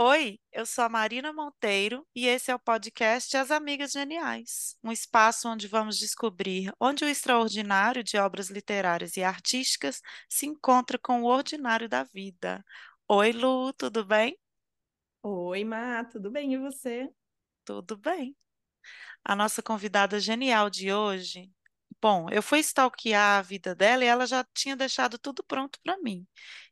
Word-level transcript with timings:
Oi, 0.00 0.38
eu 0.52 0.64
sou 0.64 0.84
a 0.84 0.88
Marina 0.88 1.32
Monteiro 1.32 2.06
e 2.14 2.28
esse 2.28 2.52
é 2.52 2.54
o 2.54 2.58
podcast 2.60 3.36
As 3.36 3.50
Amigas 3.50 3.90
Geniais, 3.90 4.78
um 4.80 4.92
espaço 4.92 5.48
onde 5.48 5.66
vamos 5.66 5.98
descobrir 5.98 6.72
onde 6.78 7.04
o 7.04 7.08
extraordinário 7.08 8.04
de 8.04 8.16
obras 8.16 8.48
literárias 8.48 9.16
e 9.16 9.24
artísticas 9.24 10.00
se 10.28 10.46
encontra 10.46 11.00
com 11.00 11.22
o 11.22 11.26
ordinário 11.26 11.88
da 11.88 12.04
vida. 12.04 12.64
Oi, 13.08 13.32
Lu, 13.32 13.72
tudo 13.72 14.04
bem? 14.04 14.38
Oi, 15.20 15.64
Má, 15.64 16.04
tudo 16.04 16.30
bem? 16.30 16.54
E 16.54 16.58
você? 16.58 17.10
Tudo 17.64 17.96
bem. 17.96 18.36
A 19.24 19.34
nossa 19.34 19.60
convidada 19.60 20.20
genial 20.20 20.70
de 20.70 20.92
hoje. 20.92 21.50
Bom, 22.00 22.30
eu 22.30 22.40
fui 22.40 22.60
stalkear 22.60 23.40
a 23.40 23.42
vida 23.42 23.74
dela 23.74 24.04
e 24.04 24.06
ela 24.06 24.28
já 24.28 24.44
tinha 24.54 24.76
deixado 24.76 25.18
tudo 25.18 25.42
pronto 25.42 25.80
para 25.82 25.98
mim. 25.98 26.24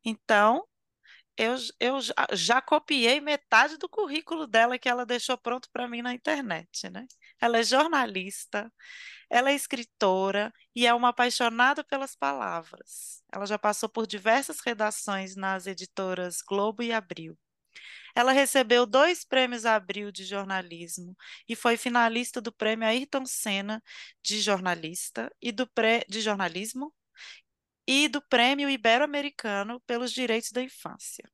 Então, 0.04 0.64
eu, 1.36 1.56
eu 1.78 1.98
já, 2.32 2.60
copiei 2.62 3.20
metade 3.20 3.76
do 3.76 3.88
currículo 3.88 4.46
dela 4.46 4.78
que 4.78 4.88
ela 4.88 5.04
deixou 5.04 5.36
pronto 5.36 5.68
para 5.70 5.88
mim 5.88 6.02
na 6.02 6.14
internet, 6.14 6.88
né? 6.90 7.06
Ela 7.40 7.58
é 7.58 7.62
jornalista, 7.62 8.72
ela 9.28 9.50
é 9.50 9.54
escritora 9.54 10.52
e 10.74 10.86
é 10.86 10.94
uma 10.94 11.10
apaixonada 11.10 11.84
pelas 11.84 12.16
palavras. 12.16 13.22
Ela 13.32 13.46
já 13.46 13.58
passou 13.58 13.88
por 13.88 14.06
diversas 14.06 14.60
redações 14.60 15.36
nas 15.36 15.66
editoras 15.66 16.38
Globo 16.42 16.82
e 16.82 16.92
Abril. 16.92 17.38
Ela 18.14 18.32
recebeu 18.32 18.86
dois 18.86 19.24
prêmios 19.24 19.66
Abril 19.66 20.10
de 20.10 20.24
jornalismo 20.24 21.14
e 21.46 21.54
foi 21.54 21.76
finalista 21.76 22.40
do 22.40 22.50
prêmio 22.50 22.88
Ayrton 22.88 23.26
Senna 23.26 23.82
de 24.22 24.40
jornalista 24.40 25.30
e 25.40 25.52
do 25.52 25.66
pré 25.66 26.02
de 26.08 26.22
jornalismo 26.22 26.94
e 27.86 28.08
do 28.08 28.20
Prêmio 28.20 28.68
Ibero-Americano 28.68 29.80
pelos 29.80 30.12
Direitos 30.12 30.52
da 30.52 30.62
Infância. 30.62 31.24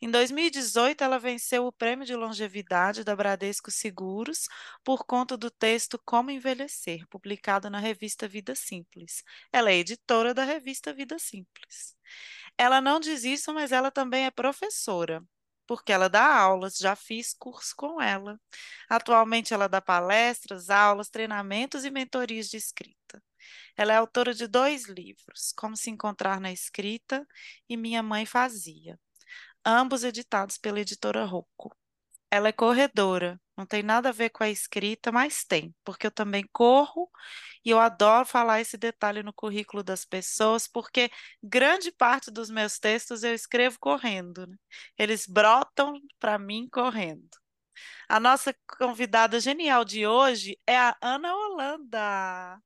Em 0.00 0.10
2018, 0.10 1.02
ela 1.02 1.18
venceu 1.18 1.66
o 1.66 1.72
Prêmio 1.72 2.06
de 2.06 2.14
Longevidade 2.14 3.04
da 3.04 3.14
Bradesco 3.14 3.70
Seguros 3.70 4.48
por 4.84 5.04
conta 5.04 5.36
do 5.36 5.50
texto 5.50 6.00
Como 6.04 6.30
Envelhecer, 6.30 7.06
publicado 7.08 7.68
na 7.70 7.78
revista 7.78 8.28
Vida 8.28 8.54
Simples. 8.54 9.22
Ela 9.52 9.70
é 9.70 9.76
editora 9.76 10.32
da 10.32 10.44
revista 10.44 10.92
Vida 10.92 11.18
Simples. 11.18 11.96
Ela 12.56 12.80
não 12.80 13.00
diz 13.00 13.24
isso, 13.24 13.52
mas 13.52 13.72
ela 13.72 13.90
também 13.90 14.26
é 14.26 14.30
professora, 14.30 15.22
porque 15.66 15.92
ela 15.92 16.08
dá 16.08 16.24
aulas, 16.24 16.76
já 16.76 16.94
fiz 16.94 17.34
curso 17.34 17.74
com 17.76 18.00
ela. 18.00 18.40
Atualmente, 18.88 19.52
ela 19.52 19.68
dá 19.68 19.80
palestras, 19.80 20.70
aulas, 20.70 21.08
treinamentos 21.08 21.84
e 21.84 21.90
mentorias 21.90 22.48
de 22.48 22.56
escrita. 22.56 23.22
Ela 23.76 23.94
é 23.94 23.96
autora 23.96 24.34
de 24.34 24.46
dois 24.46 24.88
livros, 24.88 25.52
Como 25.56 25.76
se 25.76 25.90
encontrar 25.90 26.40
na 26.40 26.52
escrita 26.52 27.26
e 27.68 27.76
Minha 27.76 28.02
mãe 28.02 28.26
fazia, 28.26 28.98
ambos 29.64 30.04
editados 30.04 30.58
pela 30.58 30.80
editora 30.80 31.24
Rocco. 31.24 31.74
Ela 32.30 32.48
é 32.48 32.52
corredora, 32.52 33.40
não 33.56 33.64
tem 33.64 33.82
nada 33.82 34.08
a 34.08 34.12
ver 34.12 34.30
com 34.30 34.42
a 34.42 34.50
escrita, 34.50 35.12
mas 35.12 35.44
tem, 35.44 35.74
porque 35.84 36.06
eu 36.06 36.10
também 36.10 36.44
corro 36.52 37.08
e 37.64 37.70
eu 37.70 37.78
adoro 37.78 38.26
falar 38.26 38.60
esse 38.60 38.76
detalhe 38.76 39.22
no 39.22 39.32
currículo 39.32 39.82
das 39.82 40.04
pessoas, 40.04 40.66
porque 40.66 41.10
grande 41.42 41.92
parte 41.92 42.30
dos 42.30 42.50
meus 42.50 42.78
textos 42.78 43.22
eu 43.22 43.32
escrevo 43.34 43.78
correndo, 43.78 44.46
né? 44.46 44.56
Eles 44.98 45.26
brotam 45.26 45.94
para 46.18 46.38
mim 46.38 46.68
correndo. 46.70 47.28
A 48.08 48.20
nossa 48.20 48.54
convidada 48.78 49.40
genial 49.40 49.84
de 49.84 50.06
hoje 50.06 50.58
é 50.66 50.76
a 50.76 50.96
Ana 51.00 51.34
Holanda. 51.34 52.60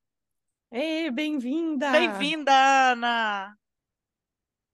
Ei, 0.70 1.10
bem-vinda! 1.10 1.90
Bem-vinda, 1.90 2.52
Ana! 2.92 3.56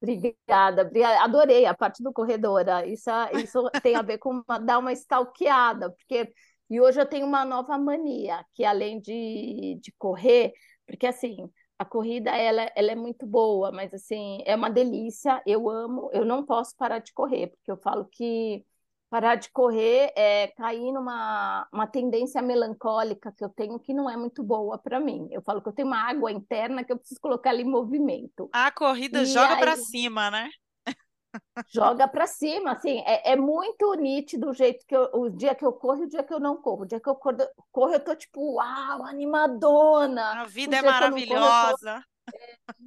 Obrigada, 0.02 0.82
obrigada, 0.82 1.22
adorei 1.22 1.64
a 1.66 1.74
parte 1.74 2.02
do 2.02 2.12
corredora. 2.12 2.86
Isso, 2.86 3.10
isso 3.42 3.70
tem 3.82 3.94
a 3.96 4.02
ver 4.02 4.18
com 4.18 4.42
uma, 4.46 4.58
dar 4.58 4.78
uma 4.78 4.92
stalkeada, 4.92 5.90
porque 5.90 6.32
e 6.68 6.80
hoje 6.80 7.00
eu 7.00 7.06
tenho 7.06 7.26
uma 7.26 7.44
nova 7.44 7.78
mania, 7.78 8.44
que 8.54 8.64
além 8.64 9.00
de, 9.00 9.78
de 9.80 9.92
correr, 9.98 10.52
porque 10.86 11.06
assim, 11.06 11.48
a 11.78 11.84
corrida 11.84 12.30
ela, 12.30 12.70
ela 12.74 12.90
é 12.92 12.94
muito 12.94 13.26
boa, 13.26 13.70
mas 13.70 13.92
assim, 13.94 14.38
é 14.44 14.56
uma 14.56 14.70
delícia, 14.70 15.42
eu 15.46 15.68
amo, 15.70 16.10
eu 16.12 16.24
não 16.24 16.44
posso 16.44 16.74
parar 16.76 16.98
de 16.98 17.12
correr, 17.12 17.48
porque 17.48 17.70
eu 17.70 17.76
falo 17.76 18.06
que 18.10 18.64
parar 19.14 19.36
de 19.36 19.48
correr 19.50 20.12
é 20.16 20.48
cair 20.56 20.90
numa 20.90 21.68
uma 21.72 21.86
tendência 21.86 22.42
melancólica 22.42 23.30
que 23.30 23.44
eu 23.44 23.48
tenho 23.48 23.78
que 23.78 23.94
não 23.94 24.10
é 24.10 24.16
muito 24.16 24.42
boa 24.42 24.76
para 24.76 24.98
mim. 24.98 25.28
Eu 25.30 25.40
falo 25.40 25.62
que 25.62 25.68
eu 25.68 25.72
tenho 25.72 25.86
uma 25.86 26.10
água 26.10 26.32
interna 26.32 26.82
que 26.82 26.92
eu 26.92 26.98
preciso 26.98 27.20
colocar 27.20 27.50
ali 27.50 27.62
em 27.62 27.70
movimento. 27.70 28.50
A 28.52 28.72
corrida 28.72 29.22
e 29.22 29.26
joga 29.26 29.54
aí... 29.54 29.60
para 29.60 29.76
cima, 29.76 30.32
né? 30.32 30.50
joga 31.72 32.08
para 32.08 32.26
cima, 32.26 32.72
assim, 32.72 33.04
é, 33.06 33.34
é, 33.34 33.36
muito 33.36 33.94
nítido 33.94 34.50
o 34.50 34.52
jeito 34.52 34.84
que 34.84 34.96
eu, 34.96 35.08
o 35.14 35.30
dia 35.30 35.54
que 35.54 35.64
eu 35.64 35.72
corro 35.72 36.02
e 36.02 36.06
o 36.06 36.08
dia 36.08 36.24
que 36.24 36.34
eu 36.34 36.40
não 36.40 36.56
corro. 36.56 36.82
O 36.82 36.86
dia 36.86 36.98
que 36.98 37.08
eu 37.08 37.14
corro, 37.14 37.36
corro 37.70 37.92
eu 37.92 38.00
tô 38.00 38.16
tipo, 38.16 38.56
uau, 38.56 39.04
animadona. 39.04 40.40
A 40.40 40.44
vida 40.44 40.74
é 40.74 40.82
maravilhosa. 40.82 42.02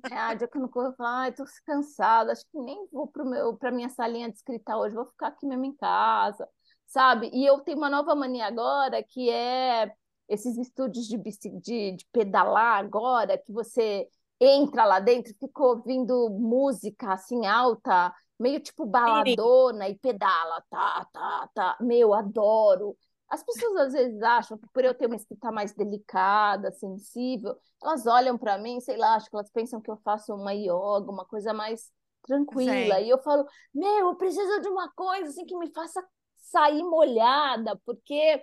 É, 0.09 0.15
a 0.17 0.33
dia 0.33 0.47
que 0.47 0.57
eu 0.57 0.61
não 0.61 0.69
corro, 0.69 0.88
eu 0.88 0.93
falo, 0.95 1.09
ai, 1.09 1.33
tô 1.33 1.43
cansada, 1.65 2.31
acho 2.31 2.43
que 2.51 2.57
nem 2.59 2.88
vou 2.91 3.07
pro 3.07 3.25
meu, 3.25 3.55
pra 3.57 3.71
minha 3.71 3.89
salinha 3.89 4.29
de 4.29 4.35
escrita 4.38 4.77
hoje, 4.77 4.95
vou 4.95 5.05
ficar 5.05 5.27
aqui 5.27 5.45
mesmo 5.45 5.65
em 5.65 5.75
casa, 5.75 6.47
sabe? 6.85 7.29
E 7.33 7.45
eu 7.45 7.59
tenho 7.61 7.77
uma 7.77 7.89
nova 7.89 8.15
mania 8.15 8.45
agora, 8.47 9.03
que 9.03 9.29
é 9.29 9.91
esses 10.29 10.57
estúdios 10.57 11.07
de, 11.07 11.17
de, 11.61 11.91
de 11.93 12.05
pedalar 12.11 12.79
agora, 12.79 13.38
que 13.38 13.51
você 13.51 14.07
entra 14.39 14.85
lá 14.85 14.99
dentro, 14.99 15.33
fica 15.39 15.63
ouvindo 15.63 16.29
música 16.29 17.13
assim 17.13 17.45
alta, 17.45 18.13
meio 18.39 18.59
tipo 18.61 18.85
baladona 18.85 19.89
e 19.89 19.97
pedala, 19.97 20.63
tá, 20.69 21.05
tá, 21.11 21.49
tá. 21.53 21.77
Meu, 21.81 22.13
adoro. 22.13 22.95
As 23.29 23.43
pessoas 23.43 23.88
às 23.88 23.93
vezes 23.93 24.21
acham 24.21 24.57
que 24.57 24.67
por 24.73 24.83
eu 24.85 24.93
ter 24.93 25.07
uma 25.07 25.15
escrita 25.15 25.51
mais 25.51 25.73
delicada, 25.73 26.71
sensível, 26.71 27.57
elas 27.83 28.05
olham 28.07 28.38
para 28.38 28.57
mim, 28.57 28.79
sei 28.79 28.97
lá, 28.97 29.15
acho 29.15 29.29
que 29.29 29.35
elas 29.35 29.51
pensam 29.51 29.81
que 29.81 29.91
eu 29.91 29.97
faço 29.97 30.33
uma 30.33 30.53
yoga, 30.53 31.11
uma 31.11 31.25
coisa 31.25 31.53
mais 31.53 31.91
tranquila. 32.23 32.99
E 33.01 33.09
eu 33.09 33.17
falo, 33.19 33.45
meu, 33.73 34.09
eu 34.09 34.15
preciso 34.15 34.61
de 34.61 34.69
uma 34.69 34.89
coisa 34.93 35.29
assim 35.29 35.45
que 35.45 35.57
me 35.57 35.71
faça 35.73 36.01
sair 36.38 36.83
molhada, 36.83 37.75
porque 37.85 38.41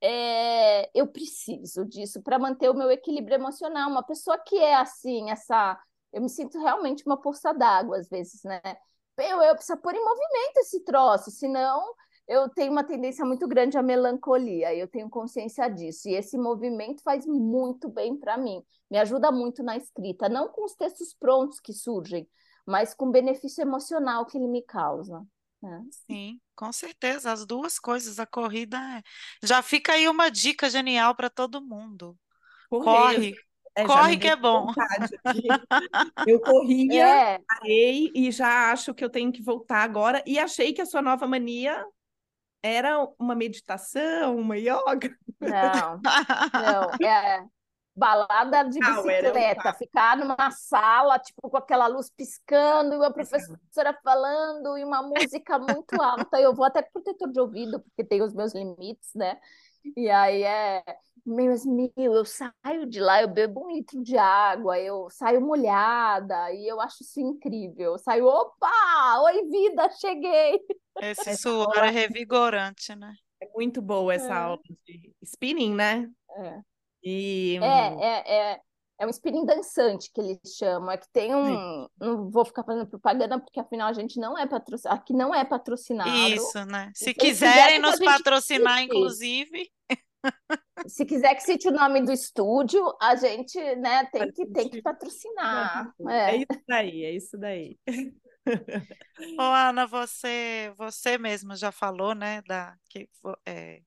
é, 0.00 0.90
eu 0.94 1.06
preciso 1.08 1.84
disso 1.84 2.22
para 2.22 2.38
manter 2.38 2.70
o 2.70 2.74
meu 2.74 2.90
equilíbrio 2.90 3.36
emocional. 3.36 3.90
Uma 3.90 4.02
pessoa 4.02 4.38
que 4.38 4.56
é 4.56 4.74
assim, 4.74 5.30
essa, 5.30 5.78
eu 6.12 6.20
me 6.20 6.28
sinto 6.28 6.58
realmente 6.58 7.04
uma 7.06 7.20
poça 7.20 7.52
d'água 7.52 7.98
às 7.98 8.08
vezes, 8.08 8.42
né? 8.44 8.60
Eu, 9.18 9.42
eu 9.42 9.54
preciso 9.54 9.78
pôr 9.80 9.94
em 9.94 10.04
movimento 10.04 10.58
esse 10.58 10.80
troço, 10.84 11.30
senão 11.30 11.94
eu 12.32 12.48
tenho 12.48 12.72
uma 12.72 12.82
tendência 12.82 13.24
muito 13.24 13.46
grande 13.46 13.76
à 13.76 13.82
melancolia, 13.82 14.74
eu 14.74 14.88
tenho 14.88 15.10
consciência 15.10 15.68
disso. 15.68 16.08
E 16.08 16.14
esse 16.14 16.38
movimento 16.38 17.02
faz 17.02 17.26
muito 17.26 17.88
bem 17.90 18.16
para 18.16 18.38
mim, 18.38 18.62
me 18.90 18.96
ajuda 18.96 19.30
muito 19.30 19.62
na 19.62 19.76
escrita, 19.76 20.28
não 20.28 20.48
com 20.48 20.64
os 20.64 20.74
textos 20.74 21.14
prontos 21.14 21.60
que 21.60 21.74
surgem, 21.74 22.26
mas 22.66 22.94
com 22.94 23.06
o 23.06 23.12
benefício 23.12 23.60
emocional 23.60 24.24
que 24.24 24.38
ele 24.38 24.48
me 24.48 24.62
causa. 24.62 25.22
Né? 25.62 25.84
Sim, 26.10 26.40
com 26.56 26.72
certeza, 26.72 27.30
as 27.30 27.44
duas 27.44 27.78
coisas. 27.78 28.18
A 28.18 28.26
corrida 28.26 28.78
é... 28.78 29.02
já 29.46 29.62
fica 29.62 29.92
aí 29.92 30.08
uma 30.08 30.30
dica 30.30 30.70
genial 30.70 31.14
para 31.14 31.28
todo 31.28 31.60
mundo. 31.60 32.16
Corre, 32.70 33.34
é, 33.74 33.84
corre 33.84 34.16
que 34.16 34.28
é 34.28 34.36
bom. 34.36 34.72
Eu 36.26 36.40
corria, 36.40 37.06
é. 37.36 37.38
parei 37.46 38.10
e 38.14 38.30
já 38.30 38.72
acho 38.72 38.94
que 38.94 39.04
eu 39.04 39.10
tenho 39.10 39.30
que 39.30 39.42
voltar 39.42 39.82
agora. 39.82 40.22
E 40.26 40.38
achei 40.38 40.72
que 40.72 40.80
a 40.80 40.86
sua 40.86 41.02
nova 41.02 41.26
mania 41.26 41.84
era 42.62 43.06
uma 43.18 43.34
meditação, 43.34 44.36
uma 44.36 44.56
yoga? 44.56 45.16
Não, 45.40 46.00
não, 46.00 46.90
é 47.06 47.44
balada 47.94 48.62
de 48.64 48.78
bicicleta, 48.78 49.74
ficar 49.74 50.16
numa 50.16 50.50
sala, 50.50 51.18
tipo, 51.18 51.50
com 51.50 51.56
aquela 51.56 51.86
luz 51.86 52.10
piscando, 52.10 52.94
e 52.94 52.96
uma 52.96 53.12
professora 53.12 53.98
falando, 54.02 54.78
e 54.78 54.84
uma 54.84 55.02
música 55.02 55.58
muito 55.58 56.00
alta. 56.00 56.40
Eu 56.40 56.54
vou 56.54 56.64
até 56.64 56.82
protetor 56.82 57.30
de 57.30 57.40
ouvido, 57.40 57.80
porque 57.80 58.04
tem 58.04 58.22
os 58.22 58.32
meus 58.32 58.54
limites, 58.54 59.10
né? 59.14 59.38
E 59.96 60.08
aí 60.08 60.42
é 60.42 60.82
meu, 61.24 61.54
eu 61.96 62.24
saio 62.24 62.86
de 62.86 63.00
lá, 63.00 63.22
eu 63.22 63.28
bebo 63.28 63.64
um 63.64 63.70
litro 63.70 64.02
de 64.02 64.16
água, 64.18 64.78
eu 64.78 65.08
saio 65.10 65.40
molhada, 65.40 66.52
e 66.52 66.66
eu 66.66 66.80
acho 66.80 67.02
isso 67.02 67.20
incrível. 67.20 67.92
Eu 67.92 67.98
saio, 67.98 68.26
opa! 68.26 69.20
Oi, 69.24 69.44
vida, 69.48 69.88
cheguei! 69.90 70.60
Esse 71.00 71.36
suor 71.36 71.78
é 71.78 71.90
revigorante, 71.90 72.94
né? 72.94 73.14
É 73.40 73.48
muito 73.54 73.80
boa 73.80 74.14
essa 74.14 74.32
é. 74.32 74.36
aula 74.36 74.58
de 74.86 75.12
spinning, 75.22 75.74
né? 75.74 76.08
É. 76.36 76.60
E... 77.02 77.58
É, 77.60 78.04
é, 78.04 78.52
é, 78.52 78.60
é 79.00 79.06
um 79.06 79.10
spinning 79.10 79.44
dançante 79.44 80.10
que 80.12 80.20
eles 80.20 80.38
chamam. 80.56 80.90
É 80.90 80.96
que 80.96 81.08
tem 81.12 81.34
um. 81.34 81.46
Sim. 81.46 81.88
Não 81.98 82.30
vou 82.30 82.44
ficar 82.44 82.62
fazendo 82.62 82.86
propaganda, 82.86 83.40
porque 83.40 83.58
afinal 83.58 83.88
a 83.88 83.92
gente 83.92 84.20
não 84.20 84.38
é 84.38 84.46
patrocinado. 84.46 84.96
Aqui 84.96 85.12
não 85.12 85.34
é 85.34 85.44
patrocinado. 85.44 86.08
Isso, 86.08 86.64
né? 86.66 86.92
Se 86.94 87.12
quiserem 87.12 87.80
nos 87.80 87.98
patrocinar, 87.98 88.80
inclusive. 88.80 89.68
Se 90.86 91.04
quiser 91.04 91.34
que 91.34 91.42
cite 91.42 91.68
o 91.68 91.72
nome 91.72 92.02
do 92.02 92.12
estúdio, 92.12 92.82
a 93.00 93.14
gente 93.14 93.58
né, 93.76 94.04
tem, 94.06 94.32
que, 94.32 94.46
tem 94.46 94.68
que 94.68 94.82
patrocinar. 94.82 95.92
É. 96.08 96.30
é 96.30 96.36
isso 96.38 96.62
daí, 96.68 97.04
é 97.04 97.10
isso 97.12 97.38
daí. 97.38 97.78
Ô, 99.38 99.42
Ana, 99.42 99.86
você, 99.86 100.72
você 100.76 101.16
mesma 101.18 101.54
já 101.54 101.70
falou, 101.70 102.14
né, 102.14 102.42
da, 102.42 102.74
que 102.88 103.08
é, 103.46 103.80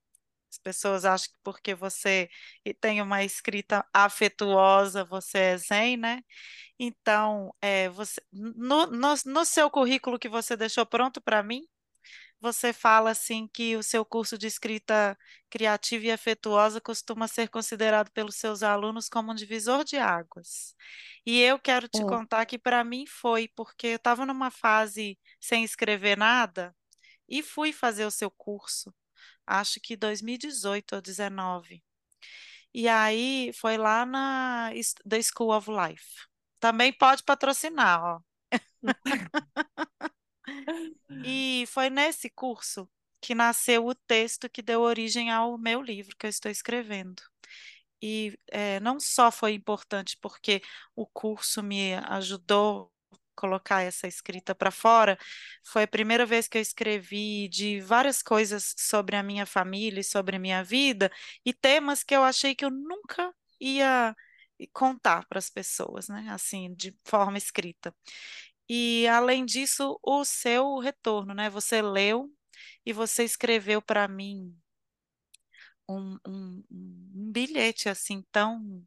as 0.50 0.58
pessoas 0.58 1.04
acham 1.04 1.30
que 1.30 1.40
porque 1.44 1.76
você 1.76 2.30
tem 2.80 3.02
uma 3.02 3.24
escrita 3.24 3.86
afetuosa, 3.94 5.04
você 5.04 5.38
é 5.38 5.58
zen, 5.58 5.98
né? 5.98 6.22
Então, 6.80 7.54
é, 7.62 7.90
você, 7.90 8.22
no, 8.32 8.88
no, 8.88 9.14
no 9.26 9.46
seu 9.46 9.70
currículo 9.70 10.20
que 10.20 10.30
você 10.30 10.56
deixou 10.56 10.86
pronto 10.86 11.22
para 11.22 11.44
mim, 11.44 11.62
você 12.46 12.72
fala 12.72 13.10
assim 13.12 13.48
que 13.48 13.76
o 13.76 13.84
seu 13.84 14.06
curso 14.06 14.38
de 14.38 14.46
escrita 14.46 15.18
criativa 15.50 16.06
e 16.06 16.12
afetuosa 16.12 16.80
costuma 16.80 17.28
ser 17.28 17.50
considerado 17.50 18.12
pelos 18.12 18.36
seus 18.36 18.62
alunos 18.62 19.10
como 19.10 19.32
um 19.32 19.36
divisor 19.36 19.84
de 19.84 19.98
águas. 19.98 20.76
E 21.26 21.42
eu 21.42 21.58
quero 21.60 21.88
te 21.88 22.02
é. 22.02 22.06
contar 22.06 22.46
que 22.46 22.60
para 22.60 22.84
mim 22.84 23.06
foi, 23.08 23.48
porque 23.56 23.88
eu 23.88 23.96
estava 23.96 24.26
numa 24.26 24.52
fase 24.52 25.18
sem 25.40 25.64
escrever 25.64 26.18
nada 26.18 26.76
e 27.28 27.42
fui 27.42 27.74
fazer 27.74 28.06
o 28.06 28.12
seu 28.12 28.30
curso, 28.30 28.94
acho 29.46 29.80
que 29.82 29.96
2018 29.96 30.96
ou 30.96 31.02
2019. 31.02 31.84
E 32.74 32.88
aí 32.88 33.52
foi 33.54 33.78
lá 33.78 34.06
na 34.06 34.70
The 35.08 35.22
School 35.22 35.52
of 35.52 35.70
Life. 35.72 36.28
Também 36.60 36.94
pode 36.94 37.24
patrocinar, 37.24 38.04
ó. 38.04 38.20
E 41.24 41.66
foi 41.68 41.90
nesse 41.90 42.30
curso 42.30 42.90
que 43.22 43.34
nasceu 43.34 43.86
o 43.88 43.96
texto 43.96 44.50
que 44.50 44.62
deu 44.62 44.82
origem 44.82 45.32
ao 45.32 45.58
meu 45.58 45.82
livro 45.82 46.16
que 46.18 46.26
eu 46.26 46.30
estou 46.30 46.52
escrevendo. 46.52 47.24
E 48.02 48.38
é, 48.52 48.80
não 48.80 49.00
só 49.00 49.32
foi 49.32 49.54
importante 49.54 50.18
porque 50.22 50.62
o 50.96 51.08
curso 51.08 51.64
me 51.64 51.96
ajudou 51.96 52.92
a 53.12 53.18
colocar 53.36 53.82
essa 53.82 54.08
escrita 54.08 54.54
para 54.54 54.72
fora, 54.72 55.18
foi 55.66 55.84
a 55.84 55.88
primeira 55.88 56.26
vez 56.26 56.48
que 56.48 56.58
eu 56.58 56.62
escrevi 56.62 57.48
de 57.50 57.82
várias 57.82 58.22
coisas 58.22 58.74
sobre 58.78 59.16
a 59.16 59.24
minha 59.24 59.46
família 59.46 60.02
e 60.02 60.04
sobre 60.04 60.36
a 60.36 60.40
minha 60.40 60.64
vida, 60.64 61.12
e 61.44 61.54
temas 61.54 62.04
que 62.04 62.16
eu 62.16 62.24
achei 62.24 62.54
que 62.56 62.64
eu 62.66 62.70
nunca 62.70 63.34
ia 63.60 64.16
contar 64.72 65.26
para 65.28 65.40
as 65.40 65.50
pessoas, 65.50 66.08
né? 66.08 66.28
Assim, 66.30 66.74
de 66.76 66.96
forma 67.04 67.38
escrita. 67.38 67.94
E 68.70 69.08
além 69.08 69.46
disso, 69.46 70.00
o 70.04 70.26
seu 70.26 70.80
retorno, 70.80 71.34
né? 71.34 71.50
Você 71.50 71.82
leu 71.82 72.32
e 72.86 72.94
você 72.94 73.24
escreveu 73.24 73.82
para 73.82 74.08
mim 74.08 74.56
um, 75.88 76.18
um, 76.28 76.64
um 76.72 77.32
bilhete 77.32 77.90
assim 77.90 78.24
tão 78.32 78.86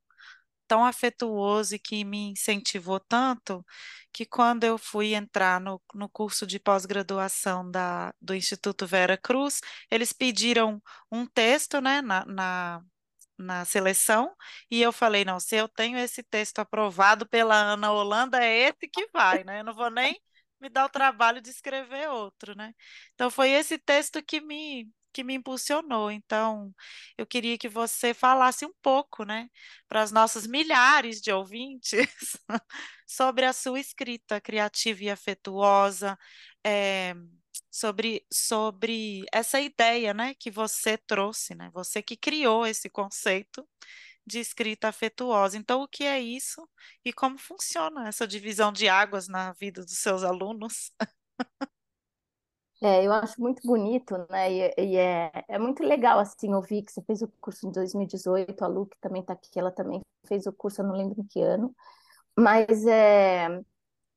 tão 0.69 0.85
afetuoso 0.85 1.75
e 1.75 1.79
que 1.79 2.05
me 2.05 2.33
incentivou 2.33 3.01
tanto 3.01 3.65
que 4.13 4.27
quando 4.27 4.65
eu 4.65 4.77
fui 4.79 5.15
entrar 5.15 5.61
no, 5.61 5.81
no 5.95 6.09
curso 6.11 6.47
de 6.47 6.61
pós-graduação 6.61 7.69
da, 7.71 8.15
do 8.21 8.35
Instituto 8.35 8.87
Vera 8.87 9.17
Cruz, 9.17 9.61
eles 9.91 10.13
pediram 10.13 10.83
um 11.11 11.27
texto 11.27 11.81
né, 11.81 12.03
na, 12.03 12.25
na, 12.27 12.83
na 13.39 13.65
seleção 13.65 14.35
e 14.71 14.83
eu 14.83 14.93
falei, 14.93 15.25
não, 15.25 15.39
se 15.41 15.57
eu 15.57 15.69
tenho 15.69 15.99
esse 15.99 16.23
texto 16.23 16.59
aprovado 16.59 17.27
pela 17.29 17.55
Ana 17.57 17.93
Holanda, 17.93 18.43
é 18.43 18.69
esse 18.69 18.89
que 18.89 19.09
vai, 19.13 19.45
né? 19.45 19.61
Eu 19.61 19.65
não 19.65 19.75
vou 19.75 19.91
nem 19.91 20.21
me 20.61 20.69
dar 20.69 20.87
o 20.87 20.89
trabalho 20.89 21.41
de 21.41 21.51
escrever 21.51 22.09
outro, 22.11 22.55
né? 22.57 22.75
Então 23.15 23.31
foi 23.31 23.51
esse 23.51 23.79
texto 23.79 24.23
que 24.23 24.41
me 24.41 24.91
que 25.13 25.25
me 25.25 25.35
impulsionou. 25.35 26.11
Então, 26.11 26.73
eu 27.17 27.27
queria 27.27 27.59
que 27.59 27.69
você 27.69 28.15
falasse 28.15 28.65
um 28.67 28.73
pouco, 28.83 29.25
né, 29.25 29.49
para 29.89 30.03
as 30.03 30.13
nossas 30.13 30.47
milhares 30.47 31.21
de 31.21 31.33
ouvintes 31.33 32.37
sobre 33.07 33.45
a 33.47 33.53
sua 33.53 33.81
escrita 33.81 34.41
criativa 34.41 35.03
e 35.05 35.11
afetuosa, 35.11 36.17
é, 36.65 37.15
sobre, 37.79 38.27
sobre 38.33 39.25
essa 39.33 39.61
ideia, 39.61 40.13
né, 40.13 40.35
que 40.35 40.51
você 40.51 40.99
trouxe, 40.99 41.55
né, 41.55 41.71
você 41.73 42.03
que 42.03 42.17
criou 42.17 42.67
esse 42.67 42.89
conceito 42.91 43.67
de 44.27 44.41
escrita 44.41 44.89
afetuosa. 44.89 45.57
Então, 45.57 45.83
o 45.83 45.89
que 45.89 46.05
é 46.05 46.21
isso 46.21 46.69
e 47.05 47.13
como 47.13 47.39
funciona 47.39 48.09
essa 48.09 48.27
divisão 48.27 48.73
de 48.73 48.89
águas 48.89 49.29
na 49.29 49.53
vida 49.53 49.83
dos 49.83 49.99
seus 49.99 50.23
alunos? 50.23 50.93
É, 52.81 53.05
eu 53.05 53.13
acho 53.13 53.41
muito 53.41 53.61
bonito, 53.67 54.17
né? 54.31 54.53
E, 54.53 54.75
e, 54.79 54.97
é, 54.97 55.33
é 55.49 55.59
muito 55.59 55.83
legal 55.83 56.21
assim 56.21 56.55
ouvir 56.55 56.85
que 56.85 56.93
você 56.93 57.03
fez 57.03 57.23
o 57.23 57.29
curso 57.41 57.67
em 57.67 57.73
2018, 57.73 58.65
a 58.65 58.69
Lu 58.69 58.87
que 58.87 58.97
também 59.01 59.21
está 59.21 59.33
aqui, 59.33 59.59
ela 59.59 59.73
também 59.73 60.01
fez 60.29 60.47
o 60.47 60.53
curso, 60.53 60.81
eu 60.81 60.87
não 60.87 60.95
lembro 60.95 61.21
em 61.21 61.27
que 61.27 61.41
ano, 61.41 61.75
mas 62.39 62.87
é, 62.87 63.49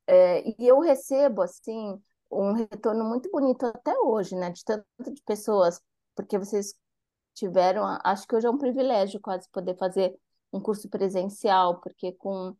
é 0.07 0.43
e 0.47 0.67
eu 0.67 0.79
recebo 0.79 1.41
assim 1.41 1.99
um 2.31 2.53
retorno 2.53 3.05
muito 3.05 3.29
bonito 3.31 3.65
até 3.65 3.97
hoje, 3.99 4.35
né? 4.35 4.49
De 4.51 4.63
tanto 4.63 4.85
de 5.13 5.21
pessoas, 5.23 5.81
porque 6.15 6.37
vocês 6.37 6.73
tiveram, 7.33 7.83
acho 8.03 8.27
que 8.27 8.35
hoje 8.35 8.47
é 8.47 8.49
um 8.49 8.57
privilégio 8.57 9.19
quase 9.19 9.49
poder 9.49 9.75
fazer 9.77 10.17
um 10.53 10.59
curso 10.59 10.89
presencial, 10.89 11.79
porque 11.81 12.11
com 12.13 12.55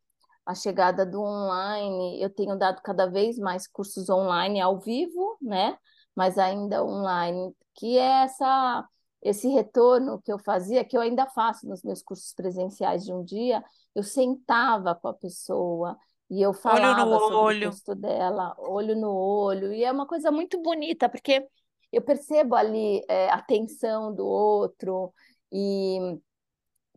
a 0.46 0.56
chegada 0.56 1.06
do 1.06 1.22
online, 1.22 2.22
eu 2.22 2.30
tenho 2.30 2.58
dado 2.58 2.82
cada 2.82 3.08
vez 3.08 3.38
mais 3.38 3.68
cursos 3.68 4.10
online 4.10 4.60
ao 4.60 4.80
vivo, 4.80 5.38
né? 5.42 5.78
Mas 6.16 6.38
ainda 6.38 6.84
online, 6.84 7.56
que 7.76 7.98
é 7.98 8.24
essa 8.24 8.88
esse 9.22 9.48
retorno 9.50 10.20
que 10.22 10.34
eu 10.34 10.40
fazia, 10.40 10.84
que 10.84 10.98
eu 10.98 11.02
ainda 11.02 11.28
faço 11.28 11.68
nos 11.68 11.84
meus 11.84 12.02
cursos 12.02 12.34
presenciais 12.34 13.06
de 13.06 13.14
um 13.14 13.24
dia, 13.24 13.64
eu 13.94 14.04
sentava 14.04 14.96
com 14.96 15.08
a 15.08 15.14
pessoa, 15.14 15.96
e 16.32 16.42
eu 16.42 16.54
falava 16.54 17.06
olho 17.06 17.20
sobre 17.20 17.36
olho. 17.36 17.68
o 17.68 17.72
texto 17.72 17.94
dela, 17.94 18.56
olho 18.58 18.96
no 18.96 19.14
olho, 19.14 19.74
e 19.74 19.84
é 19.84 19.92
uma 19.92 20.08
coisa 20.08 20.32
muito 20.32 20.62
bonita, 20.62 21.10
porque 21.10 21.46
eu 21.92 22.02
percebo 22.02 22.56
ali 22.56 23.04
é, 23.10 23.30
a 23.30 23.42
tensão 23.42 24.16
do 24.16 24.26
outro, 24.26 25.14
e 25.52 26.00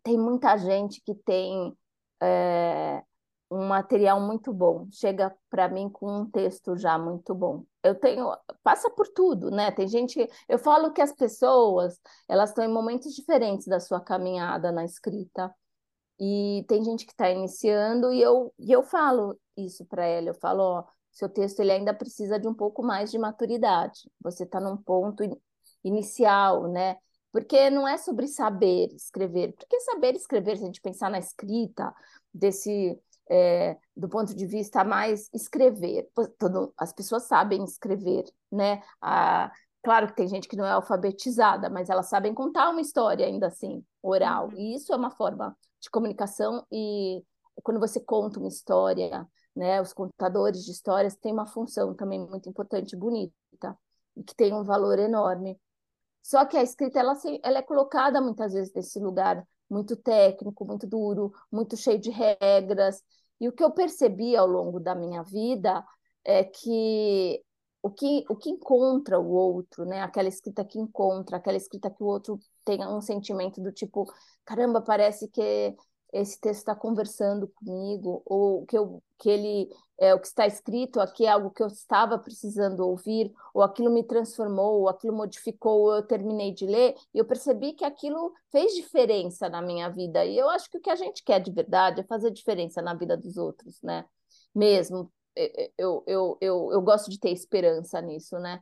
tem 0.03 0.17
muita 0.17 0.57
gente 0.57 1.01
que 1.01 1.13
tem 1.13 1.77
é, 2.23 3.03
um 3.51 3.67
material 3.67 4.21
muito 4.21 4.53
bom, 4.53 4.87
chega 4.89 5.35
para 5.49 5.67
mim 5.67 5.89
com 5.89 6.21
um 6.21 6.31
texto 6.31 6.77
já 6.77 6.97
muito 6.97 7.35
bom. 7.35 7.65
Eu 7.83 7.93
tenho, 7.93 8.33
passa 8.63 8.89
por 8.89 9.09
tudo, 9.09 9.51
né? 9.51 9.69
Tem 9.69 9.85
gente, 9.85 10.25
eu 10.47 10.57
falo 10.57 10.93
que 10.93 11.01
as 11.01 11.11
pessoas, 11.11 11.99
elas 12.25 12.51
estão 12.51 12.63
em 12.63 12.71
momentos 12.73 13.13
diferentes 13.13 13.67
da 13.67 13.81
sua 13.81 13.99
caminhada 13.99 14.71
na 14.71 14.85
escrita. 14.85 15.53
E 16.19 16.63
tem 16.67 16.83
gente 16.83 17.05
que 17.05 17.11
está 17.11 17.29
iniciando 17.29 18.11
e 18.11 18.21
eu, 18.21 18.53
e 18.57 18.71
eu 18.71 18.83
falo 18.83 19.37
isso 19.57 19.85
para 19.85 20.05
ela. 20.05 20.29
Eu 20.29 20.35
falo, 20.35 20.61
ó, 20.61 20.83
seu 21.11 21.29
texto 21.29 21.59
ele 21.59 21.71
ainda 21.71 21.93
precisa 21.93 22.39
de 22.39 22.47
um 22.47 22.53
pouco 22.53 22.81
mais 22.83 23.11
de 23.11 23.17
maturidade. 23.17 24.09
Você 24.21 24.43
está 24.43 24.59
num 24.59 24.77
ponto 24.77 25.23
in, 25.23 25.35
inicial, 25.83 26.67
né? 26.67 26.97
Porque 27.31 27.69
não 27.69 27.87
é 27.87 27.97
sobre 27.97 28.27
saber 28.27 28.93
escrever. 28.95 29.53
Porque 29.53 29.79
saber 29.81 30.15
escrever, 30.15 30.57
se 30.57 30.63
a 30.63 30.65
gente 30.67 30.81
pensar 30.81 31.09
na 31.09 31.19
escrita 31.19 31.93
desse 32.33 32.97
é, 33.29 33.77
do 33.95 34.07
ponto 34.07 34.33
de 34.35 34.45
vista 34.45 34.83
mais 34.83 35.29
escrever, 35.33 36.09
todo, 36.37 36.73
as 36.77 36.93
pessoas 36.93 37.23
sabem 37.23 37.63
escrever, 37.63 38.23
né? 38.51 38.81
A, 39.01 39.51
Claro 39.85 40.07
que 40.07 40.15
tem 40.15 40.27
gente 40.27 40.47
que 40.47 40.55
não 40.55 40.65
é 40.65 40.71
alfabetizada, 40.71 41.69
mas 41.69 41.91
elas 41.91 42.07
sabem 42.09 42.33
contar 42.33 42.71
uma 42.71 42.81
história 42.81 43.23
ainda 43.23 43.45
assim, 43.45 43.85
oral. 44.01 44.47
Uhum. 44.47 44.57
E 44.57 44.75
isso 44.75 44.91
é 44.91 44.95
uma 44.95 45.11
forma 45.11 45.55
de 45.85 45.89
comunicação 45.91 46.65
e 46.71 47.23
quando 47.63 47.79
você 47.79 47.99
conta 47.99 48.39
uma 48.39 48.47
história, 48.47 49.27
né, 49.55 49.81
os 49.81 49.93
contadores 49.93 50.65
de 50.65 50.71
histórias 50.71 51.15
têm 51.15 51.31
uma 51.31 51.45
função 51.45 51.93
também 51.95 52.19
muito 52.19 52.49
importante, 52.49 52.95
bonita, 52.95 53.77
e 54.15 54.23
que 54.23 54.35
tem 54.35 54.53
um 54.53 54.63
valor 54.63 54.99
enorme. 54.99 55.57
Só 56.21 56.45
que 56.45 56.57
a 56.57 56.63
escrita 56.63 56.99
ela, 56.99 57.13
ela 57.43 57.59
é 57.59 57.61
colocada 57.61 58.19
muitas 58.19 58.53
vezes 58.53 58.73
nesse 58.73 58.99
lugar 58.99 59.47
muito 59.69 59.95
técnico, 59.95 60.65
muito 60.65 60.87
duro, 60.87 61.31
muito 61.51 61.77
cheio 61.77 61.99
de 61.99 62.09
regras. 62.09 63.01
E 63.39 63.47
o 63.47 63.51
que 63.51 63.63
eu 63.63 63.71
percebi 63.71 64.35
ao 64.35 64.47
longo 64.47 64.79
da 64.79 64.95
minha 64.95 65.23
vida 65.23 65.85
é 66.23 66.43
que 66.43 67.41
o 67.81 67.91
que, 67.91 68.25
o 68.27 68.35
que 68.35 68.49
encontra 68.49 69.19
o 69.19 69.29
outro, 69.29 69.85
né? 69.85 70.01
Aquela 70.01 70.27
escrita 70.27 70.65
que 70.65 70.79
encontra, 70.79 71.37
aquela 71.37 71.57
escrita 71.57 71.91
que 71.91 72.01
o 72.01 72.07
outro 72.07 72.39
tenha 72.65 72.89
um 72.89 73.01
sentimento 73.01 73.61
do 73.61 73.71
tipo, 73.71 74.11
caramba, 74.43 74.81
parece 74.81 75.27
que 75.29 75.75
esse 76.11 76.39
texto 76.39 76.59
está 76.59 76.75
conversando 76.75 77.47
comigo, 77.47 78.21
ou 78.25 78.65
que, 78.65 78.77
eu, 78.77 79.03
que 79.17 79.29
ele 79.29 79.69
é, 79.97 80.13
o 80.13 80.19
que 80.19 80.27
está 80.27 80.47
escrito 80.47 80.99
aqui 80.99 81.25
é 81.25 81.29
algo 81.29 81.51
que 81.51 81.61
eu 81.61 81.67
estava 81.67 82.17
precisando 82.17 82.81
ouvir, 82.81 83.31
ou 83.53 83.61
aquilo 83.61 83.91
me 83.91 84.03
transformou, 84.03 84.81
ou 84.81 84.89
aquilo 84.89 85.15
modificou, 85.15 85.81
ou 85.81 85.95
eu 85.95 86.03
terminei 86.03 86.53
de 86.53 86.65
ler, 86.65 86.95
e 87.13 87.17
eu 87.17 87.25
percebi 87.25 87.73
que 87.73 87.83
aquilo 87.83 88.33
fez 88.51 88.73
diferença 88.73 89.49
na 89.49 89.61
minha 89.61 89.89
vida. 89.89 90.25
E 90.25 90.37
eu 90.37 90.49
acho 90.49 90.69
que 90.69 90.77
o 90.77 90.81
que 90.81 90.89
a 90.89 90.95
gente 90.95 91.23
quer 91.23 91.39
de 91.39 91.51
verdade 91.51 92.01
é 92.01 92.03
fazer 92.03 92.31
diferença 92.31 92.81
na 92.81 92.93
vida 92.93 93.17
dos 93.17 93.37
outros, 93.37 93.81
né? 93.81 94.05
Mesmo 94.53 95.11
eu, 95.77 96.03
eu, 96.07 96.37
eu, 96.41 96.69
eu 96.71 96.81
gosto 96.81 97.09
de 97.09 97.19
ter 97.19 97.31
esperança 97.31 98.01
nisso, 98.01 98.37
né? 98.39 98.61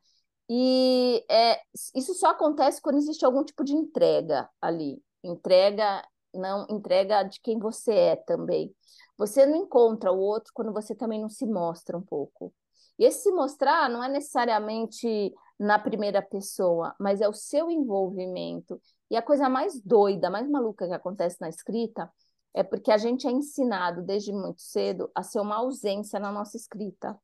E 0.50 1.25
é, 1.29 1.59
isso 1.95 2.13
só 2.13 2.31
acontece 2.31 2.81
quando 2.81 2.97
existe 2.97 3.25
algum 3.25 3.43
tipo 3.43 3.63
de 3.63 3.73
entrega 3.73 4.50
ali. 4.62 5.01
Entrega, 5.23 6.05
não 6.33 6.65
entrega 6.69 7.23
de 7.23 7.39
quem 7.41 7.57
você 7.57 7.93
é 7.93 8.15
também. 8.15 8.73
Você 9.17 9.45
não 9.45 9.55
encontra 9.55 10.12
o 10.12 10.19
outro 10.19 10.51
quando 10.53 10.73
você 10.73 10.93
também 10.93 11.21
não 11.21 11.29
se 11.29 11.45
mostra 11.45 11.97
um 11.97 12.01
pouco. 12.01 12.53
E 13.00 13.05
esse 13.05 13.23
se 13.23 13.31
mostrar 13.31 13.89
não 13.89 14.03
é 14.03 14.09
necessariamente 14.09 15.33
na 15.59 15.79
primeira 15.79 16.21
pessoa, 16.21 16.95
mas 17.00 17.21
é 17.21 17.27
o 17.27 17.33
seu 17.33 17.71
envolvimento. 17.71 18.79
E 19.09 19.15
a 19.15 19.21
coisa 19.21 19.50
mais 19.50 19.79
doida, 19.81 20.29
mais 20.29 20.50
maluca 20.50 20.88
que 20.88 20.93
acontece 20.93 21.38
na 21.39 21.50
escrita 21.50 22.12
é 22.53 22.63
porque 22.63 22.91
a 22.91 22.97
gente 22.97 23.27
é 23.27 23.31
ensinado 23.31 24.03
desde 24.03 24.31
muito 24.31 24.62
cedo 24.62 25.09
a 25.15 25.23
ser 25.23 25.39
uma 25.39 25.55
ausência 25.57 26.19
na 26.19 26.31
nossa 26.31 26.55
escrita. 26.55 27.17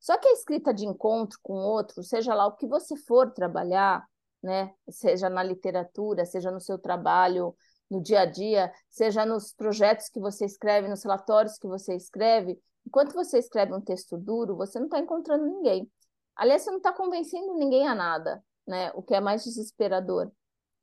Só 0.00 0.18
que 0.18 0.28
a 0.28 0.32
escrita 0.32 0.72
de 0.72 0.86
encontro 0.86 1.38
com 1.42 1.54
outro, 1.54 2.02
seja 2.02 2.34
lá 2.34 2.46
o 2.46 2.56
que 2.56 2.66
você 2.66 2.96
for 2.96 3.30
trabalhar, 3.32 4.06
né, 4.42 4.74
seja 4.90 5.28
na 5.28 5.42
literatura, 5.42 6.24
seja 6.24 6.50
no 6.50 6.60
seu 6.60 6.78
trabalho 6.78 7.54
no 7.92 8.02
dia 8.02 8.20
a 8.22 8.24
dia, 8.24 8.72
seja 8.88 9.26
nos 9.26 9.52
projetos 9.52 10.08
que 10.08 10.18
você 10.18 10.46
escreve, 10.46 10.88
nos 10.88 11.02
relatórios 11.02 11.58
que 11.58 11.66
você 11.66 11.94
escreve, 11.94 12.58
enquanto 12.86 13.12
você 13.12 13.38
escreve 13.38 13.74
um 13.74 13.80
texto 13.80 14.16
duro, 14.16 14.56
você 14.56 14.78
não 14.78 14.86
está 14.86 14.98
encontrando 14.98 15.44
ninguém. 15.44 15.90
Aliás, 16.34 16.62
você 16.62 16.70
não 16.70 16.78
está 16.78 16.92
convencendo 16.92 17.54
ninguém 17.54 17.86
a 17.86 17.94
nada, 17.94 18.42
né? 18.66 18.90
O 18.94 19.02
que 19.02 19.14
é 19.14 19.20
mais 19.20 19.44
desesperador. 19.44 20.32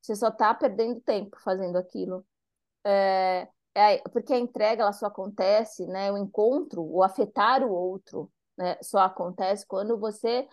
Você 0.01 0.15
só 0.15 0.27
está 0.27 0.53
perdendo 0.53 1.01
tempo 1.01 1.37
fazendo 1.41 1.77
aquilo. 1.77 2.23
É, 2.83 3.47
é, 3.73 3.97
porque 4.09 4.33
a 4.33 4.37
entrega 4.37 4.83
ela 4.83 4.93
só 4.93 5.07
acontece, 5.07 5.87
né? 5.87 6.11
O 6.11 6.17
encontro, 6.17 6.83
o 6.83 7.03
afetar 7.03 7.63
o 7.63 7.71
outro, 7.71 8.31
né? 8.59 8.77
Só 8.83 8.99
acontece 8.99 9.65
quando 9.65 9.97
você 9.97 10.45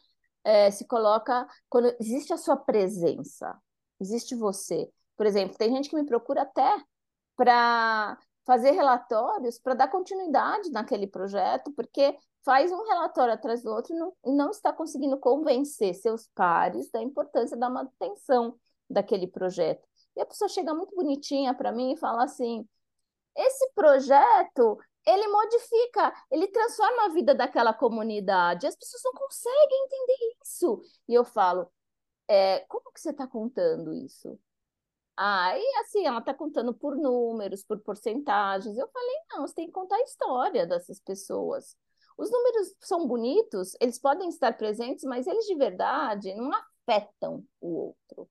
é, 0.44 0.70
se 0.70 0.86
coloca, 0.86 1.44
quando 1.68 1.92
existe 2.00 2.32
a 2.32 2.36
sua 2.36 2.56
presença, 2.56 3.60
existe 4.00 4.36
você. 4.36 4.88
Por 5.16 5.26
exemplo, 5.26 5.58
tem 5.58 5.72
gente 5.72 5.90
que 5.90 5.96
me 5.96 6.06
procura 6.06 6.42
até 6.42 6.80
para 7.34 8.16
fazer 8.46 8.70
relatórios 8.70 9.58
para 9.58 9.74
dar 9.74 9.88
continuidade 9.88 10.70
naquele 10.70 11.08
projeto, 11.08 11.72
porque 11.72 12.16
faz 12.44 12.70
um 12.70 12.84
relatório 12.84 13.34
atrás 13.34 13.60
do 13.60 13.70
outro 13.72 13.92
e 13.92 13.98
não, 13.98 14.12
e 14.24 14.32
não 14.32 14.50
está 14.50 14.72
conseguindo 14.72 15.18
convencer 15.18 15.92
seus 15.94 16.28
pares 16.28 16.88
da 16.92 17.02
importância 17.02 17.56
da 17.56 17.68
manutenção 17.68 18.56
daquele 18.88 19.26
projeto. 19.26 19.84
E 20.14 20.20
a 20.20 20.26
pessoa 20.26 20.48
chega 20.48 20.72
muito 20.72 20.94
bonitinha 20.94 21.52
para 21.52 21.72
mim 21.72 21.92
e 21.92 21.96
fala 21.96 22.22
assim: 22.22 22.64
esse 23.36 23.68
projeto 23.74 24.78
ele 25.06 25.28
modifica, 25.28 26.12
ele 26.30 26.48
transforma 26.48 27.06
a 27.06 27.08
vida 27.10 27.34
daquela 27.34 27.72
comunidade. 27.72 28.66
As 28.66 28.76
pessoas 28.76 29.02
não 29.04 29.12
conseguem 29.12 29.84
entender 29.84 30.36
isso. 30.44 30.80
E 31.08 31.14
eu 31.14 31.24
falo: 31.24 31.70
é, 32.28 32.60
como 32.68 32.92
que 32.92 33.00
você 33.00 33.10
está 33.10 33.26
contando 33.26 33.94
isso? 33.94 34.38
Aí, 35.16 35.64
assim, 35.80 36.06
ela 36.06 36.18
está 36.18 36.34
contando 36.34 36.74
por 36.74 36.94
números, 36.96 37.64
por 37.64 37.80
porcentagens. 37.80 38.76
Eu 38.76 38.88
falei, 38.88 39.16
não, 39.30 39.46
você 39.46 39.54
tem 39.54 39.66
que 39.66 39.72
contar 39.72 39.96
a 39.96 40.02
história 40.02 40.66
dessas 40.66 41.00
pessoas. 41.00 41.74
Os 42.18 42.30
números 42.30 42.74
são 42.80 43.06
bonitos, 43.06 43.72
eles 43.80 43.98
podem 43.98 44.28
estar 44.28 44.56
presentes, 44.56 45.04
mas 45.04 45.26
eles 45.26 45.46
de 45.46 45.54
verdade 45.54 46.34
não 46.34 46.50
afetam 46.52 47.44
o 47.60 47.76
outro. 47.86 48.28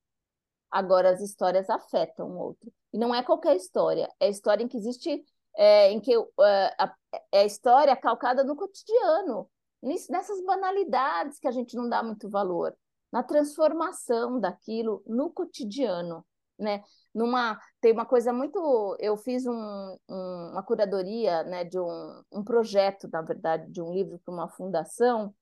Agora, 0.72 1.12
as 1.12 1.22
histórias 1.22 1.70
afetam 1.70 2.30
o 2.32 2.38
outro. 2.38 2.72
E 2.94 2.98
não 2.98 3.14
é 3.14 3.24
qualquer 3.24 3.56
história, 3.56 4.12
é 4.20 4.28
a 4.28 4.30
história 4.30 4.64
em 4.64 4.68
que 4.68 4.78
existe, 4.78 5.24
é, 5.58 5.92
em 5.92 6.00
que 6.00 6.14
é, 6.14 6.76
a, 6.78 6.96
é 7.32 7.40
a 7.42 7.46
história 7.46 7.96
calcada 7.96 8.44
no 8.44 8.56
cotidiano, 8.56 9.50
nessas 9.82 10.44
banalidades 10.44 11.40
que 11.40 11.48
a 11.48 11.52
gente 11.52 11.76
não 11.76 11.88
dá 11.88 12.02
muito 12.04 12.30
valor, 12.30 12.76
na 13.12 13.24
transformação 13.24 14.40
daquilo 14.40 15.04
no 15.06 15.30
cotidiano 15.30 16.26
né? 16.58 16.84
Numa, 17.14 17.60
tem 17.82 17.92
uma 17.92 18.06
coisa 18.06 18.34
muito. 18.34 18.96
Eu 19.00 19.18
fiz 19.18 19.46
um, 19.46 19.98
um, 20.10 20.50
uma 20.52 20.64
curadoria 20.64 21.44
né, 21.44 21.64
de 21.64 21.80
um, 21.80 22.24
um 22.32 22.44
projeto, 22.44 23.08
na 23.12 23.22
verdade, 23.22 23.72
de 23.72 23.82
um 23.82 23.94
livro 23.94 24.20
para 24.20 24.34
uma 24.34 24.50
fundação, 24.50 25.34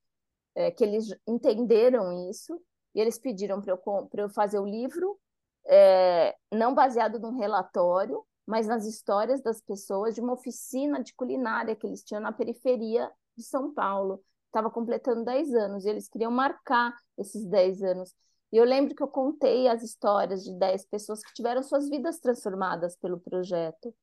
é, 0.56 0.72
que 0.72 0.84
eles 0.84 1.08
entenderam 1.28 2.30
isso 2.30 2.60
e 2.94 3.02
eles 3.02 3.18
pediram 3.18 3.62
para 3.62 3.74
eu, 3.74 4.10
eu 4.14 4.30
fazer 4.30 4.60
o 4.60 4.66
livro, 4.66 5.20
é, 5.66 6.36
não 6.52 6.74
baseado 6.76 7.20
num 7.20 7.38
relatório, 7.38 8.24
mas 8.46 8.68
nas 8.68 8.86
histórias 8.86 9.42
das 9.42 9.62
pessoas 9.62 10.16
de 10.16 10.22
uma 10.22 10.34
oficina 10.34 11.02
de 11.02 11.14
culinária 11.14 11.76
que 11.76 11.88
eles 11.88 12.04
tinham 12.04 12.22
na 12.22 12.32
periferia 12.32 13.10
de 13.38 13.44
São 13.44 13.74
Paulo. 13.74 14.24
Estava 14.48 14.70
completando 14.70 15.24
10 15.24 15.54
anos 15.56 15.86
e 15.86 15.90
eles 15.90 16.08
queriam 16.08 16.32
marcar 16.32 16.94
esses 17.18 17.46
10 17.46 17.84
anos. 17.84 18.14
E 18.52 18.58
eu 18.58 18.66
lembro 18.66 18.94
que 18.96 19.02
eu 19.02 19.08
contei 19.08 19.68
as 19.68 19.82
histórias 19.82 20.44
de 20.44 20.54
10 20.54 20.86
pessoas 20.86 21.24
que 21.24 21.34
tiveram 21.34 21.64
suas 21.64 21.90
vidas 21.90 22.20
transformadas 22.20 22.96
pelo 22.98 23.20
projeto. 23.20 23.94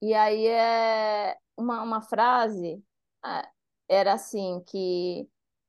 E 0.00 0.14
aí 0.14 0.46
é 0.46 1.36
uma, 1.56 1.82
uma 1.82 2.00
frase 2.00 2.82
é, 3.24 3.48
era 3.88 4.14
assim 4.14 4.62
que 4.66 5.28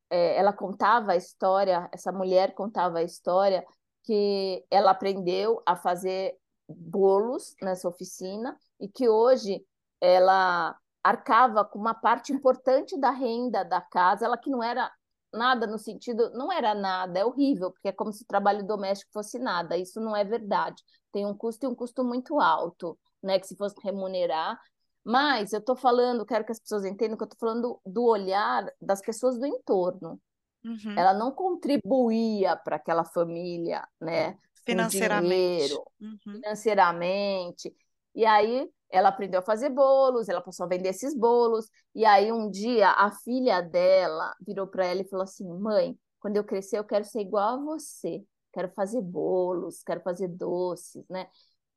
é, 0.09 0.37
ela 0.37 0.53
contava 0.53 1.13
a 1.13 1.15
história, 1.17 1.89
essa 1.91 2.11
mulher 2.11 2.53
contava 2.53 2.99
a 2.99 3.03
história 3.03 3.65
que 4.03 4.63
ela 4.69 4.91
aprendeu 4.91 5.61
a 5.65 5.75
fazer 5.75 6.37
bolos 6.67 7.55
nessa 7.61 7.87
oficina 7.87 8.57
e 8.79 8.87
que 8.87 9.07
hoje 9.07 9.65
ela 10.01 10.75
arcava 11.03 11.63
com 11.63 11.77
uma 11.77 11.93
parte 11.93 12.33
importante 12.33 12.99
da 12.99 13.11
renda 13.11 13.63
da 13.63 13.79
casa, 13.79 14.25
ela 14.25 14.37
que 14.37 14.49
não 14.49 14.63
era 14.63 14.91
nada 15.31 15.67
no 15.67 15.77
sentido, 15.77 16.31
não 16.31 16.51
era 16.51 16.73
nada, 16.73 17.19
é 17.19 17.25
horrível, 17.25 17.71
porque 17.71 17.89
é 17.89 17.91
como 17.91 18.11
se 18.11 18.23
o 18.23 18.27
trabalho 18.27 18.65
doméstico 18.65 19.11
fosse 19.13 19.37
nada. 19.37 19.77
Isso 19.77 19.99
não 19.99 20.15
é 20.15 20.23
verdade. 20.23 20.81
Tem 21.11 21.25
um 21.25 21.35
custo 21.35 21.65
e 21.65 21.69
um 21.69 21.75
custo 21.75 22.03
muito 22.03 22.39
alto, 22.39 22.97
né? 23.21 23.37
Que 23.37 23.47
se 23.47 23.55
fosse 23.55 23.75
remunerar. 23.83 24.59
Mas 25.03 25.53
eu 25.53 25.59
estou 25.59 25.75
falando, 25.75 26.25
quero 26.25 26.45
que 26.45 26.51
as 26.51 26.59
pessoas 26.59 26.85
entendam 26.85 27.17
que 27.17 27.23
eu 27.23 27.27
estou 27.27 27.39
falando 27.39 27.79
do 27.85 28.03
olhar 28.05 28.65
das 28.81 29.01
pessoas 29.01 29.37
do 29.37 29.45
entorno. 29.45 30.19
Uhum. 30.63 30.95
Ela 30.97 31.13
não 31.13 31.31
contribuía 31.31 32.55
para 32.55 32.77
aquela 32.77 33.05
família, 33.05 33.87
né? 34.01 34.35
Financeiramente. 34.65 35.67
Dinheiro, 35.67 35.83
uhum. 36.01 36.17
financeiramente. 36.23 37.75
E 38.13 38.25
aí 38.25 38.69
ela 38.89 39.09
aprendeu 39.09 39.39
a 39.39 39.43
fazer 39.43 39.69
bolos, 39.69 40.29
ela 40.29 40.41
passou 40.41 40.65
a 40.65 40.69
vender 40.69 40.89
esses 40.89 41.15
bolos, 41.15 41.69
e 41.93 42.05
aí 42.05 42.31
um 42.31 42.49
dia 42.49 42.89
a 42.91 43.11
filha 43.11 43.61
dela 43.61 44.33
virou 44.39 44.67
para 44.67 44.85
ela 44.85 45.01
e 45.01 45.09
falou 45.09 45.23
assim: 45.23 45.47
"Mãe, 45.47 45.97
quando 46.19 46.37
eu 46.37 46.43
crescer 46.43 46.79
eu 46.79 46.83
quero 46.83 47.03
ser 47.05 47.21
igual 47.21 47.55
a 47.55 47.63
você, 47.63 48.23
quero 48.53 48.69
fazer 48.69 49.01
bolos, 49.01 49.83
quero 49.83 50.01
fazer 50.01 50.27
doces, 50.29 51.03
né?" 51.09 51.27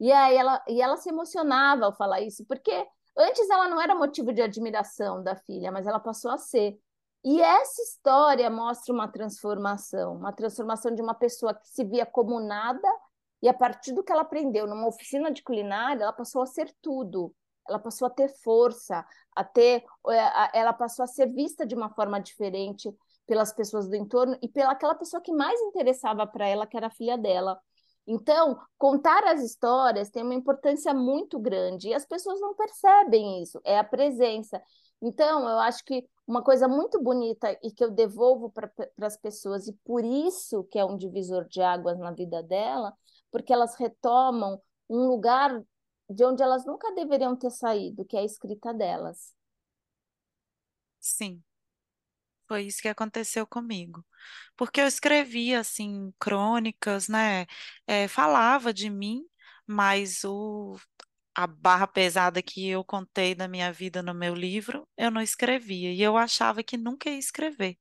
E 0.00 0.12
aí 0.12 0.36
ela 0.36 0.62
e 0.68 0.80
ela 0.80 0.96
se 0.96 1.08
emocionava 1.08 1.86
ao 1.86 1.96
falar 1.96 2.20
isso, 2.20 2.44
porque 2.46 2.86
antes 3.16 3.50
ela 3.50 3.68
não 3.68 3.80
era 3.80 3.94
motivo 3.94 4.32
de 4.32 4.40
admiração 4.42 5.22
da 5.22 5.34
filha, 5.36 5.72
mas 5.72 5.86
ela 5.86 5.98
passou 6.00 6.30
a 6.30 6.38
ser. 6.38 6.78
E 7.30 7.42
essa 7.42 7.82
história 7.82 8.48
mostra 8.48 8.90
uma 8.90 9.06
transformação, 9.06 10.16
uma 10.16 10.32
transformação 10.32 10.94
de 10.94 11.02
uma 11.02 11.12
pessoa 11.12 11.52
que 11.52 11.68
se 11.68 11.84
via 11.84 12.06
como 12.06 12.40
nada 12.40 12.88
e 13.42 13.48
a 13.50 13.52
partir 13.52 13.92
do 13.92 14.02
que 14.02 14.10
ela 14.10 14.22
aprendeu 14.22 14.66
numa 14.66 14.88
oficina 14.88 15.30
de 15.30 15.42
culinária, 15.42 16.04
ela 16.04 16.12
passou 16.12 16.40
a 16.40 16.46
ser 16.46 16.74
tudo. 16.80 17.34
Ela 17.68 17.78
passou 17.78 18.06
a 18.06 18.10
ter 18.10 18.30
força, 18.42 19.04
a 19.36 19.44
ter, 19.44 19.84
é, 20.08 20.58
ela 20.58 20.72
passou 20.72 21.02
a 21.02 21.06
ser 21.06 21.30
vista 21.30 21.66
de 21.66 21.74
uma 21.74 21.90
forma 21.90 22.18
diferente 22.18 22.90
pelas 23.26 23.52
pessoas 23.52 23.86
do 23.90 23.94
entorno 23.94 24.38
e 24.40 24.48
pela 24.48 24.70
aquela 24.70 24.94
pessoa 24.94 25.20
que 25.20 25.30
mais 25.30 25.60
interessava 25.60 26.26
para 26.26 26.48
ela, 26.48 26.66
que 26.66 26.78
era 26.78 26.86
a 26.86 26.90
filha 26.90 27.18
dela. 27.18 27.60
Então, 28.06 28.58
contar 28.78 29.22
as 29.24 29.42
histórias 29.42 30.08
tem 30.08 30.22
uma 30.22 30.34
importância 30.34 30.94
muito 30.94 31.38
grande 31.38 31.88
e 31.88 31.94
as 31.94 32.06
pessoas 32.06 32.40
não 32.40 32.54
percebem 32.54 33.42
isso, 33.42 33.60
é 33.64 33.78
a 33.78 33.84
presença. 33.84 34.62
Então, 35.02 35.46
eu 35.46 35.58
acho 35.58 35.84
que 35.84 36.08
uma 36.28 36.42
coisa 36.42 36.68
muito 36.68 37.02
bonita 37.02 37.58
e 37.62 37.72
que 37.72 37.82
eu 37.82 37.90
devolvo 37.90 38.50
para 38.50 38.70
as 39.00 39.16
pessoas, 39.16 39.66
e 39.66 39.72
por 39.84 40.04
isso 40.04 40.62
que 40.64 40.78
é 40.78 40.84
um 40.84 40.96
divisor 40.98 41.48
de 41.48 41.62
águas 41.62 41.98
na 41.98 42.12
vida 42.12 42.42
dela, 42.42 42.92
porque 43.30 43.52
elas 43.52 43.74
retomam 43.76 44.60
um 44.90 45.08
lugar 45.08 45.64
de 46.10 46.24
onde 46.24 46.42
elas 46.42 46.66
nunca 46.66 46.94
deveriam 46.94 47.34
ter 47.34 47.50
saído, 47.50 48.04
que 48.04 48.16
é 48.16 48.20
a 48.20 48.24
escrita 48.24 48.74
delas. 48.74 49.34
Sim. 51.00 51.42
Foi 52.46 52.62
isso 52.64 52.80
que 52.82 52.88
aconteceu 52.88 53.46
comigo. 53.46 54.04
Porque 54.56 54.80
eu 54.80 54.86
escrevia, 54.86 55.60
assim, 55.60 56.12
crônicas, 56.18 57.08
né? 57.08 57.46
É, 57.86 58.08
falava 58.08 58.72
de 58.72 58.88
mim, 58.90 59.24
mas 59.66 60.24
o, 60.24 60.76
a 61.38 61.46
barra 61.46 61.86
pesada 61.86 62.42
que 62.42 62.68
eu 62.68 62.82
contei 62.82 63.32
da 63.32 63.46
minha 63.46 63.72
vida 63.72 64.02
no 64.02 64.12
meu 64.12 64.34
livro, 64.34 64.84
eu 64.96 65.08
não 65.08 65.20
escrevia. 65.22 65.92
E 65.92 66.02
eu 66.02 66.16
achava 66.16 66.64
que 66.64 66.76
nunca 66.76 67.08
ia 67.08 67.16
escrever. 67.16 67.78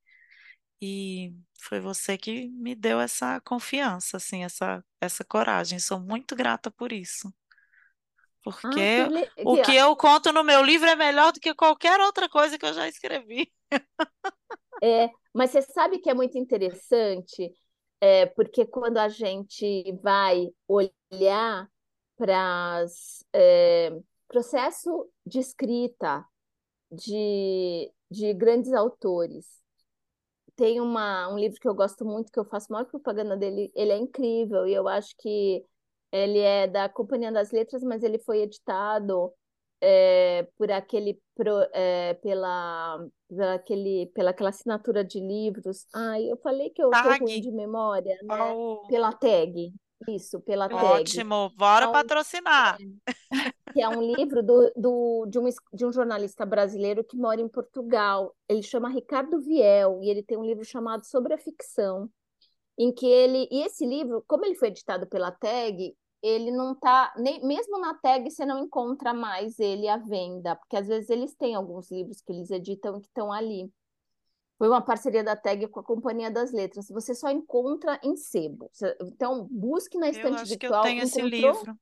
E 0.80 1.34
foi 1.60 1.80
você 1.80 2.20
que 2.20 2.50
me 2.50 2.76
deu 2.76 3.00
essa 3.00 3.42
confiança, 3.42 4.18
assim, 4.18 4.44
essa, 4.44 4.86
essa 5.02 5.26
coragem. 5.26 5.80
Sou 5.80 6.00
muito 6.00 6.36
grata 6.36 6.70
por 6.70 6.92
isso. 6.92 7.34
Porque 8.44 9.08
ah, 9.08 9.10
que 9.36 9.44
o 9.44 9.62
que 9.64 9.76
eu 9.76 9.96
conto 9.96 10.32
no 10.32 10.44
meu 10.44 10.62
livro 10.62 10.88
é 10.88 10.96
melhor 10.96 11.34
do 11.34 11.40
que 11.40 11.56
qualquer 11.56 12.00
outra 12.00 12.30
coisa 12.30 12.60
que 12.60 12.66
eu 12.66 12.76
já 12.76 12.88
escrevi. 12.88 13.52
É, 14.84 15.10
mas 15.34 15.50
você 15.50 15.64
sabe 15.64 15.98
que 15.98 16.12
é 16.12 16.14
muito 16.14 16.38
interessante, 16.38 17.52
é, 18.00 18.28
porque 18.28 18.68
quando 18.68 19.00
a 19.00 19.10
gente 19.10 19.92
vai 20.04 20.48
olhar 20.68 21.68
para 22.18 22.86
é, 23.34 23.98
processo 24.28 25.10
de 25.26 25.40
escrita 25.40 26.26
de, 26.92 27.92
de 28.10 28.34
grandes 28.34 28.74
autores. 28.74 29.46
Tem 30.56 30.82
uma, 30.82 31.32
um 31.32 31.38
livro 31.38 31.60
que 31.60 31.68
eu 31.68 31.76
gosto 31.76 32.04
muito, 32.04 32.32
que 32.32 32.40
eu 32.40 32.46
faço 32.46 32.72
maior 32.72 32.86
propaganda 32.86 33.38
dele, 33.38 33.72
ele 33.76 33.92
é 33.92 33.98
incrível, 33.98 34.66
e 34.66 34.74
eu 34.74 34.88
acho 34.88 35.16
que 35.20 35.64
ele 36.12 36.40
é 36.40 36.68
da 36.68 36.90
Companhia 36.90 37.32
das 37.32 37.52
Letras, 37.52 37.84
mas 37.84 38.02
ele 38.02 38.18
foi 38.20 38.42
editado 38.42 39.32
é, 39.80 40.48
por 40.58 40.72
aquele 40.72 41.22
pro, 41.36 41.60
é, 41.74 42.16
pela 42.16 43.06
pela 43.28 43.54
aquele 43.54 44.08
pela 44.08 44.32
aquela 44.32 44.50
assinatura 44.50 45.04
de 45.04 45.20
livros. 45.20 45.86
Ai, 45.94 46.24
eu 46.32 46.38
falei 46.38 46.70
que 46.72 46.82
eu 46.82 46.90
tag. 46.90 47.20
tô 47.20 47.26
ruim 47.26 47.42
de 47.42 47.52
memória, 47.52 48.18
né? 48.24 48.54
Oh. 48.54 48.82
Pela 48.88 49.14
tag. 49.14 49.74
Isso, 50.08 50.40
pela 50.42 50.70
tag. 50.70 50.84
Ótimo, 50.84 51.52
bora 51.56 51.86
então, 51.86 51.94
patrocinar. 51.94 52.78
Que 53.74 53.82
é 53.82 53.90
um 53.90 54.02
livro 54.02 54.42
do, 54.42 54.72
do, 54.76 55.26
de, 55.28 55.38
um, 55.38 55.44
de 55.74 55.86
um 55.86 55.92
jornalista 55.92 56.46
brasileiro 56.46 57.04
que 57.04 57.18
mora 57.18 57.42
em 57.42 57.48
Portugal. 57.48 58.34
Ele 58.48 58.64
chama 58.64 58.90
Ricardo 58.90 59.40
Viel 59.40 60.02
e 60.02 60.10
ele 60.10 60.24
tem 60.24 60.38
um 60.38 60.46
livro 60.46 60.64
chamado 60.66 61.06
Sobre 61.06 61.34
a 61.34 61.38
Ficção, 61.38 62.10
em 62.78 62.92
que 62.92 63.06
ele. 63.06 63.48
E 63.52 63.62
esse 63.64 63.86
livro, 63.86 64.24
como 64.26 64.46
ele 64.46 64.56
foi 64.56 64.70
editado 64.70 65.06
pela 65.06 65.32
tag, 65.32 65.96
ele 66.24 66.50
não 66.50 66.74
tá. 66.74 67.14
Nem, 67.18 67.46
mesmo 67.46 67.78
na 67.80 67.94
tag 67.96 68.30
você 68.32 68.46
não 68.46 68.64
encontra 68.64 69.14
mais 69.14 69.60
ele 69.60 69.88
à 69.88 69.98
venda, 69.98 70.56
porque 70.56 70.78
às 70.78 70.88
vezes 70.88 71.10
eles 71.10 71.36
têm 71.36 71.54
alguns 71.54 71.92
livros 71.92 72.22
que 72.22 72.32
eles 72.32 72.50
editam 72.50 73.00
que 73.00 73.08
estão 73.08 73.32
ali. 73.32 73.72
Foi 74.58 74.68
uma 74.68 74.82
parceria 74.82 75.24
da 75.24 75.36
TAG 75.36 75.68
com 75.68 75.80
a 75.80 75.84
Companhia 75.84 76.32
das 76.32 76.52
Letras. 76.52 76.88
Você 76.90 77.14
só 77.14 77.30
encontra 77.30 78.00
em 78.04 78.16
sebo. 78.16 78.72
Então, 79.02 79.48
busque 79.52 79.98
na 79.98 80.10
estante 80.10 80.30
eu 80.30 80.42
acho 80.42 80.50
virtual. 80.50 80.82
Que 80.82 80.88
eu 80.88 80.92
tenho 80.92 81.04
esse 81.04 81.22
livro. 81.22 81.78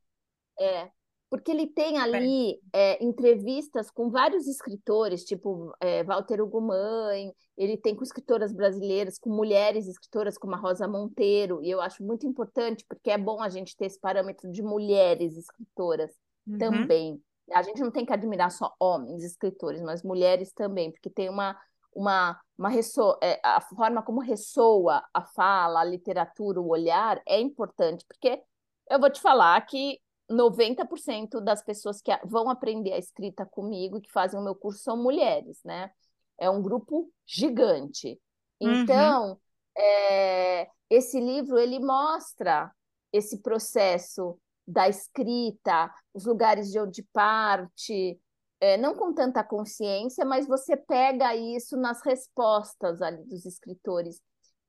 É, 0.60 0.90
porque 1.30 1.52
ele 1.52 1.68
tem 1.68 1.98
ali 1.98 2.60
é, 2.72 3.04
entrevistas 3.04 3.90
com 3.90 4.10
vários 4.10 4.48
escritores, 4.48 5.24
tipo 5.24 5.74
é, 5.80 6.04
Walter 6.04 6.42
Ugumãe, 6.42 7.34
ele 7.58 7.78
tem 7.78 7.96
com 7.96 8.04
escritoras 8.04 8.54
brasileiras, 8.54 9.18
com 9.18 9.30
mulheres 9.30 9.88
escritoras 9.88 10.38
como 10.38 10.56
a 10.56 10.58
Rosa 10.58 10.88
Monteiro, 10.88 11.64
e 11.64 11.70
eu 11.70 11.82
acho 11.82 12.04
muito 12.04 12.28
importante, 12.28 12.86
porque 12.88 13.10
é 13.10 13.18
bom 13.18 13.42
a 13.42 13.50
gente 13.50 13.76
ter 13.76 13.86
esse 13.86 14.00
parâmetro 14.00 14.52
de 14.52 14.62
mulheres 14.62 15.38
escritoras 15.38 16.12
uhum. 16.48 16.58
também. 16.58 17.22
A 17.52 17.62
gente 17.62 17.82
não 17.82 17.92
tem 17.92 18.06
que 18.06 18.14
admirar 18.14 18.52
só 18.52 18.74
homens 18.80 19.24
escritores, 19.24 19.82
mas 19.82 20.04
mulheres 20.04 20.52
também, 20.52 20.92
porque 20.92 21.10
tem 21.10 21.30
uma 21.30 21.58
uma, 21.96 22.40
uma 22.58 22.70
resso... 22.70 23.18
É, 23.24 23.40
a 23.44 23.62
forma 23.62 24.04
como 24.04 24.20
ressoa 24.20 25.04
a 25.14 25.22
fala, 25.24 25.80
a 25.80 25.86
literatura, 25.86 26.60
o 26.60 26.70
olhar 26.70 27.22
é 27.26 27.40
importante, 27.40 28.06
porque 28.08 28.44
eu 28.90 29.00
vou 29.00 29.10
te 29.10 29.22
falar 29.22 29.60
que 29.66 30.00
90% 30.30 31.40
das 31.40 31.64
pessoas 31.64 32.02
que 32.02 32.12
vão 32.26 32.50
aprender 32.50 32.94
a 32.94 32.98
escrita 32.98 33.46
comigo, 33.46 34.02
que 34.02 34.12
fazem 34.12 34.40
o 34.40 34.44
meu 34.44 34.56
curso, 34.56 34.84
são 34.84 35.02
mulheres, 35.02 35.60
né? 35.64 35.92
É 36.38 36.50
um 36.50 36.62
grupo 36.62 37.10
gigante. 37.26 38.20
Uhum. 38.62 38.82
Então, 38.82 39.30
uhum. 39.30 39.38
é, 39.78 40.68
esse 40.90 41.20
livro, 41.20 41.58
ele 41.58 41.80
mostra 41.80 42.72
esse 43.12 43.42
processo 43.42 44.38
da 44.68 44.90
escrita, 44.90 45.94
os 46.14 46.26
lugares 46.26 46.72
de 46.72 46.80
onde 46.80 47.04
parte, 47.14 48.20
é, 48.60 48.78
não 48.78 48.96
com 48.96 49.14
tanta 49.14 49.44
consciência, 49.44 50.26
mas 50.26 50.48
você 50.48 50.76
pega 50.78 51.36
isso 51.36 51.78
nas 51.78 52.02
respostas 52.02 53.02
ali 53.02 53.24
dos 53.26 53.46
escritores. 53.46 54.22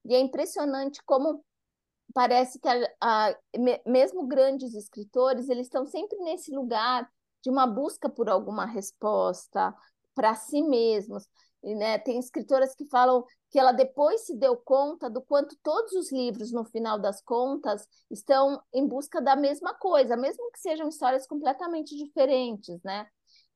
E 0.05 0.15
é 0.15 0.21
impressionante 0.21 1.03
como 1.05 1.45
parece 2.15 2.59
que 2.59 2.69
a, 2.69 2.89
a, 3.01 3.37
mesmo 3.87 4.27
grandes 4.27 4.75
escritores, 4.75 5.49
eles 5.49 5.67
estão 5.67 5.85
sempre 5.87 6.19
nesse 6.21 6.51
lugar 6.51 7.09
de 7.43 7.51
uma 7.51 7.67
busca 7.67 8.09
por 8.09 8.29
alguma 8.29 8.65
resposta 8.65 9.75
para 10.15 10.35
si 10.35 10.63
mesmos. 10.63 11.29
E, 11.63 11.75
né, 11.75 11.99
tem 11.99 12.19
escritoras 12.19 12.75
que 12.75 12.87
falam 12.87 13.25
que 13.51 13.59
ela 13.59 13.73
depois 13.73 14.23
se 14.23 14.37
deu 14.37 14.57
conta 14.57 15.11
do 15.11 15.21
quanto 15.21 15.57
todos 15.63 15.93
os 15.93 16.13
livros, 16.13 16.53
no 16.53 16.65
final 16.65 16.99
das 16.99 17.21
contas, 17.21 17.87
estão 18.11 18.63
em 18.73 18.87
busca 18.87 19.21
da 19.21 19.35
mesma 19.35 19.75
coisa, 19.75 20.17
mesmo 20.17 20.51
que 20.53 20.61
sejam 20.61 20.89
histórias 20.89 21.27
completamente 21.27 21.97
diferentes, 21.97 22.81
né? 22.83 23.07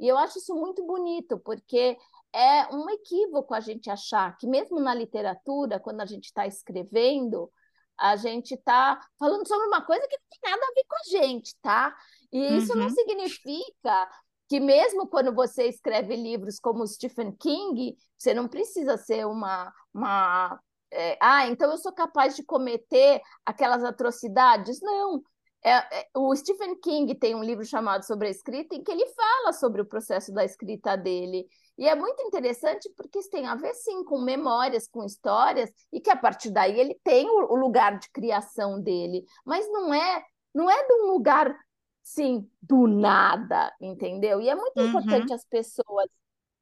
E 0.00 0.08
eu 0.08 0.16
acho 0.18 0.38
isso 0.38 0.54
muito 0.54 0.84
bonito, 0.84 1.38
porque 1.38 1.96
é 2.32 2.74
um 2.74 2.88
equívoco 2.90 3.54
a 3.54 3.60
gente 3.60 3.90
achar 3.90 4.36
que, 4.36 4.46
mesmo 4.46 4.80
na 4.80 4.94
literatura, 4.94 5.78
quando 5.78 6.00
a 6.00 6.06
gente 6.06 6.24
está 6.24 6.46
escrevendo, 6.46 7.52
a 7.98 8.16
gente 8.16 8.54
está 8.54 8.98
falando 9.18 9.46
sobre 9.46 9.66
uma 9.66 9.84
coisa 9.84 10.06
que 10.08 10.16
não 10.16 10.26
tem 10.30 10.50
nada 10.50 10.64
a 10.64 10.74
ver 10.74 10.84
com 10.88 10.96
a 10.96 11.20
gente, 11.20 11.54
tá? 11.60 11.94
E 12.32 12.56
isso 12.56 12.72
uhum. 12.72 12.80
não 12.80 12.90
significa 12.90 14.08
que 14.48 14.58
mesmo 14.58 15.06
quando 15.06 15.34
você 15.34 15.68
escreve 15.68 16.16
livros 16.16 16.58
como 16.58 16.86
Stephen 16.86 17.32
King, 17.32 17.96
você 18.18 18.32
não 18.32 18.48
precisa 18.48 18.96
ser 18.96 19.26
uma, 19.26 19.72
uma 19.92 20.58
é, 20.92 21.16
ah, 21.20 21.46
então 21.46 21.70
eu 21.70 21.78
sou 21.78 21.92
capaz 21.92 22.34
de 22.34 22.42
cometer 22.42 23.20
aquelas 23.46 23.84
atrocidades. 23.84 24.80
Não, 24.80 25.22
é, 25.62 26.00
é, 26.00 26.08
o 26.14 26.34
Stephen 26.34 26.74
King 26.80 27.14
tem 27.14 27.34
um 27.34 27.44
livro 27.44 27.64
chamado 27.64 28.04
Sobre 28.04 28.28
a 28.28 28.30
Escrita, 28.30 28.74
em 28.74 28.82
que 28.82 28.90
ele 28.90 29.06
fala 29.08 29.52
sobre 29.52 29.82
o 29.82 29.86
processo 29.86 30.32
da 30.32 30.44
escrita 30.44 30.96
dele. 30.96 31.46
E 31.76 31.86
é 31.86 31.94
muito 31.94 32.22
interessante 32.22 32.90
porque 32.96 33.18
isso 33.18 33.30
tem 33.30 33.46
a 33.46 33.54
ver, 33.54 33.74
sim, 33.74 34.02
com 34.04 34.20
memórias, 34.20 34.88
com 34.88 35.04
histórias, 35.04 35.70
e 35.92 36.00
que 36.00 36.10
a 36.10 36.16
partir 36.16 36.50
daí 36.50 36.78
ele 36.78 36.98
tem 37.04 37.28
o, 37.28 37.52
o 37.52 37.56
lugar 37.56 37.98
de 37.98 38.10
criação 38.10 38.80
dele. 38.80 39.24
Mas 39.44 39.70
não 39.70 39.92
é, 39.92 40.24
não 40.54 40.70
é 40.70 40.86
de 40.86 40.94
um 40.94 41.12
lugar, 41.12 41.54
sim, 42.02 42.48
do 42.62 42.86
nada, 42.86 43.72
entendeu? 43.80 44.40
E 44.40 44.48
é 44.48 44.54
muito 44.54 44.80
uhum. 44.80 44.88
importante 44.88 45.32
as 45.32 45.44
pessoas 45.44 46.08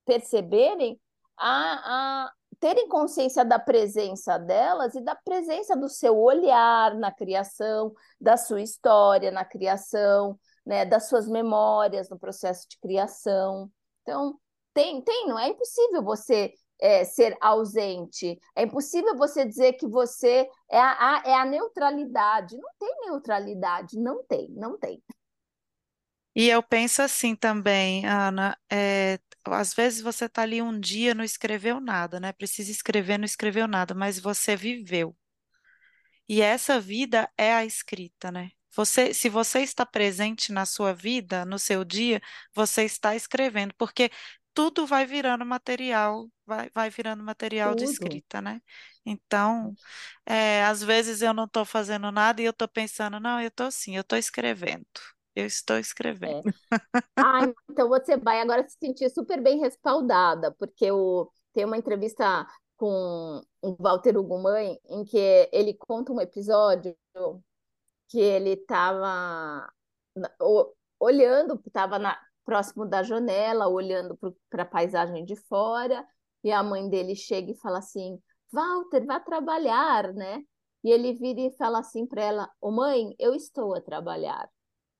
perceberem 0.04 0.98
a, 1.36 2.24
a, 2.24 2.32
terem 2.60 2.88
consciência 2.88 3.44
da 3.44 3.58
presença 3.58 4.38
delas 4.38 4.94
e 4.94 5.00
da 5.00 5.14
presença 5.14 5.76
do 5.76 5.88
seu 5.88 6.18
olhar 6.18 6.94
na 6.96 7.12
criação, 7.12 7.92
da 8.20 8.36
sua 8.36 8.60
história 8.60 9.30
na 9.30 9.44
criação, 9.44 10.38
né, 10.66 10.84
das 10.84 11.08
suas 11.08 11.28
memórias 11.28 12.10
no 12.10 12.18
processo 12.18 12.68
de 12.68 12.78
criação. 12.78 13.70
Então, 14.02 14.38
tem, 14.74 15.02
tem, 15.02 15.26
não 15.26 15.38
é 15.38 15.48
impossível 15.48 16.02
você 16.02 16.52
é, 16.80 17.04
ser 17.04 17.36
ausente, 17.40 18.38
é 18.54 18.62
impossível 18.62 19.16
você 19.16 19.44
dizer 19.44 19.72
que 19.74 19.88
você 19.88 20.48
é 20.70 20.78
a, 20.78 21.16
a, 21.16 21.22
é 21.24 21.34
a 21.34 21.44
neutralidade. 21.44 22.56
Não 22.56 22.70
tem 22.78 22.94
neutralidade, 23.06 23.98
não 23.98 24.22
tem, 24.24 24.48
não 24.50 24.78
tem. 24.78 25.02
E 26.34 26.48
eu 26.48 26.62
penso 26.62 27.02
assim 27.02 27.34
também, 27.34 28.06
Ana, 28.06 28.56
é, 28.70 29.18
às 29.52 29.74
vezes 29.74 30.00
você 30.00 30.26
está 30.26 30.42
ali 30.42 30.62
um 30.62 30.78
dia, 30.78 31.14
não 31.14 31.24
escreveu 31.24 31.80
nada, 31.80 32.20
né? 32.20 32.32
Precisa 32.32 32.70
escrever, 32.70 33.18
não 33.18 33.24
escreveu 33.24 33.66
nada, 33.68 33.94
mas 33.94 34.18
você 34.18 34.56
viveu. 34.56 35.16
E 36.28 36.40
essa 36.42 36.80
vida 36.80 37.30
é 37.36 37.54
a 37.54 37.64
escrita, 37.64 38.30
né? 38.30 38.50
Você, 38.74 39.14
se 39.14 39.28
você 39.28 39.60
está 39.60 39.84
presente 39.86 40.52
na 40.52 40.66
sua 40.66 40.92
vida, 40.94 41.44
no 41.44 41.58
seu 41.58 41.84
dia, 41.84 42.20
você 42.54 42.84
está 42.84 43.16
escrevendo, 43.16 43.74
porque 43.76 44.10
tudo 44.54 44.86
vai 44.86 45.06
virando 45.06 45.44
material, 45.46 46.28
vai, 46.46 46.70
vai 46.74 46.90
virando 46.90 47.22
material 47.24 47.74
de 47.74 47.84
escrita, 47.84 48.40
né? 48.42 48.60
Então, 49.04 49.74
é, 50.26 50.64
às 50.64 50.82
vezes 50.82 51.22
eu 51.22 51.32
não 51.34 51.44
estou 51.44 51.64
fazendo 51.64 52.12
nada 52.12 52.42
e 52.42 52.44
eu 52.44 52.50
estou 52.50 52.68
pensando, 52.68 53.18
não, 53.20 53.40
eu 53.40 53.48
estou 53.48 53.66
assim, 53.66 53.96
eu 53.96 54.02
estou 54.02 54.18
escrevendo. 54.18 54.86
Eu 55.38 55.46
estou 55.46 55.78
escrevendo. 55.78 56.48
É. 56.48 56.78
Ah, 57.16 57.52
então 57.70 57.88
você 57.88 58.16
vai 58.16 58.40
agora 58.40 58.68
se 58.68 58.76
sentir 58.76 59.08
super 59.08 59.40
bem 59.40 59.60
respaldada, 59.60 60.52
porque 60.58 60.90
o, 60.90 61.30
tem 61.54 61.64
uma 61.64 61.76
entrevista 61.76 62.44
com 62.76 63.40
o 63.62 63.76
Walter 63.78 64.18
Ugumãe 64.18 64.80
em 64.88 65.04
que 65.04 65.48
ele 65.52 65.74
conta 65.74 66.12
um 66.12 66.20
episódio 66.20 66.96
que 68.08 68.18
ele 68.18 68.54
estava 68.54 69.72
olhando, 70.98 71.62
estava 71.64 72.00
próximo 72.44 72.84
da 72.84 73.04
janela, 73.04 73.68
olhando 73.68 74.18
para 74.50 74.64
a 74.64 74.66
paisagem 74.66 75.24
de 75.24 75.36
fora, 75.36 76.04
e 76.42 76.50
a 76.50 76.64
mãe 76.64 76.88
dele 76.88 77.14
chega 77.14 77.52
e 77.52 77.60
fala 77.60 77.78
assim: 77.78 78.20
Walter, 78.52 79.06
vá 79.06 79.20
trabalhar, 79.20 80.12
né? 80.14 80.42
E 80.82 80.90
ele 80.90 81.12
vira 81.12 81.42
e 81.42 81.56
fala 81.56 81.78
assim 81.78 82.04
para 82.06 82.24
ela: 82.24 82.50
Ô 82.60 82.70
oh, 82.70 82.72
mãe, 82.72 83.14
eu 83.20 83.36
estou 83.36 83.76
a 83.76 83.80
trabalhar 83.80 84.50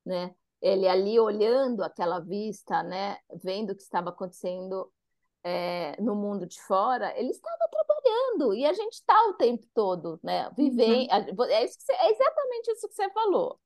né? 0.08 0.34
Ele 0.60 0.88
ali 0.88 1.20
olhando 1.20 1.84
aquela 1.84 2.18
vista, 2.18 2.82
né? 2.82 3.18
Vendo 3.44 3.70
o 3.70 3.76
que 3.76 3.82
estava 3.82 4.08
acontecendo 4.08 4.90
é, 5.44 6.00
no 6.00 6.16
mundo 6.16 6.46
de 6.46 6.60
fora, 6.62 7.16
ele 7.16 7.30
estava 7.30 7.68
trabalhando 7.70 8.54
e 8.54 8.64
a 8.64 8.72
gente 8.72 8.94
está 8.94 9.14
o 9.28 9.34
tempo 9.34 9.66
todo, 9.72 10.18
né? 10.22 10.50
Vivendo. 10.56 11.08
Uhum. 11.10 11.44
É, 11.44 11.64
isso 11.64 11.76
você, 11.78 11.92
é 11.92 12.10
exatamente 12.10 12.70
isso 12.72 12.88
que 12.88 12.94
você 12.94 13.10
falou. 13.10 13.60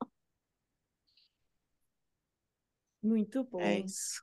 Muito 3.02 3.42
bom. 3.44 3.60
É 3.60 3.80
isso. 3.80 4.22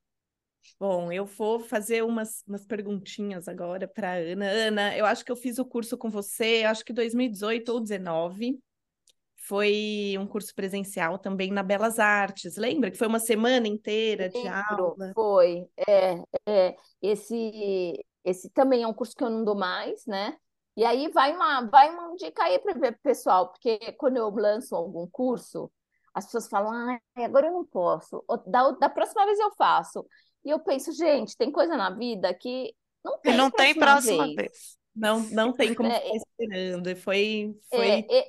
Bom, 0.79 1.11
eu 1.11 1.25
vou 1.25 1.59
fazer 1.59 2.03
umas, 2.03 2.43
umas 2.47 2.65
perguntinhas 2.65 3.47
agora 3.47 3.87
para 3.87 4.13
Ana. 4.13 4.49
Ana, 4.49 4.97
eu 4.97 5.05
acho 5.05 5.25
que 5.25 5.31
eu 5.31 5.35
fiz 5.35 5.57
o 5.57 5.65
curso 5.65 5.97
com 5.97 6.09
você, 6.09 6.63
acho 6.65 6.85
que 6.85 6.93
2018 6.93 7.69
ou 7.69 7.79
2019 7.79 8.59
foi 9.49 10.15
um 10.19 10.27
curso 10.27 10.53
presencial 10.53 11.17
também 11.17 11.49
na 11.49 11.63
Belas 11.63 11.97
Artes. 11.97 12.55
Lembra 12.55 12.91
que 12.91 12.97
foi 12.97 13.07
uma 13.07 13.17
semana 13.17 13.67
inteira 13.67 14.29
de 14.29 14.37
Lembro, 14.37 14.85
aula? 14.85 15.11
Foi, 15.15 15.67
é, 15.75 16.21
é. 16.47 16.75
Esse, 17.01 18.05
esse 18.23 18.51
também 18.51 18.83
é 18.83 18.87
um 18.87 18.93
curso 18.93 19.15
que 19.15 19.23
eu 19.23 19.29
não 19.29 19.43
dou 19.43 19.55
mais, 19.57 20.05
né? 20.05 20.37
E 20.77 20.85
aí 20.85 21.09
vai 21.09 21.35
uma, 21.35 21.61
vai 21.61 21.89
uma 21.89 22.15
dica 22.15 22.43
aí 22.43 22.59
para 22.59 22.89
o 22.89 22.99
pessoal, 23.01 23.49
porque 23.49 23.91
quando 23.93 24.17
eu 24.17 24.29
lanço 24.29 24.75
algum 24.75 25.07
curso, 25.07 25.71
as 26.13 26.25
pessoas 26.25 26.47
falam, 26.47 26.71
ah, 26.71 26.99
agora 27.17 27.47
eu 27.47 27.53
não 27.53 27.65
posso, 27.65 28.23
da, 28.45 28.69
da 28.71 28.87
próxima 28.87 29.25
vez 29.25 29.39
eu 29.39 29.51
faço. 29.55 30.05
E 30.45 30.51
eu 30.51 30.59
penso, 30.59 30.91
gente, 30.91 31.35
tem 31.35 31.51
coisa 31.51 31.75
na 31.75 31.89
vida 31.89 32.31
que 32.35 32.71
não 33.03 33.17
tem, 33.17 33.35
não 33.35 33.49
próxima, 33.49 33.73
tem 33.73 33.79
próxima 33.79 34.25
vez. 34.25 34.35
vez. 34.35 34.77
Não, 34.95 35.19
não 35.31 35.53
tem 35.53 35.73
como 35.73 35.89
é, 35.89 35.99
ficar 35.99 36.15
esperando. 36.15 36.95
Foi, 36.97 37.55
foi 37.69 37.87
é, 37.87 38.19
é, 38.19 38.27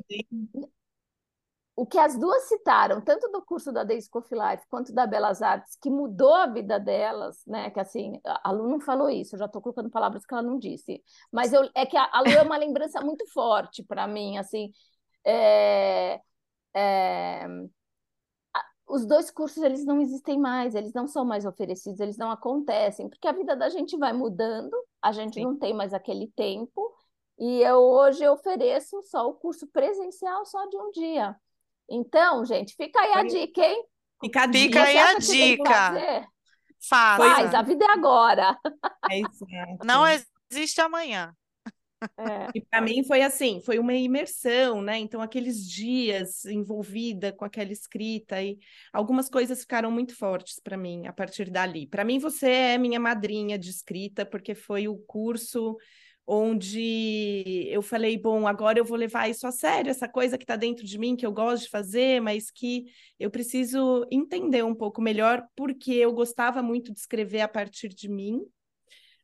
o 1.81 1.87
que 1.87 1.99
as 1.99 2.15
duas 2.15 2.43
citaram, 2.43 3.01
tanto 3.01 3.27
do 3.33 3.41
curso 3.41 3.73
da 3.73 3.83
Day 3.83 3.99
School 4.03 4.23
Life 4.33 4.67
quanto 4.69 4.93
da 4.93 5.07
Belas 5.07 5.41
Artes, 5.41 5.79
que 5.81 5.89
mudou 5.89 6.35
a 6.35 6.47
vida 6.47 6.79
delas, 6.79 7.43
né? 7.47 7.71
Que 7.71 7.81
assim, 7.81 8.21
a 8.23 8.51
Lu 8.53 8.69
não 8.69 8.79
falou 8.79 9.09
isso, 9.09 9.35
eu 9.35 9.39
já 9.39 9.47
estou 9.47 9.63
colocando 9.63 9.89
palavras 9.89 10.27
que 10.27 10.35
ela 10.35 10.43
não 10.43 10.59
disse. 10.59 11.03
Mas 11.33 11.55
eu, 11.55 11.71
é 11.75 11.87
que 11.87 11.97
a, 11.97 12.07
a 12.13 12.21
Lu 12.21 12.29
é 12.29 12.43
uma 12.43 12.59
lembrança 12.59 13.01
muito 13.01 13.27
forte 13.33 13.83
para 13.83 14.07
mim, 14.07 14.37
assim. 14.37 14.71
É, 15.25 16.21
é, 16.77 17.47
os 18.87 19.07
dois 19.07 19.31
cursos 19.31 19.63
eles 19.63 19.83
não 19.87 20.03
existem 20.03 20.39
mais, 20.39 20.75
eles 20.75 20.93
não 20.93 21.07
são 21.07 21.25
mais 21.25 21.47
oferecidos, 21.47 21.99
eles 21.99 22.19
não 22.19 22.31
acontecem, 22.31 23.09
porque 23.09 23.27
a 23.27 23.33
vida 23.33 23.57
da 23.57 23.71
gente 23.71 23.97
vai 23.97 24.13
mudando, 24.13 24.77
a 25.01 25.13
gente 25.13 25.37
Sim. 25.37 25.45
não 25.45 25.57
tem 25.59 25.73
mais 25.73 25.95
aquele 25.95 26.29
tempo, 26.37 26.95
e 27.39 27.63
eu 27.63 27.79
hoje 27.79 28.29
ofereço 28.29 29.01
só 29.05 29.27
o 29.27 29.35
curso 29.35 29.67
presencial 29.69 30.45
só 30.45 30.67
de 30.67 30.77
um 30.77 30.91
dia. 30.91 31.35
Então, 31.91 32.45
gente, 32.45 32.75
fica 32.77 33.01
aí 33.01 33.13
a 33.15 33.23
dica, 33.25 33.61
hein? 33.61 33.85
Fica, 34.23 34.43
a 34.43 34.47
dica. 34.47 34.67
Fica 34.67 34.83
aí 34.85 34.99
a 34.99 35.15
dica. 35.19 36.29
Faz. 36.89 37.19
Faz, 37.19 37.55
a 37.55 37.63
vida 37.63 37.85
é 37.85 37.93
agora. 37.93 38.57
É 39.11 39.19
exato. 39.19 39.85
Não 39.85 40.05
existe 40.51 40.81
amanhã. 40.81 41.35
É. 42.17 42.49
E 42.55 42.61
para 42.63 42.81
mim 42.81 43.05
foi 43.05 43.21
assim, 43.21 43.61
foi 43.61 43.79
uma 43.79 43.93
imersão, 43.93 44.81
né? 44.81 44.99
Então 44.99 45.21
aqueles 45.21 45.69
dias 45.69 46.47
envolvida 46.47 47.31
com 47.33 47.45
aquela 47.45 47.73
escrita 47.73 48.43
e 48.43 48.59
algumas 48.93 49.29
coisas 49.29 49.61
ficaram 49.61 49.91
muito 49.91 50.17
fortes 50.17 50.59
para 50.59 50.79
mim 50.79 51.07
a 51.07 51.13
partir 51.13 51.51
dali. 51.51 51.87
Para 51.87 52.05
mim 52.05 52.19
você 52.19 52.49
é 52.51 52.79
minha 52.79 52.99
madrinha 52.99 53.59
de 53.59 53.69
escrita 53.69 54.25
porque 54.25 54.55
foi 54.55 54.89
o 54.89 54.97
curso 54.97 55.77
onde 56.33 57.67
eu 57.69 57.83
falei, 57.83 58.17
bom, 58.17 58.47
agora 58.47 58.79
eu 58.79 58.85
vou 58.85 58.97
levar 58.97 59.29
isso 59.29 59.49
a 59.49 59.51
sério, 59.51 59.91
essa 59.91 60.09
coisa 60.09 60.39
que 60.39 60.45
está 60.45 60.55
dentro 60.55 60.87
de 60.87 60.97
mim, 60.97 61.17
que 61.17 61.27
eu 61.27 61.33
gosto 61.33 61.65
de 61.65 61.71
fazer, 61.71 62.21
mas 62.21 62.53
que 62.53 62.85
eu 63.19 63.29
preciso 63.33 64.07
entender 64.13 64.65
um 64.65 64.75
pouco 64.75 65.03
melhor, 65.03 65.45
porque 65.57 65.93
eu 65.93 66.13
gostava 66.13 66.63
muito 66.63 66.93
de 66.93 67.01
escrever 67.01 67.41
a 67.41 67.49
partir 67.49 67.89
de 67.89 68.09
mim, 68.09 68.43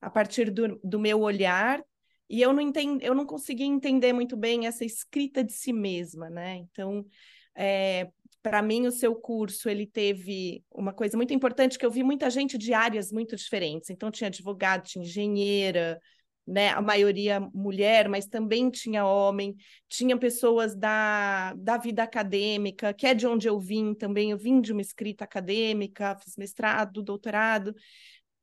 a 0.00 0.10
partir 0.10 0.50
do, 0.50 0.80
do 0.82 0.98
meu 0.98 1.20
olhar, 1.20 1.80
e 2.28 2.42
eu 2.42 2.52
não 2.52 2.60
entendo, 2.60 3.00
eu 3.00 3.14
não 3.14 3.24
conseguia 3.24 3.66
entender 3.66 4.12
muito 4.12 4.36
bem 4.36 4.66
essa 4.66 4.84
escrita 4.84 5.44
de 5.44 5.52
si 5.52 5.72
mesma, 5.72 6.28
né? 6.28 6.56
Então, 6.56 7.06
é, 7.54 8.10
para 8.42 8.60
mim, 8.60 8.84
o 8.84 8.90
seu 8.90 9.14
curso 9.14 9.68
ele 9.68 9.86
teve 9.86 10.64
uma 10.72 10.92
coisa 10.92 11.16
muito 11.16 11.32
importante 11.32 11.78
que 11.78 11.86
eu 11.86 11.90
vi 11.90 12.02
muita 12.02 12.28
gente 12.30 12.58
de 12.58 12.74
áreas 12.74 13.12
muito 13.12 13.36
diferentes. 13.36 13.90
Então, 13.90 14.10
tinha 14.10 14.26
advogado, 14.26 14.82
tinha 14.82 15.04
engenheira, 15.04 16.00
né, 16.46 16.68
a 16.68 16.80
maioria 16.80 17.40
mulher, 17.52 18.08
mas 18.08 18.26
também 18.26 18.70
tinha 18.70 19.04
homem, 19.04 19.56
tinha 19.88 20.16
pessoas 20.16 20.76
da, 20.76 21.54
da 21.54 21.76
vida 21.76 22.02
acadêmica, 22.02 22.94
que 22.94 23.06
é 23.06 23.14
de 23.14 23.26
onde 23.26 23.48
eu 23.48 23.58
vim 23.58 23.94
também, 23.94 24.30
eu 24.30 24.38
vim 24.38 24.60
de 24.60 24.72
uma 24.72 24.80
escrita 24.80 25.24
acadêmica, 25.24 26.16
fiz 26.16 26.36
mestrado, 26.36 27.02
doutorado, 27.02 27.74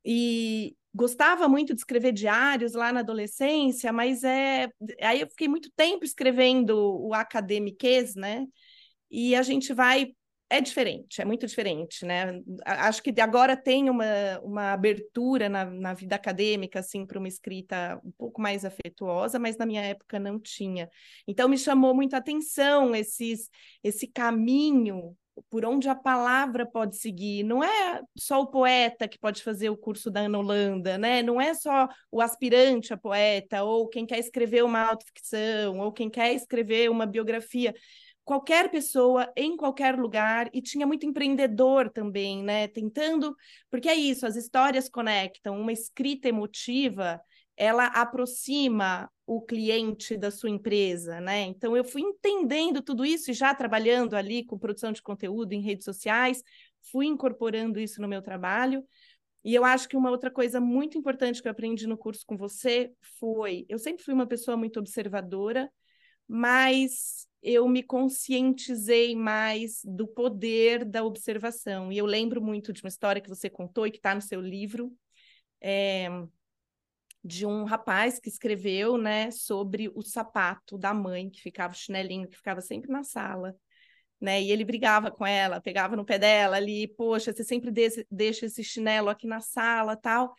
e 0.06 0.76
gostava 0.94 1.48
muito 1.48 1.74
de 1.74 1.80
escrever 1.80 2.12
diários 2.12 2.74
lá 2.74 2.92
na 2.92 3.00
adolescência, 3.00 3.92
mas 3.94 4.24
é 4.24 4.68
aí 5.02 5.22
eu 5.22 5.30
fiquei 5.30 5.48
muito 5.48 5.72
tempo 5.76 6.04
escrevendo 6.04 6.78
o 6.78 7.14
academiquez, 7.14 8.16
né? 8.16 8.46
E 9.10 9.36
a 9.36 9.42
gente 9.42 9.74
vai 9.74 10.14
é 10.54 10.62
diferente, 10.62 11.20
é 11.20 11.26
muito 11.26 11.48
diferente, 11.48 12.06
né? 12.06 12.40
Acho 12.64 13.02
que 13.02 13.20
agora 13.20 13.58
tem 13.58 13.90
uma, 13.90 14.06
uma 14.44 14.72
abertura 14.72 15.50
na, 15.50 15.66
na 15.66 15.94
vida 15.96 16.16
acadêmica, 16.16 16.80
assim, 16.80 17.08
para 17.08 17.18
uma 17.18 17.28
escrita 17.28 18.00
um 18.06 18.12
pouco 18.12 18.40
mais 18.40 18.64
afetuosa, 18.64 19.40
mas 19.40 19.58
na 19.58 19.66
minha 19.66 19.82
época 19.82 20.20
não 20.20 20.40
tinha. 20.40 20.88
Então 21.28 21.50
me 21.50 21.58
chamou 21.58 21.96
muito 21.96 22.14
a 22.14 22.20
atenção 22.20 22.96
esses, 22.96 23.50
esse 23.84 24.06
caminho 24.06 25.18
por 25.50 25.66
onde 25.66 25.90
a 25.90 25.96
palavra 25.96 26.66
pode 26.66 26.98
seguir. 26.98 27.44
Não 27.44 27.64
é 27.64 28.02
só 28.16 28.42
o 28.42 28.48
poeta 28.48 29.08
que 29.08 29.18
pode 29.18 29.42
fazer 29.42 29.72
o 29.72 29.78
curso 29.78 30.12
da 30.12 30.22
Ana 30.22 30.38
Holanda, 30.38 31.00
né? 31.00 31.24
Não 31.24 31.42
é 31.42 31.56
só 31.56 31.88
o 32.12 32.22
aspirante 32.22 32.94
a 32.94 32.98
poeta, 32.98 33.64
ou 33.64 33.88
quem 33.88 34.06
quer 34.06 34.20
escrever 34.20 34.64
uma 34.64 34.82
autoficção, 34.82 35.80
ou 35.80 35.92
quem 35.92 36.12
quer 36.12 36.34
escrever 36.34 36.92
uma 36.92 37.08
biografia 37.08 37.74
qualquer 38.24 38.70
pessoa 38.72 39.32
em 39.36 39.58
qualquer 39.58 40.00
lugar 40.00 40.50
e 40.54 40.62
tinha 40.62 40.88
muito 40.88 41.06
empreendedor 41.06 41.90
também, 41.90 42.44
né? 42.44 42.68
Tentando, 42.68 43.36
porque 43.70 43.90
é 43.90 43.96
isso, 43.96 44.26
as 44.26 44.36
histórias 44.36 44.90
conectam, 44.90 45.60
uma 45.60 45.72
escrita 45.72 46.30
emotiva, 46.30 47.22
ela 47.56 47.86
aproxima 47.88 49.10
o 49.26 49.42
cliente 49.42 50.18
da 50.18 50.32
sua 50.32 50.50
empresa, 50.50 51.20
né? 51.22 51.42
Então 51.42 51.76
eu 51.78 51.84
fui 51.84 52.02
entendendo 52.02 52.82
tudo 52.82 53.06
isso 53.06 53.32
e 53.32 53.34
já 53.34 53.54
trabalhando 53.54 54.16
ali 54.16 54.46
com 54.46 54.58
produção 54.58 54.92
de 54.92 55.02
conteúdo 55.02 55.54
em 55.54 55.62
redes 55.62 55.86
sociais, 55.86 56.42
fui 56.92 57.06
incorporando 57.06 57.80
isso 57.80 58.02
no 58.02 58.08
meu 58.08 58.22
trabalho. 58.22 58.84
E 59.44 59.54
eu 59.54 59.66
acho 59.66 59.90
que 59.90 59.98
uma 59.98 60.10
outra 60.10 60.32
coisa 60.32 60.60
muito 60.62 60.98
importante 60.98 61.42
que 61.42 61.48
eu 61.48 61.52
aprendi 61.52 61.86
no 61.86 61.98
curso 61.98 62.26
com 62.26 62.38
você 62.38 62.94
foi, 63.20 63.66
eu 63.68 63.78
sempre 63.78 64.04
fui 64.04 64.14
uma 64.14 64.26
pessoa 64.26 64.56
muito 64.56 64.80
observadora, 64.80 65.70
mas 66.28 67.28
eu 67.44 67.68
me 67.68 67.84
conscientizei 67.84 69.16
mais 69.16 69.82
do 69.84 70.08
poder 70.08 70.86
da 70.86 71.04
observação. 71.04 71.92
E 71.92 71.98
eu 71.98 72.06
lembro 72.06 72.42
muito 72.42 72.72
de 72.72 72.82
uma 72.82 72.88
história 72.88 73.22
que 73.22 73.30
você 73.30 73.50
contou 73.50 73.86
e 73.86 73.92
que 73.92 73.98
está 73.98 74.16
no 74.16 74.22
seu 74.22 74.40
livro, 74.40 74.92
é, 75.60 76.08
de 77.24 77.46
um 77.46 77.66
rapaz 77.66 78.20
que 78.20 78.30
escreveu 78.30 78.98
né, 78.98 79.30
sobre 79.30 79.90
o 79.94 80.02
sapato 80.02 80.78
da 80.78 80.94
mãe, 80.94 81.30
que 81.30 81.42
ficava 81.42 81.74
o 81.74 81.78
chinelinho, 81.78 82.28
que 82.28 82.38
ficava 82.38 82.62
sempre 82.62 82.90
na 82.90 83.04
sala. 83.04 83.56
Né? 84.22 84.42
E 84.42 84.52
ele 84.52 84.64
brigava 84.64 85.12
com 85.12 85.26
ela, 85.26 85.60
pegava 85.60 85.98
no 85.98 86.06
pé 86.06 86.18
dela 86.18 86.56
ali, 86.56 86.88
poxa, 86.88 87.34
você 87.34 87.44
sempre 87.44 87.72
deixa 88.10 88.46
esse 88.46 88.64
chinelo 88.64 89.10
aqui 89.10 89.28
na 89.28 89.42
sala, 89.42 89.98
tal 89.98 90.34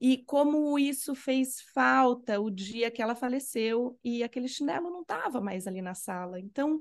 e 0.00 0.18
como 0.24 0.78
isso 0.78 1.14
fez 1.14 1.60
falta 1.74 2.40
o 2.40 2.50
dia 2.50 2.90
que 2.90 3.02
ela 3.02 3.16
faleceu 3.16 3.98
e 4.02 4.22
aquele 4.22 4.48
chinelo 4.48 4.90
não 4.90 5.02
estava 5.02 5.40
mais 5.40 5.66
ali 5.66 5.82
na 5.82 5.94
sala. 5.94 6.38
Então, 6.38 6.80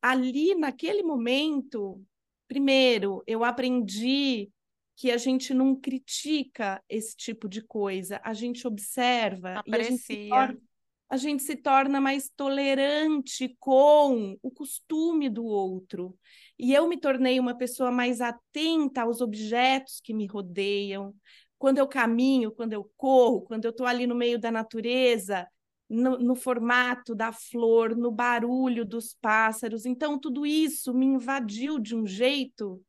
ali 0.00 0.54
naquele 0.54 1.02
momento, 1.02 2.02
primeiro, 2.48 3.22
eu 3.26 3.44
aprendi 3.44 4.50
que 4.96 5.10
a 5.10 5.16
gente 5.16 5.52
não 5.52 5.74
critica 5.74 6.82
esse 6.88 7.16
tipo 7.16 7.48
de 7.48 7.62
coisa, 7.62 8.20
a 8.24 8.32
gente 8.32 8.66
observa 8.66 9.58
Aprecia. 9.58 9.76
e 9.76 9.80
a 9.80 9.90
gente, 9.90 10.02
se 10.02 10.28
torna, 10.28 10.60
a 11.08 11.16
gente 11.16 11.42
se 11.42 11.56
torna 11.56 12.00
mais 12.00 12.30
tolerante 12.34 13.56
com 13.58 14.38
o 14.42 14.50
costume 14.50 15.28
do 15.28 15.44
outro. 15.44 16.16
E 16.58 16.72
eu 16.72 16.88
me 16.88 16.96
tornei 16.96 17.40
uma 17.40 17.56
pessoa 17.56 17.90
mais 17.90 18.20
atenta 18.20 19.02
aos 19.02 19.20
objetos 19.20 20.00
que 20.00 20.14
me 20.14 20.26
rodeiam, 20.26 21.14
quando 21.62 21.78
eu 21.78 21.86
caminho, 21.86 22.50
quando 22.50 22.72
eu 22.72 22.90
corro, 22.96 23.42
quando 23.42 23.66
eu 23.66 23.70
estou 23.70 23.86
ali 23.86 24.04
no 24.04 24.16
meio 24.16 24.36
da 24.36 24.50
natureza, 24.50 25.46
no, 25.88 26.18
no, 26.18 26.34
formato 26.34 27.14
da 27.14 27.30
flor, 27.30 27.94
no 27.94 28.10
barulho 28.10 28.84
dos 28.84 29.16
pássaros. 29.20 29.86
Então, 29.86 30.18
tudo 30.18 30.44
isso 30.44 30.92
me 30.92 31.06
invadiu 31.06 31.78
de 31.78 31.94
um 31.94 32.04
jeito 32.04 32.84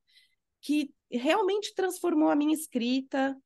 que 0.60 0.92
realmente 1.12 1.76
transformou 1.76 2.32
a 2.32 2.36
minha 2.36 2.56
escrita. 2.56 3.38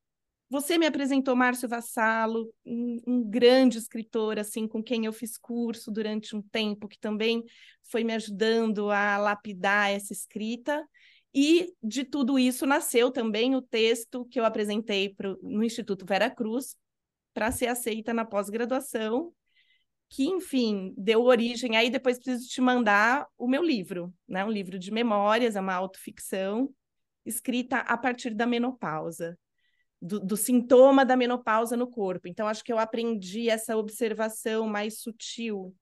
Você 0.50 0.78
me 0.78 0.86
apresentou 0.86 1.36
Márcio 1.36 1.68
Vassalo, 1.68 2.50
um, 2.66 3.02
um 3.06 3.30
grande 3.30 3.78
escritor, 3.80 4.40
assim, 4.40 4.66
com 4.66 4.82
quem 4.82 5.04
eu 5.04 5.12
fiz 5.12 5.38
curso 5.38 5.92
durante 5.92 6.38
um 6.38 6.42
tempo, 6.42 6.88
que 6.88 6.98
também 6.98 7.44
foi 7.92 8.02
me 8.02 8.14
ajudando 8.14 8.90
a 8.90 9.18
lapidar 9.18 9.92
essa 9.92 10.14
escrita. 10.14 10.88
E 11.34 11.74
de 11.84 12.04
tudo 12.04 12.40
isso 12.40 12.66
nasceu 12.66 13.12
também 13.12 13.56
o 13.56 13.62
texto 13.62 14.26
que 14.26 14.40
eu 14.40 14.46
apresentei 14.46 15.14
pro, 15.14 15.38
no 15.42 15.64
Instituto 15.64 16.06
Vera 16.06 16.30
Cruz 16.30 16.76
para 17.34 17.52
ser 17.52 17.68
aceita 17.68 18.14
na 18.14 18.26
pós-graduação, 18.26 19.32
que, 20.10 20.26
enfim, 20.26 20.94
deu 20.98 21.24
origem. 21.24 21.78
Aí 21.78 21.90
depois 21.90 22.18
preciso 22.18 22.48
te 22.48 22.62
mandar 22.62 23.28
o 23.38 23.48
meu 23.48 23.62
livro, 23.62 24.14
né? 24.28 24.44
Um 24.44 24.50
livro 24.50 24.80
de 24.80 24.92
memórias, 24.92 25.56
é 25.56 25.62
uma 25.62 25.76
autoficção, 25.76 26.74
escrita 27.26 27.80
a 27.80 27.98
partir 27.98 28.34
da 28.34 28.46
menopausa. 28.46 29.38
Do, 30.00 30.20
do, 30.20 30.38
sintoma 30.38 31.04
da 31.04 31.18
menopausa 31.18 31.76
no 31.76 31.90
corpo. 31.90 32.28
Então, 32.28 32.48
acho 32.48 32.64
que 32.64 32.72
eu 32.72 32.78
aprendi 32.78 33.50
essa 33.50 33.76
observação 33.76 34.68
mais 34.68 35.00
sutil 35.02 35.76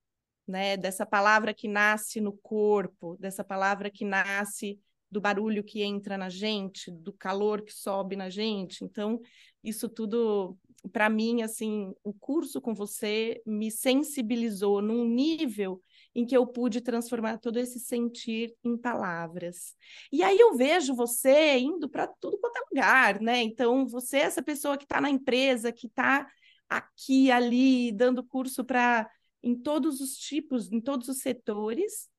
né? 0.47 0.77
Dessa 0.77 1.05
palavra 1.05 1.53
que 1.53 1.67
nasce 1.67 2.21
no 2.21 2.33
corpo, 2.33 3.17
dessa 3.19 3.43
palavra 3.43 3.89
que 3.89 4.05
nasce 4.05 4.79
do 5.09 5.21
barulho 5.21 5.63
que 5.63 5.81
entra 5.81 6.17
na 6.17 6.29
gente, 6.29 6.91
do 6.91 7.13
calor 7.13 7.61
que 7.61 7.73
sobe 7.73 8.15
na 8.15 8.29
gente. 8.29 8.83
Então, 8.83 9.19
isso 9.63 9.87
tudo, 9.87 10.57
para 10.91 11.09
mim, 11.09 11.41
assim, 11.41 11.93
o 12.03 12.13
curso 12.13 12.59
com 12.61 12.73
você 12.73 13.41
me 13.45 13.71
sensibilizou 13.71 14.81
num 14.81 15.07
nível 15.07 15.81
em 16.13 16.25
que 16.25 16.35
eu 16.35 16.47
pude 16.47 16.81
transformar 16.81 17.37
todo 17.39 17.57
esse 17.57 17.79
sentir 17.79 18.55
em 18.63 18.77
palavras. 18.77 19.75
E 20.11 20.23
aí 20.23 20.39
eu 20.39 20.55
vejo 20.55 20.95
você 20.95 21.57
indo 21.57 21.89
para 21.89 22.07
tudo 22.07 22.37
quanto 22.37 22.57
é 22.57 22.61
lugar, 22.69 23.21
né? 23.21 23.41
Então, 23.41 23.85
você 23.85 24.17
é 24.17 24.21
essa 24.21 24.41
pessoa 24.41 24.77
que 24.77 24.85
está 24.85 25.01
na 25.01 25.09
empresa, 25.09 25.71
que 25.71 25.87
está 25.87 26.27
aqui, 26.69 27.31
ali, 27.31 27.91
dando 27.91 28.23
curso 28.23 28.63
para 28.63 29.09
em 29.43 29.55
todos 29.55 30.01
os 30.01 30.17
tipos, 30.17 30.71
em 30.71 30.81
todos 30.81 31.07
os 31.07 31.19
setores. 31.19 32.09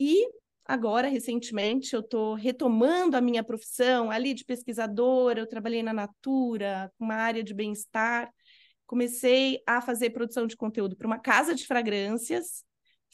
E 0.00 0.26
agora, 0.64 1.08
recentemente, 1.08 1.94
eu 1.94 2.00
estou 2.00 2.34
retomando 2.34 3.16
a 3.16 3.20
minha 3.20 3.42
profissão 3.42 4.10
ali 4.10 4.34
de 4.34 4.44
pesquisadora, 4.44 5.40
eu 5.40 5.48
trabalhei 5.48 5.82
na 5.82 5.92
Natura, 5.92 6.92
uma 6.98 7.14
área 7.14 7.42
de 7.42 7.54
bem-estar, 7.54 8.32
comecei 8.86 9.62
a 9.66 9.80
fazer 9.80 10.10
produção 10.10 10.46
de 10.46 10.56
conteúdo 10.56 10.96
para 10.96 11.06
uma 11.06 11.18
casa 11.18 11.54
de 11.54 11.66
fragrâncias, 11.66 12.64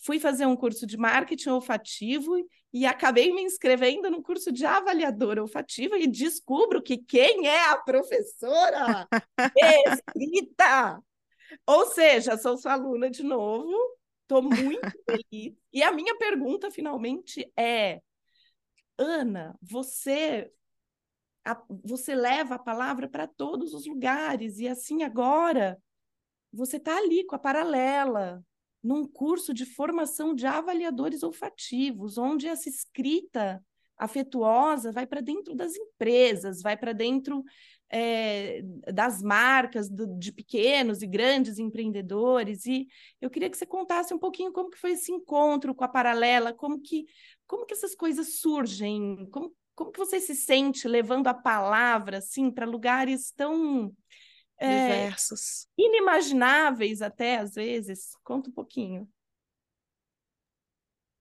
fui 0.05 0.19
fazer 0.19 0.47
um 0.47 0.57
curso 0.57 0.87
de 0.87 0.97
marketing 0.97 1.51
olfativo 1.51 2.33
e 2.73 2.87
acabei 2.87 3.33
me 3.33 3.43
inscrevendo 3.43 4.11
no 4.11 4.23
curso 4.23 4.53
de 4.53 4.65
avaliadora 4.65 5.43
olfativa. 5.43 5.99
E 5.99 6.07
descubro 6.07 6.83
que 6.83 6.99
quem 6.99 7.47
é 7.47 7.71
a 7.71 7.77
professora? 7.77 9.09
Escrita! 10.17 11.01
Ou 11.67 11.87
seja, 11.87 12.37
sou 12.37 12.57
sua 12.57 12.75
aluna 12.75 13.11
de 13.11 13.23
novo, 13.23 13.75
estou 14.29 14.43
muito 14.43 14.93
feliz. 15.09 15.55
E 15.73 15.83
a 15.83 15.91
minha 15.91 16.17
pergunta, 16.19 16.71
finalmente, 16.71 17.51
é: 17.57 18.03
Ana, 18.99 19.59
você 19.63 20.53
a, 21.45 21.61
você 21.83 22.15
leva 22.15 22.57
a 22.57 22.59
palavra 22.59 23.09
para 23.09 23.27
todos 23.27 23.73
os 23.73 23.87
lugares, 23.87 24.59
e 24.59 24.69
assim 24.69 25.03
agora 25.03 25.81
você 26.53 26.77
está 26.77 26.97
ali 26.97 27.25
com 27.25 27.35
a 27.35 27.39
paralela, 27.39 28.45
num 28.83 29.07
curso 29.07 29.53
de 29.53 29.67
formação 29.67 30.35
de 30.35 30.47
avaliadores 30.47 31.23
olfativos, 31.23 32.19
onde 32.19 32.47
essa 32.47 32.69
escrita 32.69 33.65
afetuosa 33.97 34.93
vai 34.93 35.07
para 35.07 35.21
dentro 35.21 35.55
das 35.55 35.75
empresas, 35.75 36.63
vai 36.63 36.77
para 36.77 36.93
dentro 36.93 37.43
é, 37.91 38.61
das 38.93 39.23
marcas 39.23 39.89
do, 39.89 40.07
de 40.19 40.33
pequenos 40.33 41.03
e 41.03 41.07
grandes 41.07 41.59
empreendedores 41.59 42.67
e 42.67 42.87
eu 43.21 43.31
queria 43.31 43.49
que 43.49 43.57
você 43.57 43.67
contasse 43.67 44.13
um 44.13 44.19
pouquinho 44.19 44.53
como 44.53 44.71
que 44.71 44.79
foi 44.79 44.93
esse 44.93 45.11
encontro 45.11 45.75
com 45.75 45.85
a 45.85 45.89
Paralela, 45.89 46.53
como 46.53 46.81
que 46.81 47.07
como 47.47 47.65
que 47.65 47.73
essas 47.73 47.95
coisas 47.95 48.41
surgem, 48.41 49.27
como, 49.31 49.55
como 49.75 49.91
que 49.91 49.99
você 49.99 50.21
se 50.21 50.35
sente 50.35 50.87
levando 50.87 51.29
a 51.29 51.35
palavra 51.35 52.19
assim 52.19 52.51
para 52.51 52.67
lugares 52.67 53.33
tão 53.33 53.91
é, 54.59 54.69
diversos, 54.69 55.67
inimagináveis 55.77 57.01
até 57.01 57.39
às 57.39 57.55
vezes. 57.55 58.11
Conta 58.23 58.51
um 58.51 58.53
pouquinho. 58.53 59.09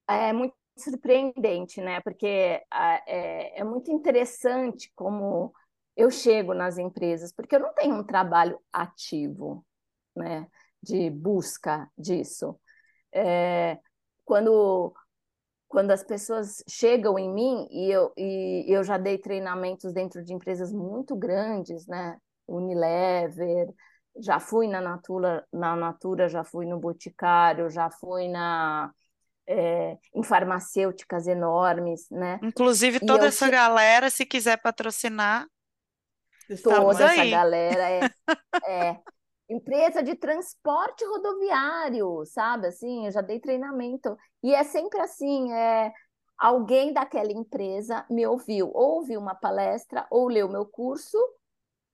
É 0.09 0.33
muito 0.33 0.55
surpreendente, 0.77 1.81
né? 1.81 2.01
Porque 2.01 2.27
é, 2.27 3.59
é 3.59 3.63
muito 3.63 3.91
interessante 3.91 4.91
como 4.95 5.53
eu 5.97 6.11
chego 6.11 6.53
nas 6.53 6.77
empresas, 6.77 7.33
porque 7.33 7.55
eu 7.55 7.59
não 7.59 7.73
tenho 7.73 7.95
um 7.95 8.03
trabalho 8.03 8.59
ativo, 8.71 9.65
né, 10.15 10.47
de 10.81 11.09
busca 11.09 11.89
disso. 11.97 12.57
É, 13.11 13.79
quando 14.23 14.93
quando 15.67 15.91
as 15.91 16.01
pessoas 16.01 16.63
chegam 16.69 17.19
em 17.19 17.29
mim 17.29 17.67
e 17.69 17.91
eu, 17.91 18.13
e 18.15 18.65
eu 18.69 18.85
já 18.85 18.97
dei 18.97 19.17
treinamentos 19.17 19.91
dentro 19.91 20.23
de 20.23 20.33
empresas 20.33 20.71
muito 20.71 21.13
grandes, 21.13 21.85
né, 21.87 22.17
Unilever, 22.47 23.73
já 24.17 24.39
fui 24.39 24.67
na 24.67 24.79
Natura, 24.79 25.45
na 25.51 25.75
Natura 25.75 26.29
já 26.29 26.43
fui 26.43 26.65
no 26.65 26.79
Boticário, 26.79 27.69
já 27.69 27.89
fui 27.89 28.29
na 28.29 28.93
é, 29.45 29.97
em 30.13 30.23
farmacêuticas 30.23 31.27
enormes, 31.27 32.09
né? 32.09 32.39
Inclusive 32.43 32.99
toda 32.99 33.27
essa 33.27 33.45
che... 33.45 33.51
galera, 33.51 34.09
se 34.09 34.25
quiser 34.25 34.57
patrocinar, 34.61 35.47
Toda 36.63 37.03
essa 37.05 37.25
galera 37.25 37.89
é, 37.89 38.09
é 38.67 38.99
empresa 39.49 40.03
de 40.03 40.15
transporte 40.15 41.05
rodoviário, 41.05 42.23
sabe? 42.25 42.67
Assim, 42.67 43.05
eu 43.05 43.11
já 43.11 43.21
dei 43.21 43.39
treinamento. 43.39 44.17
E 44.43 44.53
é 44.53 44.63
sempre 44.63 44.99
assim, 44.99 45.51
é 45.53 45.91
alguém 46.37 46.93
daquela 46.93 47.31
empresa 47.31 48.05
me 48.09 48.25
ouviu, 48.27 48.69
ou 48.73 48.97
ouviu 48.97 49.19
uma 49.19 49.33
palestra, 49.33 50.05
ou 50.11 50.27
leu 50.27 50.47
meu 50.49 50.65
curso, 50.65 51.17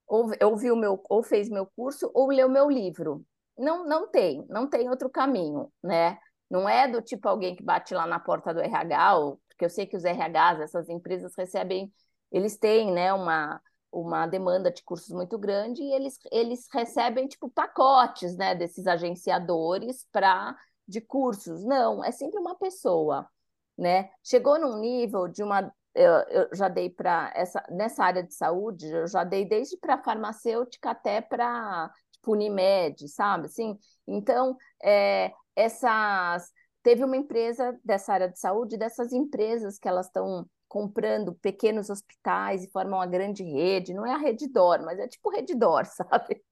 ou 0.07 0.31
ouviu 0.43 0.75
meu, 0.75 1.01
ou 1.09 1.23
fez 1.23 1.49
meu 1.49 1.65
curso, 1.75 2.09
ou 2.13 2.29
leu 2.29 2.49
meu 2.49 2.69
livro. 2.69 3.25
Não, 3.57 3.85
não 3.85 4.07
tem, 4.09 4.45
não 4.49 4.67
tem 4.67 4.89
outro 4.89 5.09
caminho, 5.09 5.71
né? 5.81 6.17
Não 6.49 6.67
é 6.67 6.87
do 6.87 7.01
tipo 7.01 7.27
alguém 7.27 7.55
que 7.55 7.63
bate 7.63 7.93
lá 7.93 8.05
na 8.05 8.19
porta 8.19 8.53
do 8.53 8.59
RH, 8.59 9.17
ou, 9.17 9.41
porque 9.47 9.65
eu 9.65 9.69
sei 9.69 9.85
que 9.85 9.95
os 9.95 10.03
RHs, 10.03 10.59
essas 10.61 10.89
empresas 10.89 11.33
recebem, 11.37 11.91
eles 12.31 12.57
têm, 12.57 12.91
né, 12.91 13.13
uma 13.13 13.61
uma 13.93 14.25
demanda 14.25 14.71
de 14.71 14.83
cursos 14.83 15.09
muito 15.11 15.37
grande 15.37 15.83
e 15.83 15.93
eles, 15.93 16.17
eles 16.31 16.67
recebem 16.73 17.27
tipo 17.27 17.49
pacotes 17.49 18.35
né, 18.35 18.55
desses 18.55 18.87
agenciadores 18.87 20.07
para 20.11 20.57
de 20.87 20.99
cursos. 20.99 21.63
Não, 21.63 22.03
é 22.03 22.11
sempre 22.11 22.39
uma 22.39 22.55
pessoa. 22.55 23.29
Né? 23.77 24.09
Chegou 24.23 24.59
num 24.59 24.79
nível 24.79 25.27
de 25.27 25.43
uma. 25.43 25.73
Eu, 25.95 26.11
eu 26.29 26.49
já 26.55 26.67
dei 26.67 26.89
para 26.89 27.31
essa 27.35 27.63
nessa 27.69 28.03
área 28.03 28.23
de 28.23 28.33
saúde, 28.33 28.87
eu 28.87 29.07
já 29.07 29.23
dei 29.23 29.45
desde 29.45 29.77
para 29.77 30.01
farmacêutica 30.01 30.89
até 30.91 31.21
para 31.21 31.91
tipo, 32.11 32.31
Unimed, 32.31 33.07
sabe? 33.09 33.45
Assim, 33.47 33.77
então, 34.07 34.57
é, 34.83 35.31
essas. 35.55 36.51
Teve 36.81 37.03
uma 37.05 37.15
empresa 37.15 37.79
dessa 37.83 38.11
área 38.13 38.29
de 38.29 38.37
saúde, 38.37 38.77
dessas 38.77 39.13
empresas 39.13 39.79
que 39.79 39.87
elas 39.87 40.07
estão 40.07 40.45
comprando 40.73 41.35
pequenos 41.35 41.91
hospitais 41.91 42.63
e 42.63 42.71
formam 42.71 42.97
uma 42.97 43.05
grande 43.05 43.43
rede. 43.43 43.93
Não 43.93 44.03
é 44.03 44.11
a 44.11 44.17
Redditor, 44.17 44.83
mas 44.83 44.97
é 44.97 45.07
tipo 45.07 45.29
Redditor, 45.29 45.85
sabe? 45.85 46.43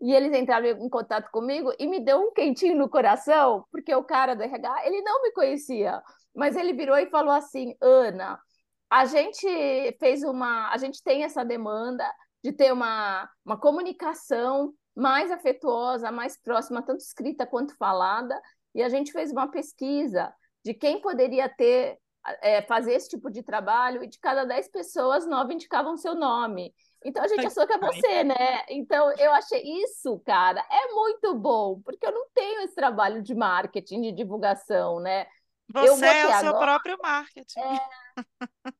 E 0.00 0.14
eles 0.14 0.32
entraram 0.32 0.68
em 0.68 0.88
contato 0.88 1.28
comigo 1.32 1.72
e 1.76 1.88
me 1.88 1.98
deu 1.98 2.20
um 2.20 2.32
quentinho 2.32 2.76
no 2.76 2.88
coração, 2.88 3.64
porque 3.72 3.92
o 3.92 4.04
cara 4.04 4.36
do 4.36 4.42
RH, 4.44 4.86
ele 4.86 5.02
não 5.02 5.20
me 5.20 5.32
conhecia, 5.32 6.00
mas 6.32 6.56
ele 6.56 6.72
virou 6.72 6.96
e 6.96 7.10
falou 7.10 7.32
assim: 7.32 7.74
Ana, 7.80 8.38
a 8.88 9.04
gente 9.04 9.48
fez 9.98 10.22
uma. 10.22 10.70
A 10.72 10.76
gente 10.78 11.02
tem 11.02 11.24
essa 11.24 11.44
demanda 11.44 12.08
de 12.44 12.52
ter 12.52 12.72
uma, 12.72 13.28
uma 13.44 13.58
comunicação 13.58 14.72
mais 14.94 15.30
afetuosa, 15.32 16.12
mais 16.12 16.40
próxima, 16.40 16.82
tanto 16.82 17.00
escrita 17.00 17.46
quanto 17.46 17.76
falada, 17.76 18.40
e 18.76 18.82
a 18.82 18.88
gente 18.88 19.10
fez 19.10 19.32
uma 19.32 19.50
pesquisa 19.50 20.32
de 20.64 20.72
quem 20.72 21.00
poderia 21.00 21.48
ter 21.48 21.98
é, 22.42 22.62
fazer 22.62 22.92
esse 22.92 23.08
tipo 23.08 23.30
de 23.30 23.42
trabalho 23.42 24.02
e 24.02 24.06
de 24.06 24.18
cada 24.18 24.44
10 24.44 24.68
pessoas, 24.68 25.26
nove 25.26 25.54
indicavam 25.54 25.96
seu 25.96 26.14
nome. 26.14 26.74
Então 27.04 27.22
a 27.22 27.28
gente 27.28 27.46
achou 27.46 27.66
que 27.66 27.72
é 27.72 27.78
você, 27.78 28.24
né? 28.24 28.64
Então 28.68 29.10
eu 29.16 29.32
achei 29.32 29.62
isso, 29.82 30.20
cara, 30.24 30.64
é 30.70 30.92
muito 30.92 31.34
bom, 31.34 31.80
porque 31.80 32.06
eu 32.06 32.12
não 32.12 32.26
tenho 32.34 32.60
esse 32.62 32.74
trabalho 32.74 33.22
de 33.22 33.34
marketing, 33.34 34.02
de 34.02 34.12
divulgação, 34.12 35.00
né? 35.00 35.26
Você 35.72 36.04
é 36.04 36.26
o 36.26 36.40
seu 36.40 36.58
próprio 36.58 36.98
marketing. 37.00 37.60
É, 37.60 37.78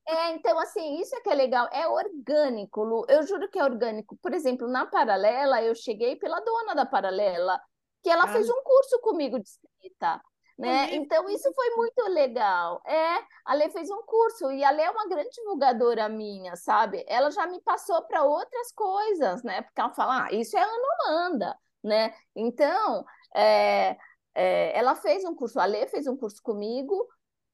é, 0.09 0.35
então, 0.35 0.59
assim, 0.59 1.01
isso 1.01 1.15
é 1.15 1.21
que 1.21 1.31
é 1.31 1.35
legal, 1.35 1.69
é 1.73 1.87
orgânico, 1.87 2.83
Lu. 2.83 3.07
Eu 3.09 3.25
juro 3.25 3.49
que 3.49 3.59
é 3.59 3.65
orgânico. 3.65 4.19
Por 4.21 4.35
exemplo, 4.35 4.67
na 4.67 4.87
Paralela, 4.87 5.63
eu 5.63 5.75
cheguei 5.75 6.17
pela 6.17 6.41
dona 6.41 6.75
da 6.75 6.85
Paralela, 6.85 7.61
que 8.03 8.11
ela 8.11 8.25
ah. 8.25 8.29
fez 8.29 8.51
um 8.51 8.63
curso 8.63 8.99
comigo 9.01 9.39
de 9.39 9.49
escrita. 9.49 10.21
Né? 10.61 10.95
Então, 10.95 11.27
isso 11.31 11.51
foi 11.55 11.71
muito 11.71 12.03
legal. 12.11 12.83
É, 12.87 13.25
a 13.47 13.55
Lê 13.55 13.71
fez 13.71 13.91
um 13.91 14.03
curso 14.03 14.51
e 14.53 14.63
a 14.63 14.71
Lê 14.71 14.83
é 14.83 14.91
uma 14.91 15.09
grande 15.09 15.31
divulgadora 15.31 16.07
minha, 16.07 16.55
sabe? 16.55 17.03
Ela 17.09 17.31
já 17.31 17.47
me 17.47 17.61
passou 17.63 18.03
para 18.03 18.25
outras 18.25 18.71
coisas, 18.73 19.43
né? 19.43 19.63
Porque 19.63 19.81
ela 19.81 19.95
fala, 19.95 20.27
ah, 20.27 20.33
isso 20.33 20.59
é 20.59 20.63
Ana 20.63 21.57
né? 21.83 22.15
Então, 22.37 23.07
é, 23.35 23.97
é, 24.35 24.79
ela 24.79 24.95
fez 24.95 25.25
um 25.25 25.35
curso, 25.35 25.59
a 25.59 25.65
Lê 25.65 25.87
fez 25.87 26.07
um 26.07 26.17
curso 26.17 26.43
comigo, 26.43 27.09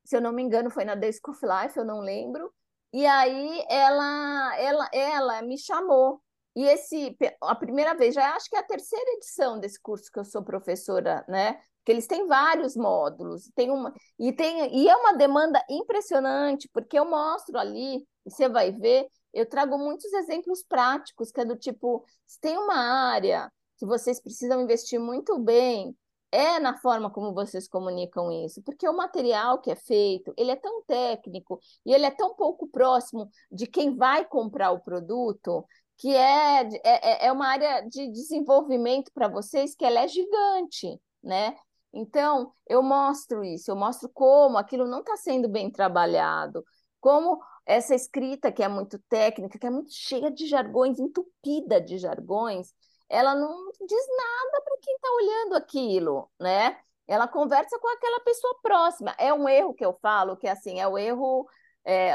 se 0.04 0.16
eu 0.16 0.20
não 0.20 0.32
me 0.32 0.42
engano, 0.42 0.68
foi 0.68 0.84
na 0.84 0.96
The 0.98 1.12
School 1.12 1.36
of 1.36 1.46
Life, 1.46 1.78
eu 1.78 1.84
não 1.84 2.00
lembro. 2.00 2.52
E 2.92 3.06
aí 3.06 3.64
ela, 3.68 4.56
ela, 4.58 4.88
ela 4.92 5.42
me 5.42 5.56
chamou. 5.58 6.20
E 6.56 6.64
esse, 6.64 7.16
a 7.42 7.54
primeira 7.54 7.94
vez, 7.94 8.14
já 8.14 8.34
acho 8.34 8.48
que 8.48 8.56
é 8.56 8.60
a 8.60 8.66
terceira 8.66 9.12
edição 9.12 9.60
desse 9.60 9.80
curso 9.80 10.10
que 10.10 10.18
eu 10.18 10.24
sou 10.24 10.42
professora, 10.42 11.24
né? 11.28 11.60
Porque 11.86 11.92
eles 11.92 12.08
têm 12.08 12.26
vários 12.26 12.74
módulos, 12.74 13.48
tem 13.54 13.70
uma 13.70 13.94
e 14.18 14.32
tem 14.32 14.76
e 14.76 14.88
é 14.88 14.96
uma 14.96 15.12
demanda 15.12 15.64
impressionante, 15.70 16.68
porque 16.72 16.98
eu 16.98 17.04
mostro 17.08 17.56
ali, 17.56 17.98
e 18.26 18.30
você 18.30 18.48
vai 18.48 18.72
ver, 18.72 19.06
eu 19.32 19.48
trago 19.48 19.78
muitos 19.78 20.12
exemplos 20.12 20.64
práticos, 20.64 21.30
que 21.30 21.40
é 21.40 21.44
do 21.44 21.54
tipo, 21.56 22.04
se 22.26 22.40
tem 22.40 22.58
uma 22.58 22.74
área 22.74 23.48
que 23.78 23.86
vocês 23.86 24.20
precisam 24.20 24.60
investir 24.60 24.98
muito 24.98 25.38
bem 25.38 25.96
é 26.32 26.58
na 26.58 26.76
forma 26.76 27.08
como 27.08 27.32
vocês 27.32 27.68
comunicam 27.68 28.32
isso, 28.32 28.60
porque 28.64 28.88
o 28.88 28.96
material 28.96 29.60
que 29.60 29.70
é 29.70 29.76
feito, 29.76 30.34
ele 30.36 30.50
é 30.50 30.56
tão 30.56 30.82
técnico 30.82 31.60
e 31.84 31.94
ele 31.94 32.04
é 32.04 32.10
tão 32.10 32.34
pouco 32.34 32.66
próximo 32.66 33.30
de 33.50 33.64
quem 33.64 33.94
vai 33.96 34.24
comprar 34.24 34.72
o 34.72 34.80
produto, 34.80 35.64
que 35.98 36.12
é, 36.12 36.62
é, 36.62 36.80
é, 36.84 37.26
é 37.26 37.32
uma 37.32 37.46
área 37.46 37.82
de 37.82 38.10
desenvolvimento 38.10 39.12
para 39.14 39.28
vocês 39.28 39.76
que 39.76 39.84
ela 39.84 40.00
é 40.00 40.08
gigante, 40.08 41.00
né? 41.22 41.54
Então, 41.92 42.52
eu 42.66 42.82
mostro 42.82 43.42
isso, 43.42 43.70
eu 43.70 43.76
mostro 43.76 44.08
como 44.10 44.58
aquilo 44.58 44.86
não 44.86 45.00
está 45.00 45.16
sendo 45.16 45.48
bem 45.48 45.70
trabalhado, 45.70 46.64
como 47.00 47.40
essa 47.64 47.94
escrita 47.94 48.52
que 48.52 48.62
é 48.62 48.68
muito 48.68 48.98
técnica, 49.08 49.58
que 49.58 49.66
é 49.66 49.70
muito 49.70 49.90
cheia 49.92 50.30
de 50.30 50.46
jargões, 50.46 50.98
entupida 50.98 51.80
de 51.80 51.98
jargões, 51.98 52.72
ela 53.08 53.34
não 53.34 53.70
diz 53.86 54.06
nada 54.16 54.62
para 54.62 54.78
quem 54.82 54.94
está 54.94 55.08
olhando 55.12 55.54
aquilo, 55.56 56.30
né? 56.40 56.78
Ela 57.06 57.28
conversa 57.28 57.78
com 57.78 57.88
aquela 57.88 58.20
pessoa 58.20 58.58
próxima. 58.62 59.14
É 59.18 59.32
um 59.32 59.48
erro 59.48 59.74
que 59.74 59.84
eu 59.84 59.96
falo, 60.02 60.36
que 60.36 60.48
assim, 60.48 60.80
é 60.80 60.88
o 60.88 60.98
erro 60.98 61.46
é, 61.84 62.14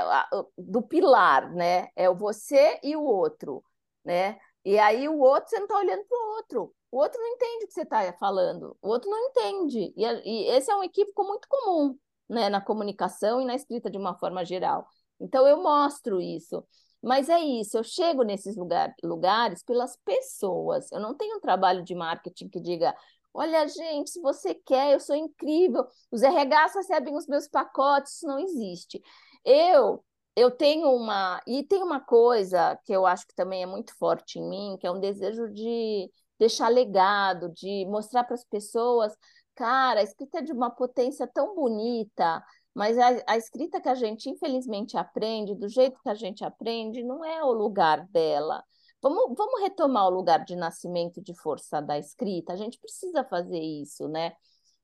do 0.57 0.81
pilar, 0.81 1.49
né? 1.53 1.89
É 1.95 2.09
o 2.09 2.15
você 2.15 2.79
e 2.83 2.95
o 2.95 3.03
outro, 3.03 3.63
né? 4.03 4.37
E 4.65 4.77
aí 4.77 5.07
o 5.07 5.17
outro, 5.19 5.49
você 5.49 5.57
não 5.57 5.65
está 5.65 5.77
olhando 5.77 6.03
para 6.05 6.17
o 6.17 6.35
outro. 6.35 6.75
O 6.91 6.97
outro 6.97 7.19
não 7.19 7.27
entende 7.29 7.65
o 7.65 7.67
que 7.67 7.73
você 7.73 7.81
está 7.83 8.13
falando. 8.13 8.77
O 8.81 8.89
outro 8.89 9.09
não 9.09 9.19
entende. 9.29 9.93
E, 9.95 10.03
e 10.03 10.47
esse 10.49 10.69
é 10.71 10.75
um 10.75 10.83
equívoco 10.83 11.23
muito 11.23 11.47
comum, 11.47 11.97
né? 12.29 12.49
Na 12.49 12.61
comunicação 12.61 13.41
e 13.41 13.45
na 13.45 13.55
escrita 13.55 13.89
de 13.89 13.97
uma 13.97 14.17
forma 14.17 14.45
geral. 14.45 14.87
Então 15.19 15.47
eu 15.47 15.61
mostro 15.61 16.19
isso. 16.21 16.63
Mas 17.01 17.29
é 17.29 17.39
isso, 17.39 17.77
eu 17.77 17.83
chego 17.83 18.21
nesses 18.23 18.55
lugar, 18.55 18.93
lugares 19.03 19.63
pelas 19.63 19.97
pessoas. 20.05 20.91
Eu 20.91 20.99
não 20.99 21.15
tenho 21.15 21.37
um 21.37 21.39
trabalho 21.39 21.83
de 21.83 21.95
marketing 21.95 22.47
que 22.49 22.59
diga: 22.59 22.95
olha, 23.33 23.67
gente, 23.67 24.11
se 24.11 24.21
você 24.21 24.53
quer, 24.53 24.93
eu 24.93 24.99
sou 24.99 25.15
incrível, 25.15 25.85
os 26.11 26.21
RHs 26.21 26.75
recebem 26.75 27.15
os 27.15 27.25
meus 27.27 27.47
pacotes, 27.47 28.13
isso 28.17 28.27
não 28.27 28.39
existe. 28.39 29.01
Eu 29.43 30.03
eu 30.35 30.51
tenho 30.51 30.89
uma 30.95 31.41
e 31.45 31.63
tem 31.63 31.83
uma 31.83 31.99
coisa 31.99 32.77
que 32.85 32.93
eu 32.93 33.05
acho 33.05 33.27
que 33.27 33.35
também 33.35 33.63
é 33.63 33.65
muito 33.65 33.95
forte 33.97 34.39
em 34.39 34.47
mim, 34.49 34.77
que 34.79 34.87
é 34.87 34.91
um 34.91 34.99
desejo 34.99 35.49
de 35.49 36.09
deixar 36.39 36.69
legado, 36.69 37.49
de 37.49 37.85
mostrar 37.85 38.23
para 38.23 38.35
as 38.35 38.43
pessoas, 38.43 39.15
cara, 39.55 39.99
a 39.99 40.03
escrita 40.03 40.39
é 40.39 40.41
de 40.41 40.51
uma 40.51 40.69
potência 40.71 41.27
tão 41.27 41.53
bonita, 41.55 42.43
mas 42.73 42.97
a, 42.97 43.09
a, 43.27 43.37
escrita 43.37 43.81
que 43.81 43.89
a 43.89 43.95
gente, 43.95 44.29
infelizmente, 44.29 44.97
aprende, 44.97 45.55
do 45.55 45.67
jeito 45.69 45.99
que 46.01 46.09
a 46.09 46.15
gente 46.15 46.43
aprende, 46.43 47.03
não 47.03 47.23
é 47.23 47.43
o 47.43 47.51
lugar 47.51 48.07
dela. 48.07 48.63
Vamos, 49.01 49.35
vamos 49.37 49.61
retomar 49.61 50.07
o 50.07 50.09
lugar 50.09 50.43
de 50.45 50.55
nascimento 50.55 51.21
de 51.21 51.33
força 51.35 51.81
da 51.81 51.97
escrita. 51.99 52.53
A 52.53 52.55
gente 52.55 52.79
precisa 52.79 53.23
fazer 53.23 53.59
isso, 53.59 54.07
né? 54.07 54.33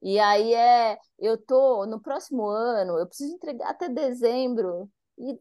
E 0.02 0.20
aí 0.20 0.54
é, 0.54 0.98
eu 1.18 1.38
tô 1.38 1.86
no 1.86 2.00
próximo 2.02 2.48
ano, 2.48 2.98
eu 3.00 3.08
preciso 3.08 3.34
entregar 3.36 3.70
até 3.72 3.90
dezembro 3.90 4.90
e 5.18 5.40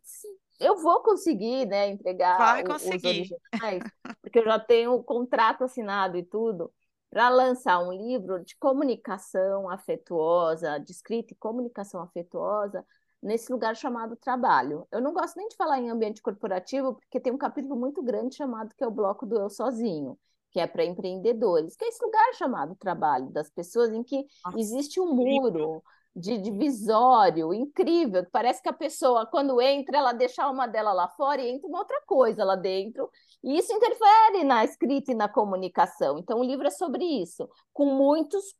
eu 0.59 0.77
vou 0.77 1.03
conseguir, 1.03 1.67
né, 1.67 1.89
entregar 1.89 2.39
Vai 2.39 2.65
conseguir. 2.65 2.97
os 2.97 3.05
originais, 3.05 3.83
porque 4.23 4.39
eu 4.39 4.45
já 4.45 4.59
tenho 4.59 4.95
o 4.95 5.05
contrato 5.05 5.65
assinado 5.65 6.17
e 6.17 6.23
tudo 6.23 6.73
para 7.11 7.29
lançar 7.29 7.79
um 7.79 7.93
livro 7.93 8.45
de 8.45 8.57
comunicação 8.57 9.71
afetuosa, 9.71 10.79
de 10.79 10.93
escrita 10.93 11.33
e 11.33 11.37
comunicação 11.37 12.03
afetuosa, 12.03 12.85
nesse 13.23 13.51
lugar 13.51 13.75
chamado 13.77 14.17
trabalho. 14.17 14.87
Eu 14.91 15.01
não 15.01 15.12
gosto 15.12 15.37
nem 15.37 15.49
de 15.49 15.57
falar 15.57 15.81
em 15.81 15.91
ambiente 15.91 16.21
corporativo, 16.21 16.95
porque 16.95 17.21
tem 17.21 17.33
um 17.33 17.39
capítulo 17.39 17.77
muito 17.77 18.03
grande 18.03 18.37
chamado 18.37 18.75
que 18.75 18.85
é 18.85 18.87
o 18.87 18.91
bloco 18.91 19.25
do 19.25 19.37
eu 19.37 19.49
sozinho, 19.49 20.19
que 20.51 20.61
é 20.61 20.67
para 20.67 20.85
empreendedores, 20.85 21.77
que 21.77 21.85
é 21.85 21.89
esse 21.89 22.05
lugar 22.05 22.35
chamado 22.35 22.75
trabalho, 22.77 23.31
das 23.31 23.51
pessoas 23.51 23.91
em 23.91 24.03
que 24.03 24.27
existe 24.57 25.01
um 25.01 25.12
muro, 25.15 25.83
de 26.17 26.39
divisório 26.39 27.53
incrível, 27.53 28.25
que 28.25 28.31
parece 28.31 28.63
que 28.63 28.71
a 28.71 28.73
pessoa, 28.73 29.27
quando 29.27 29.61
entra, 29.61 29.99
ela 29.99 30.13
deixa 30.13 30.49
uma 30.49 30.67
dela 30.67 30.93
lá 30.93 31.09
fora 31.09 31.43
e 31.43 31.51
entra 31.51 31.69
uma 31.69 31.81
outra 31.81 32.01
coisa 32.07 32.43
lá 32.43 32.57
dentro, 32.57 33.11
e 33.45 33.59
isso 33.59 33.71
interfere 33.71 34.43
na 34.43 34.65
escrita 34.65 35.13
e 35.13 35.15
na 35.15 35.29
comunicação. 35.29 36.19
Então, 36.19 36.41
o 36.41 36.45
livro 36.45 36.67
é 36.67 36.71
sobre 36.71 37.05
isso, 37.05 37.47
com 37.71 37.85
muitos 37.85 38.55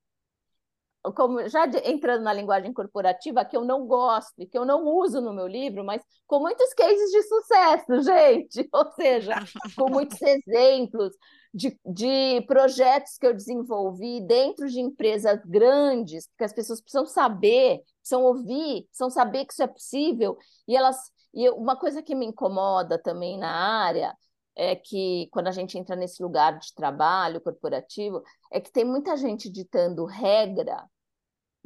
como 1.15 1.49
já 1.49 1.67
entrando 1.85 2.23
na 2.23 2.33
linguagem 2.33 2.73
corporativa, 2.73 3.45
que 3.45 3.57
eu 3.57 3.65
não 3.65 3.87
gosto 3.87 4.33
e 4.39 4.47
que 4.47 4.57
eu 4.59 4.65
não 4.65 4.85
uso 4.85 5.21
no 5.21 5.33
meu 5.33 5.47
livro, 5.47 5.85
mas 5.85 6.03
com 6.27 6.41
muitos 6.41 6.73
cases 6.75 7.11
de 7.11 7.23
sucesso, 7.23 8.03
gente, 8.03 8.69
ou 8.73 8.93
seja, 8.93 9.35
com 9.77 9.91
muitos 9.91 10.21
exemplos 10.23 11.13
de, 11.53 11.79
de 11.85 12.43
projetos 12.47 13.17
que 13.19 13.27
eu 13.27 13.33
desenvolvi 13.33 14.21
dentro 14.21 14.69
de 14.69 14.81
empresas 14.81 15.41
grandes, 15.45 16.29
porque 16.29 16.45
as 16.45 16.53
pessoas 16.53 16.81
precisam 16.81 17.07
saber, 17.07 17.81
precisam 18.01 18.25
ouvir, 18.25 18.85
precisam 18.87 19.11
saber 19.11 19.45
que 19.47 19.53
isso 19.53 19.63
é 19.63 19.67
possível, 19.67 20.37
e 20.69 20.77
elas. 20.77 20.97
E 21.35 21.51
uma 21.51 21.77
coisa 21.77 22.03
que 22.03 22.15
me 22.15 22.25
incomoda 22.25 22.99
também 22.99 23.39
na 23.39 23.51
área 23.51 24.17
é 24.55 24.75
que 24.75 25.29
quando 25.31 25.49
a 25.49 25.53
gente 25.53 25.79
entra 25.79 25.95
nesse 25.95 26.23
lugar 26.23 26.59
de 26.59 26.75
trabalho 26.75 27.41
corporativo, 27.43 28.23
é 28.51 28.59
que 28.59 28.73
tem 28.73 28.85
muita 28.85 29.17
gente 29.17 29.51
ditando 29.51 30.07
regra 30.07 30.89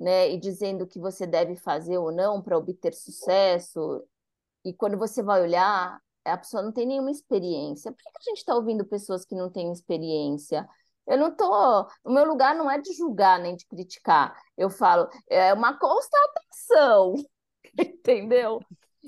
né, 0.01 0.31
e 0.31 0.39
dizendo 0.39 0.85
o 0.85 0.87
que 0.87 0.99
você 0.99 1.27
deve 1.27 1.57
fazer 1.57 1.99
ou 1.99 2.11
não 2.11 2.41
para 2.41 2.57
obter 2.57 2.95
sucesso. 2.95 4.03
E 4.65 4.73
quando 4.73 4.97
você 4.97 5.23
vai 5.23 5.43
olhar, 5.43 6.01
a 6.25 6.39
pessoa 6.39 6.63
não 6.63 6.73
tem 6.73 6.87
nenhuma 6.87 7.11
experiência. 7.11 7.93
Por 7.93 8.03
que 8.03 8.09
a 8.09 8.31
gente 8.31 8.39
está 8.39 8.55
ouvindo 8.55 8.85
pessoas 8.87 9.27
que 9.27 9.35
não 9.35 9.51
têm 9.51 9.71
experiência? 9.71 10.67
Eu 11.07 11.19
não 11.19 11.31
tô. 11.35 11.87
O 12.03 12.11
meu 12.11 12.25
lugar 12.25 12.55
não 12.55 12.71
é 12.71 12.81
de 12.81 12.95
julgar 12.95 13.39
nem 13.39 13.55
de 13.55 13.67
criticar. 13.67 14.35
Eu 14.57 14.71
falo, 14.71 15.07
é 15.29 15.53
uma 15.53 15.79
constatação, 15.79 17.15
entendeu? 17.79 18.61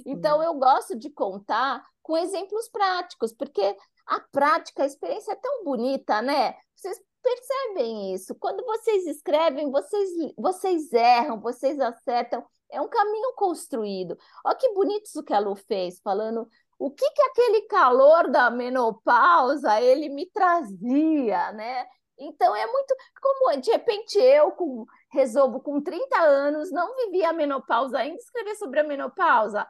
Então 0.04 0.42
eu 0.42 0.54
gosto 0.54 0.94
de 0.94 1.08
contar 1.08 1.82
com 2.02 2.18
exemplos 2.18 2.68
práticos, 2.68 3.32
porque 3.32 3.76
a 4.06 4.20
prática, 4.20 4.82
a 4.82 4.86
experiência 4.86 5.32
é 5.32 5.36
tão 5.36 5.64
bonita, 5.64 6.20
né? 6.20 6.54
Vocês 6.76 7.00
percebem 7.22 8.14
isso. 8.14 8.34
Quando 8.34 8.64
vocês 8.64 9.06
escrevem, 9.06 9.70
vocês, 9.70 10.10
vocês 10.36 10.92
erram, 10.92 11.40
vocês 11.40 11.78
acertam. 11.80 12.44
É 12.70 12.80
um 12.80 12.88
caminho 12.88 13.34
construído. 13.34 14.16
Olha 14.44 14.56
que 14.56 14.72
bonito 14.72 15.06
isso 15.06 15.22
que 15.22 15.32
a 15.32 15.38
Lu 15.38 15.54
fez, 15.54 16.00
falando 16.00 16.48
o 16.78 16.90
que, 16.90 17.08
que 17.10 17.22
aquele 17.22 17.62
calor 17.62 18.30
da 18.30 18.50
menopausa 18.50 19.80
ele 19.80 20.08
me 20.08 20.26
trazia, 20.26 21.52
né? 21.52 21.86
Então 22.18 22.54
é 22.56 22.66
muito 22.66 22.94
como 23.20 23.60
de 23.60 23.70
repente 23.70 24.18
eu 24.18 24.52
com 24.52 24.84
resolvo 25.10 25.60
com 25.60 25.80
30 25.80 26.18
anos, 26.20 26.72
não 26.72 26.96
vivia 26.96 27.30
a 27.30 27.32
menopausa 27.32 27.98
ainda, 27.98 28.16
escrever 28.16 28.56
sobre 28.56 28.80
a 28.80 28.84
menopausa. 28.84 29.66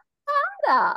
Para! 0.65 0.97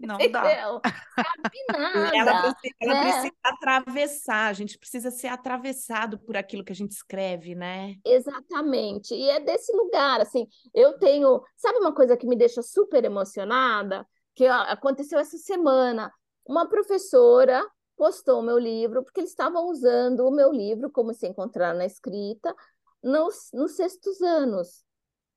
Não 0.00 0.14
Entendeu? 0.16 0.32
dá. 0.32 0.82
Ela 2.14 2.54
precisa, 2.54 2.74
ela 2.80 2.94
né? 2.94 3.12
precisa 3.12 3.34
atravessar, 3.44 4.46
a 4.46 4.52
gente 4.52 4.78
precisa 4.78 5.10
ser 5.10 5.28
atravessado 5.28 6.18
por 6.18 6.36
aquilo 6.36 6.64
que 6.64 6.72
a 6.72 6.74
gente 6.74 6.92
escreve, 6.92 7.54
né? 7.54 7.96
Exatamente. 8.04 9.14
E 9.14 9.28
é 9.28 9.38
desse 9.40 9.74
lugar, 9.76 10.20
assim, 10.20 10.46
eu 10.74 10.98
tenho. 10.98 11.42
Sabe 11.56 11.78
uma 11.78 11.94
coisa 11.94 12.16
que 12.16 12.26
me 12.26 12.36
deixa 12.36 12.62
super 12.62 13.04
emocionada? 13.04 14.06
Que 14.34 14.46
aconteceu 14.46 15.18
essa 15.18 15.36
semana. 15.36 16.10
Uma 16.46 16.66
professora 16.68 17.62
postou 17.96 18.40
o 18.40 18.42
meu 18.42 18.58
livro, 18.58 19.04
porque 19.04 19.20
eles 19.20 19.30
estavam 19.30 19.66
usando 19.68 20.26
o 20.26 20.30
meu 20.30 20.50
livro, 20.50 20.90
como 20.90 21.12
se 21.12 21.26
encontrar 21.28 21.74
na 21.74 21.84
escrita, 21.84 22.54
nos, 23.02 23.50
nos 23.52 23.72
sextos 23.72 24.22
anos. 24.22 24.82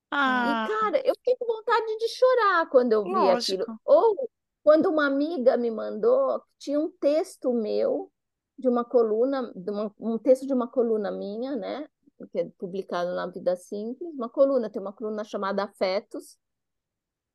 Ah. 0.09 0.65
E, 0.65 0.79
cara, 0.79 1.01
eu 1.05 1.13
fiquei 1.15 1.35
com 1.37 1.45
vontade 1.45 1.97
de 1.97 2.07
chorar 2.07 2.69
quando 2.69 2.93
eu 2.93 3.03
vi 3.03 3.11
Lógico. 3.11 3.63
aquilo. 3.63 3.79
Ou 3.83 4.29
quando 4.63 4.89
uma 4.89 5.05
amiga 5.05 5.57
me 5.57 5.69
mandou, 5.69 6.41
tinha 6.57 6.79
um 6.79 6.89
texto 6.89 7.53
meu 7.53 8.11
de 8.57 8.69
uma 8.69 8.85
coluna, 8.85 9.51
de 9.55 9.71
uma, 9.71 9.93
um 9.99 10.17
texto 10.17 10.47
de 10.47 10.53
uma 10.53 10.67
coluna 10.67 11.11
minha, 11.11 11.55
né? 11.55 11.87
Que 12.31 12.39
é 12.39 12.49
publicado 12.57 13.13
na 13.13 13.27
Vida 13.27 13.55
Simples, 13.55 14.13
uma 14.13 14.29
coluna, 14.29 14.69
tem 14.69 14.81
uma 14.81 14.93
coluna 14.93 15.23
chamada 15.23 15.63
Afetos 15.63 16.37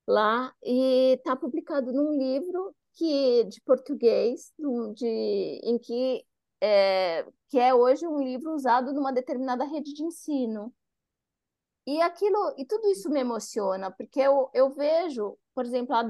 lá, 0.07 0.55
e 0.63 1.17
está 1.19 1.37
publicado 1.37 1.93
num 1.93 2.13
livro 2.13 2.75
que 2.95 3.45
de 3.45 3.61
português, 3.61 4.53
de, 4.95 5.61
em 5.63 5.79
que 5.79 6.25
é, 6.61 7.27
que 7.49 7.59
é 7.59 7.75
hoje 7.75 8.07
um 8.07 8.19
livro 8.19 8.55
usado 8.55 8.93
numa 8.93 9.13
determinada 9.13 9.65
rede 9.65 9.93
de 9.93 10.03
ensino. 10.03 10.73
E 11.89 12.03
aquilo, 12.03 12.53
e 12.59 12.67
tudo 12.67 12.87
isso 12.89 13.09
me 13.09 13.21
emociona, 13.21 13.91
porque 13.91 14.21
eu, 14.21 14.51
eu 14.53 14.69
vejo, 14.69 15.39
por 15.55 15.65
exemplo, 15.65 15.95
a 15.97 16.05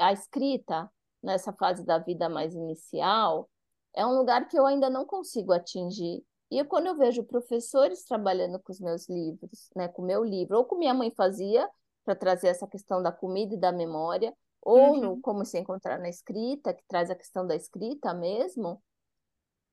a 0.00 0.12
escrita 0.12 0.90
nessa 1.22 1.52
fase 1.52 1.84
da 1.84 1.96
vida 1.96 2.28
mais 2.28 2.56
inicial, 2.56 3.48
é 3.94 4.04
um 4.04 4.18
lugar 4.18 4.48
que 4.48 4.58
eu 4.58 4.66
ainda 4.66 4.90
não 4.90 5.06
consigo 5.06 5.52
atingir. 5.52 6.24
E 6.50 6.64
quando 6.64 6.88
eu 6.88 6.96
vejo 6.96 7.22
professores 7.22 8.04
trabalhando 8.04 8.58
com 8.58 8.72
os 8.72 8.80
meus 8.80 9.08
livros, 9.08 9.70
né, 9.76 9.86
com 9.86 10.02
o 10.02 10.04
meu 10.04 10.24
livro, 10.24 10.58
ou 10.58 10.64
com 10.64 10.74
minha 10.74 10.92
mãe 10.92 11.12
fazia, 11.16 11.70
para 12.04 12.16
trazer 12.16 12.48
essa 12.48 12.66
questão 12.66 13.00
da 13.00 13.12
comida 13.12 13.54
e 13.54 13.60
da 13.60 13.70
memória, 13.70 14.34
ou 14.60 14.94
uhum. 14.94 15.00
no 15.00 15.20
Como 15.20 15.44
Se 15.44 15.56
Encontrar 15.56 16.00
na 16.00 16.08
Escrita, 16.08 16.74
que 16.74 16.82
traz 16.88 17.10
a 17.10 17.14
questão 17.14 17.46
da 17.46 17.54
escrita 17.54 18.12
mesmo, 18.12 18.82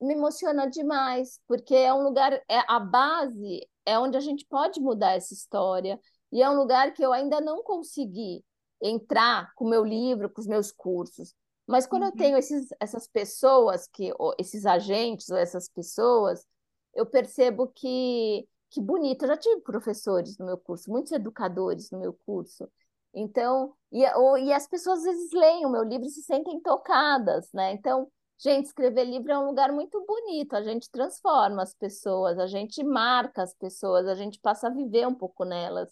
me 0.01 0.13
emociona 0.13 0.69
demais, 0.69 1.39
porque 1.47 1.75
é 1.75 1.93
um 1.93 2.03
lugar, 2.03 2.33
é 2.33 2.63
a 2.67 2.79
base 2.79 3.67
é 3.85 3.97
onde 3.97 4.17
a 4.17 4.21
gente 4.21 4.45
pode 4.45 4.79
mudar 4.79 5.13
essa 5.13 5.33
história, 5.33 5.99
e 6.31 6.41
é 6.41 6.49
um 6.49 6.55
lugar 6.55 6.93
que 6.93 7.03
eu 7.03 7.11
ainda 7.11 7.41
não 7.41 7.63
consegui 7.63 8.43
entrar 8.81 9.51
com 9.55 9.65
o 9.65 9.69
meu 9.69 9.83
livro, 9.83 10.29
com 10.29 10.39
os 10.39 10.47
meus 10.47 10.71
cursos. 10.71 11.33
Mas 11.67 11.85
quando 11.85 12.03
uhum. 12.03 12.09
eu 12.09 12.15
tenho 12.15 12.37
esses, 12.37 12.69
essas 12.79 13.07
pessoas, 13.07 13.87
que, 13.87 14.11
esses 14.37 14.65
agentes 14.65 15.29
ou 15.29 15.37
essas 15.37 15.69
pessoas, 15.69 16.45
eu 16.93 17.05
percebo 17.05 17.67
que, 17.67 18.47
que 18.69 18.81
bonito. 18.81 19.23
Eu 19.23 19.29
já 19.29 19.37
tive 19.37 19.61
professores 19.61 20.37
no 20.37 20.45
meu 20.45 20.57
curso, 20.57 20.89
muitos 20.89 21.11
educadores 21.11 21.91
no 21.91 21.99
meu 21.99 22.13
curso. 22.25 22.67
Então, 23.13 23.73
e, 23.91 24.05
ou, 24.13 24.37
e 24.37 24.53
as 24.53 24.67
pessoas 24.67 24.99
às 24.99 25.05
vezes 25.05 25.31
leem 25.31 25.65
o 25.65 25.69
meu 25.69 25.83
livro 25.83 26.07
e 26.07 26.11
se 26.11 26.21
sentem 26.21 26.59
tocadas, 26.61 27.51
né? 27.53 27.73
Então, 27.73 28.07
gente, 28.41 28.67
escrever 28.67 29.03
livro 29.03 29.31
é 29.31 29.37
um 29.37 29.45
lugar 29.45 29.71
muito 29.71 30.03
bonito. 30.05 30.55
A 30.55 30.63
gente 30.63 30.89
transforma 30.89 31.61
as 31.61 31.73
pessoas, 31.73 32.39
a 32.39 32.47
gente 32.47 32.83
marca 32.83 33.43
as 33.43 33.53
pessoas, 33.53 34.07
a 34.07 34.15
gente 34.15 34.39
passa 34.39 34.67
a 34.67 34.71
viver 34.71 35.07
um 35.07 35.15
pouco 35.15 35.43
nelas. 35.43 35.89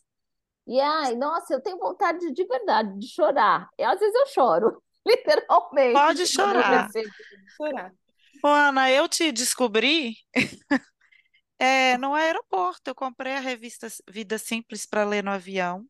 E 0.66 0.80
ai, 0.80 1.16
nossa, 1.16 1.54
eu 1.54 1.62
tenho 1.62 1.78
vontade 1.78 2.32
de 2.32 2.46
verdade 2.46 2.98
de 2.98 3.08
chorar. 3.08 3.70
E 3.78 3.84
às 3.84 4.00
vezes 4.00 4.16
eu 4.16 4.28
choro, 4.28 4.84
literalmente. 5.06 5.94
Pode 5.94 6.28
chorar. 6.28 6.90
chorar. 7.56 7.94
Ô, 8.44 8.48
Ana, 8.48 8.92
eu 8.92 9.08
te 9.08 9.32
descobri 9.32 10.16
é, 11.58 11.98
no 11.98 12.14
aeroporto. 12.14 12.90
Eu 12.90 12.96
comprei 12.96 13.34
a 13.34 13.40
revista 13.40 13.88
Vida 14.10 14.38
Simples 14.38 14.86
para 14.86 15.06
ler 15.06 15.24
no 15.24 15.32
avião. 15.32 15.86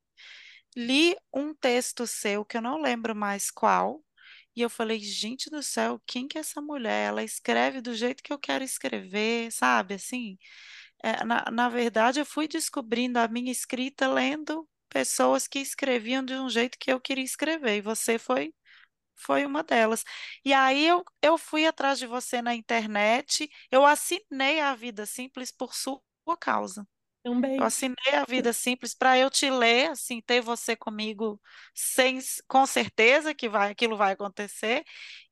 Li 0.75 1.17
um 1.33 1.55
texto 1.55 2.05
seu 2.05 2.45
que 2.45 2.57
eu 2.57 2.61
não 2.61 2.79
lembro 2.79 3.15
mais 3.15 3.49
qual. 3.49 3.99
E 4.57 4.61
eu 4.63 4.71
falei, 4.71 4.99
gente 4.99 5.51
do 5.51 5.63
céu, 5.63 6.01
quem 6.07 6.27
que 6.27 6.37
é 6.37 6.41
essa 6.41 6.61
mulher? 6.61 7.09
Ela 7.09 7.23
escreve 7.23 7.79
do 7.81 7.95
jeito 7.95 8.23
que 8.23 8.33
eu 8.33 8.39
quero 8.39 8.63
escrever, 8.63 9.51
sabe? 9.51 9.93
Assim, 9.95 10.37
é, 11.03 11.23
na, 11.25 11.45
na 11.51 11.69
verdade, 11.69 12.19
eu 12.19 12.25
fui 12.25 12.47
descobrindo 12.47 13.19
a 13.19 13.27
minha 13.27 13.51
escrita 13.51 14.07
lendo 14.07 14.67
pessoas 14.89 15.47
que 15.47 15.59
escreviam 15.59 16.23
de 16.25 16.33
um 16.35 16.49
jeito 16.49 16.77
que 16.79 16.91
eu 16.91 16.99
queria 17.01 17.23
escrever, 17.23 17.77
e 17.77 17.81
você 17.81 18.19
foi 18.19 18.53
foi 19.17 19.45
uma 19.45 19.63
delas. 19.63 20.03
E 20.45 20.53
aí 20.53 20.85
eu, 20.87 21.03
eu 21.21 21.37
fui 21.37 21.65
atrás 21.67 21.99
de 21.99 22.07
você 22.07 22.41
na 22.41 22.55
internet, 22.55 23.49
eu 23.71 23.85
assinei 23.85 24.59
a 24.61 24.75
Vida 24.75 25.05
Simples 25.05 25.51
por 25.51 25.73
sua 25.75 26.01
causa. 26.39 26.87
Também. 27.23 27.57
Eu 27.57 27.63
assinei 27.63 28.13
a 28.13 28.23
Vida 28.25 28.53
Simples 28.53 28.93
para 28.93 29.17
eu 29.17 29.29
te 29.29 29.49
ler, 29.49 29.89
assim, 29.89 30.21
ter 30.21 30.41
você 30.41 30.75
comigo 30.75 31.41
sem, 31.73 32.19
com 32.47 32.65
certeza 32.65 33.33
que 33.33 33.49
vai, 33.49 33.71
aquilo 33.71 33.97
vai 33.97 34.13
acontecer, 34.13 34.83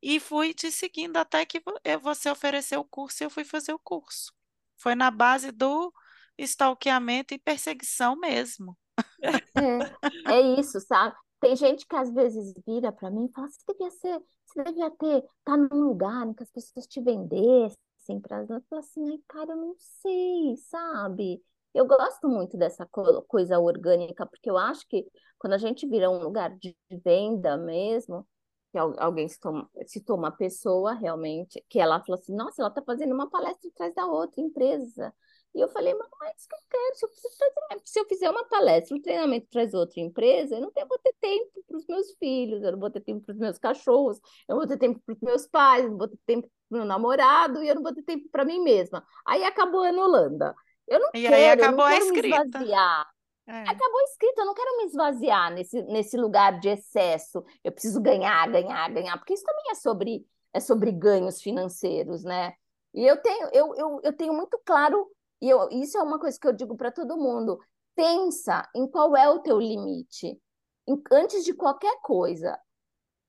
e 0.02 0.20
fui 0.20 0.54
te 0.54 0.72
seguindo 0.72 1.18
até 1.18 1.46
que 1.46 1.62
você 2.02 2.30
ofereceu 2.30 2.82
o 2.82 2.86
curso 2.86 3.24
e 3.24 3.26
eu 3.26 3.30
fui 3.30 3.46
fazer 3.46 3.74
o 3.74 3.80
curso. 3.80 4.34
Foi 4.78 4.96
na 4.96 5.10
base 5.10 5.52
do 5.52 5.94
stalkeamento 6.38 7.34
e 7.34 7.40
perseguição 7.40 8.16
mesmo. 8.16 8.78
É, 10.28 10.34
é 10.34 10.42
isso, 10.60 10.80
sabe? 10.82 11.16
Tem 11.40 11.56
gente 11.56 11.86
que 11.86 11.96
às 11.96 12.12
vezes 12.14 12.54
vira 12.66 12.92
para 12.92 13.10
mim 13.10 13.26
e 13.26 13.32
fala: 13.32 13.48
você 13.50 13.60
devia 13.68 13.92
ser, 13.92 14.22
você 14.46 14.64
devia 14.64 14.92
ter, 14.92 15.24
tá 15.44 15.56
num 15.58 15.88
lugar 15.88 16.28
em 16.28 16.34
que 16.34 16.44
as 16.44 16.50
pessoas 16.50 16.88
te 16.88 17.02
vendessem 17.02 18.20
para 18.22 18.42
eu 18.42 18.62
falo 18.70 18.80
assim, 18.80 19.10
ai, 19.12 19.20
cara, 19.28 19.52
eu 19.52 19.58
não 19.58 19.76
sei, 19.78 20.56
sabe? 20.58 21.42
Eu 21.76 21.86
gosto 21.86 22.30
muito 22.30 22.58
dessa 22.58 22.88
coisa 23.28 23.60
orgânica, 23.60 24.26
porque 24.26 24.50
eu 24.50 24.58
acho 24.58 24.88
que 24.88 25.06
quando 25.38 25.54
a 25.54 25.58
gente 25.58 25.86
vira 25.86 26.10
um 26.10 26.24
lugar 26.24 26.58
de 26.58 26.74
venda 27.04 27.58
mesmo, 27.58 28.26
que 28.72 28.78
alguém 28.78 29.28
citou, 29.28 30.18
uma 30.18 30.32
pessoa 30.32 30.94
realmente, 30.94 31.62
que 31.70 31.78
ela 31.78 32.00
falou 32.00 32.18
assim, 32.20 32.34
nossa, 32.34 32.62
ela 32.62 32.70
está 32.70 32.82
fazendo 32.82 33.14
uma 33.14 33.30
palestra 33.30 33.70
atrás 33.70 33.94
da 33.94 34.06
outra 34.06 34.42
empresa. 34.42 35.14
E 35.54 35.60
eu 35.60 35.68
falei, 35.68 35.94
mas 35.94 36.08
não 36.10 36.28
é 36.28 36.34
isso 36.38 36.48
que 36.48 36.56
eu 36.56 36.60
quero. 36.70 36.96
Se 36.96 37.06
eu, 37.06 37.10
fazer, 37.10 37.82
se 37.86 38.00
eu 38.00 38.06
fizer 38.06 38.30
uma 38.30 38.46
palestra, 38.46 38.96
um 38.96 39.02
treinamento 39.02 39.48
traz 39.52 39.74
outra 39.74 40.00
empresa, 40.00 40.56
eu 40.56 40.62
não 40.62 40.72
tenho, 40.72 40.88
vou 40.88 41.00
ter 41.00 41.14
tempo 41.20 41.62
para 41.68 41.78
os 41.78 41.86
meus 41.88 42.12
filhos, 42.18 42.64
eu 42.64 42.72
não 42.72 42.80
vou 42.80 42.90
ter 42.90 43.02
tempo 43.02 43.26
para 43.26 43.34
os 43.34 43.40
meus 43.40 43.58
cachorros, 43.58 44.18
eu 44.48 44.56
não 44.56 44.58
vou 44.58 44.68
ter 44.68 44.78
tempo 44.78 45.02
para 45.06 45.14
os 45.14 45.22
meus 45.22 45.46
pais, 45.48 45.84
eu 45.84 45.92
não 45.92 45.98
vou 45.98 46.08
ter 46.08 46.20
tempo 46.26 46.48
para 46.70 46.76
o 46.76 46.80
meu 46.80 46.86
namorado 46.86 47.62
e 47.64 47.68
eu 47.68 47.76
não 47.76 47.84
vou 47.84 47.94
ter 47.94 48.04
tempo 48.04 48.30
para 48.32 48.46
mim 48.46 48.62
mesma. 48.62 49.06
Aí 49.26 49.44
acabou 49.44 49.82
anulando. 49.84 50.54
Eu 50.88 51.00
não 51.00 51.10
e 51.14 51.22
quero, 51.22 51.36
aí 51.36 51.50
acabou 51.50 51.90
eu 51.90 52.00
não 52.00 52.00
quero 52.00 52.04
a 52.04 52.08
escrita. 52.08 52.44
me 52.44 52.48
esvaziar. 52.48 53.16
É. 53.48 53.62
Acabou 53.70 54.02
escrito, 54.02 54.40
eu 54.40 54.46
não 54.46 54.54
quero 54.56 54.78
me 54.78 54.86
esvaziar 54.86 55.54
nesse, 55.54 55.84
nesse 55.84 56.18
lugar 56.18 56.60
de 56.60 56.70
excesso. 56.70 57.44
Eu 57.64 57.72
preciso 57.72 58.02
ganhar, 58.02 58.50
ganhar, 58.50 58.90
ganhar, 58.90 59.18
porque 59.18 59.34
isso 59.34 59.44
também 59.44 59.72
é 59.72 59.76
sobre, 59.76 60.26
é 60.52 60.60
sobre 60.60 60.92
ganhos 60.92 61.42
financeiros, 61.42 62.24
né? 62.24 62.54
E 62.94 63.06
eu 63.06 63.22
tenho, 63.22 63.50
eu, 63.54 63.76
eu, 63.76 64.00
eu 64.04 64.14
tenho 64.14 64.34
muito 64.34 64.60
claro, 64.66 65.08
e 65.42 65.50
eu, 65.50 65.70
isso 65.70 65.98
é 65.98 66.02
uma 66.02 66.20
coisa 66.20 66.40
que 66.40 66.48
eu 66.48 66.54
digo 66.54 66.76
para 66.76 66.92
todo 66.92 67.18
mundo: 67.18 67.60
pensa 67.96 68.68
em 68.76 68.88
qual 68.88 69.16
é 69.16 69.30
o 69.30 69.40
teu 69.40 69.60
limite. 69.60 70.40
Em, 70.88 71.02
antes 71.12 71.44
de 71.44 71.54
qualquer 71.54 72.00
coisa, 72.02 72.58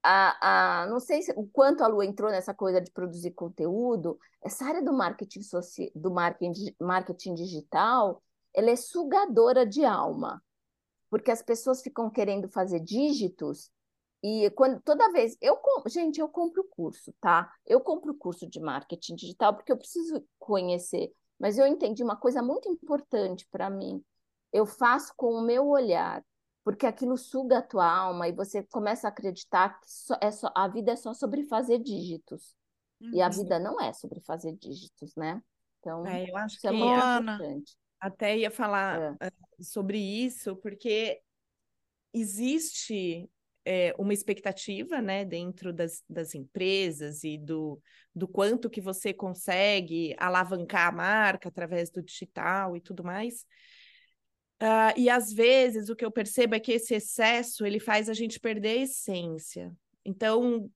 a, 0.08 0.82
a, 0.82 0.86
não 0.86 1.00
sei 1.00 1.22
se, 1.22 1.32
o 1.36 1.46
quanto 1.46 1.82
a 1.82 1.88
Lu 1.88 2.02
entrou 2.02 2.30
nessa 2.30 2.54
coisa 2.54 2.80
de 2.80 2.92
produzir 2.92 3.32
conteúdo, 3.32 4.18
essa 4.40 4.64
área 4.64 4.82
do 4.82 4.92
marketing, 4.92 5.40
do 5.94 6.10
marketing, 6.12 6.74
marketing 6.80 7.34
digital 7.34 8.22
ela 8.54 8.70
é 8.70 8.76
sugadora 8.76 9.66
de 9.66 9.84
alma, 9.84 10.42
porque 11.10 11.30
as 11.30 11.42
pessoas 11.42 11.82
ficam 11.82 12.08
querendo 12.08 12.48
fazer 12.48 12.80
dígitos 12.80 13.70
e 14.22 14.48
quando 14.50 14.80
toda 14.80 15.12
vez 15.12 15.36
eu 15.42 15.60
gente 15.88 16.20
eu 16.20 16.28
compro 16.28 16.62
o 16.62 16.68
curso, 16.68 17.12
tá? 17.20 17.52
Eu 17.66 17.80
compro 17.80 18.12
o 18.12 18.16
curso 18.16 18.48
de 18.48 18.58
marketing 18.58 19.14
digital 19.14 19.54
porque 19.54 19.70
eu 19.70 19.76
preciso 19.76 20.24
conhecer, 20.38 21.12
mas 21.38 21.58
eu 21.58 21.66
entendi 21.66 22.02
uma 22.02 22.16
coisa 22.16 22.42
muito 22.42 22.68
importante 22.68 23.46
para 23.50 23.68
mim. 23.68 24.02
Eu 24.52 24.64
faço 24.64 25.12
com 25.16 25.34
o 25.34 25.42
meu 25.42 25.68
olhar, 25.68 26.24
porque 26.66 26.84
aquilo 26.84 27.16
suga 27.16 27.58
a 27.58 27.62
tua 27.62 27.88
alma 27.88 28.26
e 28.26 28.32
você 28.32 28.60
começa 28.60 29.06
a 29.06 29.10
acreditar 29.10 29.80
que 29.80 29.88
só, 29.88 30.18
é 30.20 30.32
só, 30.32 30.50
a 30.52 30.66
vida 30.66 30.90
é 30.90 30.96
só 30.96 31.14
sobre 31.14 31.44
fazer 31.44 31.78
dígitos. 31.78 32.56
Uhum. 33.00 33.14
E 33.14 33.22
a 33.22 33.26
uhum. 33.26 33.32
vida 33.32 33.60
não 33.60 33.80
é 33.80 33.92
sobre 33.92 34.18
fazer 34.18 34.52
dígitos, 34.56 35.14
né? 35.14 35.40
Então, 35.78 36.04
é, 36.04 36.28
eu 36.28 36.36
acho 36.36 36.56
isso 36.56 36.66
é 36.66 36.70
que 36.70 36.76
é 36.76 36.78
muito 36.80 37.04
Ana, 37.04 37.34
importante. 37.36 37.76
Até 38.00 38.36
ia 38.38 38.50
falar 38.50 39.16
é. 39.22 39.30
sobre 39.62 39.96
isso, 39.96 40.56
porque 40.56 41.20
existe 42.12 43.30
é, 43.64 43.94
uma 43.96 44.12
expectativa 44.12 45.00
né, 45.00 45.24
dentro 45.24 45.72
das, 45.72 46.02
das 46.10 46.34
empresas 46.34 47.22
e 47.22 47.38
do, 47.38 47.80
do 48.12 48.26
quanto 48.26 48.68
que 48.68 48.80
você 48.80 49.14
consegue 49.14 50.16
alavancar 50.18 50.88
a 50.88 50.92
marca 50.92 51.48
através 51.48 51.90
do 51.90 52.02
digital 52.02 52.76
e 52.76 52.80
tudo 52.80 53.04
mais. 53.04 53.46
Uh, 54.62 54.92
e 54.96 55.10
às 55.10 55.32
vezes 55.32 55.88
o 55.88 55.96
que 55.96 56.04
eu 56.04 56.10
percebo 56.10 56.54
é 56.54 56.60
que 56.60 56.72
esse 56.72 56.94
excesso 56.94 57.66
ele 57.66 57.78
faz 57.78 58.08
a 58.08 58.14
gente 58.14 58.40
perder 58.40 58.78
a 58.78 58.82
essência. 58.82 59.72
Então, 60.04 60.70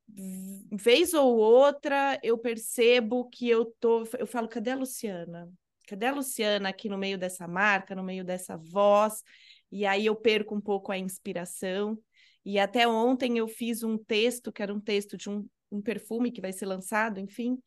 vez 0.73 1.15
ou 1.15 1.37
outra, 1.37 2.19
eu 2.23 2.37
percebo 2.37 3.29
que 3.31 3.49
eu 3.49 3.65
tô. 3.79 4.05
Eu 4.19 4.27
falo, 4.27 4.49
cadê 4.49 4.71
a 4.71 4.77
Luciana? 4.77 5.49
cadê 5.91 6.07
a 6.07 6.13
Luciana 6.15 6.69
aqui 6.69 6.89
no 6.89 6.97
meio 6.97 7.19
dessa 7.19 7.49
marca, 7.49 7.97
no 7.97 8.03
meio 8.05 8.25
dessa 8.25 8.57
voz? 8.57 9.25
E 9.73 9.85
aí 9.85 10.07
eu 10.07 10.15
perco 10.15 10.55
um 10.55 10.61
pouco 10.61 10.93
a 10.93 10.99
inspiração. 10.99 11.99
E 12.45 12.61
até 12.61 12.87
ontem 12.87 13.39
eu 13.39 13.49
fiz 13.49 13.83
um 13.83 13.99
texto, 13.99 14.53
que 14.53 14.63
era 14.63 14.73
um 14.73 14.81
texto 14.81 15.17
de 15.17 15.29
um, 15.29 15.47
um 15.71 15.83
perfume 15.83 16.31
que 16.31 16.41
vai 16.41 16.53
ser 16.53 16.67
lançado, 16.67 17.19
enfim. 17.19 17.59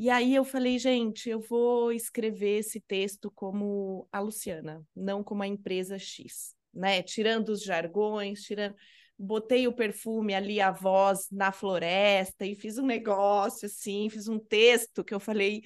E 0.00 0.08
aí 0.10 0.32
eu 0.32 0.44
falei, 0.44 0.78
gente, 0.78 1.28
eu 1.28 1.40
vou 1.40 1.90
escrever 1.90 2.58
esse 2.60 2.80
texto 2.80 3.32
como 3.32 4.08
a 4.12 4.20
Luciana, 4.20 4.86
não 4.94 5.24
como 5.24 5.42
a 5.42 5.46
empresa 5.48 5.98
X, 5.98 6.54
né? 6.72 7.02
Tirando 7.02 7.48
os 7.48 7.64
jargões, 7.64 8.42
tirando 8.42 8.76
botei 9.18 9.66
o 9.66 9.72
perfume 9.72 10.34
ali, 10.34 10.60
a 10.60 10.70
voz 10.70 11.26
na 11.32 11.50
floresta 11.50 12.46
e 12.46 12.54
fiz 12.54 12.78
um 12.78 12.86
negócio 12.86 13.66
assim, 13.66 14.08
fiz 14.08 14.28
um 14.28 14.38
texto 14.38 15.02
que 15.02 15.12
eu 15.12 15.18
falei, 15.18 15.62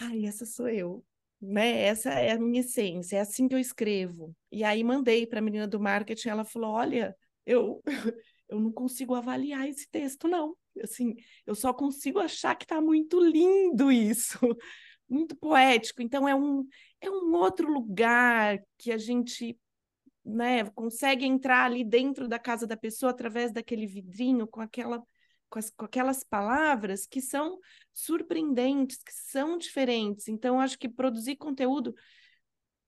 ai, 0.00 0.24
essa 0.26 0.44
sou 0.46 0.68
eu, 0.68 1.04
né? 1.40 1.82
Essa 1.82 2.10
é 2.10 2.32
a 2.32 2.38
minha 2.40 2.60
essência, 2.60 3.18
é 3.18 3.20
assim 3.20 3.48
que 3.48 3.54
eu 3.54 3.58
escrevo. 3.58 4.34
E 4.50 4.64
aí 4.64 4.82
mandei 4.82 5.26
para 5.26 5.38
a 5.38 5.42
menina 5.42 5.66
do 5.68 5.80
marketing, 5.80 6.28
ela 6.30 6.44
falou: 6.44 6.72
"Olha, 6.72 7.14
eu 7.46 7.80
eu 8.48 8.60
não 8.60 8.72
consigo 8.72 9.14
avaliar 9.14 9.68
esse 9.68 9.88
texto 9.90 10.26
não. 10.28 10.56
Assim, 10.82 11.14
eu 11.46 11.54
só 11.54 11.72
consigo 11.72 12.18
achar 12.18 12.54
que 12.56 12.64
está 12.64 12.80
muito 12.80 13.20
lindo 13.20 13.90
isso, 13.92 14.38
muito 15.08 15.36
poético. 15.36 16.02
Então 16.02 16.28
é 16.28 16.34
um 16.34 16.66
é 17.00 17.10
um 17.10 17.34
outro 17.34 17.72
lugar 17.72 18.58
que 18.76 18.92
a 18.92 18.98
gente 18.98 19.58
né, 20.24 20.64
consegue 20.70 21.24
entrar 21.24 21.64
ali 21.64 21.84
dentro 21.84 22.28
da 22.28 22.38
casa 22.38 22.66
da 22.66 22.76
pessoa 22.76 23.10
através 23.10 23.52
daquele 23.52 23.86
vidrinho 23.86 24.46
com 24.46 24.60
aquela 24.60 25.02
com, 25.48 25.58
as, 25.58 25.70
com 25.70 25.84
aquelas 25.84 26.22
palavras 26.22 27.06
que 27.06 27.20
são 27.20 27.58
surpreendentes, 27.92 28.98
que 29.02 29.12
são 29.12 29.56
diferentes. 29.56 30.28
Então, 30.28 30.60
acho 30.60 30.78
que 30.78 30.88
produzir 30.88 31.36
conteúdo 31.36 31.94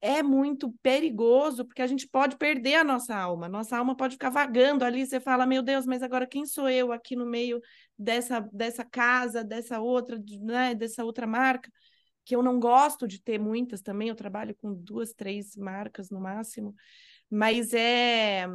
é 0.00 0.22
muito 0.22 0.72
perigoso, 0.82 1.64
porque 1.64 1.82
a 1.82 1.86
gente 1.86 2.08
pode 2.08 2.36
perder 2.36 2.76
a 2.76 2.84
nossa 2.84 3.14
alma. 3.14 3.48
Nossa 3.48 3.76
alma 3.76 3.94
pode 3.96 4.14
ficar 4.14 4.30
vagando 4.30 4.84
ali. 4.84 5.06
Você 5.06 5.20
fala, 5.20 5.46
meu 5.46 5.62
Deus, 5.62 5.84
mas 5.84 6.02
agora 6.02 6.26
quem 6.26 6.46
sou 6.46 6.68
eu 6.70 6.90
aqui 6.90 7.14
no 7.14 7.26
meio 7.26 7.60
dessa, 7.98 8.40
dessa 8.52 8.84
casa, 8.84 9.44
dessa 9.44 9.78
outra, 9.78 10.18
né, 10.40 10.74
dessa 10.74 11.04
outra 11.04 11.26
marca? 11.26 11.70
Que 12.24 12.34
eu 12.34 12.42
não 12.42 12.58
gosto 12.58 13.06
de 13.06 13.22
ter 13.22 13.38
muitas 13.38 13.82
também. 13.82 14.08
Eu 14.08 14.14
trabalho 14.16 14.54
com 14.56 14.72
duas, 14.74 15.12
três 15.12 15.54
marcas 15.54 16.10
no 16.10 16.20
máximo. 16.20 16.74
Mas 17.28 17.74
é. 17.74 18.46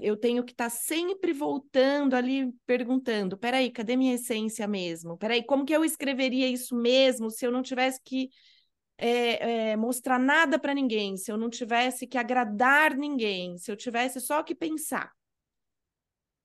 Eu 0.00 0.16
tenho 0.16 0.44
que 0.44 0.52
estar 0.52 0.70
tá 0.70 0.70
sempre 0.70 1.32
voltando 1.32 2.14
ali, 2.14 2.52
perguntando: 2.64 3.36
peraí, 3.36 3.68
cadê 3.70 3.96
minha 3.96 4.14
essência 4.14 4.66
mesmo? 4.66 5.18
Peraí, 5.18 5.44
como 5.44 5.64
que 5.64 5.74
eu 5.74 5.84
escreveria 5.84 6.46
isso 6.48 6.76
mesmo 6.76 7.28
se 7.30 7.44
eu 7.44 7.50
não 7.50 7.62
tivesse 7.62 8.00
que 8.04 8.30
é, 9.04 9.70
é, 9.70 9.76
mostrar 9.76 10.16
nada 10.16 10.60
para 10.60 10.72
ninguém, 10.72 11.16
se 11.16 11.32
eu 11.32 11.36
não 11.36 11.50
tivesse 11.50 12.06
que 12.06 12.16
agradar 12.16 12.96
ninguém, 12.96 13.58
se 13.58 13.70
eu 13.70 13.76
tivesse 13.76 14.20
só 14.20 14.44
que 14.44 14.54
pensar 14.54 15.12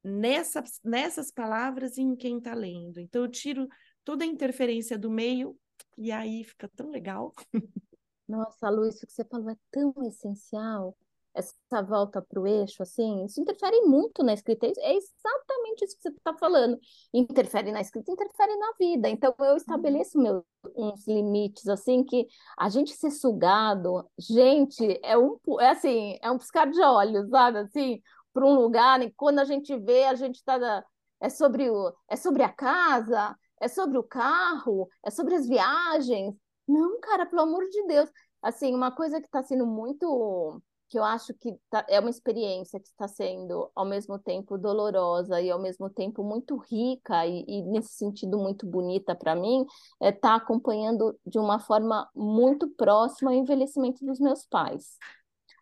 nessas, 0.04 0.80
nessas 0.84 1.32
palavras 1.32 1.98
e 1.98 2.02
em 2.02 2.16
quem 2.16 2.40
está 2.40 2.56
lendo. 2.56 3.00
Então, 3.00 3.22
eu 3.22 3.30
tiro 3.30 3.68
toda 4.04 4.24
a 4.24 4.28
interferência 4.28 4.98
do 4.98 5.12
meio 5.12 5.56
e 5.96 6.12
aí 6.12 6.44
fica 6.44 6.68
tão 6.70 6.90
legal. 6.90 7.32
Nossa, 8.28 8.70
Lu, 8.72 8.88
isso 8.88 9.06
que 9.06 9.14
você 9.14 9.24
falou 9.24 9.52
é 9.52 9.58
tão 9.70 9.94
essencial 10.08 10.98
essa 11.38 11.82
volta 11.84 12.22
para 12.22 12.40
o 12.42 12.48
eixo, 12.48 12.82
assim, 12.82 13.24
isso 13.26 13.40
interfere 13.40 13.82
muito 13.82 14.24
na 14.24 14.34
escrita. 14.34 14.66
É, 14.66 14.72
é 14.78 14.96
exatamente 14.96 15.86
isso 15.86 15.96
que 15.96 16.02
você 16.02 16.10
está 16.10 16.34
falando. 16.34 16.80
Interfere 17.14 17.72
na 17.72 17.82
escrita, 17.82 18.12
interfere 18.12 18.56
na 18.58 18.74
vida. 18.80 19.08
Então, 19.08 19.34
eu 19.40 19.46
uhum. 19.52 19.58
estabeleço 19.58 20.18
meus, 20.18 20.44
uns 20.76 21.08
limites, 21.08 21.68
assim, 21.68 22.04
que 22.04 22.28
a 22.58 22.70
gente 22.70 22.94
ser 22.94 23.12
sugado, 23.12 24.10
gente, 24.18 25.00
é 25.04 25.18
um, 25.18 25.38
é 25.60 25.70
assim, 25.70 26.18
é 26.22 26.32
um 26.32 26.38
piscar 26.38 26.70
de 26.70 26.82
olhos, 26.82 27.30
sabe, 27.30 27.60
assim, 27.60 28.02
para 28.34 28.46
um 28.46 28.56
lugar, 28.56 29.02
e 29.02 29.12
quando 29.12 29.40
a 29.40 29.46
gente 29.46 29.78
vê, 29.78 30.06
a 30.06 30.16
gente 30.16 30.36
está... 30.36 30.84
É 31.20 31.30
sobre, 31.30 31.68
o, 31.70 31.92
é 32.08 32.16
sobre 32.16 32.44
a 32.44 32.50
casa, 32.50 33.36
é 33.60 33.68
sobre 33.68 33.98
o 33.98 34.04
carro, 34.04 34.88
é 35.04 35.10
sobre 35.10 35.34
as 35.34 35.48
viagens. 35.48 36.36
Não, 36.68 37.00
cara, 37.00 37.26
pelo 37.26 37.42
amor 37.42 37.68
de 37.70 37.88
Deus. 37.88 38.10
Assim, 38.40 38.76
uma 38.76 38.92
coisa 38.92 39.20
que 39.20 39.26
está 39.26 39.42
sendo 39.42 39.66
muito 39.66 40.62
que 40.90 40.98
eu 40.98 41.04
acho 41.04 41.34
que 41.34 41.54
tá, 41.70 41.86
é 41.90 42.00
uma 42.00 42.10
experiência 42.10 42.80
que 42.80 42.88
está 42.88 43.08
sendo 43.08 43.70
ao 43.76 43.86
mesmo 43.86 44.18
tempo 44.18 44.58
dolorosa 44.58 45.42
e 45.42 45.52
ao 45.52 45.60
mesmo 45.60 45.90
tempo 45.90 46.24
muito 46.24 46.56
rica 46.58 47.26
e, 47.26 47.44
e 47.48 47.62
nesse 47.64 47.94
sentido 47.94 48.38
muito 48.38 48.66
bonita 48.66 49.16
para 49.16 49.36
mim, 49.36 49.66
é 50.02 50.10
estar 50.10 50.30
tá 50.30 50.36
acompanhando 50.36 51.18
de 51.26 51.38
uma 51.40 51.60
forma 51.60 52.10
muito 52.16 52.70
próxima 52.70 53.32
o 53.32 53.34
envelhecimento 53.34 54.06
dos 54.06 54.20
meus 54.20 54.46
pais. 54.46 54.98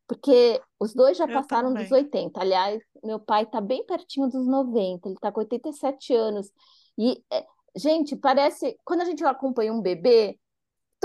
Porque 0.08 0.62
os 0.80 0.94
dois 0.94 1.18
já 1.18 1.26
eu 1.26 1.34
passaram 1.34 1.70
também. 1.70 1.84
dos 1.84 1.92
80. 1.92 2.40
Aliás, 2.40 2.82
meu 3.04 3.20
pai 3.20 3.44
está 3.44 3.60
bem 3.60 3.86
pertinho 3.86 4.30
dos 4.30 4.48
90, 4.48 5.08
ele 5.08 5.16
está 5.16 5.32
com 5.32 5.40
87 5.40 6.14
anos. 6.14 6.52
E, 6.98 7.24
é, 7.32 7.46
gente, 7.76 8.16
parece. 8.16 8.78
Quando 8.86 9.02
a 9.02 9.06
gente 9.06 9.24
acompanha 9.26 9.74
um 9.74 9.82
bebê, 9.82 10.38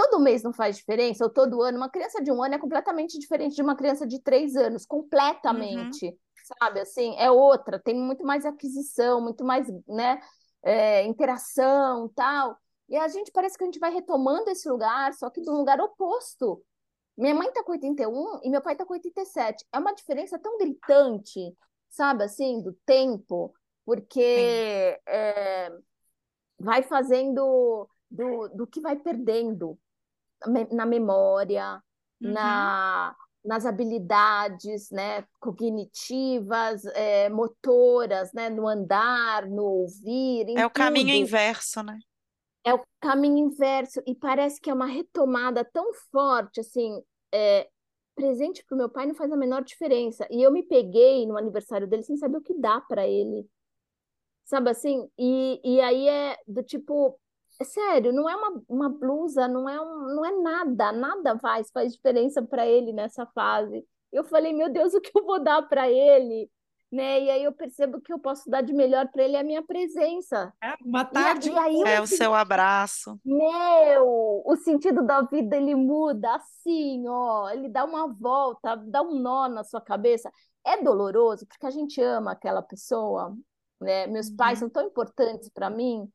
todo 0.00 0.20
mês 0.20 0.42
não 0.42 0.52
faz 0.52 0.76
diferença, 0.76 1.24
ou 1.24 1.30
todo 1.30 1.60
ano, 1.60 1.76
uma 1.76 1.90
criança 1.90 2.22
de 2.22 2.32
um 2.32 2.42
ano 2.42 2.54
é 2.54 2.58
completamente 2.58 3.18
diferente 3.18 3.54
de 3.54 3.62
uma 3.62 3.76
criança 3.76 4.06
de 4.06 4.18
três 4.18 4.56
anos, 4.56 4.86
completamente, 4.86 6.06
uhum. 6.06 6.16
sabe? 6.58 6.80
Assim, 6.80 7.14
é 7.18 7.30
outra, 7.30 7.78
tem 7.78 7.94
muito 7.94 8.24
mais 8.24 8.46
aquisição, 8.46 9.20
muito 9.20 9.44
mais, 9.44 9.68
né, 9.86 10.18
é, 10.62 11.04
interação 11.04 12.08
tal. 12.14 12.56
E 12.88 12.96
a 12.96 13.08
gente 13.08 13.30
parece 13.30 13.58
que 13.58 13.64
a 13.64 13.66
gente 13.66 13.78
vai 13.78 13.92
retomando 13.92 14.48
esse 14.48 14.68
lugar, 14.68 15.12
só 15.12 15.28
que 15.28 15.42
de 15.42 15.50
um 15.50 15.58
lugar 15.58 15.78
oposto. 15.80 16.62
Minha 17.16 17.34
mãe 17.34 17.52
tá 17.52 17.62
com 17.62 17.72
81 17.72 18.40
e 18.42 18.50
meu 18.50 18.62
pai 18.62 18.74
tá 18.74 18.86
com 18.86 18.94
87. 18.94 19.66
É 19.70 19.78
uma 19.78 19.92
diferença 19.92 20.38
tão 20.38 20.56
gritante, 20.56 21.54
sabe, 21.90 22.24
assim, 22.24 22.62
do 22.62 22.72
tempo, 22.86 23.54
porque 23.84 24.98
é, 25.06 25.70
vai 26.58 26.82
fazendo 26.82 27.86
do, 28.10 28.48
do 28.48 28.66
que 28.66 28.80
vai 28.80 28.96
perdendo 28.96 29.78
na 30.72 30.86
memória, 30.86 31.82
uhum. 32.20 32.32
na, 32.32 33.14
nas 33.44 33.66
habilidades 33.66 34.90
né, 34.90 35.24
cognitivas, 35.38 36.84
é, 36.86 37.28
motoras, 37.28 38.32
né, 38.32 38.48
no 38.48 38.68
andar, 38.68 39.46
no 39.48 39.64
ouvir. 39.64 40.46
é 40.56 40.66
o 40.66 40.70
caminho 40.70 41.14
inverso, 41.14 41.82
né? 41.82 41.98
É 42.64 42.74
o 42.74 42.82
caminho 43.00 43.38
inverso. 43.38 44.02
E 44.06 44.14
parece 44.14 44.60
que 44.60 44.70
é 44.70 44.74
uma 44.74 44.86
retomada 44.86 45.64
tão 45.64 45.92
forte, 46.10 46.60
assim, 46.60 47.02
é, 47.32 47.68
presente 48.14 48.64
para 48.64 48.74
o 48.74 48.78
meu 48.78 48.88
pai 48.88 49.06
não 49.06 49.14
faz 49.14 49.32
a 49.32 49.36
menor 49.36 49.64
diferença. 49.64 50.26
E 50.30 50.42
eu 50.42 50.52
me 50.52 50.62
peguei 50.62 51.26
no 51.26 51.38
aniversário 51.38 51.86
dele 51.86 52.02
sem 52.02 52.16
saber 52.16 52.38
o 52.38 52.42
que 52.42 52.54
dá 52.54 52.80
para 52.80 53.06
ele. 53.06 53.48
Sabe 54.44 54.70
assim? 54.70 55.08
E, 55.18 55.60
e 55.64 55.80
aí 55.80 56.08
é 56.08 56.36
do 56.46 56.62
tipo, 56.62 57.18
sério, 57.64 58.12
não 58.12 58.28
é 58.28 58.34
uma, 58.34 58.62
uma 58.68 58.88
blusa, 58.88 59.46
não 59.46 59.68
é, 59.68 59.80
um, 59.80 60.14
não 60.14 60.24
é 60.24 60.32
nada, 60.40 60.92
nada 60.92 61.38
faz, 61.38 61.70
faz 61.70 61.92
diferença 61.92 62.42
para 62.42 62.66
ele 62.66 62.92
nessa 62.92 63.26
fase. 63.26 63.84
Eu 64.12 64.24
falei, 64.24 64.52
meu 64.52 64.70
Deus, 64.72 64.94
o 64.94 65.00
que 65.00 65.10
eu 65.14 65.24
vou 65.24 65.42
dar 65.42 65.62
para 65.62 65.88
ele? 65.90 66.50
Né? 66.90 67.22
E 67.22 67.30
aí 67.30 67.44
eu 67.44 67.52
percebo 67.52 68.00
que 68.00 68.12
eu 68.12 68.18
posso 68.18 68.50
dar 68.50 68.62
de 68.62 68.72
melhor 68.72 69.06
para 69.08 69.22
ele 69.22 69.36
a 69.36 69.44
minha 69.44 69.62
presença. 69.62 70.52
É, 70.60 70.74
uma 70.84 71.04
tarde. 71.04 71.48
E, 71.48 71.56
aí, 71.56 71.82
é 71.82 72.00
o 72.00 72.06
seu 72.06 72.34
abraço. 72.34 73.16
Meu, 73.24 74.42
o 74.44 74.56
sentido 74.56 75.00
da 75.06 75.22
vida 75.22 75.56
ele 75.56 75.76
muda 75.76 76.34
assim, 76.34 77.06
ó, 77.06 77.48
ele 77.50 77.68
dá 77.68 77.84
uma 77.84 78.08
volta, 78.08 78.74
dá 78.74 79.02
um 79.02 79.20
nó 79.20 79.48
na 79.48 79.62
sua 79.62 79.80
cabeça. 79.80 80.32
É 80.66 80.82
doloroso 80.82 81.46
porque 81.46 81.64
a 81.64 81.70
gente 81.70 82.02
ama 82.02 82.32
aquela 82.32 82.60
pessoa, 82.60 83.36
né? 83.80 84.08
Meus 84.08 84.28
uhum. 84.28 84.36
pais 84.36 84.58
são 84.58 84.68
tão 84.68 84.84
importantes 84.84 85.48
para 85.48 85.70
mim 85.70 86.10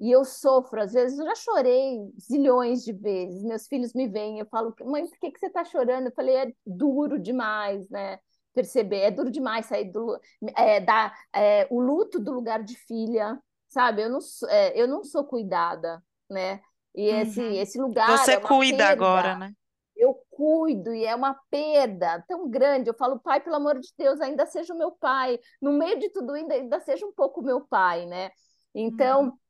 e 0.00 0.10
eu 0.10 0.24
sofro, 0.24 0.80
às 0.80 0.92
vezes, 0.92 1.18
eu 1.18 1.24
já 1.24 1.34
chorei 1.36 1.98
zilhões 2.20 2.84
de 2.84 2.92
vezes. 2.92 3.44
Meus 3.44 3.66
filhos 3.66 3.94
me 3.94 4.08
veem, 4.08 4.40
eu 4.40 4.46
falo, 4.46 4.74
mãe, 4.84 5.06
por 5.06 5.18
que, 5.18 5.30
que 5.30 5.38
você 5.38 5.46
está 5.46 5.64
chorando? 5.64 6.06
Eu 6.06 6.12
falei, 6.12 6.36
é 6.36 6.52
duro 6.66 7.18
demais, 7.18 7.88
né? 7.88 8.18
Perceber, 8.52 8.98
é 8.98 9.10
duro 9.10 9.30
demais 9.30 9.66
sair 9.66 9.90
do. 9.90 10.18
É, 10.56 10.80
dar 10.80 11.14
é, 11.34 11.66
o 11.70 11.80
luto 11.80 12.18
do 12.18 12.32
lugar 12.32 12.62
de 12.62 12.76
filha, 12.76 13.38
sabe? 13.68 14.02
Eu 14.02 14.10
não, 14.10 14.18
é, 14.48 14.80
eu 14.80 14.88
não 14.88 15.04
sou 15.04 15.24
cuidada, 15.24 16.02
né? 16.30 16.60
E 16.94 17.06
esse, 17.06 17.40
uhum. 17.40 17.52
esse 17.52 17.80
lugar. 17.80 18.18
Você 18.18 18.32
é 18.32 18.40
cuida 18.40 18.86
perda. 18.86 18.92
agora, 18.92 19.36
né? 19.36 19.52
Eu 19.96 20.14
cuido 20.30 20.92
e 20.92 21.04
é 21.04 21.14
uma 21.14 21.34
perda 21.50 22.24
tão 22.28 22.48
grande. 22.48 22.90
Eu 22.90 22.94
falo, 22.94 23.20
pai, 23.20 23.40
pelo 23.40 23.56
amor 23.56 23.78
de 23.78 23.88
Deus, 23.96 24.20
ainda 24.20 24.44
seja 24.44 24.74
o 24.74 24.78
meu 24.78 24.90
pai. 24.90 25.38
No 25.62 25.72
meio 25.72 25.98
de 25.98 26.10
tudo, 26.10 26.32
ainda, 26.32 26.54
ainda 26.54 26.80
seja 26.80 27.06
um 27.06 27.12
pouco 27.12 27.42
meu 27.42 27.60
pai, 27.60 28.06
né? 28.06 28.30
Então. 28.74 29.26
Uhum 29.26 29.43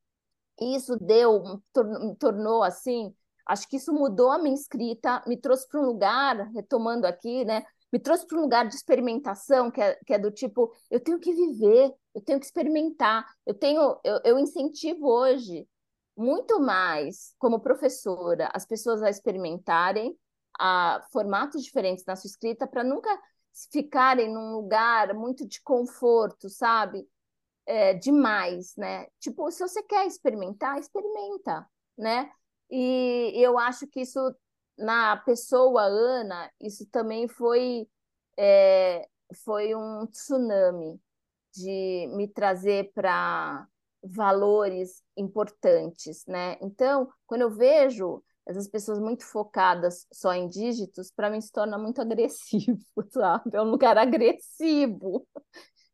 isso 0.60 0.96
deu, 0.98 1.62
tornou 2.18 2.62
assim, 2.62 3.14
acho 3.46 3.68
que 3.68 3.76
isso 3.76 3.92
mudou 3.92 4.30
a 4.30 4.38
minha 4.38 4.54
escrita, 4.54 5.22
me 5.26 5.36
trouxe 5.36 5.68
para 5.68 5.80
um 5.80 5.84
lugar, 5.86 6.50
retomando 6.52 7.06
aqui, 7.06 7.44
né? 7.44 7.64
Me 7.92 7.98
trouxe 7.98 8.26
para 8.26 8.38
um 8.38 8.42
lugar 8.42 8.66
de 8.66 8.74
experimentação, 8.74 9.70
que 9.70 9.80
é, 9.80 9.94
que 10.06 10.14
é 10.14 10.18
do 10.18 10.30
tipo, 10.30 10.72
eu 10.90 11.00
tenho 11.00 11.18
que 11.18 11.32
viver, 11.32 11.92
eu 12.14 12.20
tenho 12.20 12.40
que 12.40 12.46
experimentar, 12.46 13.24
eu 13.46 13.54
tenho, 13.54 14.00
eu, 14.04 14.20
eu 14.24 14.38
incentivo 14.38 15.06
hoje 15.08 15.68
muito 16.16 16.60
mais, 16.60 17.34
como 17.38 17.60
professora, 17.60 18.48
as 18.52 18.66
pessoas 18.66 19.02
a 19.02 19.10
experimentarem 19.10 20.16
a 20.58 21.04
formatos 21.12 21.62
diferentes 21.64 22.04
na 22.06 22.16
sua 22.16 22.28
escrita 22.28 22.66
para 22.66 22.84
nunca 22.84 23.10
ficarem 23.72 24.32
num 24.32 24.52
lugar 24.52 25.14
muito 25.14 25.46
de 25.46 25.60
conforto, 25.62 26.48
sabe? 26.48 27.06
É, 27.66 27.94
demais, 27.94 28.74
né? 28.76 29.06
Tipo, 29.20 29.50
se 29.50 29.60
você 29.60 29.82
quer 29.82 30.06
experimentar, 30.06 30.78
experimenta, 30.78 31.66
né? 31.96 32.30
E 32.70 33.32
eu 33.36 33.58
acho 33.58 33.86
que 33.86 34.00
isso, 34.00 34.18
na 34.78 35.16
pessoa 35.18 35.82
Ana, 35.82 36.50
isso 36.60 36.86
também 36.90 37.28
foi, 37.28 37.88
é, 38.38 39.06
foi 39.44 39.74
um 39.74 40.06
tsunami 40.06 41.00
de 41.54 42.08
me 42.14 42.28
trazer 42.28 42.92
para 42.92 43.66
valores 44.02 45.02
importantes, 45.16 46.24
né? 46.26 46.56
Então, 46.60 47.08
quando 47.26 47.42
eu 47.42 47.50
vejo 47.50 48.22
essas 48.46 48.68
pessoas 48.68 48.98
muito 48.98 49.24
focadas 49.24 50.06
só 50.12 50.32
em 50.34 50.48
dígitos, 50.48 51.10
para 51.10 51.30
mim 51.30 51.40
se 51.40 51.50
torna 51.50 51.78
muito 51.78 52.00
agressivo, 52.02 52.78
sabe? 53.10 53.56
É 53.56 53.62
um 53.62 53.70
lugar 53.70 53.96
agressivo. 53.96 55.26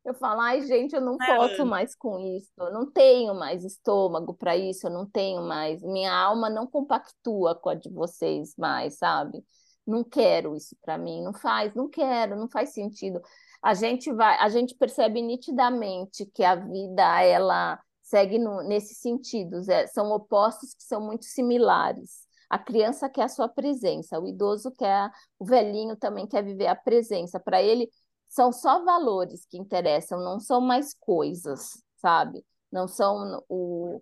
Eu 0.03 0.15
falo, 0.15 0.41
ai, 0.41 0.61
gente, 0.61 0.95
eu 0.95 1.01
não 1.01 1.15
é. 1.21 1.35
posso 1.35 1.65
mais 1.65 1.95
com 1.95 2.19
isso, 2.19 2.51
eu 2.57 2.73
não 2.73 2.89
tenho 2.89 3.35
mais 3.35 3.63
estômago 3.63 4.33
para 4.33 4.57
isso, 4.57 4.87
eu 4.87 4.91
não 4.91 5.05
tenho 5.05 5.43
mais, 5.43 5.81
minha 5.83 6.11
alma 6.11 6.49
não 6.49 6.65
compactua 6.65 7.53
com 7.53 7.69
a 7.69 7.75
de 7.75 7.89
vocês 7.89 8.55
mais, 8.57 8.97
sabe? 8.97 9.45
Não 9.85 10.03
quero 10.03 10.55
isso 10.55 10.75
para 10.81 10.97
mim, 10.97 11.21
não 11.23 11.33
faz, 11.33 11.75
não 11.75 11.87
quero, 11.87 12.35
não 12.35 12.49
faz 12.49 12.73
sentido. 12.73 13.21
A 13.61 13.75
gente 13.75 14.11
vai, 14.11 14.37
a 14.39 14.49
gente 14.49 14.75
percebe 14.75 15.21
nitidamente 15.21 16.25
que 16.25 16.43
a 16.43 16.55
vida 16.55 17.21
ela 17.21 17.79
segue 18.01 18.39
no, 18.39 18.63
nesses 18.63 18.97
sentidos, 18.97 19.69
é, 19.69 19.85
são 19.87 20.11
opostos 20.11 20.73
que 20.73 20.83
são 20.83 20.99
muito 20.99 21.25
similares. 21.25 22.27
A 22.49 22.59
criança 22.59 23.07
quer 23.07 23.23
a 23.23 23.29
sua 23.29 23.47
presença, 23.47 24.19
o 24.19 24.27
idoso 24.27 24.71
quer, 24.71 25.09
o 25.39 25.45
velhinho 25.45 25.95
também 25.95 26.27
quer 26.27 26.43
viver 26.43 26.67
a 26.67 26.75
presença. 26.75 27.39
Para 27.39 27.61
ele, 27.61 27.89
são 28.31 28.51
só 28.53 28.83
valores 28.85 29.45
que 29.45 29.57
interessam, 29.57 30.23
não 30.23 30.39
são 30.39 30.61
mais 30.61 30.93
coisas, 30.93 31.83
sabe? 31.97 32.45
Não 32.71 32.87
são 32.87 33.43
o. 33.49 34.01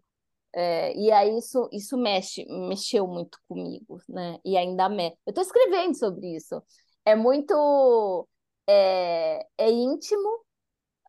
É, 0.53 0.95
e 0.95 1.11
aí 1.11 1.37
isso, 1.37 1.69
isso 1.73 1.97
mexe, 1.97 2.45
mexeu 2.67 3.07
muito 3.07 3.39
comigo, 3.47 3.99
né? 4.07 4.39
E 4.45 4.55
ainda 4.57 4.87
mexe. 4.89 5.17
Eu 5.25 5.31
estou 5.31 5.43
escrevendo 5.43 5.95
sobre 5.97 6.35
isso. 6.35 6.63
É 7.05 7.15
muito. 7.15 8.27
É, 8.67 9.47
é 9.57 9.71
íntimo, 9.71 10.45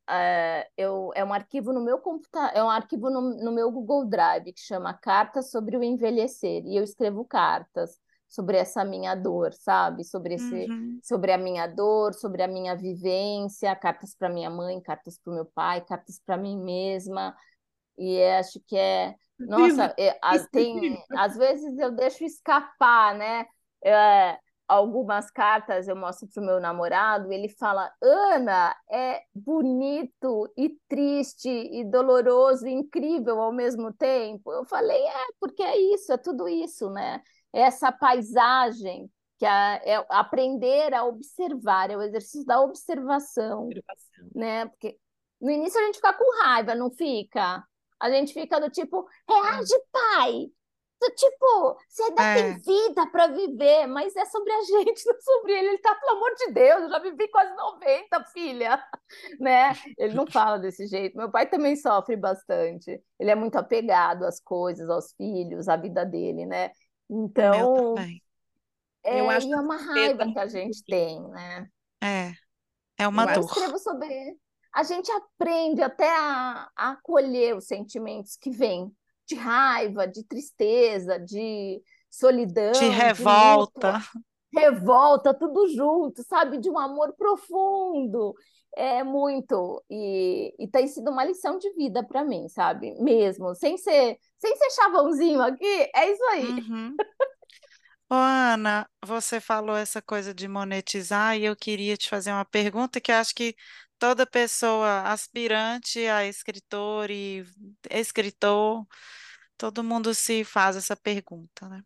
é, 0.09 0.69
eu, 0.77 1.11
é 1.15 1.25
um 1.25 1.33
arquivo 1.33 1.73
no 1.75 1.81
meu 1.83 1.99
computador, 1.99 2.57
é 2.57 2.65
um 2.65 2.71
arquivo 2.71 3.11
no, 3.11 3.21
no, 3.21 3.53
meu 3.53 3.71
Google 3.71 4.07
Drive 4.07 4.53
que 4.53 4.61
chama 4.61 4.95
Cartas 4.95 5.51
sobre 5.51 5.77
o 5.77 5.85
Envelhecer, 5.85 6.65
e 6.67 6.77
eu 6.77 6.83
escrevo 6.83 7.25
cartas 7.25 7.99
sobre 8.31 8.57
essa 8.57 8.85
minha 8.85 9.17
dor, 9.17 9.53
sabe? 9.53 10.05
Sobre 10.05 10.35
esse, 10.35 10.71
uhum. 10.71 11.01
sobre 11.03 11.33
a 11.33 11.39
minha 11.39 11.67
dor, 11.67 12.15
sobre 12.15 12.45
a 12.45 12.49
minha 12.49 12.77
vivência, 12.77 13.75
cartas 13.75 14.15
para 14.15 14.29
minha 14.29 14.49
mãe, 14.49 14.81
cartas 14.81 15.19
para 15.19 15.33
o 15.33 15.35
meu 15.35 15.45
pai, 15.47 15.85
cartas 15.85 16.23
para 16.25 16.37
mim 16.37 16.57
mesma. 16.57 17.35
E 17.99 18.23
acho 18.23 18.61
que 18.69 18.77
é, 18.77 19.17
nossa, 19.37 19.93
é, 19.99 20.17
tem, 20.53 20.97
às 21.11 21.37
vezes 21.37 21.77
eu 21.77 21.91
deixo 21.91 22.25
escapar, 22.25 23.17
né? 23.17 23.47
É, 23.85 24.39
algumas 24.69 25.29
cartas 25.29 25.89
eu 25.89 25.97
mostro 25.97 26.29
para 26.29 26.41
o 26.41 26.47
meu 26.47 26.61
namorado, 26.61 27.33
ele 27.33 27.49
fala: 27.49 27.93
Ana, 28.01 28.77
é 28.89 29.23
bonito 29.35 30.49
e 30.57 30.71
triste 30.89 31.49
e 31.49 31.85
doloroso 31.85 32.69
e 32.69 32.73
incrível 32.73 33.41
ao 33.41 33.53
mesmo 33.53 33.93
tempo. 33.93 34.53
Eu 34.53 34.65
falei: 34.65 35.03
é, 35.03 35.27
porque 35.41 35.65
é 35.65 35.77
isso, 35.95 36.13
é 36.13 36.17
tudo 36.17 36.49
isso, 36.49 36.89
né? 36.91 37.21
É 37.53 37.63
essa 37.63 37.91
paisagem 37.91 39.11
que 39.39 39.47
é, 39.47 39.95
é 39.95 40.07
aprender 40.11 40.93
a 40.93 41.05
observar, 41.05 41.91
é 41.91 41.97
o 41.97 42.03
exercício 42.03 42.45
da 42.45 42.61
observação, 42.61 43.65
observação, 43.67 44.31
né? 44.35 44.67
Porque 44.67 44.99
no 45.41 45.51
início 45.51 45.81
a 45.81 45.85
gente 45.87 45.97
fica 45.97 46.13
com 46.13 46.43
raiva, 46.43 46.75
não 46.75 46.91
fica? 46.91 47.65
A 47.99 48.11
gente 48.11 48.33
fica 48.33 48.61
do 48.61 48.71
tipo, 48.71 49.07
reage, 49.29 49.75
pai, 49.91 50.51
Tipo, 51.09 51.79
você 51.89 52.03
ainda 52.03 52.23
é. 52.23 52.35
tem 52.35 52.59
vida 52.59 53.07
para 53.11 53.29
viver, 53.29 53.87
mas 53.87 54.15
é 54.15 54.25
sobre 54.27 54.53
a 54.53 54.61
gente, 54.85 55.07
não 55.07 55.21
sobre 55.21 55.53
ele. 55.53 55.69
Ele 55.69 55.79
tá, 55.79 55.95
pelo 55.95 56.17
amor 56.17 56.35
de 56.35 56.53
Deus, 56.53 56.83
eu 56.83 56.91
já 56.91 56.99
vivi 56.99 57.29
quase 57.29 57.55
90, 57.55 58.25
filha. 58.33 58.83
Né? 59.41 59.73
Ele 59.99 60.15
não 60.15 60.25
fala 60.25 60.57
desse 60.57 60.87
jeito. 60.87 61.17
Meu 61.17 61.29
pai 61.29 61.45
também 61.49 61.75
sofre 61.75 62.15
bastante. 62.17 63.03
Ele 63.19 63.31
é 63.31 63.35
muito 63.35 63.57
apegado 63.57 64.25
às 64.25 64.39
coisas, 64.41 64.89
aos 64.89 65.13
filhos, 65.15 65.69
à 65.69 65.77
vida 65.77 66.05
dele, 66.05 66.47
né? 66.47 66.71
Então. 67.11 67.95
É, 69.03 69.21
eu 69.21 69.31
acho 69.31 69.49
e 69.49 69.53
é 69.53 69.57
uma 69.57 69.77
raiva 69.77 70.31
que 70.33 70.39
a 70.39 70.47
gente 70.47 70.85
tem, 70.85 71.21
né? 71.31 71.67
É. 72.03 72.33
É 72.97 73.09
uma 73.09 73.23
eu 73.23 73.27
dor. 73.27 73.37
Eu 73.37 73.47
escrevo 73.47 73.79
sobre. 73.79 74.37
A 74.73 74.83
gente 74.85 75.11
aprende 75.11 75.83
até 75.83 76.09
a, 76.09 76.69
a 76.77 76.91
acolher 76.91 77.57
os 77.57 77.67
sentimentos 77.67 78.37
que 78.37 78.51
vêm 78.51 78.95
de 79.27 79.35
raiva, 79.35 80.07
de 80.07 80.23
tristeza, 80.25 81.19
de 81.19 81.83
solidão, 82.11 82.73
de 82.73 82.89
revolta. 82.89 83.99
De 84.53 84.61
revolta, 84.61 85.33
tudo 85.33 85.67
junto, 85.69 86.23
sabe? 86.25 86.59
De 86.59 86.69
um 86.69 86.79
amor 86.79 87.15
profundo. 87.17 88.35
É 88.77 89.03
muito. 89.03 89.83
E, 89.91 90.55
e 90.59 90.69
tem 90.69 90.87
sido 90.87 91.11
uma 91.11 91.25
lição 91.25 91.59
de 91.59 91.73
vida 91.75 92.05
para 92.07 92.25
mim, 92.25 92.49
sabe? 92.49 92.95
Mesmo. 93.01 93.55
Sem 93.55 93.77
ser, 93.77 94.17
sem 94.39 94.57
ser 94.57 94.71
chavãozinho 94.71 95.41
aqui, 95.41 95.91
é 95.95 96.11
isso 96.11 96.25
aí. 96.27 96.45
Uhum. 96.45 96.97
Ô, 98.09 98.15
Ana, 98.15 98.89
você 99.05 99.41
falou 99.41 99.77
essa 99.77 100.03
coisa 100.03 100.35
de 100.35 100.49
monetizar 100.49 101.37
e 101.37 101.45
eu 101.45 101.55
queria 101.55 101.97
te 101.97 102.09
fazer 102.09 102.33
uma 102.33 102.45
pergunta 102.45 103.01
que 103.01 103.13
acho 103.13 103.35
que 103.35 103.55
toda 104.01 104.27
pessoa 104.27 105.03
aspirante 105.03 106.07
a 106.07 106.27
escritor 106.27 107.11
e 107.11 107.45
escritor, 107.91 108.85
todo 109.57 109.85
mundo 109.85 110.15
se 110.15 110.43
faz 110.43 110.75
essa 110.77 110.97
pergunta, 110.97 111.69
né? 111.69 111.83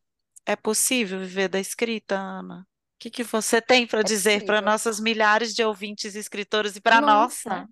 É 0.46 0.56
possível 0.56 1.18
viver 1.20 1.48
da 1.48 1.58
escrita, 1.58 2.16
Ana? 2.16 2.66
O 3.04 3.06
que, 3.06 3.10
que 3.10 3.24
você 3.24 3.60
tem 3.60 3.86
para 3.86 4.00
É 4.00 4.02
dizer 4.02 4.46
para 4.46 4.62
nossas 4.62 4.98
milhares 4.98 5.54
de 5.54 5.62
ouvintes 5.62 6.14
escritores 6.14 6.74
e 6.74 6.80
para 6.80 7.02
nós? 7.02 7.44
Nossa, 7.44 7.68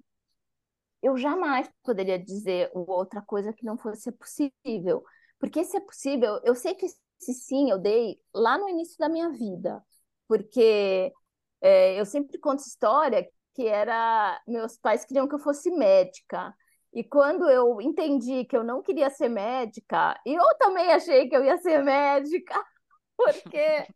eu 1.02 1.16
jamais 1.16 1.70
poderia 1.82 2.18
dizer 2.18 2.70
outra 2.74 3.22
coisa 3.22 3.50
que 3.50 3.64
não 3.64 3.78
fosse 3.78 4.12
possível. 4.12 5.02
Porque 5.38 5.64
se 5.64 5.78
é 5.78 5.80
possível, 5.80 6.38
eu 6.44 6.54
sei 6.54 6.74
que 6.74 6.84
esse 6.84 7.32
sim 7.32 7.70
eu 7.70 7.78
dei 7.78 8.20
lá 8.34 8.58
no 8.58 8.68
início 8.68 8.98
da 8.98 9.08
minha 9.08 9.30
vida. 9.30 9.82
Porque 10.28 11.10
é, 11.62 11.98
eu 11.98 12.04
sempre 12.04 12.38
conto 12.38 12.60
história 12.60 13.26
que 13.54 13.66
era 13.66 14.38
meus 14.46 14.76
pais 14.76 15.04
queriam 15.06 15.26
que 15.26 15.34
eu 15.34 15.38
fosse 15.38 15.70
médica. 15.70 16.54
E 16.92 17.02
quando 17.02 17.48
eu 17.48 17.80
entendi 17.80 18.44
que 18.44 18.54
eu 18.54 18.62
não 18.62 18.82
queria 18.82 19.08
ser 19.08 19.30
médica, 19.30 20.14
e 20.26 20.34
eu 20.34 20.44
também 20.58 20.92
achei 20.92 21.26
que 21.26 21.34
eu 21.34 21.42
ia 21.42 21.56
ser 21.56 21.82
médica, 21.82 22.54
porque 23.16 23.86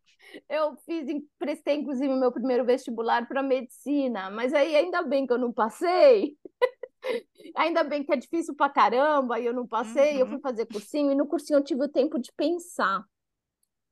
eu 0.49 0.77
fiz, 0.85 1.07
prestei 1.39 1.77
inclusive 1.77 2.13
o 2.13 2.19
meu 2.19 2.33
primeiro 2.33 2.65
vestibular 2.65 3.27
para 3.27 3.43
medicina, 3.43 4.31
mas 4.31 4.53
aí 4.53 4.75
ainda 4.75 5.03
bem 5.03 5.27
que 5.27 5.33
eu 5.33 5.39
não 5.39 5.53
passei. 5.53 6.37
ainda 7.57 7.85
bem 7.85 8.05
que 8.05 8.13
é 8.13 8.17
difícil 8.17 8.55
para 8.55 8.73
caramba, 8.73 9.39
e 9.39 9.47
eu 9.47 9.55
não 9.55 9.67
passei, 9.67 10.15
uhum. 10.15 10.21
eu 10.21 10.27
fui 10.27 10.41
fazer 10.41 10.67
cursinho, 10.67 11.13
e 11.13 11.15
no 11.15 11.27
cursinho 11.27 11.59
eu 11.59 11.65
tive 11.65 11.85
o 11.85 11.89
tempo 11.89 12.19
de 12.19 12.33
pensar. 12.37 13.05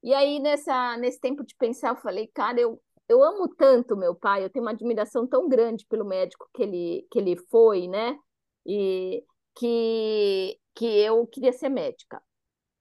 E 0.03 0.13
aí, 0.13 0.39
nessa, 0.39 0.97
nesse 0.99 1.19
tempo 1.19 1.45
de 1.45 1.55
pensar, 1.57 1.91
eu 1.91 1.97
falei, 1.97 2.27
cara, 2.35 2.61
eu 2.61 2.81
eu 3.09 3.23
amo 3.23 3.49
tanto 3.49 3.97
meu 3.97 4.15
pai, 4.15 4.45
eu 4.45 4.51
tenho 4.51 4.65
uma 4.65 4.71
admiração 4.73 5.27
tão 5.27 5.49
grande 5.49 5.87
pelo 5.87 6.05
médico 6.05 6.49
que 6.55 6.63
ele, 6.63 7.07
que 7.11 7.19
ele 7.19 7.37
foi, 7.37 7.87
né? 7.87 8.19
E 8.67 9.23
que, 9.55 10.59
que 10.75 10.87
eu 10.87 11.27
queria 11.27 11.53
ser 11.53 11.69
médica, 11.69 12.23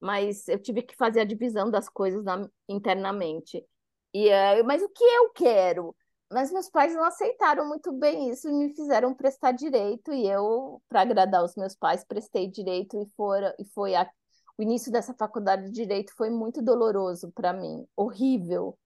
mas 0.03 0.47
eu 0.47 0.59
tive 0.59 0.81
que 0.83 0.95
fazer 0.95 1.21
a 1.21 1.25
divisão 1.25 1.71
das 1.71 1.87
coisas 1.89 2.23
na, 2.23 2.47
internamente. 2.67 3.65
E, 4.13 4.27
uh, 4.29 4.65
mas 4.65 4.83
o 4.83 4.89
que 4.89 5.03
eu 5.03 5.31
quero? 5.31 5.95
Mas 6.31 6.51
meus 6.51 6.69
pais 6.69 6.93
não 6.93 7.03
aceitaram 7.03 7.67
muito 7.67 7.91
bem 7.93 8.29
isso 8.29 8.49
e 8.49 8.53
me 8.53 8.73
fizeram 8.75 9.13
prestar 9.13 9.51
direito, 9.53 10.11
e 10.13 10.27
eu, 10.27 10.81
para 10.89 11.01
agradar 11.01 11.43
os 11.43 11.55
meus 11.55 11.75
pais, 11.75 12.03
prestei 12.03 12.47
direito 12.49 12.97
e, 13.01 13.05
for, 13.15 13.41
e 13.59 13.65
foi 13.65 13.95
a, 13.95 14.09
o 14.57 14.63
início 14.63 14.91
dessa 14.91 15.13
faculdade 15.13 15.65
de 15.65 15.71
direito 15.71 16.13
foi 16.15 16.29
muito 16.29 16.61
doloroso 16.61 17.31
para 17.31 17.53
mim, 17.53 17.85
horrível 17.95 18.77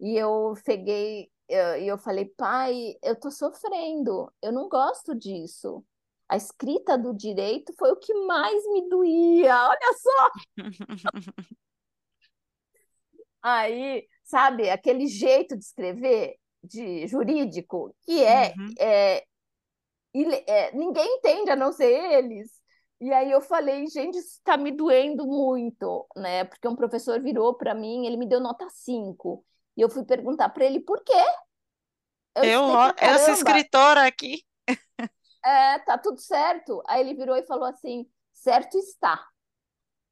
e 0.00 0.16
eu 0.16 0.54
peguei 0.64 1.30
e 1.48 1.86
eu 1.86 1.98
falei, 1.98 2.26
pai, 2.26 2.96
eu 3.02 3.14
tô 3.16 3.30
sofrendo, 3.30 4.32
eu 4.42 4.52
não 4.52 4.68
gosto 4.68 5.14
disso. 5.14 5.84
A 6.28 6.36
escrita 6.36 6.96
do 6.96 7.14
direito 7.14 7.72
foi 7.78 7.92
o 7.92 7.96
que 7.96 8.14
mais 8.26 8.64
me 8.72 8.88
doía, 8.88 9.68
olha 9.68 9.94
só! 9.98 10.30
Aí, 13.42 14.08
sabe, 14.24 14.70
aquele 14.70 15.06
jeito 15.06 15.54
de 15.56 15.64
escrever 15.64 16.36
de 16.62 17.06
jurídico 17.06 17.94
que 18.02 18.24
é, 18.24 18.54
uhum. 18.56 18.74
é, 18.78 19.24
é, 20.46 20.72
ninguém 20.72 21.16
entende 21.16 21.50
a 21.50 21.56
não 21.56 21.70
ser 21.72 21.92
eles. 21.92 22.50
E 23.00 23.12
aí 23.12 23.30
eu 23.30 23.42
falei, 23.42 23.86
gente, 23.88 24.16
isso 24.16 24.38
está 24.38 24.56
me 24.56 24.72
doendo 24.72 25.26
muito, 25.26 26.06
né? 26.16 26.44
Porque 26.44 26.66
um 26.66 26.76
professor 26.76 27.20
virou 27.20 27.52
para 27.52 27.74
mim, 27.74 28.06
ele 28.06 28.16
me 28.16 28.26
deu 28.26 28.40
nota 28.40 28.66
5. 28.70 29.44
E 29.76 29.82
eu 29.82 29.90
fui 29.90 30.04
perguntar 30.04 30.48
para 30.48 30.64
ele 30.64 30.80
por 30.80 31.02
quê. 31.04 31.12
Eu, 32.36 32.44
eu 32.44 32.94
essa 32.96 33.32
escritora 33.32 34.06
aqui. 34.06 34.42
É, 35.44 35.78
tá 35.80 35.98
tudo 35.98 36.20
certo. 36.20 36.82
Aí 36.86 37.00
ele 37.00 37.14
virou 37.14 37.36
e 37.36 37.46
falou 37.46 37.64
assim: 37.64 38.08
certo 38.32 38.78
está. 38.78 39.26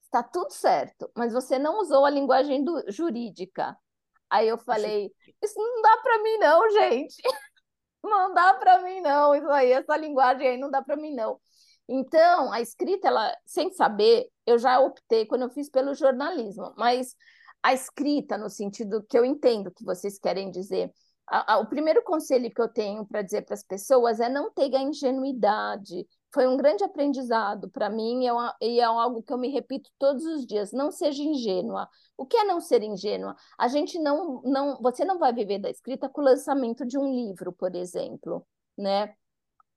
Está 0.04 0.22
tudo 0.22 0.50
certo, 0.52 1.10
mas 1.16 1.32
você 1.32 1.58
não 1.58 1.80
usou 1.80 2.04
a 2.04 2.10
linguagem 2.10 2.62
do, 2.62 2.84
jurídica. 2.90 3.76
Aí 4.28 4.48
eu 4.48 4.58
falei: 4.58 5.10
isso 5.42 5.58
não 5.58 5.82
dá 5.82 5.96
para 6.02 6.22
mim, 6.22 6.38
não, 6.38 6.70
gente. 6.70 7.22
Não 8.04 8.34
dá 8.34 8.54
para 8.54 8.80
mim, 8.82 9.00
não. 9.00 9.32
Isso 9.32 9.48
aí, 9.48 9.70
essa 9.70 9.96
linguagem 9.96 10.48
aí 10.48 10.58
não 10.58 10.68
dá 10.68 10.82
para 10.82 10.96
mim, 10.96 11.14
não. 11.14 11.40
Então, 11.88 12.52
a 12.52 12.60
escrita, 12.60 13.06
ela, 13.08 13.36
sem 13.46 13.70
saber, 13.72 14.28
eu 14.46 14.58
já 14.58 14.80
optei 14.80 15.26
quando 15.26 15.42
eu 15.42 15.50
fiz 15.50 15.70
pelo 15.70 15.94
jornalismo, 15.94 16.74
mas 16.76 17.14
a 17.62 17.72
escrita, 17.72 18.36
no 18.36 18.50
sentido 18.50 19.04
que 19.08 19.16
eu 19.16 19.24
entendo 19.24 19.70
que 19.70 19.84
vocês 19.84 20.18
querem 20.18 20.50
dizer. 20.50 20.92
A, 21.32 21.54
a, 21.54 21.58
o 21.60 21.66
primeiro 21.66 22.02
conselho 22.02 22.50
que 22.52 22.60
eu 22.60 22.68
tenho 22.68 23.06
para 23.06 23.22
dizer 23.22 23.40
para 23.46 23.54
as 23.54 23.62
pessoas 23.62 24.20
é 24.20 24.28
não 24.28 24.50
ter 24.50 24.74
a 24.76 24.82
ingenuidade. 24.82 26.06
Foi 26.30 26.46
um 26.46 26.58
grande 26.58 26.84
aprendizado 26.84 27.70
para 27.70 27.88
mim 27.88 28.24
e 28.24 28.28
é, 28.28 28.32
e 28.60 28.80
é 28.80 28.84
algo 28.84 29.22
que 29.22 29.32
eu 29.32 29.38
me 29.38 29.48
repito 29.48 29.90
todos 29.98 30.26
os 30.26 30.46
dias. 30.46 30.72
Não 30.72 30.90
seja 30.90 31.22
ingênua. 31.22 31.88
O 32.18 32.26
que 32.26 32.36
é 32.36 32.44
não 32.44 32.60
ser 32.60 32.82
ingênua? 32.82 33.34
A 33.58 33.66
gente 33.66 33.98
não, 33.98 34.42
não, 34.44 34.76
você 34.82 35.06
não 35.06 35.18
vai 35.18 35.32
viver 35.32 35.58
da 35.58 35.70
escrita 35.70 36.06
com 36.06 36.20
o 36.20 36.24
lançamento 36.24 36.84
de 36.84 36.98
um 36.98 37.10
livro, 37.10 37.50
por 37.50 37.74
exemplo, 37.74 38.46
né? 38.76 39.14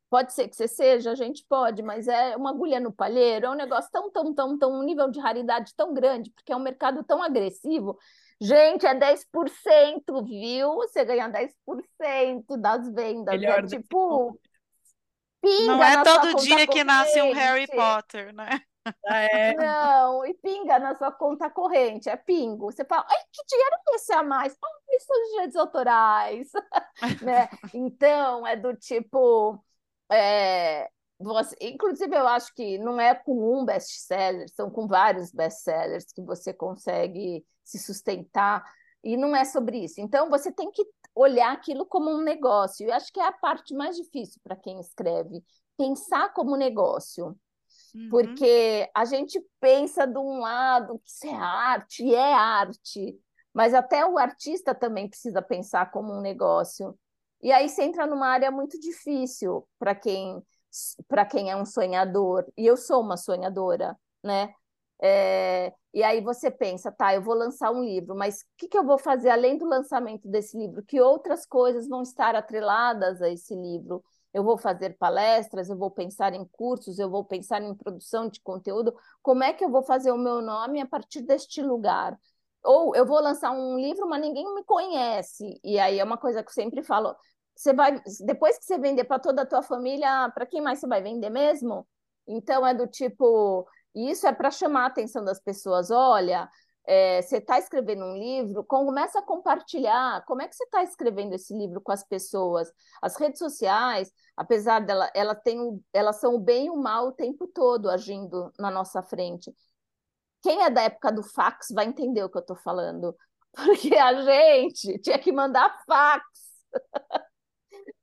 Pode 0.09 0.33
ser 0.33 0.49
que 0.49 0.55
você 0.57 0.67
seja, 0.67 1.11
a 1.11 1.15
gente 1.15 1.45
pode, 1.47 1.81
mas 1.81 2.07
é 2.09 2.35
uma 2.35 2.49
agulha 2.49 2.81
no 2.81 2.91
palheiro, 2.91 3.45
é 3.47 3.49
um 3.49 3.55
negócio 3.55 3.89
tão, 3.91 4.11
tão, 4.11 4.33
tão, 4.33 4.57
tão, 4.57 4.71
um 4.79 4.83
nível 4.83 5.09
de 5.09 5.19
raridade 5.19 5.73
tão 5.75 5.93
grande, 5.93 6.31
porque 6.31 6.51
é 6.51 6.55
um 6.55 6.59
mercado 6.59 7.03
tão 7.03 7.23
agressivo. 7.23 7.97
Gente, 8.41 8.85
é 8.85 8.93
10%, 8.93 10.23
viu? 10.25 10.75
Você 10.75 11.05
ganha 11.05 11.27
10% 11.29 12.57
das 12.57 12.87
vendas. 12.91 13.39
Melhor 13.39 13.63
é 13.63 13.67
tipo. 13.67 14.39
Pinga 15.41 15.65
Não 15.67 15.83
é 15.83 16.03
todo 16.03 16.35
dia 16.35 16.67
que 16.67 16.83
nasce 16.83 17.21
um. 17.21 17.33
Harry 17.33 17.67
Potter, 17.67 18.33
né? 18.33 18.61
Ah, 19.07 19.17
é. 19.17 19.53
Não, 19.55 20.23
e 20.27 20.33
pinga 20.35 20.77
na 20.77 20.93
sua 20.93 21.11
conta 21.11 21.49
corrente, 21.49 22.07
é 22.07 22.15
pingo. 22.15 22.71
Você 22.71 22.85
fala, 22.85 23.03
ai, 23.09 23.17
que 23.31 23.43
dinheiro 23.47 23.75
é 23.75 23.95
esse 23.95 24.13
a 24.13 24.21
mais? 24.21 24.55
Ah, 24.63 24.95
isso 24.95 25.07
de 25.11 25.31
direitos 25.31 25.55
autorais, 25.55 26.51
né? 27.23 27.49
Então, 27.73 28.45
é 28.45 28.55
do 28.55 28.75
tipo, 28.75 29.59
é, 30.11 30.87
você, 31.19 31.55
inclusive 31.61 32.15
eu 32.15 32.27
acho 32.27 32.53
que 32.53 32.77
não 32.77 32.99
é 32.99 33.15
com 33.15 33.57
um 33.57 33.65
best-seller, 33.65 34.49
são 34.49 34.69
com 34.69 34.87
vários 34.87 35.31
best-sellers 35.31 36.11
que 36.13 36.21
você 36.21 36.53
consegue 36.53 37.45
se 37.63 37.79
sustentar, 37.79 38.63
e 39.03 39.15
não 39.15 39.35
é 39.35 39.45
sobre 39.45 39.83
isso. 39.83 40.01
Então, 40.01 40.29
você 40.29 40.51
tem 40.51 40.71
que 40.71 40.85
olhar 41.13 41.53
aquilo 41.53 41.85
como 41.85 42.11
um 42.11 42.21
negócio, 42.21 42.85
e 42.85 42.91
acho 42.91 43.13
que 43.13 43.19
é 43.19 43.27
a 43.27 43.31
parte 43.31 43.73
mais 43.73 43.95
difícil 43.95 44.41
para 44.43 44.55
quem 44.55 44.79
escreve, 44.79 45.43
pensar 45.77 46.33
como 46.33 46.57
negócio. 46.57 47.37
Uhum. 47.93 48.09
Porque 48.09 48.89
a 48.93 49.05
gente 49.05 49.39
pensa 49.59 50.05
de 50.05 50.17
um 50.17 50.39
lado 50.39 50.99
que 50.99 51.09
isso 51.09 51.27
é 51.27 51.33
arte, 51.33 52.03
e 52.03 52.15
é 52.15 52.33
arte, 52.33 53.17
mas 53.53 53.73
até 53.73 54.05
o 54.05 54.17
artista 54.17 54.75
também 54.75 55.07
precisa 55.07 55.41
pensar 55.41 55.91
como 55.91 56.11
um 56.11 56.19
negócio. 56.19 56.97
E 57.41 57.51
aí 57.51 57.69
você 57.69 57.83
entra 57.83 58.05
numa 58.05 58.27
área 58.27 58.51
muito 58.51 58.79
difícil 58.79 59.67
para 59.79 59.95
quem 59.95 60.43
para 61.07 61.25
quem 61.25 61.49
é 61.51 61.55
um 61.55 61.65
sonhador. 61.65 62.45
E 62.57 62.65
eu 62.65 62.77
sou 62.77 63.01
uma 63.01 63.17
sonhadora, 63.17 63.97
né? 64.23 64.53
É, 65.01 65.73
e 65.93 66.03
aí 66.03 66.21
você 66.21 66.49
pensa, 66.49 66.91
tá, 66.91 67.13
eu 67.13 67.21
vou 67.21 67.35
lançar 67.35 67.71
um 67.71 67.83
livro, 67.83 68.15
mas 68.15 68.41
o 68.41 68.45
que, 68.57 68.67
que 68.67 68.77
eu 68.77 68.85
vou 68.85 68.97
fazer 68.97 69.29
além 69.29 69.57
do 69.57 69.65
lançamento 69.65 70.27
desse 70.27 70.57
livro? 70.57 70.83
Que 70.83 71.01
outras 71.01 71.45
coisas 71.45 71.87
vão 71.87 72.01
estar 72.01 72.35
atreladas 72.35 73.21
a 73.21 73.29
esse 73.29 73.53
livro? 73.55 74.03
Eu 74.33 74.43
vou 74.43 74.57
fazer 74.57 74.97
palestras, 74.97 75.69
eu 75.69 75.77
vou 75.77 75.89
pensar 75.91 76.33
em 76.33 76.45
cursos, 76.45 76.99
eu 76.99 77.09
vou 77.09 77.23
pensar 77.23 77.61
em 77.61 77.73
produção 77.75 78.27
de 78.27 78.41
conteúdo. 78.41 78.93
Como 79.21 79.43
é 79.43 79.53
que 79.53 79.63
eu 79.63 79.69
vou 79.69 79.83
fazer 79.83 80.11
o 80.11 80.17
meu 80.17 80.41
nome 80.41 80.81
a 80.81 80.85
partir 80.85 81.21
deste 81.21 81.61
lugar? 81.61 82.17
Ou 82.63 82.95
eu 82.95 83.05
vou 83.05 83.21
lançar 83.21 83.51
um 83.51 83.77
livro, 83.77 84.07
mas 84.09 84.21
ninguém 84.21 84.53
me 84.53 84.63
conhece. 84.63 85.59
E 85.63 85.79
aí 85.79 85.99
é 85.99 86.03
uma 86.03 86.17
coisa 86.17 86.43
que 86.43 86.49
eu 86.49 86.53
sempre 86.53 86.83
falo: 86.83 87.15
você 87.55 87.73
vai, 87.73 88.01
depois 88.25 88.57
que 88.57 88.65
você 88.65 88.77
vender 88.77 89.05
para 89.05 89.19
toda 89.19 89.43
a 89.43 89.45
tua 89.45 89.61
família, 89.63 90.29
para 90.33 90.45
quem 90.45 90.61
mais 90.61 90.79
você 90.79 90.87
vai 90.87 91.01
vender 91.01 91.29
mesmo? 91.29 91.87
Então 92.27 92.65
é 92.65 92.73
do 92.73 92.87
tipo, 92.87 93.67
isso 93.93 94.27
é 94.27 94.33
para 94.33 94.51
chamar 94.51 94.83
a 94.83 94.87
atenção 94.87 95.23
das 95.23 95.39
pessoas. 95.39 95.89
Olha, 95.89 96.49
é, 96.87 97.21
você 97.21 97.37
está 97.37 97.57
escrevendo 97.57 98.05
um 98.05 98.15
livro, 98.17 98.63
começa 98.63 99.19
a 99.19 99.21
compartilhar. 99.21 100.23
Como 100.25 100.41
é 100.41 100.47
que 100.47 100.55
você 100.55 100.65
está 100.65 100.83
escrevendo 100.83 101.33
esse 101.33 101.53
livro 101.57 101.81
com 101.81 101.91
as 101.91 102.03
pessoas? 102.03 102.71
As 103.01 103.15
redes 103.17 103.39
sociais, 103.39 104.11
apesar 104.35 104.79
dela, 104.79 105.09
ela 105.15 105.33
tem, 105.33 105.81
elas 105.93 106.17
são 106.17 106.35
o 106.35 106.39
bem 106.39 106.67
e 106.67 106.69
o 106.69 106.75
mal 106.77 107.07
o 107.07 107.11
tempo 107.13 107.47
todo 107.47 107.89
agindo 107.89 108.51
na 108.59 108.69
nossa 108.69 109.01
frente. 109.01 109.53
Quem 110.41 110.61
é 110.63 110.69
da 110.69 110.83
época 110.83 111.11
do 111.11 111.23
fax 111.23 111.67
vai 111.73 111.85
entender 111.85 112.23
o 112.23 112.29
que 112.29 112.37
eu 112.37 112.41
estou 112.41 112.55
falando, 112.55 113.15
porque 113.53 113.95
a 113.95 114.21
gente 114.21 114.99
tinha 114.99 115.17
que 115.17 115.31
mandar 115.31 115.83
fax. 115.87 116.23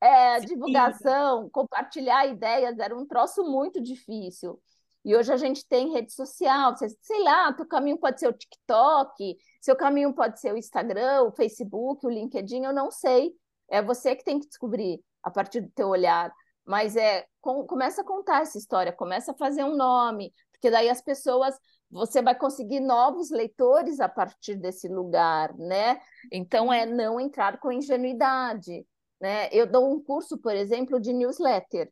É, 0.01 0.41
divulgação, 0.41 1.49
compartilhar 1.51 2.27
ideias 2.27 2.79
era 2.79 2.97
um 2.97 3.07
troço 3.07 3.45
muito 3.45 3.81
difícil. 3.81 4.61
E 5.05 5.17
hoje 5.17 5.33
a 5.33 5.37
gente 5.37 5.67
tem 5.67 5.93
rede 5.93 6.13
social, 6.13 6.77
sei 6.77 7.23
lá, 7.23 7.53
teu 7.53 7.67
caminho 7.67 7.99
pode 7.99 8.21
ser 8.21 8.29
o 8.29 8.33
TikTok, 8.33 9.37
seu 9.61 9.75
caminho 9.75 10.15
pode 10.15 10.41
ser 10.41 10.53
o 10.53 10.57
Instagram, 10.57 11.23
o 11.23 11.33
Facebook, 11.33 12.07
o 12.07 12.11
LinkedIn, 12.11 12.65
eu 12.65 12.73
não 12.73 12.91
sei. 12.91 13.33
É 13.69 13.83
você 13.83 14.15
que 14.15 14.25
tem 14.25 14.39
que 14.39 14.47
descobrir 14.47 15.03
a 15.23 15.31
partir 15.31 15.61
do 15.61 15.71
teu 15.71 15.89
olhar. 15.89 16.33
Mas 16.65 16.95
é 16.97 17.27
com, 17.41 17.67
começa 17.67 18.03
a 18.03 18.05
contar 18.05 18.43
essa 18.43 18.57
história, 18.57 18.93
começa 18.93 19.33
a 19.33 19.37
fazer 19.37 19.65
um 19.65 19.77
nome, 19.77 20.33
porque 20.53 20.71
daí 20.71 20.89
as 20.89 21.03
pessoas 21.03 21.59
você 21.91 22.23
vai 22.23 22.35
conseguir 22.35 22.81
novos 22.81 23.31
leitores 23.31 24.01
a 24.01 24.09
partir 24.09 24.55
desse 24.55 24.89
lugar, 24.89 25.53
né? 25.59 26.01
Então 26.31 26.73
é 26.73 26.87
não 26.87 27.21
entrar 27.21 27.59
com 27.59 27.71
ingenuidade, 27.71 28.87
né? 29.23 29.49
Eu 29.53 29.67
dou 29.69 29.89
um 29.95 30.03
curso, 30.03 30.37
por 30.37 30.55
exemplo, 30.55 31.01
de 31.01 31.13
newsletter 31.13 31.91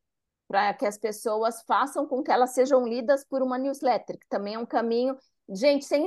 para 0.48 0.74
que 0.74 0.84
as 0.84 0.98
pessoas 0.98 1.62
façam 1.62 2.04
com 2.08 2.24
que 2.24 2.32
elas 2.32 2.50
sejam 2.50 2.84
lidas 2.84 3.24
por 3.24 3.40
uma 3.40 3.56
newsletter, 3.56 4.18
que 4.18 4.26
também 4.28 4.54
é 4.54 4.58
um 4.58 4.66
caminho. 4.66 5.16
Gente, 5.48 5.84
sem 5.84 6.06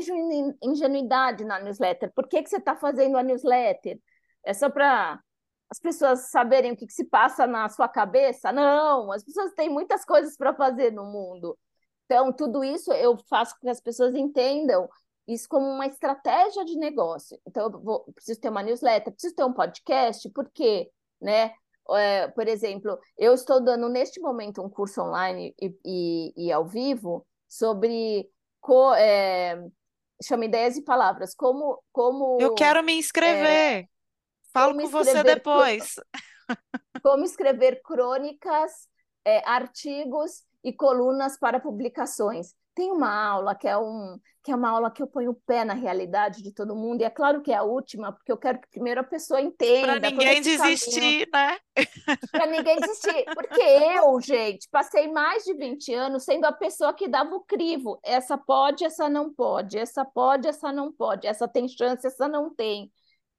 ingenuidade 0.61 1.45
na 1.45 1.61
newsletter. 1.61 2.11
Por 2.13 2.28
que, 2.28 2.43
que 2.43 2.49
você 2.49 2.57
está 2.57 2.76
fazendo 2.76 3.17
a 3.17 3.24
newsletter? 3.24 4.01
É 4.45 4.53
só 4.53 4.69
para 4.69 5.17
as 5.69 5.80
pessoas 5.80 6.30
saberem 6.30 6.74
o 6.74 6.76
que, 6.76 6.86
que 6.86 6.93
se 6.93 7.05
passa 7.05 7.47
na 7.47 7.69
sua 7.69 7.88
cabeça? 7.88 8.51
Não, 8.51 9.09
as 9.13 9.24
pessoas 9.24 9.53
têm 9.53 9.69
muitas 9.69 10.03
coisas 10.03 10.36
para 10.36 10.53
fazer 10.53 10.91
no 10.91 11.05
mundo. 11.05 11.57
Então, 12.05 12.34
tudo 12.34 12.65
isso 12.65 12.91
eu 12.91 13.17
faço 13.30 13.55
com 13.55 13.61
que 13.61 13.69
as 13.69 13.80
pessoas 13.80 14.13
entendam 14.13 14.89
isso 15.26 15.47
como 15.47 15.65
uma 15.65 15.88
estratégia 15.88 16.65
de 16.65 16.78
negócio. 16.78 17.39
Então, 17.47 17.71
eu 17.71 17.80
vou, 17.80 18.03
preciso 18.13 18.41
ter 18.41 18.49
uma 18.49 18.61
newsletter, 18.61 19.13
preciso 19.13 19.36
ter 19.36 19.45
um 19.45 19.53
podcast, 19.53 20.30
por 20.32 20.49
quê? 20.49 20.91
Né? 21.24 21.53
É, 21.91 22.28
por 22.28 22.47
exemplo, 22.47 22.99
eu 23.17 23.34
estou 23.34 23.63
dando 23.63 23.88
neste 23.89 24.19
momento 24.19 24.61
um 24.61 24.69
curso 24.69 25.01
online 25.01 25.55
e, 25.59 25.74
e, 25.86 26.47
e 26.47 26.51
ao 26.51 26.65
vivo 26.65 27.26
sobre 27.47 28.30
co, 28.59 28.93
é, 28.93 29.57
chama 30.21 30.45
ideias 30.45 30.76
e 30.76 30.84
palavras. 30.84 31.34
Como, 31.34 31.82
como 31.91 32.38
Eu 32.39 32.53
quero 32.53 32.84
me 32.84 32.93
inscrever. 32.93 33.45
é, 33.45 33.88
Falo 34.51 34.76
com 34.78 34.88
você 34.88 35.24
depois. 35.24 35.95
como 37.01 37.24
escrever 37.24 37.82
crônicas, 37.82 38.88
é, 39.26 39.41
artigos 39.47 40.43
e 40.63 40.74
colunas 40.74 41.38
para 41.39 41.59
publicações. 41.59 42.53
Tem 42.76 42.91
uma 42.91 43.13
aula 43.13 43.53
que 43.53 43.67
é, 43.67 43.78
um, 43.78 44.19
que 44.43 44.51
é 44.51 44.55
uma 44.55 44.69
aula 44.69 44.89
que 44.89 45.01
eu 45.01 45.07
ponho 45.07 45.32
o 45.32 45.36
pé 45.45 45.63
na 45.63 45.74
realidade 45.74 46.41
de 46.41 46.51
todo 46.51 46.76
mundo, 46.76 47.01
e 47.01 47.03
é 47.03 47.09
claro 47.09 47.41
que 47.41 47.51
é 47.51 47.55
a 47.55 47.63
última, 47.63 48.11
porque 48.11 48.32
eu 48.32 48.38
quero 48.38 48.59
que 48.59 48.67
primeiro 48.67 48.99
a 49.01 49.03
pessoa 49.03 49.39
entenda. 49.39 49.99
Para 49.99 50.09
ninguém 50.09 50.39
esse 50.39 50.57
caminho. 50.57 50.76
desistir, 50.76 51.30
né? 51.32 51.57
Para 52.32 52.45
ninguém 52.47 52.80
desistir. 52.80 53.26
Porque 53.36 53.61
eu, 53.61 54.19
gente, 54.21 54.67
passei 54.71 55.11
mais 55.11 55.43
de 55.43 55.53
20 55.53 55.93
anos 55.93 56.24
sendo 56.24 56.45
a 56.45 56.51
pessoa 56.51 56.93
que 56.93 57.07
dava 57.07 57.36
o 57.36 57.41
crivo. 57.41 57.99
Essa 58.03 58.38
pode, 58.38 58.84
essa 58.84 59.07
não 59.07 59.32
pode. 59.32 59.78
Essa 59.78 60.03
pode, 60.03 60.47
essa 60.47 60.71
não 60.71 60.91
pode. 60.91 61.28
Essa 61.28 61.47
tem 61.47 61.67
chance, 61.67 62.07
essa 62.07 62.28
não 62.28 62.53
tem. 62.53 62.91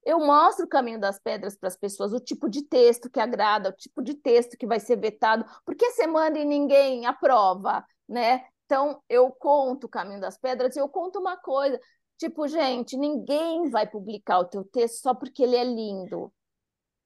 Eu 0.05 0.21
mostro 0.21 0.67
o 0.67 0.69
caminho 0.69 1.01
das 1.01 1.19
pedras 1.19 1.57
para 1.57 1.69
as 1.69 1.77
pessoas, 1.77 2.13
o 2.13 2.21
tipo 2.21 2.49
de 2.49 2.63
texto 2.63 3.11
que 3.11 3.19
agrada, 3.19 3.71
o 3.71 3.73
tipo 3.73 4.03
de 4.03 4.15
texto 4.15 4.57
que 4.57 4.67
vai 4.67 4.79
ser 4.79 4.97
vetado. 4.97 5.45
Por 5.65 5.75
que 5.75 5.91
você 5.91 6.07
manda 6.07 6.39
e 6.39 6.45
ninguém 6.45 7.07
aprova, 7.07 7.85
né? 8.09 8.45
Então, 8.65 9.03
eu 9.09 9.31
conto 9.31 9.85
o 9.85 9.89
caminho 9.89 10.21
das 10.21 10.39
pedras 10.39 10.75
e 10.77 10.79
eu 10.81 10.89
conto 10.89 11.19
uma 11.19 11.37
coisa. 11.37 11.79
Tipo, 12.19 12.49
gente, 12.49 12.97
ninguém 12.97 13.69
vai 13.71 13.87
publicar 13.89 14.39
o 14.39 14.45
teu 14.47 14.65
texto 14.65 15.03
só 15.03 15.15
porque 15.15 15.43
ele 15.43 15.57
é 15.57 15.65
lindo. 15.65 16.33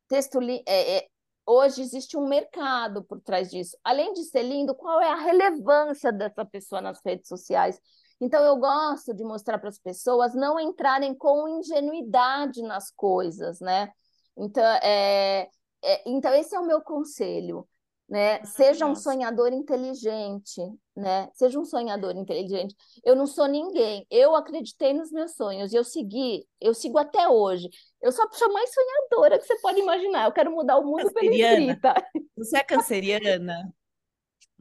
Texto 0.08 0.40
li 0.40 0.62
é, 0.66 0.98
é, 0.98 1.08
hoje 1.46 1.82
existe 1.82 2.16
um 2.16 2.28
mercado 2.28 3.02
por 3.04 3.20
trás 3.20 3.50
disso. 3.50 3.76
Além 3.82 4.12
de 4.12 4.24
ser 4.24 4.42
lindo, 4.42 4.74
qual 4.74 5.00
é 5.00 5.10
a 5.10 5.16
relevância 5.16 6.12
dessa 6.12 6.44
pessoa 6.44 6.80
nas 6.80 7.00
redes 7.04 7.28
sociais? 7.28 7.80
Então, 8.20 8.42
eu 8.44 8.56
gosto 8.56 9.14
de 9.14 9.24
mostrar 9.24 9.58
para 9.58 9.68
as 9.68 9.78
pessoas 9.78 10.34
não 10.34 10.58
entrarem 10.58 11.14
com 11.14 11.48
ingenuidade 11.48 12.62
nas 12.62 12.90
coisas, 12.90 13.60
né? 13.60 13.92
Então, 14.36 14.64
é, 14.82 15.48
é, 15.82 16.02
então 16.10 16.32
esse 16.34 16.54
é 16.54 16.60
o 16.60 16.66
meu 16.66 16.80
conselho, 16.80 17.68
né? 18.08 18.42
Seja 18.44 18.86
um 18.86 18.94
sonhador 18.94 19.52
inteligente, 19.52 20.60
né? 20.96 21.30
Seja 21.34 21.58
um 21.58 21.64
sonhador 21.64 22.16
inteligente. 22.16 22.74
Eu 23.04 23.14
não 23.14 23.26
sou 23.26 23.46
ninguém. 23.46 24.06
Eu 24.10 24.34
acreditei 24.34 24.94
nos 24.94 25.12
meus 25.12 25.34
sonhos 25.34 25.72
e 25.72 25.76
eu 25.76 25.84
segui, 25.84 26.46
eu 26.60 26.72
sigo 26.72 26.98
até 26.98 27.28
hoje. 27.28 27.68
Eu 28.00 28.10
sou 28.10 28.24
a 28.24 28.28
pessoa 28.28 28.50
mais 28.52 28.72
sonhadora 28.72 29.38
que 29.38 29.44
você 29.44 29.58
pode 29.60 29.78
imaginar. 29.80 30.24
Eu 30.24 30.32
quero 30.32 30.50
mudar 30.50 30.78
o 30.78 30.86
mundo 30.86 31.12
pela 31.12 31.34
escrita. 31.34 31.94
Você 32.36 32.56
é 32.56 32.64
canceriana? 32.64 33.72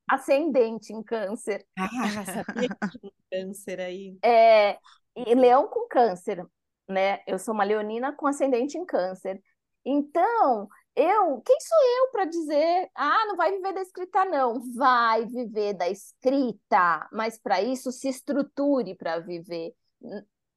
Ascendente 0.10 0.92
em 0.92 1.02
câncer. 1.02 1.66
Ah, 1.78 2.26
sabia 2.26 2.70
que 2.70 3.12
câncer 3.32 3.80
aí. 3.80 4.18
É, 4.24 4.78
e 5.16 5.36
leão 5.36 5.68
com 5.68 5.88
câncer, 5.88 6.46
né? 6.88 7.22
Eu 7.26 7.40
sou 7.40 7.54
uma 7.54 7.64
leonina 7.64 8.12
com 8.14 8.28
ascendente 8.28 8.78
em 8.78 8.86
câncer. 8.86 9.42
Então, 9.86 10.68
eu, 10.98 11.42
quem 11.42 11.58
sou 11.62 11.78
eu 12.00 12.12
para 12.12 12.26
dizer, 12.26 12.90
ah, 12.96 13.26
não 13.28 13.36
vai 13.38 13.52
viver 13.52 13.74
da 13.74 13.82
escrita, 13.82 14.26
não. 14.26 14.60
Vai 14.76 15.26
viver 15.26 15.74
da 15.76 15.90
escrita, 15.90 17.08
mas 17.12 17.38
para 17.40 17.62
isso 17.62 17.92
se 17.92 18.10
estruture 18.10 18.96
para 18.96 19.20
viver. 19.20 19.74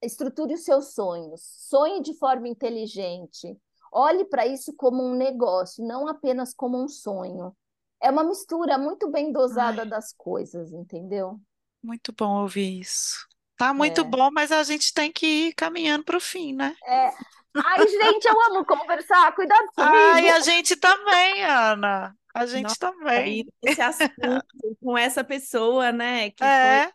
Estruture 0.03 0.55
os 0.55 0.65
seus 0.65 0.95
sonhos, 0.95 1.43
sonhe 1.69 2.01
de 2.03 2.15
forma 2.15 2.49
inteligente. 2.49 3.57
Olhe 3.93 4.25
para 4.25 4.47
isso 4.47 4.75
como 4.77 5.03
um 5.05 5.15
negócio, 5.15 5.85
não 5.87 6.09
apenas 6.09 6.55
como 6.55 6.83
um 6.83 6.89
sonho. 6.89 7.55
é 8.03 8.11
uma 8.11 8.25
mistura 8.25 8.79
muito 8.79 9.11
bem 9.11 9.31
dosada 9.33 9.83
Ai. 9.83 9.87
das 9.87 10.13
coisas, 10.15 10.73
entendeu? 10.73 11.39
Muito 11.83 12.13
bom 12.13 12.43
ouvir 12.43 12.81
isso. 12.81 13.27
Tá 13.57 13.75
muito 13.75 14.03
É. 14.03 14.05
bom, 14.05 14.31
mas 14.33 14.51
a 14.53 14.63
gente 14.63 14.93
tem 14.95 15.13
que 15.13 15.27
ir 15.49 15.55
caminhando 15.55 16.05
para 16.05 16.17
o 16.17 16.21
fim, 16.21 16.55
né? 16.55 16.77
É. 16.85 17.11
Ai, 17.57 17.87
gente, 17.89 18.27
eu 18.27 18.41
amo 18.49 18.65
conversar. 18.65 19.35
Cuidado 19.35 19.69
Ai, 19.77 20.23
comigo. 20.23 20.29
a 20.29 20.41
gente 20.41 20.77
também, 20.77 21.45
Ana. 21.45 22.17
A 22.35 22.47
gente 22.47 22.63
Nossa, 22.63 22.79
também. 22.79 23.47
Esse 23.63 23.81
assunto 23.81 24.13
com 24.81 24.97
essa 24.97 25.25
pessoa, 25.25 25.91
né, 25.93 26.31
que 26.31 26.49
foi 26.49 26.49
É, 26.49 26.93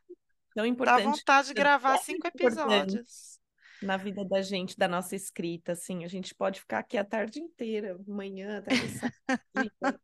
tão 0.54 0.66
dá 0.66 0.68
importante 0.68 1.04
vontade 1.04 1.54
de 1.54 1.54
gravar 1.54 1.96
É 1.96 1.98
cinco 1.98 2.28
episódios. 2.28 3.40
na 3.82 3.98
vida 3.98 4.24
da 4.26 4.42
gente, 4.42 4.78
da 4.78 4.88
nossa 4.88 5.16
escrita, 5.16 5.74
assim, 5.74 6.04
a 6.04 6.08
gente 6.08 6.34
pode 6.36 6.60
ficar 6.60 6.80
aqui 6.80 6.98
a 6.98 7.04
tarde 7.06 7.40
inteira, 7.40 7.98
manhã, 8.08 8.62
sábado, 8.64 9.12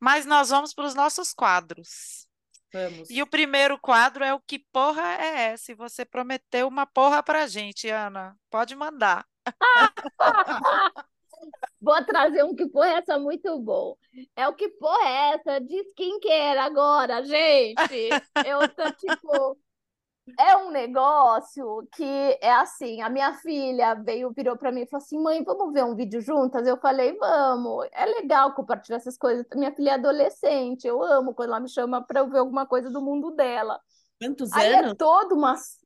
Mas 0.00 0.26
nós 0.26 0.50
vamos 0.50 0.72
para 0.74 0.84
os 0.86 0.94
nossos 0.94 1.32
quadros. 1.32 2.26
vamos. 2.72 3.08
E 3.10 3.22
o 3.22 3.26
primeiro 3.26 3.78
quadro 3.78 4.24
é 4.24 4.32
o 4.34 4.40
Que 4.40 4.58
Porra 4.72 5.02
é 5.20 5.52
essa? 5.52 5.72
E 5.72 5.74
você 5.74 6.04
prometeu 6.04 6.68
uma 6.68 6.86
porra 6.86 7.22
pra 7.22 7.46
gente, 7.46 7.88
Ana. 7.88 8.36
Pode 8.50 8.74
mandar. 8.76 9.26
Vou 11.80 12.04
trazer 12.04 12.42
um 12.44 12.54
que 12.54 12.66
porra 12.66 12.88
é 12.88 12.94
essa 12.94 13.18
muito 13.18 13.58
bom. 13.60 13.96
É 14.34 14.48
o 14.48 14.54
que 14.54 14.68
porra 14.68 15.08
é 15.08 15.34
essa 15.34 15.60
de 15.60 15.76
skincare 15.90 16.58
agora, 16.58 17.22
gente. 17.22 18.08
Eu 18.44 18.68
tô 18.68 18.90
tipo. 18.92 19.58
É 20.38 20.54
um 20.58 20.70
negócio 20.70 21.88
que 21.96 22.38
é 22.42 22.52
assim, 22.52 23.00
a 23.00 23.08
minha 23.08 23.32
filha 23.32 23.94
veio, 23.94 24.30
virou 24.30 24.58
para 24.58 24.70
mim 24.70 24.82
e 24.82 24.86
falou 24.86 25.02
assim: 25.02 25.18
mãe, 25.18 25.42
vamos 25.42 25.72
ver 25.72 25.84
um 25.84 25.94
vídeo 25.94 26.20
juntas? 26.20 26.66
Eu 26.66 26.76
falei, 26.76 27.16
vamos, 27.16 27.88
é 27.92 28.04
legal 28.04 28.52
compartilhar 28.52 28.98
essas 28.98 29.16
coisas. 29.16 29.46
Minha 29.54 29.72
filha 29.74 29.92
é 29.92 29.94
adolescente, 29.94 30.86
eu 30.86 31.02
amo 31.02 31.32
quando 31.32 31.48
ela 31.48 31.60
me 31.60 31.68
chama 31.68 32.02
para 32.02 32.20
eu 32.20 32.28
ver 32.28 32.40
alguma 32.40 32.66
coisa 32.66 32.90
do 32.90 33.00
mundo 33.00 33.30
dela. 33.30 33.80
Quantos 34.20 34.52
Aí 34.52 34.70
é 34.70 34.80
anos? 34.80 34.94
todo 34.98 35.34
umas 35.34 35.78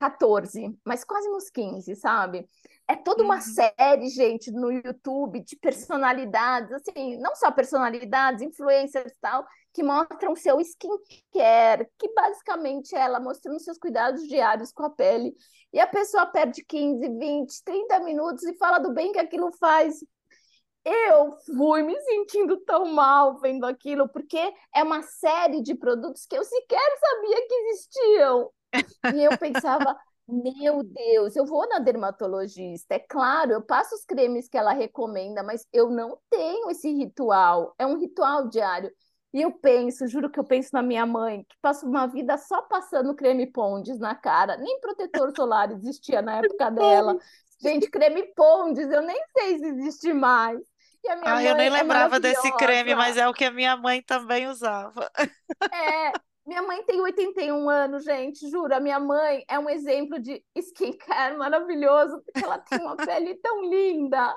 14, 0.00 0.76
mas 0.84 1.04
quase 1.04 1.28
nos 1.28 1.50
15, 1.50 1.94
sabe? 1.96 2.48
É 2.88 2.96
toda 2.96 3.22
uma 3.22 3.36
Uhum. 3.36 3.40
série, 3.40 4.08
gente, 4.08 4.50
no 4.50 4.72
YouTube 4.72 5.40
de 5.44 5.56
personalidades, 5.56 6.72
assim, 6.72 7.18
não 7.18 7.34
só 7.36 7.50
personalidades, 7.52 8.42
influencers 8.42 9.12
e 9.12 9.20
tal, 9.20 9.46
que 9.72 9.82
mostram 9.82 10.34
seu 10.34 10.58
skincare, 10.60 11.88
que 11.98 12.12
basicamente 12.14 12.94
é 12.96 13.00
ela 13.00 13.20
mostrando 13.20 13.60
seus 13.60 13.78
cuidados 13.78 14.26
diários 14.26 14.72
com 14.72 14.84
a 14.84 14.90
pele. 14.90 15.34
E 15.72 15.78
a 15.78 15.86
pessoa 15.86 16.26
perde 16.26 16.64
15, 16.64 17.08
20, 17.18 17.62
30 17.64 18.00
minutos 18.00 18.42
e 18.44 18.56
fala 18.56 18.78
do 18.78 18.92
bem 18.92 19.12
que 19.12 19.20
aquilo 19.20 19.52
faz. 19.58 20.00
Eu 20.84 21.36
fui 21.56 21.82
me 21.82 21.98
sentindo 22.02 22.56
tão 22.64 22.86
mal 22.86 23.38
vendo 23.38 23.64
aquilo, 23.66 24.08
porque 24.08 24.38
é 24.74 24.82
uma 24.82 25.02
série 25.02 25.62
de 25.62 25.74
produtos 25.74 26.24
que 26.26 26.36
eu 26.36 26.42
sequer 26.44 26.98
sabia 26.98 27.46
que 27.46 27.54
existiam. 27.54 28.50
E 29.14 29.24
eu 29.24 29.36
pensava, 29.38 29.96
meu 30.28 30.82
Deus, 30.82 31.34
eu 31.34 31.44
vou 31.44 31.68
na 31.68 31.78
dermatologista, 31.78 32.94
é 32.94 32.98
claro, 32.98 33.52
eu 33.52 33.62
passo 33.62 33.94
os 33.94 34.04
cremes 34.04 34.48
que 34.48 34.56
ela 34.56 34.72
recomenda, 34.72 35.42
mas 35.42 35.66
eu 35.72 35.90
não 35.90 36.18
tenho 36.30 36.70
esse 36.70 36.92
ritual, 36.92 37.74
é 37.78 37.86
um 37.86 37.98
ritual 37.98 38.48
diário. 38.48 38.90
E 39.32 39.42
eu 39.42 39.52
penso, 39.52 40.08
juro 40.08 40.28
que 40.28 40.40
eu 40.40 40.44
penso 40.44 40.70
na 40.72 40.82
minha 40.82 41.06
mãe, 41.06 41.44
que 41.44 41.56
passa 41.62 41.86
uma 41.86 42.06
vida 42.06 42.36
só 42.36 42.62
passando 42.62 43.14
creme 43.14 43.46
Pondes 43.46 43.98
na 43.98 44.14
cara, 44.14 44.56
nem 44.56 44.80
protetor 44.80 45.32
solar 45.36 45.70
existia 45.70 46.20
na 46.20 46.38
época 46.38 46.70
dela. 46.70 47.16
Gente, 47.62 47.88
creme 47.88 48.24
Pondes, 48.34 48.90
eu 48.90 49.02
nem 49.02 49.22
sei 49.36 49.58
se 49.58 49.66
existe 49.66 50.12
mais. 50.12 50.58
Ah, 51.22 51.42
eu 51.42 51.54
nem 51.54 51.68
é 51.68 51.70
lembrava 51.70 52.18
desse 52.18 52.50
creme, 52.56 52.94
mas 52.94 53.16
é 53.16 53.26
o 53.28 53.32
que 53.32 53.44
a 53.44 53.50
minha 53.50 53.76
mãe 53.76 54.02
também 54.02 54.48
usava. 54.48 55.10
É, 55.72 56.12
minha 56.50 56.62
mãe 56.62 56.82
tem 56.84 57.00
81 57.00 57.68
anos, 57.70 58.02
gente, 58.02 58.50
juro. 58.50 58.74
A 58.74 58.80
minha 58.80 58.98
mãe 58.98 59.44
é 59.48 59.56
um 59.56 59.70
exemplo 59.70 60.18
de 60.18 60.44
skincare 60.56 61.36
maravilhoso, 61.36 62.20
porque 62.24 62.44
ela 62.44 62.58
tem 62.58 62.80
uma 62.80 62.96
pele 63.14 63.36
tão 63.36 63.62
linda. 63.70 64.36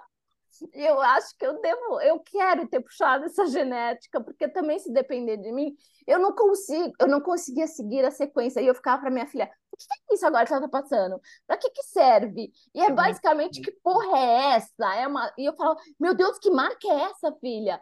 Eu 0.71 1.01
acho 1.01 1.35
que 1.35 1.43
eu 1.43 1.59
devo, 1.59 1.99
eu 2.01 2.19
quero 2.19 2.67
ter 2.67 2.79
puxado 2.81 3.25
essa 3.25 3.47
genética, 3.47 4.21
porque 4.23 4.47
também 4.47 4.77
se 4.77 4.93
depender 4.93 5.37
de 5.37 5.51
mim, 5.51 5.75
eu 6.05 6.19
não 6.19 6.31
consigo, 6.35 6.93
eu 6.99 7.07
não 7.07 7.19
conseguia 7.19 7.65
seguir 7.65 8.05
a 8.05 8.11
sequência. 8.11 8.61
E 8.61 8.67
eu 8.67 8.75
ficava 8.75 9.01
para 9.01 9.09
minha 9.09 9.25
filha, 9.25 9.49
o 9.71 9.75
que 9.75 9.85
é 10.11 10.13
isso 10.13 10.27
agora 10.27 10.45
que 10.45 10.53
ela 10.53 10.61
tá 10.61 10.69
passando? 10.69 11.19
Para 11.47 11.57
que 11.57 11.71
que 11.71 11.81
serve? 11.81 12.51
E 12.75 12.79
é 12.79 12.89
Uhum. 12.89 12.95
basicamente 12.95 13.59
que 13.59 13.71
porra 13.71 14.15
é 14.19 14.55
essa? 14.57 14.95
É 14.95 15.07
uma... 15.07 15.33
E 15.35 15.45
eu 15.49 15.55
falo, 15.55 15.75
meu 15.99 16.13
Deus, 16.13 16.37
que 16.37 16.51
marca 16.51 16.87
é 16.87 17.01
essa, 17.05 17.31
filha? 17.41 17.81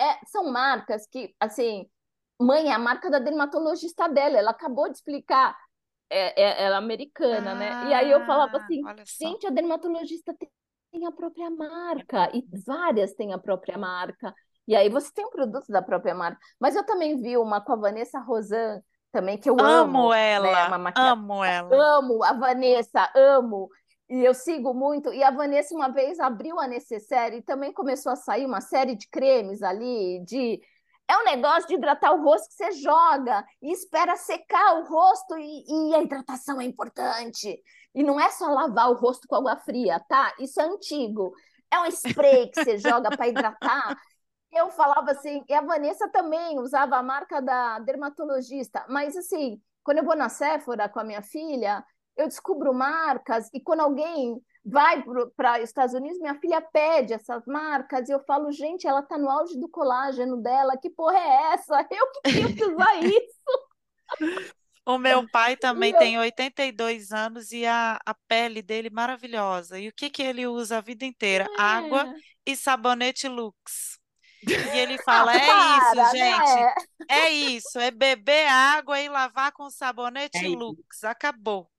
É, 0.00 0.24
são 0.26 0.44
marcas 0.52 1.06
que, 1.08 1.34
assim, 1.40 1.90
mãe, 2.42 2.68
é 2.68 2.72
a 2.72 2.78
marca 2.78 3.10
da 3.10 3.18
dermatologista 3.18 4.08
dela, 4.08 4.38
ela 4.38 4.50
acabou 4.50 4.88
de 4.88 4.96
explicar, 4.96 5.56
é, 6.10 6.42
é- 6.42 6.64
ela 6.64 6.76
é 6.76 6.78
americana, 6.78 7.54
né? 7.54 7.70
E 7.88 7.94
aí 7.94 8.10
eu 8.10 8.24
falava 8.24 8.58
Ah, 8.58 8.60
assim, 8.64 8.82
gente, 9.20 9.46
a 9.46 9.50
dermatologista 9.50 10.34
tem, 10.38 11.06
a 11.06 11.12
própria 11.12 11.50
marca, 11.50 12.30
e 12.36 12.44
várias 12.66 13.14
têm 13.14 13.32
a 13.32 13.38
própria 13.38 13.78
marca. 13.78 14.34
E 14.68 14.76
aí 14.76 14.88
você 14.88 15.10
tem 15.12 15.24
um 15.26 15.30
produto 15.30 15.66
da 15.68 15.82
própria 15.82 16.14
marca. 16.14 16.38
Mas 16.60 16.76
eu 16.76 16.84
também 16.84 17.20
vi 17.20 17.36
uma 17.36 17.60
com 17.60 17.72
a 17.72 17.76
Vanessa 17.76 18.20
Rosan, 18.20 18.80
também, 19.10 19.38
que 19.38 19.48
eu 19.50 19.62
amo, 19.62 20.08
Amo 20.08 20.08
né? 20.08 20.32
ela, 20.34 20.78
maquiagem 20.78 21.18
amo 21.18 21.44
ela. 21.44 21.84
amo 21.98 22.24
a 22.24 22.32
Vanessa, 22.32 23.10
amo. 23.14 23.68
E 24.08 24.24
eu 24.24 24.34
sigo 24.34 24.74
muito. 24.74 25.12
E 25.12 25.22
a 25.22 25.30
Vanessa 25.30 25.74
uma 25.74 25.88
vez 25.88 26.18
abriu 26.20 26.58
a 26.60 26.66
Necessaire 26.68 27.36
e 27.36 27.42
também 27.42 27.72
começou 27.72 28.12
a 28.12 28.16
sair 28.16 28.44
uma 28.46 28.60
série 28.60 28.94
de 28.94 29.08
cremes 29.08 29.62
ali, 29.62 30.22
de 30.24 30.60
é 31.12 31.18
um 31.18 31.24
negócio 31.24 31.68
de 31.68 31.74
hidratar 31.74 32.14
o 32.14 32.22
rosto 32.22 32.48
que 32.48 32.54
você 32.54 32.72
joga 32.72 33.44
e 33.60 33.70
espera 33.70 34.16
secar 34.16 34.78
o 34.78 34.84
rosto 34.84 35.36
e, 35.36 35.90
e 35.90 35.94
a 35.94 36.02
hidratação 36.02 36.58
é 36.58 36.64
importante. 36.64 37.62
E 37.94 38.02
não 38.02 38.18
é 38.18 38.30
só 38.30 38.46
lavar 38.46 38.90
o 38.90 38.94
rosto 38.94 39.28
com 39.28 39.36
água 39.36 39.56
fria, 39.58 40.00
tá? 40.08 40.32
Isso 40.40 40.58
é 40.58 40.64
antigo. 40.64 41.34
É 41.70 41.78
um 41.80 41.86
spray 41.86 42.48
que 42.50 42.64
você 42.64 42.78
joga 42.78 43.10
para 43.14 43.28
hidratar. 43.28 43.94
Eu 44.50 44.70
falava 44.70 45.10
assim, 45.10 45.42
e 45.48 45.52
a 45.54 45.60
Vanessa 45.60 46.08
também 46.08 46.58
usava 46.58 46.96
a 46.96 47.02
marca 47.02 47.40
da 47.40 47.78
dermatologista, 47.80 48.84
mas 48.88 49.16
assim, 49.16 49.58
quando 49.82 49.98
eu 49.98 50.04
vou 50.04 50.16
na 50.16 50.28
Sephora 50.28 50.88
com 50.90 51.00
a 51.00 51.04
minha 51.04 51.22
filha, 51.22 51.84
eu 52.16 52.28
descubro 52.28 52.74
marcas 52.74 53.48
e 53.52 53.60
quando 53.60 53.80
alguém 53.80 54.38
vai 54.64 55.02
para 55.36 55.58
os 55.58 55.64
Estados 55.64 55.94
Unidos, 55.94 56.18
minha 56.20 56.34
filha 56.40 56.60
pede 56.60 57.12
essas 57.12 57.44
marcas 57.46 58.08
e 58.08 58.12
eu 58.12 58.20
falo, 58.20 58.50
gente, 58.52 58.86
ela 58.86 59.02
tá 59.02 59.18
no 59.18 59.28
auge 59.30 59.58
do 59.58 59.68
colágeno 59.68 60.36
dela, 60.36 60.76
que 60.76 60.90
porra 60.90 61.18
é 61.18 61.54
essa? 61.54 61.86
Eu 61.90 62.06
que 62.12 62.20
tenho 62.22 62.54
que 62.54 62.64
usar 62.64 62.96
isso. 63.02 63.42
O 64.84 64.98
meu 64.98 65.28
pai 65.30 65.56
também 65.56 65.92
eu- 65.92 65.98
tem 65.98 66.18
82 66.18 67.12
anos 67.12 67.52
e 67.52 67.64
a, 67.64 68.00
a 68.04 68.14
pele 68.26 68.60
dele 68.62 68.90
maravilhosa. 68.90 69.78
E 69.78 69.88
o 69.88 69.92
que 69.92 70.10
que 70.10 70.22
ele 70.22 70.46
usa 70.46 70.78
a 70.78 70.80
vida 70.80 71.04
inteira? 71.04 71.48
Água 71.56 72.08
e 72.44 72.56
sabonete 72.56 73.28
Lux. 73.28 74.00
E 74.42 74.76
ele 74.76 74.98
fala: 75.04 75.32
é 75.36 75.38
isso, 75.78 75.94
Para, 75.94 76.10
gente, 76.10 76.54
né? 76.54 76.74
é 77.08 77.30
isso, 77.30 77.78
é 77.78 77.90
beber 77.92 78.48
água 78.48 79.00
e 79.00 79.08
lavar 79.08 79.52
com 79.52 79.70
sabonete 79.70 80.38
É 80.38 80.48
isso. 80.48 80.56
Lux. 80.58 81.04
Acabou. 81.04 81.70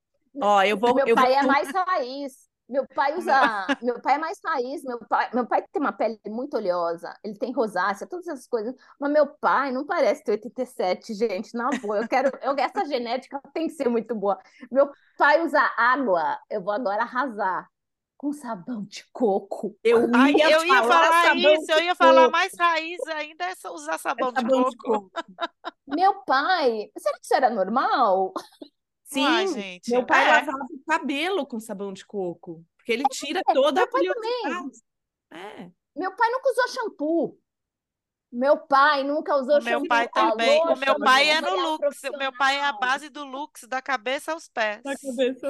Ó, 0.42 0.62
eu 0.64 0.78
vou, 0.78 0.96
Meu 0.96 1.06
eu 1.08 1.16
vou 1.16 1.26
pai 1.26 1.34
é 1.34 1.44
mais 1.44 1.70
raiz. 1.72 2.43
Meu 2.68 2.88
pai 2.88 3.16
usa. 3.18 3.34
Meu 3.84 4.02
pai 4.02 4.16
é 4.16 4.18
mais 4.18 4.40
raiz. 4.44 4.84
Meu 4.84 5.00
pai, 5.08 5.30
meu 5.34 5.46
pai 5.46 5.62
tem 5.72 5.82
uma 5.82 5.92
pele 5.92 6.20
muito 6.28 6.56
oleosa. 6.58 7.14
Ele 7.24 7.38
tem 7.38 7.52
rosácea, 7.52 8.08
todas 8.08 8.28
essas 8.28 8.48
coisas. 8.48 8.74
Mas 9.00 9.12
meu 9.12 9.28
pai 9.28 9.72
não 9.72 9.86
parece 9.86 10.24
ter 10.24 10.32
87, 10.32 11.14
gente. 11.14 11.54
Na 11.56 11.70
boa. 11.82 11.98
Eu 12.00 12.08
quero. 12.08 12.32
Eu, 12.42 12.56
essa 12.58 12.86
genética 12.86 13.42
tem 13.54 13.68
que 13.68 13.74
ser 13.74 13.90
muito 13.90 14.16
boa. 14.16 14.40
Meu 14.72 14.90
pai 15.18 15.42
usa 15.44 15.60
água. 15.78 16.40
Eu 16.50 16.64
vou 16.64 16.74
agora 16.74 17.04
arrasar. 17.04 17.70
Com 18.18 18.32
sabão 18.32 18.86
de 18.86 19.04
coco. 19.12 19.78
eu 19.84 20.08
Ai, 20.14 20.32
ia 20.34 20.50
eu 20.50 20.64
ia 20.66 20.84
falar 20.84 20.86
falar 20.86 21.36
isso, 21.36 21.72
eu 21.72 21.82
de 21.82 21.84
ia 21.84 21.96
falar 21.96 22.22
coco. 22.24 22.32
mais 22.32 22.54
raiz 22.58 23.06
ainda, 23.08 23.46
é 23.46 23.54
usar 23.70 23.98
sabão 24.00 24.32
de 24.32 24.42
sabão 24.42 24.64
de 24.64 24.78
coco. 24.78 25.12
coco. 25.12 25.12
Meu 25.88 26.24
pai. 26.24 26.90
Será 26.98 27.18
que 27.20 27.26
isso 27.26 27.34
era 27.36 27.50
normal? 27.50 28.34
Sim, 29.14 29.26
Ai, 29.26 29.48
gente, 29.48 29.92
meu 29.92 30.06
pai 30.06 30.26
é. 30.26 30.32
lavava 30.32 30.66
o 30.72 30.84
cabelo 30.88 31.46
com 31.46 31.60
sabão 31.60 31.94
de 31.94 32.06
coco, 32.06 32.66
porque 32.78 32.92
ele 32.92 33.04
tira 33.12 33.42
toda 33.54 33.84
a 33.84 33.88
oleosidade. 33.94 34.82
É. 35.32 35.72
Meu 35.96 36.16
pai 36.16 36.30
nunca 36.32 36.50
usou 36.50 36.68
shampoo. 36.70 37.40
Meu 38.32 38.58
pai 38.58 39.04
nunca 39.04 39.36
usou 39.36 39.60
O 39.60 39.64
meu 39.64 39.80
shampoo. 39.80 39.88
pai 39.88 40.10
Alô, 40.16 40.32
também. 40.32 40.62
O 40.62 40.76
meu 40.76 41.00
pai 41.00 41.30
é 41.30 41.42
no 41.42 41.52
mulher 41.52 41.64
Lux. 41.64 42.04
O 42.04 42.18
meu 42.18 42.34
pai 42.36 42.58
é 42.58 42.66
a 42.66 42.74
base 42.74 43.10
do 43.10 43.24
Lux, 43.24 43.64
da 43.68 43.82
cabeça 43.82 44.34
aos 44.34 44.48
pés. 44.48 44.82
Na 44.84 44.96
cabeça. 44.98 45.48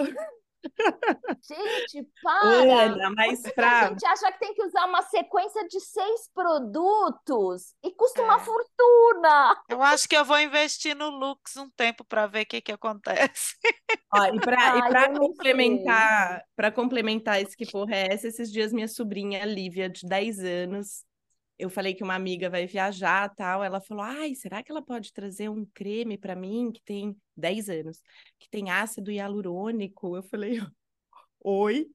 Gente, 1.43 2.07
para! 2.23 2.83
Ana, 2.85 3.09
mas 3.15 3.41
que 3.41 3.49
a 3.49 3.53
pra... 3.53 3.87
gente 3.89 4.05
acha 4.05 4.31
que 4.31 4.39
tem 4.39 4.53
que 4.53 4.63
usar 4.63 4.85
uma 4.85 5.01
sequência 5.03 5.67
de 5.67 5.79
seis 5.79 6.29
produtos 6.33 7.73
e 7.83 7.91
custa 7.91 8.21
É. 8.21 8.23
uma 8.23 8.39
fortuna? 8.39 9.63
Eu 9.69 9.81
acho 9.81 10.07
que 10.07 10.15
eu 10.15 10.25
vou 10.25 10.39
investir 10.39 10.95
no 10.95 11.09
Lux 11.09 11.55
um 11.57 11.69
tempo 11.69 12.03
para 12.03 12.27
ver 12.27 12.43
o 12.43 12.45
que 12.45 12.61
que 12.61 12.71
acontece. 12.71 13.55
Ó, 14.13 14.25
e 14.25 14.39
para 14.39 15.09
complementar, 15.17 16.43
para 16.55 16.71
complementar 16.71 17.41
esse 17.41 17.55
que 17.55 17.65
porra 17.69 17.95
é 17.95 18.13
essa, 18.13 18.27
esses 18.27 18.51
dias 18.51 18.71
minha 18.71 18.87
sobrinha 18.87 19.43
Lívia, 19.45 19.89
de 19.89 20.07
10 20.07 20.39
anos, 20.39 21.03
eu 21.63 21.69
falei 21.69 21.93
que 21.93 22.03
uma 22.03 22.15
amiga 22.15 22.49
vai 22.49 22.67
viajar 22.67 23.29
tal, 23.35 23.63
ela 23.63 23.79
falou: 23.79 24.03
"Ai, 24.03 24.35
será 24.35 24.61
que 24.61 24.71
ela 24.71 24.81
pode 24.81 25.13
trazer 25.13 25.49
um 25.49 25.65
creme 25.73 26.17
para 26.17 26.35
mim 26.35 26.71
que 26.71 26.81
tem 26.83 27.15
10 27.35 27.69
anos, 27.69 28.01
que 28.39 28.49
tem 28.49 28.69
ácido 28.69 29.11
hialurônico?" 29.11 30.15
Eu 30.15 30.23
falei: 30.23 30.59
Oi. 31.43 31.87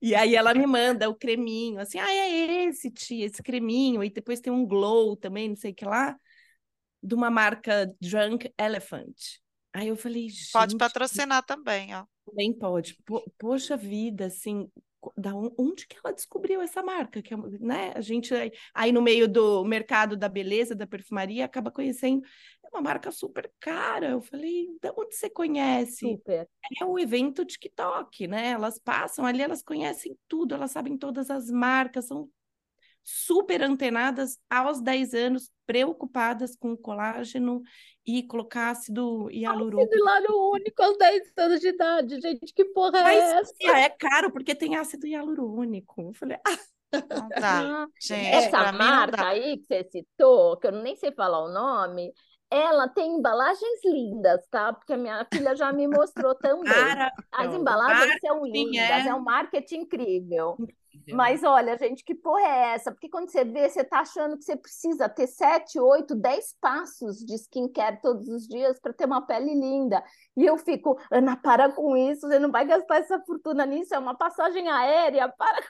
E 0.00 0.14
aí 0.14 0.36
ela 0.36 0.52
me 0.54 0.66
manda 0.66 1.08
o 1.08 1.14
creminho, 1.14 1.80
assim, 1.80 1.98
ah, 1.98 2.12
é 2.12 2.64
esse, 2.66 2.90
tia, 2.90 3.24
esse 3.24 3.42
creminho. 3.42 4.04
E 4.04 4.10
depois 4.10 4.40
tem 4.40 4.52
um 4.52 4.66
glow 4.66 5.16
também, 5.16 5.48
não 5.48 5.56
sei 5.56 5.72
o 5.72 5.74
que 5.74 5.86
lá, 5.86 6.14
de 7.02 7.14
uma 7.14 7.30
marca 7.30 7.90
Drunk 8.00 8.52
Elephant. 8.58 9.16
Aí 9.72 9.88
eu 9.88 9.96
falei, 9.96 10.28
gente... 10.28 10.52
Pode 10.52 10.76
patrocinar 10.76 11.42
também, 11.44 11.94
ó. 11.94 12.04
Também 12.26 12.52
pode. 12.52 12.96
Poxa 13.38 13.76
vida, 13.76 14.26
assim, 14.26 14.68
da 15.16 15.34
onde 15.34 15.86
que 15.86 15.96
ela 16.02 16.14
descobriu 16.14 16.60
essa 16.60 16.82
marca? 16.82 17.22
Que, 17.22 17.34
é 17.34 17.36
né? 17.36 17.92
A 17.94 18.00
gente 18.00 18.32
aí 18.74 18.92
no 18.92 19.02
meio 19.02 19.26
do 19.28 19.64
mercado 19.64 20.16
da 20.16 20.28
beleza, 20.28 20.74
da 20.74 20.86
perfumaria, 20.86 21.44
acaba 21.44 21.70
conhecendo. 21.70 22.22
É 22.64 22.68
uma 22.68 22.82
marca 22.82 23.10
super 23.10 23.50
cara. 23.58 24.10
Eu 24.10 24.20
falei, 24.20 24.68
de 24.80 24.92
onde 24.96 25.14
você 25.14 25.30
conhece? 25.30 26.08
Super. 26.08 26.48
É 26.80 26.84
o 26.84 26.98
evento 26.98 27.44
TikTok, 27.44 28.26
né? 28.26 28.50
Elas 28.50 28.78
passam 28.78 29.24
ali, 29.24 29.42
elas 29.42 29.62
conhecem 29.62 30.18
tudo, 30.28 30.54
elas 30.54 30.70
sabem 30.70 30.96
todas 30.96 31.30
as 31.30 31.50
marcas, 31.50 32.06
são 32.06 32.28
super 33.02 33.62
antenadas 33.62 34.38
aos 34.48 34.80
10 34.80 35.14
anos, 35.14 35.50
preocupadas 35.66 36.56
com 36.56 36.76
colágeno 36.76 37.62
e 38.06 38.22
colocar 38.22 38.70
ácido 38.70 39.30
hialurônico. 39.30 39.92
Ácido 39.92 40.08
hialurônico 40.08 40.82
aos 40.82 40.98
10 40.98 41.32
anos 41.36 41.60
de 41.60 41.68
idade, 41.68 42.20
gente, 42.20 42.54
que 42.54 42.64
porra 42.66 42.98
é 42.98 43.02
Mas, 43.02 43.18
essa? 43.18 43.78
É 43.78 43.88
caro 43.88 44.30
porque 44.30 44.54
tem 44.54 44.76
ácido 44.76 45.06
hialurônico. 45.06 46.02
Eu 46.02 46.14
falei, 46.14 46.38
ah. 46.46 46.58
Não 46.92 47.28
dá, 47.28 47.86
gente. 48.00 48.34
Essa 48.34 48.72
marca 48.72 49.28
aí 49.28 49.58
que 49.58 49.66
você 49.66 49.88
citou, 49.90 50.56
que 50.56 50.66
eu 50.66 50.72
nem 50.72 50.96
sei 50.96 51.12
falar 51.12 51.44
o 51.44 51.52
nome, 51.52 52.12
ela 52.50 52.88
tem 52.88 53.16
embalagens 53.16 53.80
lindas, 53.84 54.44
tá? 54.50 54.72
Porque 54.72 54.92
a 54.92 54.96
minha 54.96 55.24
filha 55.32 55.54
já 55.54 55.72
me 55.72 55.86
mostrou 55.86 56.34
também. 56.34 56.72
As 57.30 57.54
embalagens 57.54 58.18
são 58.20 58.44
lindas, 58.44 59.06
é... 59.06 59.08
é 59.08 59.14
um 59.14 59.22
marketing 59.22 59.82
incrível. 59.82 60.56
Mas 61.12 61.42
olha, 61.42 61.76
gente, 61.76 62.04
que 62.04 62.14
porra 62.14 62.40
é 62.40 62.74
essa? 62.74 62.92
Porque 62.92 63.08
quando 63.08 63.30
você 63.30 63.44
vê, 63.44 63.68
você 63.68 63.84
tá 63.84 64.00
achando 64.00 64.36
que 64.36 64.44
você 64.44 64.56
precisa 64.56 65.08
ter 65.08 65.26
sete, 65.26 65.78
oito, 65.78 66.14
dez 66.14 66.54
passos 66.60 67.18
de 67.18 67.34
skincare 67.34 68.00
todos 68.00 68.28
os 68.28 68.46
dias 68.46 68.78
para 68.80 68.92
ter 68.92 69.06
uma 69.06 69.26
pele 69.26 69.54
linda. 69.54 70.02
E 70.36 70.44
eu 70.44 70.56
fico, 70.56 70.98
Ana, 71.10 71.36
para 71.36 71.72
com 71.72 71.96
isso, 71.96 72.28
você 72.28 72.38
não 72.38 72.50
vai 72.50 72.64
gastar 72.66 72.96
essa 72.98 73.20
fortuna 73.20 73.66
nisso, 73.66 73.94
é 73.94 73.98
uma 73.98 74.16
passagem 74.16 74.68
aérea, 74.68 75.28
para. 75.28 75.60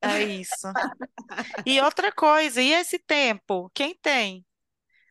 É 0.00 0.22
isso. 0.22 0.68
e 1.66 1.80
outra 1.80 2.12
coisa, 2.12 2.62
e 2.62 2.72
esse 2.72 2.98
tempo? 2.98 3.70
Quem 3.74 3.94
tem? 3.94 4.44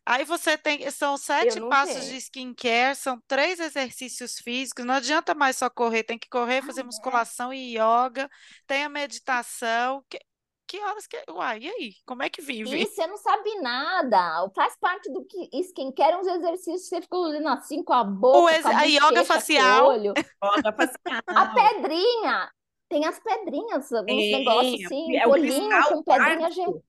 Aí 0.08 0.24
você 0.24 0.58
tem, 0.58 0.90
são 0.90 1.18
sete 1.18 1.60
passos 1.68 1.96
tenho. 1.96 2.12
de 2.12 2.18
skincare, 2.22 2.96
são 2.96 3.22
três 3.28 3.60
exercícios 3.60 4.38
físicos, 4.40 4.86
não 4.86 4.94
adianta 4.94 5.36
mais 5.36 5.58
só 5.58 5.70
correr, 5.70 6.04
tem 6.04 6.18
que 6.18 6.30
correr, 6.30 6.62
fazer 6.62 6.80
ah, 6.80 6.86
musculação 6.86 7.52
é? 7.52 7.58
e 7.58 7.74
yoga, 7.74 8.30
tem 8.66 8.86
a 8.86 8.90
meditação. 8.90 10.02
Que, 10.10 10.18
que 10.66 10.80
horas 10.80 11.06
que. 11.08 11.22
Uai, 11.30 11.60
e 11.60 11.68
aí? 11.68 11.94
Como 12.06 12.24
é 12.24 12.30
que 12.30 12.42
vive? 12.42 12.82
E 12.82 12.86
você 12.86 13.06
não 13.06 13.18
sabe 13.18 13.54
nada. 13.60 14.50
Faz 14.56 14.78
parte 14.80 15.12
do 15.12 15.26
que 15.26 15.50
skincare, 15.62 16.16
uns 16.16 16.28
exercícios 16.28 16.84
que 16.84 16.88
você 16.88 17.02
fica 17.02 17.18
olhando 17.18 17.50
assim 17.50 17.84
com 17.84 17.92
a 17.92 18.06
boca. 18.06 18.54
Ex... 18.54 18.64
Com 18.64 18.70
a, 18.70 18.80
a 18.80 18.84
yoga 18.84 19.26
facial. 19.26 19.88
olho. 19.88 20.14
Yoga 20.42 20.72
facial. 20.72 21.22
A 21.28 21.48
pedrinha. 21.48 22.50
Tem 22.88 23.06
as 23.06 23.20
pedrinhas, 23.20 23.92
alguns 23.92 24.24
é, 24.24 24.38
negócios 24.38 24.86
assim, 24.86 25.18
é 25.18 25.28
olhinho 25.28 25.84
com 25.90 26.02
pedrinha. 26.02 26.50
Gente 26.50 26.82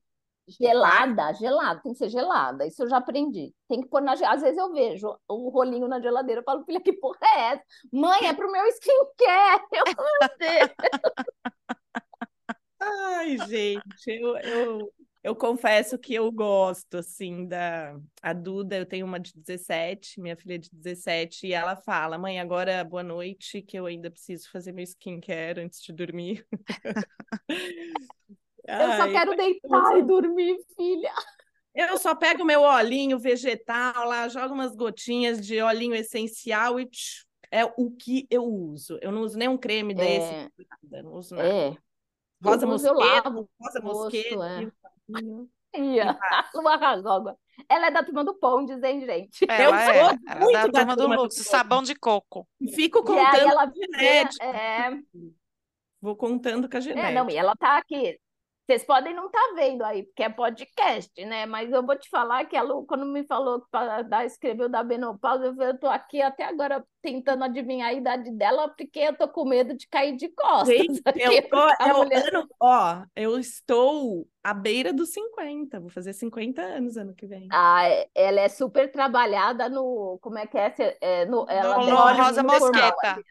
Gelada, 0.49 1.33
gelada, 1.33 1.81
tem 1.81 1.91
que 1.91 1.97
ser 1.97 2.09
gelada. 2.09 2.65
Isso 2.65 2.83
eu 2.83 2.89
já 2.89 2.97
aprendi. 2.97 3.53
Tem 3.67 3.81
que 3.81 3.87
pôr 3.87 4.01
na 4.01 4.13
Às 4.13 4.41
vezes 4.41 4.57
eu 4.57 4.71
vejo 4.71 5.15
o 5.27 5.49
rolinho 5.49 5.87
na 5.87 6.01
geladeira, 6.01 6.41
eu 6.41 6.45
falo, 6.45 6.63
filha, 6.65 6.81
que 6.81 6.93
porra 6.93 7.19
é 7.21 7.39
essa? 7.53 7.63
Mãe, 7.91 8.27
é 8.27 8.33
pro 8.33 8.51
meu 8.51 8.65
skincare. 8.67 9.63
Eu 9.71 9.83
Ai, 12.81 13.37
gente, 13.47 14.07
eu, 14.07 14.37
eu, 14.37 14.93
eu 15.21 15.35
confesso 15.35 15.97
que 15.97 16.13
eu 16.13 16.31
gosto, 16.31 16.97
assim, 16.97 17.45
da 17.45 17.99
a 18.21 18.31
Duda. 18.31 18.77
Eu 18.77 18.85
tenho 18.85 19.05
uma 19.05 19.19
de 19.19 19.33
17, 19.35 20.21
minha 20.21 20.37
filha 20.37 20.57
de 20.57 20.69
17, 20.71 21.47
e 21.47 21.53
ela 21.53 21.75
fala: 21.75 22.17
Mãe, 22.17 22.39
agora 22.39 22.81
boa 22.85 23.03
noite, 23.03 23.61
que 23.61 23.77
eu 23.77 23.85
ainda 23.85 24.09
preciso 24.09 24.49
fazer 24.49 24.71
meu 24.71 24.83
skincare 24.83 25.59
antes 25.59 25.81
de 25.81 25.91
dormir. 25.91 26.47
Eu 28.69 28.97
só 28.97 29.11
quero 29.11 29.35
deitar 29.35 29.97
e 29.97 30.03
dormir, 30.03 30.57
filha. 30.75 31.13
Eu 31.73 31.97
só 31.97 32.15
pego 32.15 32.43
meu 32.43 32.61
olhinho 32.61 33.17
vegetal 33.17 34.05
lá, 34.05 34.27
jogo 34.27 34.53
umas 34.53 34.75
gotinhas 34.75 35.45
de 35.45 35.61
olhinho 35.61 35.95
essencial 35.95 36.79
e 36.79 36.85
tch, 36.85 37.25
é 37.51 37.63
o 37.65 37.91
que 37.91 38.27
eu 38.29 38.43
uso. 38.43 38.97
Eu 39.01 39.11
não 39.11 39.21
uso 39.21 39.37
nem 39.37 39.47
um 39.47 39.57
creme 39.57 39.93
é. 39.93 39.95
desse, 39.95 40.51
nada, 40.83 41.03
não 41.03 41.13
uso 41.13 41.35
nada. 41.35 41.47
É. 41.47 41.77
Rosa 42.43 42.65
mosqueta, 42.65 43.29
rosa 43.29 43.81
mosqueta. 43.81 44.71
É. 45.75 45.79
Ia. 45.79 46.17
Ela 47.67 47.87
é 47.87 47.91
da 47.91 48.03
turma 48.03 48.23
do 48.23 48.33
Pondes, 48.35 48.81
hein, 48.81 49.05
gente? 49.05 49.45
Ela 49.49 49.63
eu 49.63 49.75
é, 49.75 49.85
sou 49.85 49.93
ela 49.93 50.39
muito 50.39 50.57
é 50.57 50.71
da, 50.71 50.79
turma 50.79 50.95
do 50.95 51.07
luxo, 51.07 51.43
sabão 51.43 51.83
de 51.83 51.93
coco. 51.93 52.47
Fico 52.73 53.03
contando 53.03 53.35
e 53.35 53.39
aí 53.41 53.47
ela, 53.47 53.69
genética. 53.69 54.45
É... 54.45 54.97
Vou 56.01 56.15
contando 56.15 56.69
com 56.69 56.77
a 56.77 56.79
genética. 56.79 57.09
É, 57.09 57.13
não, 57.13 57.29
e 57.29 57.35
ela 57.35 57.53
tá 57.57 57.77
aqui 57.77 58.17
vocês 58.69 58.83
podem 58.83 59.15
não 59.15 59.25
estar 59.25 59.39
tá 59.39 59.53
vendo 59.55 59.83
aí, 59.83 60.03
porque 60.03 60.21
é 60.21 60.29
podcast, 60.29 61.25
né? 61.25 61.47
Mas 61.47 61.71
eu 61.71 61.83
vou 61.83 61.97
te 61.97 62.07
falar 62.07 62.45
que 62.45 62.55
a 62.55 62.61
Lu, 62.61 62.85
quando 62.85 63.03
me 63.03 63.23
falou 63.23 63.61
que 63.61 63.67
para 63.71 64.25
escreveu 64.25 64.69
da 64.69 64.83
menopausa, 64.83 65.45
eu 65.45 65.55
falei, 65.55 65.69
eu 65.71 65.79
tô 65.79 65.87
aqui 65.87 66.21
até 66.21 66.43
agora 66.43 66.85
tentando 67.01 67.43
adivinhar 67.43 67.89
a 67.89 67.93
idade 67.93 68.29
dela, 68.29 68.69
porque 68.69 68.99
eu 68.99 69.17
tô 69.17 69.27
com 69.27 69.43
medo 69.43 69.75
de 69.75 69.87
cair 69.87 70.15
de 70.15 70.29
costas. 70.29 70.67
Gente, 70.67 71.01
eu, 71.17 71.49
tô, 71.49 71.67
eu, 71.83 71.97
mulher... 71.97 72.27
ano, 72.27 72.47
ó, 72.61 73.03
eu 73.15 73.39
estou 73.39 74.27
à 74.43 74.53
beira 74.53 74.93
dos 74.93 75.09
50, 75.13 75.79
vou 75.79 75.89
fazer 75.89 76.13
50 76.13 76.61
anos 76.61 76.95
ano 76.95 77.15
que 77.15 77.25
vem. 77.25 77.47
Ah, 77.51 77.89
é, 77.89 78.07
ela 78.13 78.41
é 78.41 78.49
super 78.49 78.91
trabalhada 78.91 79.67
no, 79.67 80.19
como 80.21 80.37
é 80.37 80.45
que 80.45 80.59
é? 80.59 80.75
é 81.01 81.25
no, 81.25 81.47
ela 81.49 81.79
no, 81.79 81.85
no 81.89 82.23
Rosa 82.23 82.43
Mosqueta. 82.45 83.23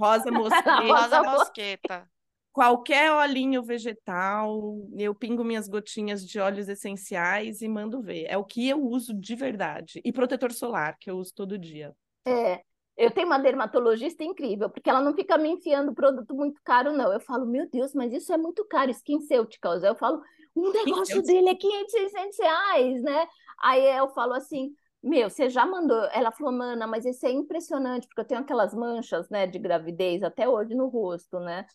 Rosa 0.00 0.32
Mosqueta. 0.32 0.80
Rosa 0.80 1.22
Mosqueta 1.22 2.08
qualquer 2.52 3.12
olhinho 3.12 3.62
vegetal, 3.62 4.78
eu 4.98 5.14
pingo 5.14 5.44
minhas 5.44 5.68
gotinhas 5.68 6.26
de 6.26 6.38
óleos 6.38 6.68
essenciais 6.68 7.60
e 7.62 7.68
mando 7.68 8.00
ver. 8.00 8.26
É 8.28 8.36
o 8.36 8.44
que 8.44 8.68
eu 8.68 8.82
uso 8.82 9.14
de 9.14 9.34
verdade. 9.34 10.00
E 10.04 10.12
protetor 10.12 10.52
solar, 10.52 10.96
que 10.98 11.10
eu 11.10 11.16
uso 11.16 11.32
todo 11.34 11.58
dia. 11.58 11.94
É, 12.26 12.62
eu 12.96 13.10
tenho 13.10 13.26
uma 13.26 13.38
dermatologista 13.38 14.22
incrível, 14.22 14.68
porque 14.68 14.90
ela 14.90 15.00
não 15.00 15.14
fica 15.14 15.38
me 15.38 15.48
enfiando 15.48 15.94
produto 15.94 16.34
muito 16.34 16.60
caro, 16.64 16.92
não. 16.92 17.12
Eu 17.12 17.20
falo, 17.20 17.46
meu 17.46 17.68
Deus, 17.70 17.94
mas 17.94 18.12
isso 18.12 18.32
é 18.32 18.36
muito 18.36 18.64
caro, 18.66 18.90
SkinCeuticals. 18.90 19.82
Eu 19.82 19.94
falo, 19.94 20.20
um 20.54 20.72
negócio 20.72 21.22
dele 21.22 21.50
é 21.50 21.54
500, 21.54 21.92
600 21.92 22.38
reais, 22.38 23.02
né? 23.02 23.26
Aí 23.62 23.84
eu 23.96 24.08
falo 24.10 24.34
assim, 24.34 24.74
meu, 25.02 25.30
você 25.30 25.48
já 25.48 25.64
mandou. 25.64 26.04
Ela 26.12 26.30
falou, 26.30 26.52
mana, 26.52 26.86
mas 26.86 27.06
isso 27.06 27.24
é 27.26 27.30
impressionante, 27.30 28.06
porque 28.06 28.20
eu 28.20 28.26
tenho 28.26 28.40
aquelas 28.40 28.74
manchas, 28.74 29.28
né, 29.30 29.46
de 29.46 29.58
gravidez 29.58 30.22
até 30.22 30.48
hoje 30.48 30.74
no 30.74 30.88
rosto, 30.88 31.40
né? 31.40 31.66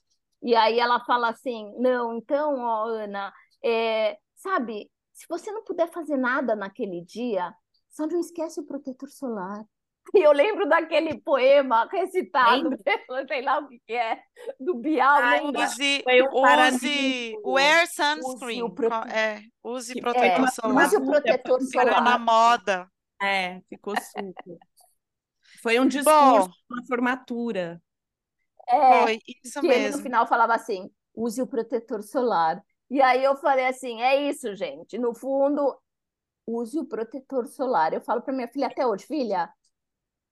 E 0.46 0.56
aí 0.56 0.80
ela 0.80 1.04
fala 1.04 1.30
assim: 1.30 1.74
não, 1.80 2.16
então, 2.16 2.60
ó, 2.60 2.86
Ana, 2.86 3.34
é, 3.64 4.16
sabe, 4.36 4.92
se 5.12 5.26
você 5.28 5.52
não 5.52 5.64
puder 5.64 5.92
fazer 5.92 6.18
nada 6.18 6.56
naquele 6.56 7.02
dia, 7.04 7.52
só 7.90 8.06
não 8.06 8.20
esquece 8.20 8.60
o 8.60 8.66
protetor 8.66 9.10
solar. 9.10 9.66
E 10.14 10.20
eu 10.20 10.32
lembro 10.32 10.70
daquele 10.70 11.20
poema 11.20 11.90
recitado, 11.92 12.70
sei 13.28 13.42
lá 13.42 13.58
o 13.58 13.68
que 13.68 13.82
é, 13.92 14.22
do 14.60 14.76
Bial. 14.76 15.18
Ah, 15.18 15.42
use, 15.42 16.04
use 16.06 17.38
wear 17.44 17.88
sunscreen. 17.88 18.62
Use, 18.62 18.64
o 18.64 18.70
prote... 18.70 19.12
é, 19.12 19.42
use 19.64 20.00
protetor 20.00 20.46
é, 20.46 20.52
solar. 20.52 20.86
Use 20.86 20.98
o 20.98 21.06
protetor 21.08 21.60
solar. 21.60 21.88
Ficou 21.88 22.02
na 22.04 22.20
moda. 22.20 22.88
É, 23.20 23.62
ficou 23.68 23.96
super. 24.00 24.60
Foi 25.64 25.80
um 25.80 25.88
discurso, 25.88 26.14
Bom, 26.14 26.52
uma 26.70 26.86
formatura. 26.88 27.82
É, 28.68 29.04
Foi, 29.04 29.20
isso 29.44 29.62
que 29.62 29.68
mesmo. 29.68 29.84
ele 29.88 29.90
no 29.90 30.00
final 30.00 30.28
falava 30.28 30.54
assim: 30.56 30.90
use 31.14 31.42
o 31.42 31.48
protetor 31.48 32.04
solar. 32.04 32.64
E 32.90 33.02
aí 33.02 33.24
eu 33.24 33.36
falei 33.38 33.66
assim: 33.66 34.02
é 34.02 34.30
isso, 34.30 34.56
gente. 34.56 34.98
No 34.98 35.14
fundo, 35.14 35.78
use 36.46 36.80
o 36.80 36.86
protetor 36.86 37.48
solar. 37.48 37.94
Eu 37.94 38.02
falo 38.02 38.22
para 38.22 38.34
minha 38.34 38.48
filha 38.48 38.68
até 38.68 38.86
hoje, 38.86 39.06
filha, 39.06 39.52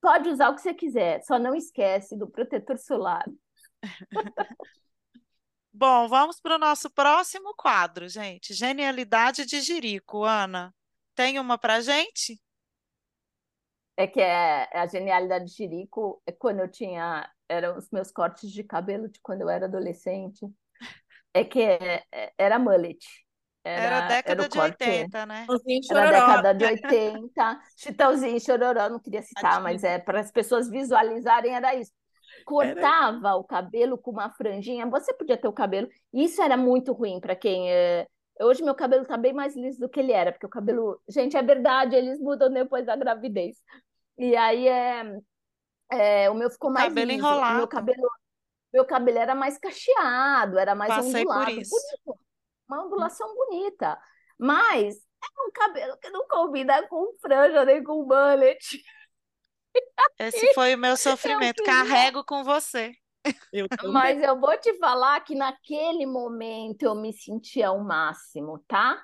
pode 0.02 0.30
usar 0.30 0.50
o 0.50 0.56
que 0.56 0.62
você 0.62 0.74
quiser, 0.74 1.24
só 1.24 1.40
não 1.40 1.56
esquece 1.56 2.18
do 2.18 2.28
protetor 2.28 2.78
solar. 2.78 3.26
Bom, 5.76 6.08
vamos 6.08 6.40
para 6.40 6.56
o 6.56 6.60
nosso 6.60 6.90
próximo 6.92 7.56
quadro, 7.56 8.08
gente. 8.08 8.54
Genialidade 8.54 9.44
de 9.46 9.60
Jirico. 9.60 10.24
Ana, 10.24 10.74
tem 11.16 11.40
uma 11.40 11.58
para 11.58 11.82
gente? 11.82 12.40
É 13.98 14.06
que 14.06 14.22
é, 14.22 14.70
é 14.72 14.80
a 14.80 14.88
genialidade 14.88 15.46
de 15.46 15.52
Jirico 15.52 16.22
é 16.28 16.32
quando 16.32 16.60
eu 16.60 16.70
tinha 16.70 17.28
eram 17.50 17.78
os 17.78 17.90
meus 17.92 18.12
cortes 18.12 18.52
de 18.52 18.64
cabelo 18.64 19.10
de 19.10 19.20
quando 19.22 19.42
eu 19.42 19.50
era 19.50 19.66
adolescente, 19.66 20.46
é 21.34 21.44
que 21.44 21.62
é, 21.62 22.04
é, 22.12 22.34
era 22.38 22.60
mullet. 22.60 23.00
Era 23.64 23.84
Era, 23.86 24.02
década 24.02 24.44
era 24.44 24.50
de 24.50 24.58
corte. 24.58 24.84
80, 24.84 25.26
né? 25.26 25.46
Chitãozinho 25.46 25.82
Era 25.90 26.12
década 26.12 26.54
de 26.54 26.66
80. 26.66 27.62
Chitãozinho 27.78 28.40
Chororó, 28.40 28.90
não 28.90 29.00
queria 29.00 29.22
citar, 29.22 29.62
mas 29.62 29.84
é 29.84 30.00
para 30.00 30.20
as 30.20 30.32
pessoas 30.32 30.70
visualizarem, 30.70 31.56
era 31.56 31.74
isso. 31.76 31.92
Cortava 32.46 33.36
o 33.36 33.44
cabelo 33.44 33.98
com 33.98 34.12
uma 34.12 34.30
franjinha. 34.32 34.86
Você 34.88 35.14
podia 35.14 35.38
ter 35.38 35.48
o 35.48 35.54
cabelo. 35.54 35.88
Isso 36.14 36.42
era 36.42 36.58
muito 36.58 36.92
ruim 36.92 37.20
para 37.20 37.36
quem. 37.36 37.72
é, 37.72 38.08
Hoje 38.42 38.64
meu 38.64 38.76
cabelo 38.76 39.04
está 39.04 39.16
bem 39.16 39.32
mais 39.32 39.56
liso 39.56 39.80
do 39.80 39.88
que 39.88 40.00
ele 40.00 40.12
era, 40.12 40.32
porque 40.32 40.46
o 40.46 40.50
cabelo. 40.50 41.00
Gente, 41.08 41.38
é 41.38 41.42
verdade, 41.42 41.96
eles 41.96 42.20
mudam 42.20 42.52
depois 42.52 42.86
da 42.86 42.96
gravidez. 42.96 43.58
E 44.18 44.36
aí 44.36 44.68
é, 44.68 45.04
é, 45.94 46.30
o 46.30 46.34
meu 46.36 46.50
ficou 46.50 46.72
mais 46.72 46.94
cabelo 46.94 47.12
liso. 47.12 47.36
O 47.50 47.54
meu 47.54 47.66
enrolado. 47.66 47.68
cabelo, 47.68 48.10
meu 48.74 48.86
cabelo 48.86 49.20
era 49.20 49.36
mais 49.36 49.58
cacheado, 49.60 50.60
era 50.60 50.76
mais 50.76 50.96
Passei 50.96 51.26
por 51.28 51.46
ondulado. 51.46 51.52
isso. 51.52 51.76
Bonito, 52.06 52.20
uma 52.68 52.86
ondulação 52.86 53.36
bonita. 53.36 54.00
Mas 54.40 54.96
é 54.98 55.48
um 55.48 55.52
cabelo 55.52 55.98
que 56.00 56.10
não 56.10 56.28
combina 56.28 56.88
com 56.88 57.14
franja 57.22 57.66
nem 57.66 57.84
com 57.84 58.04
mullet. 58.06 58.84
Esse 60.18 60.48
foi 60.54 60.76
o 60.76 60.78
meu 60.78 60.96
Eu 61.06 61.18
sofrimento. 61.18 61.64
queria. 61.64 61.64
Carrego 61.64 62.24
com 62.24 62.44
você. 62.44 62.94
Eu. 63.52 63.68
Mas 63.92 64.22
eu 64.22 64.40
vou 64.40 64.58
te 64.58 64.78
falar 64.80 65.22
que 65.22 65.36
naquele 65.36 66.06
momento 66.06 66.84
eu 66.84 66.96
me 66.96 67.14
sentia 67.14 67.72
o 67.72 67.84
máximo, 67.84 68.60
tá? 68.68 69.02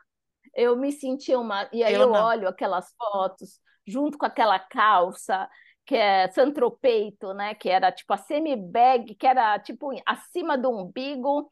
Eu 0.53 0.75
me 0.75 0.91
sentia 0.91 1.39
uma. 1.39 1.69
E 1.71 1.83
aí 1.83 1.93
Eu 1.93 2.01
eu 2.01 2.11
olho 2.11 2.47
aquelas 2.47 2.93
fotos 2.97 3.59
junto 3.87 4.17
com 4.17 4.25
aquela 4.25 4.59
calça 4.59 5.49
que 5.89 5.95
é 5.95 6.27
santropeito, 6.29 7.33
né? 7.33 7.55
Que 7.55 7.67
era 7.67 7.91
tipo 7.91 8.13
a 8.13 8.17
semi-bag, 8.17 9.15
que 9.15 9.25
era 9.25 9.57
tipo 9.57 9.89
acima 10.05 10.55
do 10.55 10.69
umbigo 10.69 11.49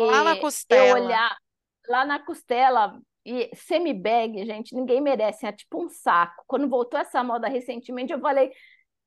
Lá 0.00 0.24
na 0.24 0.34
e 0.34 0.38
eu 0.38 0.40
costela. 0.40 1.00
olhar 1.00 1.36
lá 1.88 2.04
na 2.04 2.18
costela 2.18 3.00
e 3.24 3.48
semi-bag, 3.54 4.44
gente, 4.44 4.74
ninguém 4.74 5.00
merece, 5.00 5.46
é 5.46 5.52
tipo 5.52 5.80
um 5.80 5.88
saco. 5.88 6.42
Quando 6.48 6.68
voltou 6.68 6.98
essa 6.98 7.22
moda 7.22 7.46
recentemente, 7.46 8.12
eu 8.12 8.18
falei, 8.18 8.50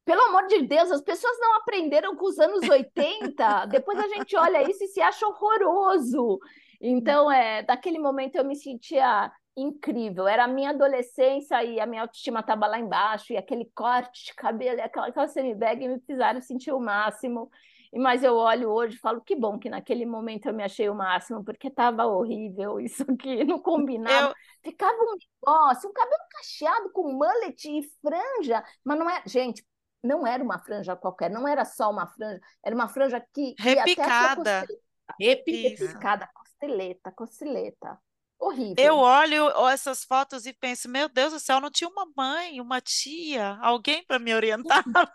pelo 0.05 0.21
amor 0.21 0.47
de 0.47 0.61
Deus, 0.61 0.89
as 0.89 1.01
pessoas 1.01 1.37
não 1.41 1.57
aprenderam 1.57 2.15
com 2.15 2.25
os 2.25 2.39
anos 2.39 2.61
80. 2.61 3.65
Depois 3.65 3.99
a 3.99 4.07
gente 4.07 4.37
olha 4.37 4.63
isso 4.63 4.81
e 4.85 4.87
se 4.87 5.01
acha 5.01 5.27
horroroso. 5.27 6.39
Então, 6.79 7.29
é, 7.29 7.65
naquele 7.67 7.99
momento 7.99 8.37
eu 8.37 8.45
me 8.45 8.55
sentia 8.55 9.29
incrível. 9.61 10.27
Era 10.27 10.45
a 10.45 10.47
minha 10.47 10.71
adolescência 10.71 11.63
e 11.63 11.79
a 11.79 11.85
minha 11.85 12.01
autoestima 12.03 12.39
estava 12.41 12.67
lá 12.67 12.79
embaixo, 12.79 13.33
e 13.33 13.37
aquele 13.37 13.65
corte 13.75 14.25
de 14.27 14.33
cabelo, 14.35 14.81
aquela, 14.81 15.27
semi-bag 15.27 15.87
me 15.87 15.99
fizeram 16.01 16.41
sentir 16.41 16.71
o 16.71 16.79
máximo. 16.79 17.49
E- 17.91 17.99
Mas 17.99 18.23
eu 18.23 18.35
olho 18.35 18.69
hoje 18.69 18.95
e 18.95 18.99
falo 18.99 19.21
que 19.21 19.35
bom 19.35 19.57
que 19.59 19.69
naquele 19.69 20.05
momento 20.05 20.47
eu 20.47 20.53
me 20.53 20.63
achei 20.63 20.89
o 20.89 20.95
máximo, 20.95 21.43
porque 21.43 21.67
estava 21.67 22.05
horrível 22.05 22.79
isso 22.81 23.03
aqui, 23.09 23.43
não 23.43 23.59
combinava. 23.59 24.29
Eu, 24.29 24.35
Ficava 24.63 24.93
um 25.01 25.15
negócio, 25.15 25.89
um 25.89 25.93
cabelo 25.93 26.21
cacheado 26.31 26.91
com 26.91 27.13
mullet 27.13 27.65
e 27.65 27.81
franja, 28.01 28.63
mas 28.83 28.99
não 28.99 29.09
é, 29.09 29.23
gente, 29.25 29.65
não 30.03 30.27
era 30.27 30.43
uma 30.43 30.59
franja 30.59 30.95
qualquer, 30.97 31.29
não 31.29 31.47
era 31.47 31.63
só 31.63 31.89
uma 31.89 32.07
franja, 32.07 32.41
era 32.63 32.75
uma 32.75 32.87
franja 32.89 33.19
que 33.33 33.55
ia 33.73 33.83
até 33.83 34.03
repicada. 35.19 36.29
costeleta, 36.33 37.11
costeleta, 37.11 37.99
costeleta. 38.39 38.71
Eu 38.75 38.95
Horrível. 38.95 38.97
olho 38.97 39.49
essas 39.67 40.03
fotos 40.05 40.45
e 40.45 40.53
penso, 40.53 40.87
meu 40.89 41.09
Deus 41.09 41.33
do 41.33 41.39
céu, 41.39 41.59
não 41.59 41.69
tinha 41.69 41.89
uma 41.89 42.05
mãe, 42.15 42.61
uma 42.61 42.79
tia, 42.81 43.57
alguém 43.61 44.03
para 44.05 44.19
me 44.19 44.33
orientar. 44.33 44.85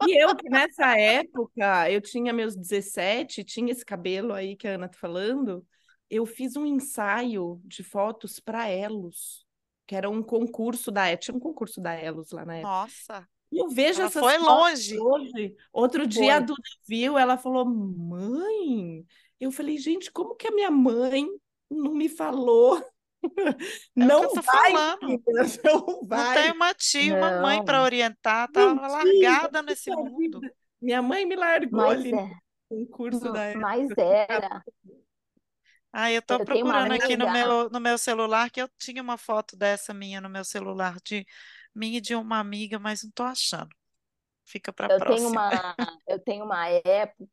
E 0.00 0.12
eu 0.22 0.36
que 0.36 0.48
nessa 0.48 0.96
época, 0.98 1.90
eu 1.90 2.00
tinha 2.00 2.32
meus 2.32 2.54
17, 2.56 3.42
tinha 3.44 3.72
esse 3.72 3.84
cabelo 3.84 4.32
aí 4.32 4.56
que 4.56 4.68
a 4.68 4.72
Ana 4.74 4.88
tá 4.88 4.96
falando, 4.98 5.66
eu 6.08 6.24
fiz 6.24 6.56
um 6.56 6.64
ensaio 6.64 7.60
de 7.64 7.82
fotos 7.82 8.38
para 8.40 8.68
Elos, 8.68 9.44
que 9.86 9.96
era 9.96 10.08
um 10.08 10.22
concurso 10.22 10.90
da 10.92 11.16
tinha 11.16 11.36
um 11.36 11.40
concurso 11.40 11.80
da 11.80 11.94
Elos 11.94 12.30
lá 12.30 12.44
na 12.44 12.56
época. 12.58 12.68
Nossa, 12.68 13.28
E 13.52 13.58
eu 13.58 13.68
vejo 13.70 14.00
ela 14.00 14.08
essas 14.08 14.22
foi 14.22 14.38
fotos 14.38 14.88
longe. 14.88 14.98
hoje. 14.98 15.56
Outro 15.72 16.06
dia 16.06 16.36
a. 16.36 16.40
Duda 16.40 16.62
viu, 16.86 17.18
ela 17.18 17.36
falou: 17.38 17.64
"Mãe". 17.66 19.04
Eu 19.40 19.50
falei: 19.52 19.78
"Gente, 19.78 20.12
como 20.12 20.36
que 20.36 20.48
a 20.48 20.52
minha 20.52 20.70
mãe 20.70 21.26
não 21.70 21.94
me 21.94 22.08
falou?" 22.08 22.78
É 24.00 24.06
Não 24.06 24.32
vai, 24.34 24.72
filha, 25.00 25.22
não 25.64 26.00
Não 26.08 26.08
vai. 26.08 26.34
tem 26.34 26.52
uma 26.52 26.72
tia, 26.74 27.14
uma 27.14 27.30
mãe 27.42 27.64
para 27.64 27.78
Não, 27.78 27.84
orientar, 27.84 28.48
Não 28.54 28.76
tava 28.76 29.02
tinha, 29.02 29.30
largada 29.30 29.62
nesse 29.62 29.90
mundo. 29.90 30.40
vida. 30.40 30.54
Minha 30.80 31.02
mãe 31.02 31.26
me 31.26 31.34
largou 31.36 31.80
mas 31.80 32.00
ali 32.00 32.12
no 32.12 32.18
é, 32.20 32.30
concurso 32.68 33.32
da 33.32 33.42
época. 33.44 33.60
mas 33.60 33.90
era. 33.98 34.64
Ah, 35.92 36.12
eu 36.12 36.22
tenho 36.22 36.40
uma 36.42 36.44
procurando 36.44 36.92
aqui 36.92 37.16
no 37.16 37.28
meu, 37.32 37.70
no 37.70 37.80
meu 37.80 37.98
celular, 37.98 38.50
que 38.50 38.60
eu 38.62 38.68
tinha 38.78 39.02
uma 39.02 39.16
foto 39.18 39.56
dessa 39.56 39.92
minha 39.92 40.20
no 40.20 40.28
meu 40.28 40.44
celular, 40.44 40.96
de 41.04 41.26
mim 41.74 41.96
e 41.96 42.00
de 42.00 42.14
uma 42.14 42.38
amiga, 42.38 42.78
mas 42.78 43.02
não 43.02 43.10
tô 43.10 43.22
achando. 43.24 43.74
Fica 44.44 44.72
para 44.72 44.88
eu 44.88 44.98
tenho 44.98 45.06
próxima. 45.06 45.30
uma, 45.30 45.76
eu 46.06 46.18
tenho 46.20 46.44
uma 46.44 46.68
época, 46.68 47.26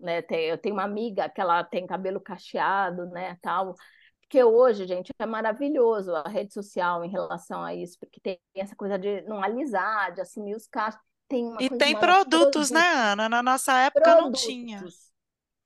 né? 0.00 0.22
tem- 0.22 0.44
Eu 0.46 0.58
tenho 0.58 0.74
uma 0.74 0.84
amiga 0.84 1.28
que 1.28 1.40
ela 1.40 1.62
tem 1.64 1.86
cabelo 1.86 2.20
cacheado, 2.20 3.06
né, 3.06 3.36
tal. 3.42 3.74
Porque 4.20 4.42
hoje, 4.42 4.86
gente, 4.86 5.12
é 5.18 5.26
maravilhoso 5.26 6.14
a 6.14 6.28
rede 6.28 6.52
social 6.52 7.04
em 7.04 7.10
relação 7.10 7.62
a 7.62 7.74
isso, 7.74 7.96
porque 8.00 8.20
tem 8.20 8.40
essa 8.54 8.74
coisa 8.74 8.98
de 8.98 9.20
não 9.22 9.42
alisar, 9.42 10.12
de 10.12 10.20
assumir 10.20 10.54
os 10.56 10.66
cachos. 10.66 11.00
Tem 11.28 11.54
E 11.60 11.68
tem 11.70 11.98
produtos, 11.98 12.70
né, 12.70 12.80
produtos, 12.80 13.10
Ana? 13.12 13.28
Na 13.28 13.42
nossa 13.42 13.78
época 13.78 14.14
não 14.16 14.32
tinha. 14.32 14.78
produtos. 14.78 15.12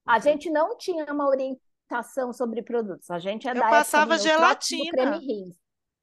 A 0.06 0.18
gente 0.18 0.50
não 0.50 0.76
tinha 0.76 1.04
uma 1.12 1.26
orientação 1.28 2.32
sobre 2.32 2.62
produtos. 2.62 3.10
A 3.10 3.18
gente 3.18 3.46
é 3.48 3.50
Eu 3.50 3.54
da 3.54 3.60
época 3.60 3.70
do 3.70 3.78
passava 3.78 4.16
Neutróxido 4.16 4.84
do 4.84 4.90
creme 4.90 5.10
gelatina. 5.20 5.54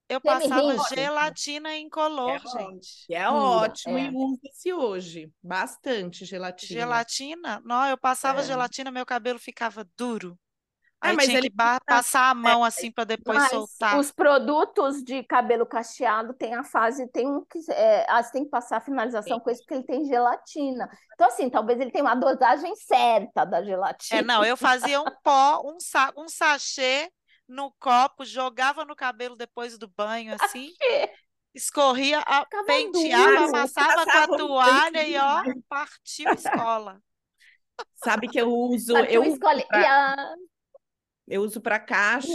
Eu 0.10 0.22
Creme 0.22 0.48
passava 0.50 0.74
rins, 0.74 0.88
gelatina 0.88 1.74
Que 1.74 1.80
incolor, 1.80 2.32
é, 2.32 2.40
gente. 2.46 3.08
que 3.08 3.16
é 3.16 3.30
tira, 3.30 3.30
ótimo 3.30 3.98
e 3.98 4.08
é. 4.08 4.12
usa-se 4.12 4.74
hoje. 4.74 5.32
Bastante 5.42 6.26
gelatina. 6.26 7.10
Gelatina? 7.20 7.62
Não, 7.66 7.86
eu 7.88 7.98
passava 7.98 8.42
É. 8.42 8.44
gelatina, 8.44 8.92
meu 8.92 9.06
cabelo 9.06 9.40
ficava 9.40 9.88
duro. 9.98 10.40
Ah, 11.02 11.10
Aí 11.10 11.14
mas 11.14 11.26
tinha 11.26 11.38
que 11.38 11.38
ele 11.38 11.50
fica. 11.50 11.80
passar 11.86 12.30
a 12.32 12.36
mão 12.36 12.64
assim 12.64 12.92
para 12.92 13.04
depois 13.06 13.44
Mas 13.44 13.50
soltar. 13.50 14.00
os 14.00 14.12
produtos 14.12 15.04
de 15.04 15.24
cabelo 15.24 15.66
cacheado 15.66 16.34
tem 16.34 16.54
a 16.56 16.64
fase, 16.64 17.08
tem 17.10 17.28
um 17.28 17.44
que 17.46 17.60
é, 17.72 18.06
ah, 18.10 18.22
você 18.22 18.32
tem 18.32 18.44
que 18.46 18.50
passar 18.50 18.78
a 18.78 18.82
finalização 18.82 19.40
com 19.40 19.50
esse 19.50 19.62
porque 19.62 19.76
ele 19.76 19.84
tem 19.86 20.06
gelatina. 20.06 20.90
Então, 21.14 21.28
assim, 21.28 21.50
talvez 21.50 21.80
ele 21.80 21.92
tenha 21.92 22.04
uma 22.04 22.16
dosagem 22.16 22.76
certa 22.76 23.46
da 23.46 23.60
É, 24.10 24.22
gelatina. 24.22 24.24
não, 24.24 24.44
eu 24.46 24.56
fazia 24.56 25.02
um 25.02 25.10
pó, 25.24 25.62
um, 25.66 25.80
sa 25.80 26.12
um 26.16 26.28
sachê 26.30 27.12
no 27.48 27.72
copo, 27.80 28.26
jogava 28.26 28.84
no 28.86 28.96
cabelo 28.96 29.36
depois 29.36 29.78
do 29.78 29.88
banho, 29.88 30.36
assim, 30.36 30.72
escorria, 31.54 32.20
a- 32.20 32.46
penteava, 32.66 33.32
duro. 33.32 33.44
amassava 33.58 34.06
com 34.06 34.12
a 34.12 34.24
um 34.24 34.38
toalha 34.38 35.08
e 35.08 35.18
ó, 35.18 35.42
partiu 35.70 36.34
escola. 36.34 37.02
Sabe 37.96 38.28
que 38.28 38.40
eu 38.40 38.52
uso, 38.52 38.96
eu 38.98 39.06
tua 39.08 39.22
uso 39.22 39.32
escolhe. 39.34 39.66
Pra, 39.68 40.36
eu 41.28 41.42
uso 41.42 41.62
para 41.62 41.80
cacho, 41.80 42.28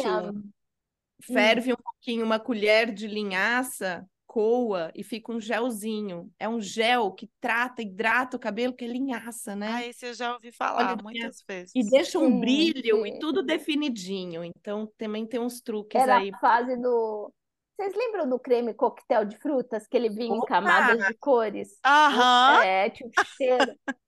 ferve 1.23 1.73
um 1.73 1.77
pouquinho 1.77 2.25
uma 2.25 2.41
colher 2.41 2.93
de 2.93 3.07
linhaça, 3.07 4.09
coa 4.31 4.93
e 4.95 5.03
fica 5.03 5.33
um 5.33 5.41
gelzinho. 5.41 6.31
É 6.39 6.49
um 6.49 6.61
gel 6.61 7.11
que 7.11 7.29
trata, 7.41 7.83
hidrata 7.83 8.37
o 8.37 8.41
cabelo, 8.41 8.73
que 8.73 8.85
é 8.85 8.89
linhaça, 8.89 9.57
né? 9.57 9.67
Ah, 9.73 9.87
esse 9.87 10.07
eu 10.07 10.15
já 10.15 10.33
ouvi 10.35 10.47
Olha, 10.49 10.53
falar 10.57 10.85
minha- 10.85 11.03
muitas 11.03 11.43
vezes. 11.49 11.73
e 11.75 11.83
deixa 11.83 12.17
um 12.17 12.39
brilho 12.39 13.05
e 13.05 13.19
tudo 13.19 13.43
definidinho. 13.43 14.45
Então 14.45 14.87
também 14.97 15.27
tem 15.27 15.41
uns 15.41 15.61
truques 15.61 16.01
era 16.01 16.19
aí. 16.19 16.31
a 16.33 16.39
fase 16.39 16.77
do. 16.77 17.33
Vocês 17.77 17.93
lembram 17.97 18.29
do 18.29 18.39
creme 18.39 18.73
coquetel 18.73 19.25
de 19.25 19.37
frutas 19.39 19.89
que 19.89 19.97
ele 19.97 20.09
vinha 20.11 20.37
em 20.37 20.39
Opa! 20.39 20.47
camadas 20.47 21.05
de 21.07 21.15
cores? 21.15 21.81
Aham, 21.85 22.63
É, 22.63 22.91
tinha 22.91 23.09
um 23.09 23.13
cheiro. 23.37 23.75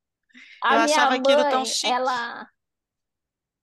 Eu 0.65 0.69
A 0.69 0.71
minha 0.71 0.85
achava 0.85 1.15
aquilo 1.15 1.43
tão 1.43 1.51
mãe, 1.61 1.65
chique. 1.65 1.93
ela. 1.93 2.49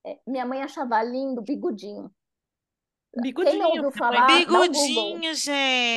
é, 0.06 0.19
Minha 0.27 0.45
mãe 0.45 0.61
achava 0.61 1.02
lindo 1.03 1.41
Bigodinho. 1.41 2.11
Mãe 3.15 3.91
falar, 3.91 4.45
Google. 4.45 4.61
Bigodinho, 4.61 5.34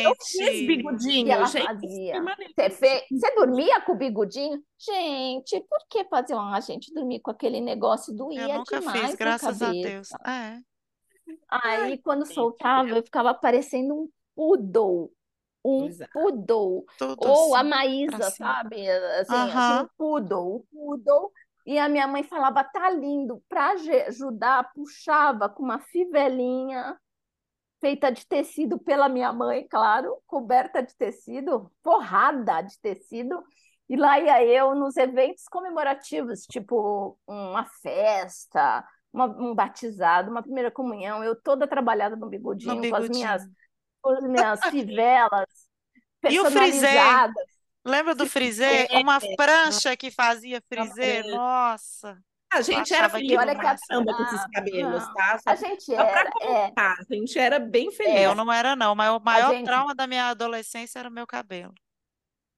Eu 0.05 0.15
fiz 0.17 0.39
gente. 0.39 0.63
E 0.63 0.67
bigodinho, 0.67 1.31
ela 1.31 1.47
gente. 1.47 1.67
fazia. 1.67 2.23
Você, 2.23 2.71
fe... 2.71 3.07
Você 3.11 3.35
dormia 3.35 3.81
com 3.83 3.93
o 3.93 3.97
bigodinho? 3.97 4.63
Gente, 4.79 5.61
por 5.69 5.79
que 5.89 6.05
fazer 6.07 6.35
a 6.35 6.61
gente 6.61 6.93
dormir 6.93 7.21
com 7.21 7.31
aquele 7.31 7.61
negócio? 7.61 8.13
Eu 8.13 8.17
Doía 8.17 8.59
nunca 8.59 8.79
demais 8.79 9.01
fiz, 9.07 9.15
graças 9.15 9.61
a. 9.63 9.71
Deus. 9.71 10.09
É. 10.27 10.59
Aí, 11.49 11.99
quando 11.99 12.25
gente, 12.25 12.35
soltava, 12.35 12.89
eu 12.89 13.03
ficava 13.03 13.35
parecendo 13.35 13.95
um 13.95 14.09
poodle. 14.35 15.13
Um 15.65 15.81
Pois 15.81 16.01
é. 16.01 16.07
poodle. 16.09 16.85
Tudo 16.99 17.17
Ou 17.29 17.55
a 17.55 17.61
assim, 17.61 17.69
pra 17.69 17.77
Maísa, 17.77 18.31
sabe? 18.31 18.91
Assim, 18.91 19.33
assim, 19.33 19.35
Aham. 19.35 19.83
um 19.85 19.89
poodle, 19.97 20.57
um 20.57 20.65
poodle. 20.73 21.33
E 21.65 21.79
a 21.79 21.89
minha 21.89 22.07
mãe 22.07 22.23
falava, 22.23 22.65
tá 22.65 22.91
lindo. 22.91 23.43
Para 23.49 23.73
ajudar, 23.73 24.73
puxava 24.75 25.49
com 25.49 25.63
uma 25.63 25.79
fivelinha 25.79 26.97
feita 27.81 28.13
de 28.13 28.25
tecido 28.27 28.79
pela 28.79 29.09
minha 29.09 29.33
mãe, 29.33 29.67
claro, 29.69 30.17
coberta 30.25 30.81
de 30.81 30.97
tecido, 30.97 31.71
forrada 31.83 32.63
de 32.63 32.79
tecido. 32.81 33.43
E 33.89 33.97
lá 33.97 34.21
ia 34.21 34.45
eu 34.45 34.75
nos 34.75 34.97
eventos 34.97 35.45
comemorativos, 35.49 36.47
tipo 36.47 37.19
uma 37.27 37.65
festa, 37.83 38.87
uma, 39.13 39.27
um 39.27 39.55
batizado, 39.55 40.31
uma 40.31 40.43
primeira 40.43 40.71
comunhão, 40.71 41.23
eu 41.25 41.35
toda 41.35 41.67
trabalhada 41.67 42.15
no 42.15 42.29
bigodinho, 42.29 42.77
no 42.77 42.81
bigodinho. 42.81 43.09
com 43.09 43.13
as 43.13 43.19
minhas, 43.19 43.43
com 44.01 44.11
as 44.11 44.25
minhas 44.25 44.61
fivelas 44.71 45.49
personalizadas. 46.21 47.52
Lembra 47.85 48.15
do 48.15 48.27
frisê? 48.27 48.87
É, 48.91 48.99
uma 48.99 49.21
prancha 49.37 49.97
que 49.97 50.11
fazia 50.11 50.63
frisê? 50.69 51.23
Nossa! 51.25 52.17
A 52.53 52.61
gente 52.61 52.93
era 52.93 53.09
feliz 53.09 53.37
olha 53.37 53.55
que 53.55 53.63
caramba 53.63 54.15
com 54.15 54.23
esses 54.25 54.47
cabelos, 54.53 55.07
não. 55.07 55.15
tá? 55.15 55.39
Só, 55.39 55.51
a 55.51 55.55
gente 55.55 55.95
era. 55.95 56.31
É. 56.43 56.73
A 56.77 56.97
gente 57.11 57.39
era 57.39 57.59
bem 57.59 57.91
feliz. 57.91 58.21
Eu 58.21 58.35
não 58.35 58.53
era, 58.53 58.77
não, 58.77 58.95
mas 58.95 59.11
o 59.11 59.19
maior 59.19 59.55
gente... 59.55 59.65
trauma 59.65 59.95
da 59.95 60.07
minha 60.07 60.29
adolescência 60.29 60.99
era 60.99 61.09
o 61.09 61.13
meu 61.13 61.27
cabelo. 61.27 61.73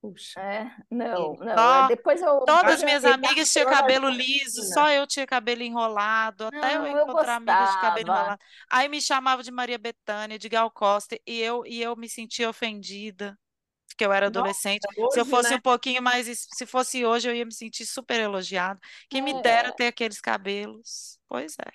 Puxa. 0.02 0.40
É, 0.40 0.70
não, 0.90 1.34
não. 1.34 1.56
Só, 1.56 1.86
depois 1.86 2.20
eu. 2.20 2.40
Todas 2.40 2.74
as 2.74 2.82
minhas 2.82 3.05
amigas 3.05 3.51
tinham 3.51 3.70
cabelo 3.70 4.09
liso, 4.10 4.64
só 4.64 4.90
eu 4.90 5.06
tinha 5.06 5.26
cabelo 5.26 5.62
enrolado, 5.62 6.48
até 6.48 6.76
não, 6.76 6.86
eu 6.86 7.02
encontrar 7.02 7.32
eu 7.32 7.36
amigas 7.36 7.74
de 7.74 7.80
cabelo 7.80 8.09
enrolado. 8.09 8.42
Aí 8.68 8.88
me 8.88 9.01
chamava 9.01 9.44
de 9.44 9.52
Maria 9.52 9.78
Bethânia, 9.78 10.38
de 10.38 10.48
Gal 10.48 10.70
Costa, 10.72 11.16
e 11.24 11.40
eu, 11.40 11.64
e 11.64 11.80
eu 11.80 11.94
me 11.96 12.09
sentia 12.09 12.51
ofendida 12.51 13.38
que 13.96 14.04
eu 14.04 14.12
era 14.12 14.26
adolescente. 14.26 14.84
Nossa, 14.84 15.00
hoje, 15.00 15.12
se 15.12 15.20
eu 15.20 15.26
fosse 15.26 15.50
né? 15.50 15.56
um 15.56 15.60
pouquinho 15.60 16.02
mais, 16.02 16.26
se 16.26 16.66
fosse 16.66 17.04
hoje, 17.04 17.28
eu 17.28 17.34
ia 17.34 17.44
me 17.44 17.54
sentir 17.54 17.86
super 17.86 18.20
elogiado. 18.20 18.80
Quem 19.08 19.20
é. 19.20 19.24
me 19.24 19.42
dera 19.42 19.72
ter 19.72 19.86
aqueles 19.86 20.20
cabelos. 20.20 21.18
Pois 21.28 21.54
é. 21.58 21.70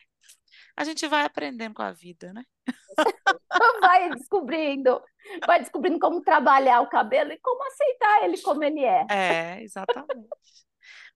A 0.75 0.83
gente 0.83 1.05
vai 1.07 1.25
aprendendo 1.25 1.73
com 1.73 1.81
a 1.81 1.91
vida, 1.91 2.31
né? 2.31 2.43
vai 3.81 4.09
descobrindo, 4.11 5.01
vai 5.45 5.59
descobrindo 5.59 5.99
como 5.99 6.21
trabalhar 6.21 6.81
o 6.81 6.89
cabelo 6.89 7.33
e 7.33 7.39
como 7.39 7.61
aceitar 7.65 8.23
ele 8.23 8.41
como 8.41 8.63
ele 8.63 8.85
é. 8.85 9.05
É, 9.09 9.61
exatamente. 9.61 10.29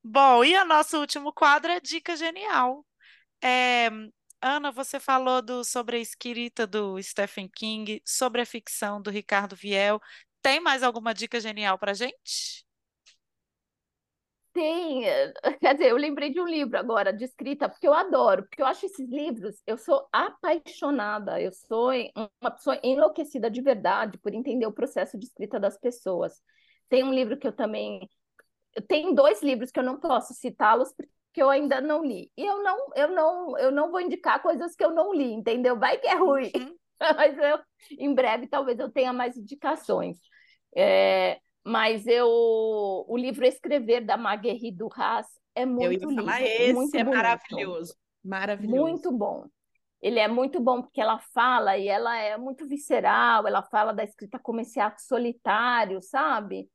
Bom, 0.04 0.44
e 0.44 0.58
o 0.58 0.66
nosso 0.66 1.00
último 1.00 1.32
quadro 1.32 1.72
é 1.72 1.80
Dica 1.80 2.16
Genial. 2.18 2.86
É, 3.42 3.90
Ana, 4.42 4.70
você 4.74 5.00
falou 5.00 5.42
do, 5.42 5.64
sobre 5.64 5.96
a 5.96 6.00
escrita 6.02 6.68
do 6.68 7.02
Stephen 7.02 7.48
King, 7.48 8.02
sobre 8.06 8.42
a 8.42 8.46
ficção 8.46 9.02
do 9.02 9.10
Ricardo 9.10 9.56
Viel. 9.56 10.02
Tem 10.44 10.60
mais 10.60 10.84
alguma 10.84 11.14
dica 11.14 11.40
genial 11.40 11.80
para 11.80 11.94
gente? 11.94 12.66
Tem, 14.52 15.06
eh, 15.06 15.34
quer 15.60 15.74
dizer, 15.74 15.90
eu 15.90 15.98
lembrei 15.98 16.32
de 16.32 16.40
um 16.40 16.46
livro 16.46 16.78
agora 16.78 17.14
de 17.14 17.24
escrita, 17.24 17.70
porque 17.70 17.88
eu 17.88 17.94
adoro, 17.94 18.44
porque 18.44 18.62
eu 18.62 18.66
acho 18.66 18.86
esses 18.86 19.10
livros, 19.10 19.56
eu 19.66 19.78
sou 19.78 20.08
apaixonada, 20.12 21.42
eu 21.42 21.52
sou 21.52 21.92
uma 22.42 22.52
pessoa 22.52 22.78
enlouquecida 22.84 23.50
de 23.50 23.62
verdade 23.62 24.18
por 24.20 24.34
entender 24.34 24.68
o 24.68 24.74
processo 24.74 25.18
de 25.18 25.26
escrita 25.26 25.60
das 25.60 25.80
pessoas. 25.80 26.34
Tem 26.90 27.04
um 27.04 27.14
livro 27.14 27.38
que 27.38 27.48
eu 27.48 27.54
também. 27.54 28.08
Tem 28.88 29.16
dois 29.16 29.42
livros 29.42 29.72
que 29.72 29.80
eu 29.80 29.84
não 29.84 30.00
posso 30.00 30.34
citá-los 30.34 30.94
porque 30.94 31.42
eu 31.42 31.50
ainda 31.50 31.80
não 31.80 32.04
li. 32.04 32.32
E 32.38 32.46
eu 32.46 32.62
não, 32.62 32.90
eu 32.96 33.08
não, 33.08 33.58
eu 33.58 33.72
não 33.72 33.90
vou 33.90 34.02
indicar 34.02 34.42
coisas 34.42 34.76
que 34.76 34.84
eu 34.84 34.92
não 34.92 35.14
li, 35.14 35.32
entendeu? 35.32 35.80
Vai 35.80 35.98
que 35.98 36.08
é 36.08 36.16
ruim. 36.16 36.52
Uhum. 36.56 36.76
Mas 37.18 37.38
eu, 37.38 37.60
em 37.98 38.14
breve, 38.14 38.48
talvez 38.48 38.78
eu 38.78 38.92
tenha 38.92 39.12
mais 39.12 39.36
indicações. 39.36 40.20
É, 40.76 41.40
mas 41.64 42.06
eu, 42.08 42.28
o 42.28 43.18
livro 43.18 43.46
Escrever 43.46 44.06
da 44.06 44.18
Marguerite 44.18 44.72
Duras 44.72 45.28
é 45.56 45.66
muito 45.66 45.86
eu 45.86 45.92
ia 45.94 46.00
lindo. 46.00 46.16
Falar, 46.16 46.42
esse 46.42 46.74
muito 46.74 46.96
é 46.96 47.04
bonito. 47.04 47.16
maravilhoso, 47.16 47.96
maravilhoso. 48.24 48.82
Muito 48.82 49.12
bom. 49.12 49.46
Ele 50.02 50.20
é 50.20 50.28
muito 50.28 50.60
bom 50.60 50.82
porque 50.82 51.00
ela 51.00 51.20
fala 51.34 51.78
e 51.78 51.88
ela 51.88 52.18
é 52.18 52.38
muito 52.38 52.68
visceral, 52.68 53.48
ela 53.48 53.64
fala 53.64 53.94
da 53.94 54.04
escrita 54.04 54.38
como 54.38 54.60
esse 54.60 54.80
ato 54.80 55.02
solitário, 55.02 56.02
sabe? 56.02 56.70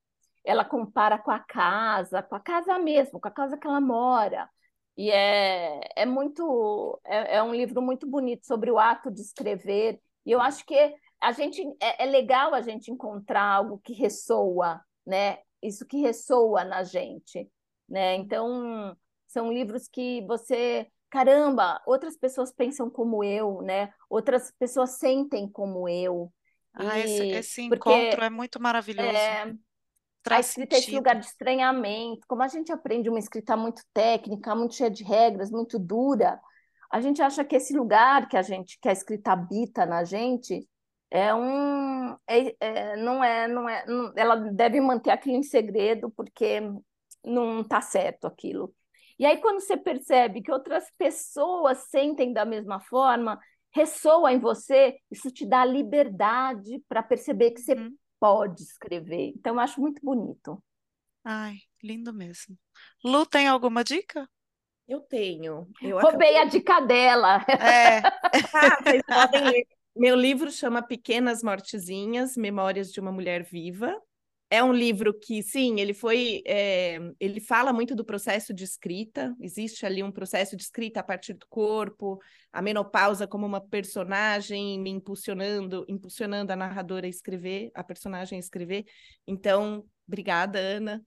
Ela 0.44 0.64
compara 0.64 1.18
com 1.18 1.30
a 1.30 1.38
casa, 1.38 2.22
com 2.22 2.34
a 2.34 2.40
casa 2.40 2.78
mesmo, 2.78 3.20
com 3.20 3.28
a 3.28 3.30
casa 3.30 3.58
que 3.58 3.66
ela 3.66 3.80
mora. 3.80 4.48
E 4.96 5.10
é, 5.10 5.80
é 5.94 6.06
muito 6.06 6.98
é, 7.04 7.36
é 7.36 7.42
um 7.42 7.54
livro 7.54 7.82
muito 7.82 8.06
bonito 8.06 8.46
sobre 8.46 8.70
o 8.70 8.78
ato 8.78 9.10
de 9.10 9.20
escrever. 9.20 10.00
E 10.24 10.32
eu 10.32 10.40
acho 10.40 10.64
que 10.64 10.94
a 11.20 11.32
gente 11.32 11.62
é, 11.80 12.04
é 12.04 12.06
legal 12.06 12.54
a 12.54 12.60
gente 12.60 12.90
encontrar 12.90 13.42
algo 13.42 13.78
que 13.78 13.92
ressoa, 13.92 14.80
né? 15.06 15.38
Isso 15.62 15.86
que 15.86 15.98
ressoa 16.00 16.64
na 16.64 16.84
gente, 16.84 17.50
né? 17.88 18.14
Então 18.16 18.96
são 19.26 19.52
livros 19.52 19.88
que 19.88 20.24
você 20.26 20.86
caramba, 21.10 21.80
outras 21.86 22.16
pessoas 22.16 22.52
pensam 22.52 22.90
como 22.90 23.24
eu, 23.24 23.62
né? 23.62 23.92
Outras 24.08 24.52
pessoas 24.58 24.90
sentem 24.98 25.48
como 25.48 25.88
eu. 25.88 26.32
Ah, 26.74 26.98
e... 26.98 27.02
esse, 27.02 27.26
esse 27.28 27.62
encontro 27.62 28.22
é 28.22 28.30
muito 28.30 28.60
maravilhoso. 28.60 29.08
É... 29.08 29.54
Traz 30.22 30.46
a 30.46 30.48
escrita 30.48 30.76
é 30.76 30.78
esse 30.80 30.94
lugar 30.94 31.18
de 31.18 31.26
estranhamento, 31.26 32.26
como 32.26 32.42
a 32.42 32.48
gente 32.48 32.70
aprende 32.72 33.08
uma 33.08 33.18
escrita 33.18 33.56
muito 33.56 33.82
técnica, 33.94 34.54
muito 34.54 34.74
cheia 34.74 34.90
de 34.90 35.02
regras, 35.02 35.50
muito 35.50 35.78
dura, 35.78 36.38
a 36.90 37.00
gente 37.00 37.20
acha 37.20 37.44
que 37.44 37.56
esse 37.56 37.76
lugar 37.76 38.28
que 38.28 38.36
a 38.36 38.42
gente, 38.42 38.78
que 38.80 38.88
a 38.88 38.92
escrita 38.92 39.32
habita 39.32 39.84
na 39.84 40.04
gente, 40.04 40.66
é 41.10 41.34
um 41.34 42.12
é, 42.26 42.56
é, 42.60 42.96
não 42.96 43.22
é 43.24 43.48
não 43.48 43.68
é 43.68 43.86
não, 43.86 44.12
ela 44.16 44.36
deve 44.36 44.80
manter 44.80 45.10
aquilo 45.10 45.36
em 45.36 45.42
segredo 45.42 46.10
porque 46.10 46.60
não 47.24 47.60
está 47.60 47.80
certo 47.80 48.26
aquilo 48.26 48.74
e 49.18 49.24
aí 49.24 49.38
quando 49.38 49.60
você 49.60 49.76
percebe 49.76 50.42
que 50.42 50.52
outras 50.52 50.84
pessoas 50.98 51.78
sentem 51.90 52.32
da 52.32 52.44
mesma 52.44 52.80
forma 52.80 53.38
ressoa 53.70 54.32
em 54.32 54.38
você 54.38 54.98
isso 55.10 55.30
te 55.30 55.46
dá 55.46 55.64
liberdade 55.64 56.82
para 56.88 57.02
perceber 57.02 57.52
que 57.52 57.60
você 57.60 57.72
uhum. 57.72 57.96
pode 58.20 58.62
escrever 58.62 59.32
então 59.36 59.54
eu 59.54 59.60
acho 59.60 59.80
muito 59.80 60.00
bonito 60.04 60.62
ai 61.24 61.56
lindo 61.82 62.12
mesmo 62.12 62.56
Lu 63.02 63.24
tem 63.24 63.48
alguma 63.48 63.82
dica 63.82 64.28
eu 64.86 65.02
tenho. 65.02 65.68
Eu 65.82 65.98
Roubei 65.98 66.34
acabei... 66.34 66.36
a 66.38 66.44
dica 66.46 66.80
dela. 66.80 67.44
É. 67.46 67.98
ah, 67.98 68.82
vocês 68.82 69.02
podem 69.06 69.44
ler 69.44 69.66
meu 69.98 70.14
livro 70.16 70.50
chama 70.50 70.82
Pequenas 70.82 71.42
Mortezinhas, 71.42 72.36
Memórias 72.36 72.92
de 72.92 73.00
uma 73.00 73.12
Mulher 73.12 73.42
Viva. 73.44 73.94
É 74.50 74.62
um 74.64 74.72
livro 74.72 75.12
que, 75.12 75.42
sim, 75.42 75.78
ele 75.78 75.92
foi. 75.92 76.42
É, 76.46 76.98
ele 77.20 77.38
fala 77.40 77.70
muito 77.72 77.94
do 77.94 78.04
processo 78.04 78.54
de 78.54 78.64
escrita. 78.64 79.34
Existe 79.40 79.84
ali 79.84 80.02
um 80.02 80.10
processo 80.10 80.56
de 80.56 80.62
escrita 80.62 81.00
a 81.00 81.02
partir 81.02 81.34
do 81.34 81.46
corpo, 81.48 82.18
a 82.50 82.62
menopausa 82.62 83.26
como 83.26 83.44
uma 83.44 83.60
personagem 83.60 84.80
me 84.80 84.88
impulsionando, 84.90 85.84
impulsionando 85.88 86.52
a 86.52 86.56
narradora 86.56 87.06
a 87.06 87.10
escrever, 87.10 87.70
a 87.74 87.84
personagem 87.84 88.36
a 88.36 88.40
escrever. 88.40 88.86
Então, 89.26 89.84
obrigada, 90.06 90.58
Ana. 90.58 91.04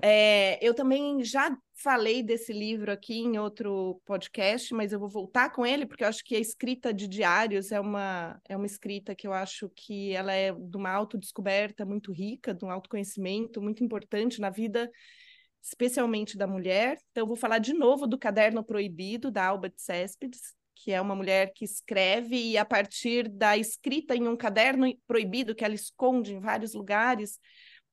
É, 0.00 0.64
eu 0.64 0.74
também 0.74 1.24
já 1.24 1.56
falei 1.74 2.22
desse 2.22 2.52
livro 2.52 2.90
aqui 2.90 3.18
em 3.18 3.38
outro 3.38 4.00
podcast, 4.04 4.72
mas 4.72 4.92
eu 4.92 4.98
vou 4.98 5.08
voltar 5.08 5.50
com 5.50 5.66
ele, 5.66 5.86
porque 5.86 6.04
eu 6.04 6.08
acho 6.08 6.24
que 6.24 6.36
a 6.36 6.40
escrita 6.40 6.92
de 6.92 7.08
diários 7.08 7.72
é 7.72 7.80
uma, 7.80 8.40
é 8.48 8.56
uma 8.56 8.66
escrita 8.66 9.14
que 9.14 9.26
eu 9.26 9.32
acho 9.32 9.68
que 9.70 10.12
ela 10.12 10.32
é 10.32 10.52
de 10.52 10.76
uma 10.76 10.90
autodescoberta 10.90 11.84
muito 11.84 12.12
rica, 12.12 12.54
de 12.54 12.64
um 12.64 12.70
autoconhecimento 12.70 13.60
muito 13.60 13.82
importante 13.82 14.40
na 14.40 14.50
vida, 14.50 14.90
especialmente 15.62 16.36
da 16.36 16.46
mulher. 16.46 16.98
Então, 17.10 17.22
eu 17.22 17.26
vou 17.26 17.36
falar 17.36 17.58
de 17.58 17.72
novo 17.72 18.06
do 18.06 18.18
Caderno 18.18 18.64
Proibido, 18.64 19.30
da 19.30 19.46
Alba 19.46 19.68
de 19.68 19.80
Céspedes, 19.82 20.56
que 20.76 20.92
é 20.92 21.00
uma 21.00 21.14
mulher 21.16 21.52
que 21.54 21.64
escreve 21.64 22.36
e 22.36 22.56
a 22.56 22.64
partir 22.64 23.28
da 23.28 23.56
escrita 23.56 24.14
em 24.14 24.28
um 24.28 24.36
caderno 24.36 24.86
proibido 25.08 25.54
que 25.54 25.64
ela 25.64 25.74
esconde 25.74 26.34
em 26.34 26.40
vários 26.40 26.72
lugares, 26.72 27.38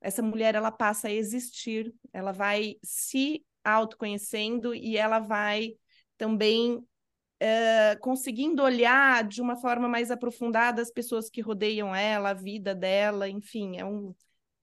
essa 0.06 0.22
mulher 0.22 0.54
ela 0.54 0.72
passa 0.72 1.08
a 1.08 1.12
existir, 1.12 1.92
ela 2.14 2.32
vai 2.32 2.76
se 2.84 3.44
autoconhecendo 3.64 4.76
e 4.76 4.98
ela 4.98 5.18
vai 5.18 5.74
também 6.16 6.76
uh, 6.76 8.00
conseguindo 8.02 8.62
olhar 8.62 9.28
de 9.28 9.42
uma 9.42 9.56
forma 9.56 9.90
mais 9.90 10.12
aprofundada 10.12 10.80
as 10.80 10.92
pessoas 10.92 11.28
que 11.28 11.42
rodeiam 11.42 11.94
ela, 11.96 12.30
a 12.30 12.34
vida 12.36 12.76
dela, 12.76 13.28
enfim, 13.28 13.78
é 13.78 13.84
um, 13.84 14.14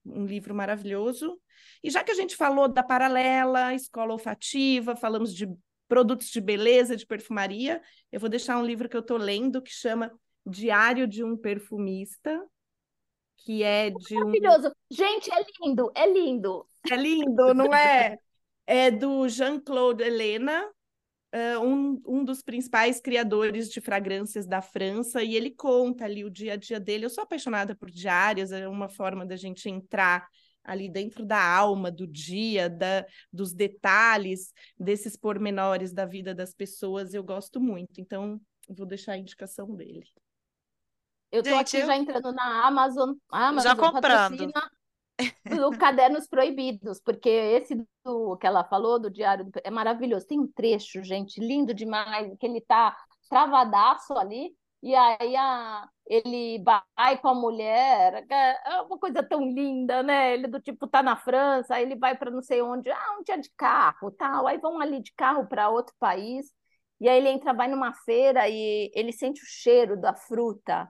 um 0.05 0.25
livro 0.25 0.55
maravilhoso. 0.55 1.37
E 1.83 1.89
já 1.89 2.05
que 2.05 2.11
a 2.11 2.15
gente 2.15 2.37
falou 2.37 2.69
da 2.69 2.81
paralela, 2.81 3.73
escola 3.73 4.13
olfativa, 4.13 4.95
falamos 4.95 5.35
de 5.35 5.45
produtos 5.89 6.29
de 6.29 6.39
beleza, 6.39 6.95
de 6.95 7.05
perfumaria, 7.05 7.81
eu 8.13 8.19
vou 8.19 8.29
deixar 8.29 8.57
um 8.57 8.65
livro 8.65 8.87
que 8.87 8.95
eu 8.95 9.01
estou 9.01 9.17
lendo 9.17 9.61
que 9.61 9.73
chama 9.73 10.09
Diário 10.45 11.05
de 11.05 11.21
um 11.21 11.35
Perfumista, 11.35 12.41
que 13.43 13.61
é 13.61 13.89
de 13.89 14.15
Maravilhoso. 14.15 14.69
Um... 14.69 14.95
Gente, 14.95 15.29
é 15.31 15.45
lindo, 15.59 15.91
é 15.95 16.11
lindo. 16.11 16.65
É 16.89 16.95
lindo, 16.95 17.53
não 17.53 17.73
é? 17.73 18.17
É 18.65 18.89
do 18.89 19.27
Jean-Claude 19.27 20.03
Helena, 20.03 20.65
uh, 21.35 21.59
um, 21.59 22.01
um 22.05 22.23
dos 22.23 22.41
principais 22.41 23.01
criadores 23.01 23.69
de 23.69 23.81
fragrâncias 23.81 24.47
da 24.47 24.61
França, 24.61 25.21
e 25.21 25.35
ele 25.35 25.51
conta 25.51 26.05
ali 26.05 26.23
o 26.23 26.29
dia 26.29 26.53
a 26.53 26.55
dia 26.55 26.79
dele. 26.79 27.05
Eu 27.05 27.09
sou 27.09 27.23
apaixonada 27.23 27.75
por 27.75 27.91
diários, 27.91 28.51
é 28.51 28.67
uma 28.67 28.87
forma 28.87 29.25
da 29.25 29.35
gente 29.35 29.69
entrar 29.69 30.27
ali 30.63 30.87
dentro 30.87 31.25
da 31.25 31.43
alma, 31.43 31.91
do 31.91 32.07
dia, 32.07 32.69
da, 32.69 33.05
dos 33.31 33.53
detalhes, 33.53 34.53
desses 34.79 35.17
pormenores 35.17 35.91
da 35.91 36.05
vida 36.05 36.33
das 36.33 36.53
pessoas, 36.53 37.13
eu 37.13 37.21
gosto 37.21 37.59
muito. 37.59 37.99
Então, 37.99 38.39
vou 38.69 38.85
deixar 38.85 39.13
a 39.13 39.17
indicação 39.17 39.75
dele. 39.75 40.05
Eu 41.33 41.41
tô 41.41 41.49
Gente, 41.49 41.75
aqui 41.75 41.77
eu... 41.77 41.87
já 41.87 41.97
entrando 41.97 42.31
na 42.31 42.67
Amazon. 42.67 43.15
Amazon 43.31 43.71
já 43.71 43.75
comprando. 43.75 44.51
Do 45.49 45.71
Cadernos 45.79 46.27
Proibidos, 46.27 47.01
porque 47.03 47.27
esse 47.27 47.75
do, 48.05 48.37
que 48.37 48.45
ela 48.45 48.63
falou, 48.63 48.99
do 48.99 49.09
Diário 49.09 49.49
é 49.63 49.71
maravilhoso. 49.71 50.27
Tem 50.27 50.39
um 50.39 50.45
trecho, 50.47 51.03
gente, 51.03 51.39
lindo 51.39 51.73
demais, 51.73 52.31
que 52.39 52.45
ele 52.45 52.61
tá 52.61 52.95
travadaço 53.27 54.13
ali, 54.13 54.55
e 54.83 54.93
aí 54.93 55.35
a, 55.35 55.89
ele 56.05 56.61
vai 56.63 57.17
com 57.17 57.29
a 57.29 57.33
mulher, 57.33 58.23
é 58.29 58.81
uma 58.81 58.99
coisa 58.99 59.23
tão 59.23 59.41
linda, 59.41 60.03
né? 60.03 60.35
Ele 60.35 60.47
do 60.47 60.61
tipo 60.61 60.85
tá 60.87 61.01
na 61.01 61.15
França, 61.15 61.73
aí 61.73 61.83
ele 61.83 61.95
vai 61.95 62.15
para 62.15 62.29
não 62.29 62.43
sei 62.43 62.61
onde, 62.61 62.91
ah, 62.91 63.17
um 63.19 63.23
dia 63.23 63.39
de 63.39 63.49
carro, 63.57 64.11
tal, 64.11 64.45
aí 64.45 64.59
vão 64.59 64.79
ali 64.79 65.01
de 65.01 65.11
carro 65.15 65.47
para 65.47 65.69
outro 65.69 65.95
país, 65.99 66.45
e 66.99 67.09
aí 67.09 67.17
ele 67.17 67.29
entra, 67.29 67.53
vai 67.53 67.67
numa 67.67 67.91
feira 68.05 68.47
e 68.47 68.91
ele 68.93 69.11
sente 69.11 69.41
o 69.41 69.47
cheiro 69.47 69.99
da 69.99 70.13
fruta, 70.13 70.87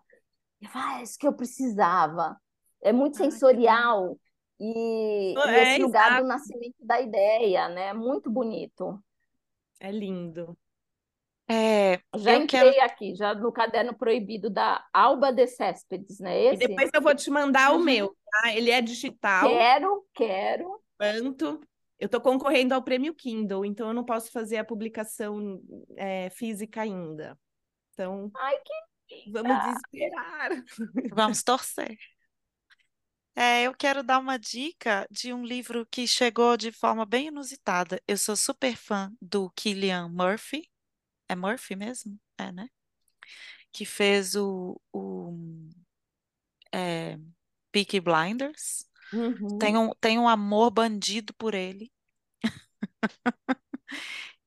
e 0.63 0.67
fala, 0.67 0.95
ah, 0.95 0.99
é 0.99 1.03
isso 1.03 1.17
que 1.17 1.27
eu 1.27 1.33
precisava. 1.33 2.37
É 2.81 2.91
muito 2.91 3.17
sensorial, 3.17 4.17
e, 4.59 5.33
é, 5.37 5.49
e 5.49 5.73
esse 5.73 5.81
lugar 5.81 6.07
exato. 6.07 6.21
do 6.21 6.27
nascimento 6.27 6.75
da 6.79 7.01
ideia, 7.01 7.67
né? 7.69 7.93
Muito 7.93 8.29
bonito. 8.29 8.97
É 9.79 9.91
lindo. 9.91 10.57
É, 11.49 11.99
já 12.15 12.35
entrei 12.35 12.71
quero... 12.71 12.85
aqui, 12.85 13.15
já 13.15 13.35
no 13.35 13.51
caderno 13.51 13.93
proibido 13.93 14.49
da 14.49 14.85
Alba 14.93 15.33
de 15.33 15.45
Céspedes, 15.45 16.19
né? 16.19 16.41
Esse? 16.45 16.63
E 16.63 16.67
depois 16.67 16.89
eu 16.93 17.01
vou 17.01 17.13
te 17.13 17.29
mandar 17.29 17.71
uhum. 17.71 17.81
o 17.81 17.83
meu, 17.83 18.15
tá? 18.31 18.53
Ele 18.53 18.71
é 18.71 18.81
digital. 18.81 19.49
Quero, 19.49 20.05
quero. 20.13 20.81
Quanto? 20.97 21.59
Eu 21.99 22.05
estou 22.05 22.21
concorrendo 22.21 22.73
ao 22.73 22.81
prêmio 22.81 23.13
Kindle, 23.13 23.65
então 23.65 23.87
eu 23.87 23.93
não 23.93 24.05
posso 24.05 24.31
fazer 24.31 24.57
a 24.57 24.63
publicação 24.63 25.61
é, 25.97 26.29
física 26.29 26.81
ainda. 26.81 27.37
Então, 27.93 28.31
Ai, 28.35 28.55
que 28.57 28.73
vamos 29.31 29.75
esperar. 29.77 30.49
Vamos 31.13 31.43
torcer. 31.43 31.97
É, 33.35 33.63
eu 33.63 33.73
quero 33.73 34.03
dar 34.03 34.19
uma 34.19 34.37
dica 34.37 35.07
de 35.09 35.33
um 35.33 35.43
livro 35.43 35.87
que 35.87 36.07
chegou 36.07 36.55
de 36.55 36.71
forma 36.71 37.05
bem 37.05 37.27
inusitada. 37.27 38.01
Eu 38.07 38.17
sou 38.17 38.35
super 38.35 38.75
fã 38.75 39.11
do 39.19 39.49
Killian 39.51 40.07
Murphy. 40.09 40.69
É 41.27 41.35
Murphy 41.35 41.75
mesmo? 41.75 42.19
É, 42.37 42.51
né? 42.51 42.69
Que 43.71 43.85
fez 43.85 44.35
o, 44.35 44.79
o 44.91 45.35
é, 46.71 47.17
Peaky 47.71 47.99
Blinders. 47.99 48.87
Uhum. 49.11 49.57
Tem, 49.57 49.77
um, 49.77 49.89
tem 49.99 50.19
um 50.19 50.27
amor 50.27 50.69
bandido 50.69 51.33
por 51.33 51.55
ele. 51.55 51.91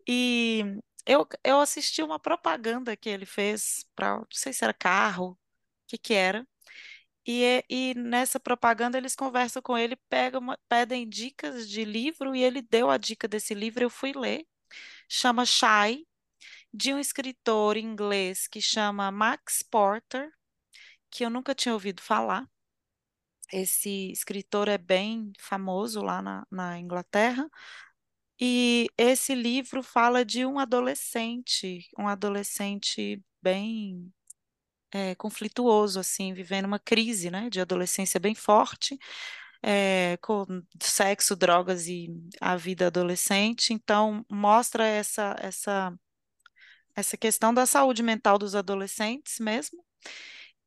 e 0.06 0.62
eu, 1.06 1.26
eu 1.44 1.60
assisti 1.60 2.02
uma 2.02 2.18
propaganda 2.18 2.96
que 2.96 3.08
ele 3.08 3.26
fez 3.26 3.84
para, 3.94 4.18
não 4.18 4.26
sei 4.32 4.52
se 4.52 4.64
era 4.64 4.74
carro, 4.74 5.32
o 5.32 5.38
que 5.88 5.98
que 5.98 6.14
era. 6.14 6.46
E, 7.26 7.44
é, 7.44 7.64
e 7.68 7.94
nessa 7.94 8.40
propaganda 8.40 8.98
eles 8.98 9.16
conversam 9.16 9.62
com 9.62 9.76
ele, 9.76 9.96
pegam, 10.08 10.46
pedem 10.68 11.08
dicas 11.08 11.68
de 11.68 11.84
livro 11.84 12.34
e 12.36 12.42
ele 12.42 12.62
deu 12.62 12.90
a 12.90 12.96
dica 12.98 13.28
desse 13.28 13.54
livro, 13.54 13.82
eu 13.84 13.90
fui 13.90 14.12
ler. 14.12 14.46
Chama 15.08 15.44
Shy, 15.46 16.06
de 16.72 16.94
um 16.94 16.98
escritor 16.98 17.76
inglês 17.76 18.48
que 18.48 18.60
chama 18.60 19.10
Max 19.10 19.62
Porter, 19.62 20.30
que 21.10 21.24
eu 21.24 21.30
nunca 21.30 21.54
tinha 21.54 21.74
ouvido 21.74 22.02
falar. 22.02 22.48
Esse 23.52 24.10
escritor 24.10 24.68
é 24.68 24.78
bem 24.78 25.32
famoso 25.38 26.02
lá 26.02 26.20
na, 26.20 26.46
na 26.50 26.78
Inglaterra. 26.78 27.48
E 28.40 28.88
esse 28.98 29.34
livro 29.34 29.82
fala 29.82 30.24
de 30.24 30.44
um 30.44 30.58
adolescente, 30.58 31.88
um 31.98 32.06
adolescente 32.08 33.22
bem 33.42 34.12
é, 34.92 35.14
conflituoso, 35.14 36.00
assim, 36.00 36.32
vivendo 36.34 36.66
uma 36.66 36.78
crise, 36.78 37.30
né, 37.30 37.50
de 37.50 37.60
adolescência 37.60 38.20
bem 38.20 38.34
forte, 38.34 38.98
é, 39.62 40.16
com 40.22 40.46
sexo, 40.82 41.36
drogas 41.36 41.86
e 41.88 42.08
a 42.40 42.56
vida 42.56 42.88
adolescente. 42.88 43.72
Então, 43.72 44.24
mostra 44.30 44.86
essa, 44.86 45.36
essa, 45.40 45.94
essa 46.94 47.16
questão 47.16 47.52
da 47.54 47.66
saúde 47.66 48.02
mental 48.02 48.38
dos 48.38 48.54
adolescentes 48.54 49.38
mesmo. 49.40 49.84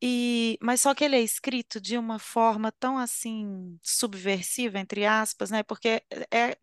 E, 0.02 0.58
mas 0.62 0.80
só 0.82 0.96
que 0.96 1.04
ele 1.04 1.18
é 1.18 1.22
escrito 1.22 1.80
de 1.82 1.98
uma 1.98 2.20
forma 2.20 2.72
tão 2.72 2.98
assim 2.98 3.78
subversiva, 3.84 4.80
entre 4.80 5.06
aspas, 5.06 5.52
né? 5.52 5.62
Porque 5.62 6.02
é, 6.10 6.52
é, 6.52 6.58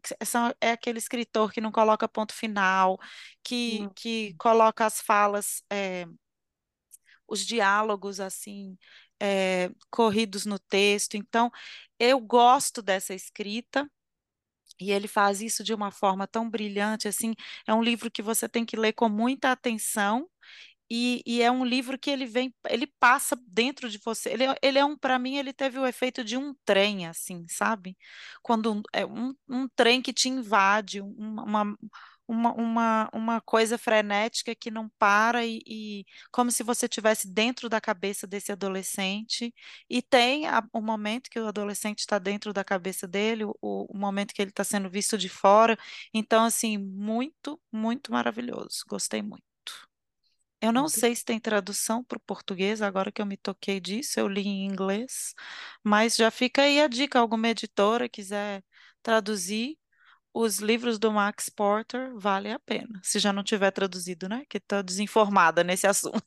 é 0.60 0.70
aquele 0.70 0.98
escritor 0.98 1.52
que 1.52 1.60
não 1.60 1.70
coloca 1.70 2.08
ponto 2.08 2.32
final, 2.32 2.98
que, 3.42 3.82
hum. 3.82 3.90
que 3.94 4.34
coloca 4.38 4.86
as 4.86 5.02
falas 5.02 5.62
é, 5.70 6.06
os 7.28 7.44
diálogos 7.44 8.20
assim 8.20 8.78
é, 9.20 9.70
corridos 9.90 10.46
no 10.46 10.58
texto. 10.58 11.16
Então, 11.16 11.50
eu 11.98 12.20
gosto 12.20 12.82
dessa 12.82 13.14
escrita. 13.14 13.90
E 14.78 14.92
ele 14.92 15.08
faz 15.08 15.40
isso 15.40 15.64
de 15.64 15.72
uma 15.72 15.90
forma 15.90 16.26
tão 16.26 16.50
brilhante, 16.50 17.08
assim, 17.08 17.34
é 17.66 17.72
um 17.72 17.82
livro 17.82 18.10
que 18.10 18.20
você 18.20 18.46
tem 18.46 18.62
que 18.64 18.76
ler 18.76 18.92
com 18.92 19.08
muita 19.08 19.50
atenção 19.50 20.28
e, 20.90 21.22
e, 21.26 21.42
é 21.42 21.50
um 21.50 21.64
livro 21.64 21.98
que 21.98 22.10
ele 22.10 22.26
vem, 22.26 22.54
ele 22.68 22.86
passa 22.86 23.36
dentro 23.48 23.88
de 23.90 23.98
você. 24.04 24.30
Ele, 24.30 24.44
é, 24.44 24.54
ele 24.62 24.78
é 24.78 24.84
um, 24.84 24.96
para 24.96 25.18
mim, 25.18 25.36
ele 25.36 25.52
teve 25.52 25.78
o 25.78 25.86
efeito 25.86 26.22
de 26.24 26.36
um 26.36 26.54
trem, 26.64 27.06
assim, 27.06 27.44
sabe? 27.48 27.96
Quando 28.42 28.72
um, 28.72 28.82
é 28.92 29.04
um, 29.04 29.34
um 29.48 29.68
trem 29.74 30.00
que 30.00 30.12
te 30.12 30.28
invade, 30.28 31.00
uma, 31.00 31.76
uma, 32.28 32.52
uma, 32.54 33.10
uma, 33.12 33.40
coisa 33.40 33.78
frenética 33.78 34.54
que 34.54 34.70
não 34.70 34.88
para 34.98 35.44
e, 35.46 35.60
e 35.66 36.04
como 36.32 36.50
se 36.50 36.62
você 36.62 36.86
estivesse 36.86 37.28
dentro 37.32 37.68
da 37.68 37.80
cabeça 37.80 38.26
desse 38.26 38.52
adolescente. 38.52 39.54
E 39.88 40.02
tem 40.02 40.46
a, 40.48 40.62
o 40.72 40.80
momento 40.80 41.30
que 41.30 41.38
o 41.38 41.46
adolescente 41.48 42.00
está 42.00 42.18
dentro 42.18 42.52
da 42.52 42.64
cabeça 42.64 43.06
dele, 43.08 43.44
o, 43.44 43.54
o 43.60 43.96
momento 43.98 44.34
que 44.34 44.42
ele 44.42 44.50
está 44.50 44.64
sendo 44.64 44.90
visto 44.90 45.16
de 45.18 45.28
fora. 45.28 45.76
Então, 46.12 46.44
assim, 46.44 46.76
muito, 46.78 47.60
muito 47.72 48.12
maravilhoso. 48.12 48.84
Gostei 48.88 49.22
muito. 49.22 49.45
Eu 50.60 50.72
não 50.72 50.88
sei 50.88 51.14
se 51.14 51.24
tem 51.24 51.38
tradução 51.38 52.02
para 52.02 52.16
o 52.18 52.20
português, 52.20 52.80
agora 52.82 53.12
que 53.12 53.20
eu 53.22 53.26
me 53.26 53.36
toquei 53.36 53.78
disso, 53.80 54.18
eu 54.18 54.26
li 54.28 54.42
em 54.46 54.66
inglês, 54.66 55.34
mas 55.84 56.16
já 56.16 56.30
fica 56.30 56.62
aí 56.62 56.80
a 56.80 56.88
dica, 56.88 57.18
alguma 57.18 57.48
editora 57.48 58.08
quiser 58.08 58.64
traduzir 59.02 59.78
os 60.34 60.58
livros 60.60 60.98
do 60.98 61.12
Max 61.12 61.48
Porter, 61.50 62.14
vale 62.16 62.52
a 62.52 62.58
pena, 62.60 63.00
se 63.04 63.18
já 63.18 63.32
não 63.32 63.44
tiver 63.44 63.72
traduzido, 63.72 64.28
né? 64.28 64.44
Que 64.50 64.58
estou 64.58 64.82
desinformada 64.82 65.64
nesse 65.64 65.86
assunto. 65.88 66.22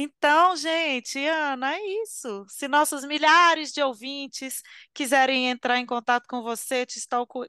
Então, 0.00 0.54
gente, 0.54 1.18
Ana, 1.26 1.74
é 1.74 1.80
isso. 2.02 2.44
Se 2.48 2.68
nossos 2.68 3.04
milhares 3.04 3.72
de 3.72 3.82
ouvintes 3.82 4.62
quiserem 4.94 5.48
entrar 5.50 5.76
em 5.78 5.84
contato 5.84 6.24
com 6.28 6.40
você, 6.40 6.86
te 6.86 7.00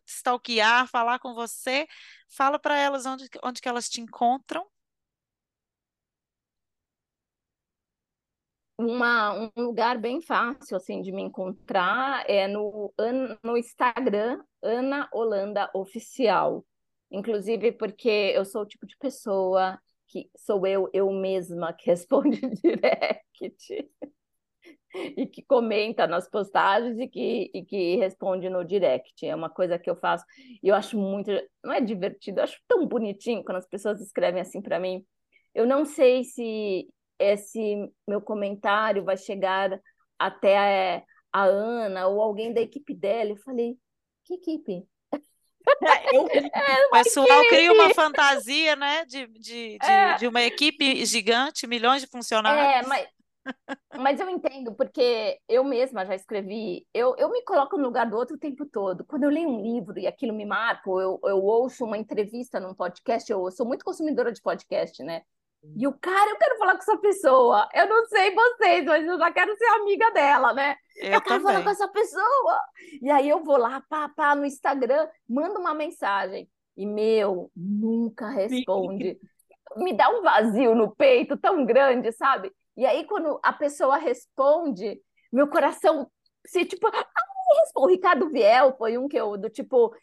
stalkear, 0.07 0.87
falar 0.87 1.19
com 1.19 1.35
você, 1.35 1.85
fala 2.27 2.57
para 2.57 2.75
elas 2.75 3.05
onde, 3.05 3.29
onde 3.43 3.61
que 3.61 3.69
elas 3.69 3.87
te 3.87 4.01
encontram. 4.01 4.65
Uma, 8.79 9.51
um 9.55 9.63
lugar 9.63 9.99
bem 9.99 10.19
fácil 10.19 10.75
assim 10.75 11.01
de 11.03 11.11
me 11.11 11.21
encontrar 11.21 12.27
é 12.27 12.47
no, 12.47 12.91
no 13.43 13.57
Instagram 13.57 14.43
Ana 14.63 15.07
Holanda 15.13 15.69
Oficial. 15.75 16.65
Inclusive 17.11 17.73
porque 17.73 18.33
eu 18.33 18.43
sou 18.43 18.63
o 18.63 18.65
tipo 18.65 18.87
de 18.87 18.97
pessoa 18.97 19.79
que 20.09 20.29
sou 20.35 20.65
eu, 20.65 20.89
eu 20.91 21.11
mesma, 21.11 21.71
que 21.71 21.89
responde 21.89 22.41
direct 22.61 23.89
e 24.93 25.27
que 25.27 25.43
comenta 25.43 26.07
nas 26.07 26.27
postagens 26.29 26.97
e 26.99 27.07
que, 27.07 27.51
e 27.53 27.63
que 27.63 27.95
responde 27.97 28.49
no 28.49 28.65
direct. 28.65 29.25
É 29.25 29.35
uma 29.35 29.49
coisa 29.49 29.77
que 29.77 29.89
eu 29.89 29.95
faço 29.95 30.25
e 30.63 30.67
eu 30.67 30.75
acho 30.75 30.97
muito, 30.97 31.31
não 31.63 31.73
é 31.73 31.79
divertido, 31.79 32.39
eu 32.39 32.43
acho 32.43 32.59
tão 32.67 32.87
bonitinho 32.87 33.43
quando 33.43 33.57
as 33.57 33.67
pessoas 33.67 34.01
escrevem 34.01 34.41
assim 34.41 34.61
para 34.61 34.79
mim. 34.79 35.05
Eu 35.53 35.65
não 35.65 35.85
sei 35.85 36.23
se 36.23 36.87
esse 37.19 37.89
meu 38.07 38.21
comentário 38.21 39.03
vai 39.03 39.17
chegar 39.17 39.79
até 40.17 40.57
a, 40.97 41.03
a 41.31 41.43
Ana 41.45 42.07
ou 42.07 42.21
alguém 42.21 42.53
da 42.53 42.61
equipe 42.61 42.95
dela. 42.95 43.31
Eu 43.31 43.37
falei, 43.37 43.77
que 44.25 44.35
equipe? 44.35 44.87
Eu, 46.13 46.27
é 46.53 46.85
o 46.87 46.89
pessoal 46.91 47.47
cria 47.47 47.71
uma 47.71 47.93
fantasia, 47.93 48.75
né, 48.75 49.05
de, 49.05 49.27
de, 49.27 49.77
de, 49.77 49.85
é. 49.85 50.15
de, 50.15 50.27
uma 50.27 50.41
equipe 50.41 51.05
gigante, 51.05 51.67
milhões 51.67 52.01
de 52.01 52.07
funcionários. 52.07 52.85
É, 52.85 52.87
mas, 52.87 53.07
mas 53.97 54.19
eu 54.19 54.29
entendo, 54.29 54.73
porque 54.73 55.39
eu 55.47 55.63
mesma 55.63 56.05
já 56.05 56.15
escrevi, 56.15 56.85
eu, 56.93 57.15
eu 57.17 57.29
me 57.29 57.43
coloco 57.43 57.77
no 57.77 57.83
lugar 57.83 58.09
do 58.09 58.17
outro 58.17 58.35
o 58.35 58.39
tempo 58.39 58.65
todo. 58.65 59.05
Quando 59.05 59.23
eu 59.23 59.29
leio 59.29 59.49
um 59.49 59.61
livro 59.61 59.99
e 59.99 60.07
aquilo 60.07 60.33
me 60.33 60.45
marca, 60.45 60.89
ou 60.89 61.01
eu, 61.01 61.19
eu 61.23 61.43
ouço 61.43 61.85
uma 61.85 61.97
entrevista 61.97 62.59
num 62.59 62.73
podcast, 62.73 63.31
eu 63.31 63.49
sou 63.51 63.65
muito 63.65 63.85
consumidora 63.85 64.31
de 64.31 64.41
podcast, 64.41 65.03
né? 65.03 65.21
E 65.75 65.87
o 65.87 65.93
cara, 65.93 66.31
eu 66.31 66.37
quero 66.37 66.57
falar 66.57 66.73
com 66.73 66.79
essa 66.79 66.97
pessoa. 66.97 67.69
Eu 67.73 67.87
não 67.87 68.05
sei 68.05 68.33
vocês, 68.33 68.85
mas 68.85 69.05
eu 69.05 69.17
já 69.17 69.31
quero 69.31 69.55
ser 69.57 69.65
amiga 69.65 70.09
dela, 70.11 70.53
né? 70.53 70.75
Eu, 70.97 71.13
eu 71.13 71.21
quero 71.21 71.41
falar 71.41 71.63
com 71.63 71.69
essa 71.69 71.87
pessoa. 71.87 72.59
E 73.01 73.09
aí 73.09 73.27
eu 73.27 73.43
vou 73.43 73.57
lá, 73.57 73.83
pá, 73.89 74.09
pá, 74.09 74.35
no 74.35 74.45
Instagram, 74.45 75.07
mando 75.27 75.59
uma 75.59 75.73
mensagem. 75.73 76.49
E, 76.77 76.85
meu, 76.85 77.51
nunca 77.55 78.29
responde. 78.29 79.19
Me 79.77 79.93
dá 79.93 80.09
um 80.09 80.21
vazio 80.21 80.73
no 80.73 80.95
peito 80.95 81.37
tão 81.37 81.65
grande, 81.65 82.11
sabe? 82.13 82.51
E 82.77 82.85
aí, 82.85 83.05
quando 83.05 83.39
a 83.43 83.51
pessoa 83.51 83.97
responde, 83.97 85.01
meu 85.31 85.49
coração 85.49 86.09
se 86.45 86.65
tipo, 86.65 86.89
o 87.75 87.87
Ricardo 87.87 88.29
Viel 88.29 88.75
foi 88.77 88.97
um 88.97 89.07
que 89.07 89.17
eu, 89.17 89.37
do 89.37 89.49
tipo, 89.49 89.93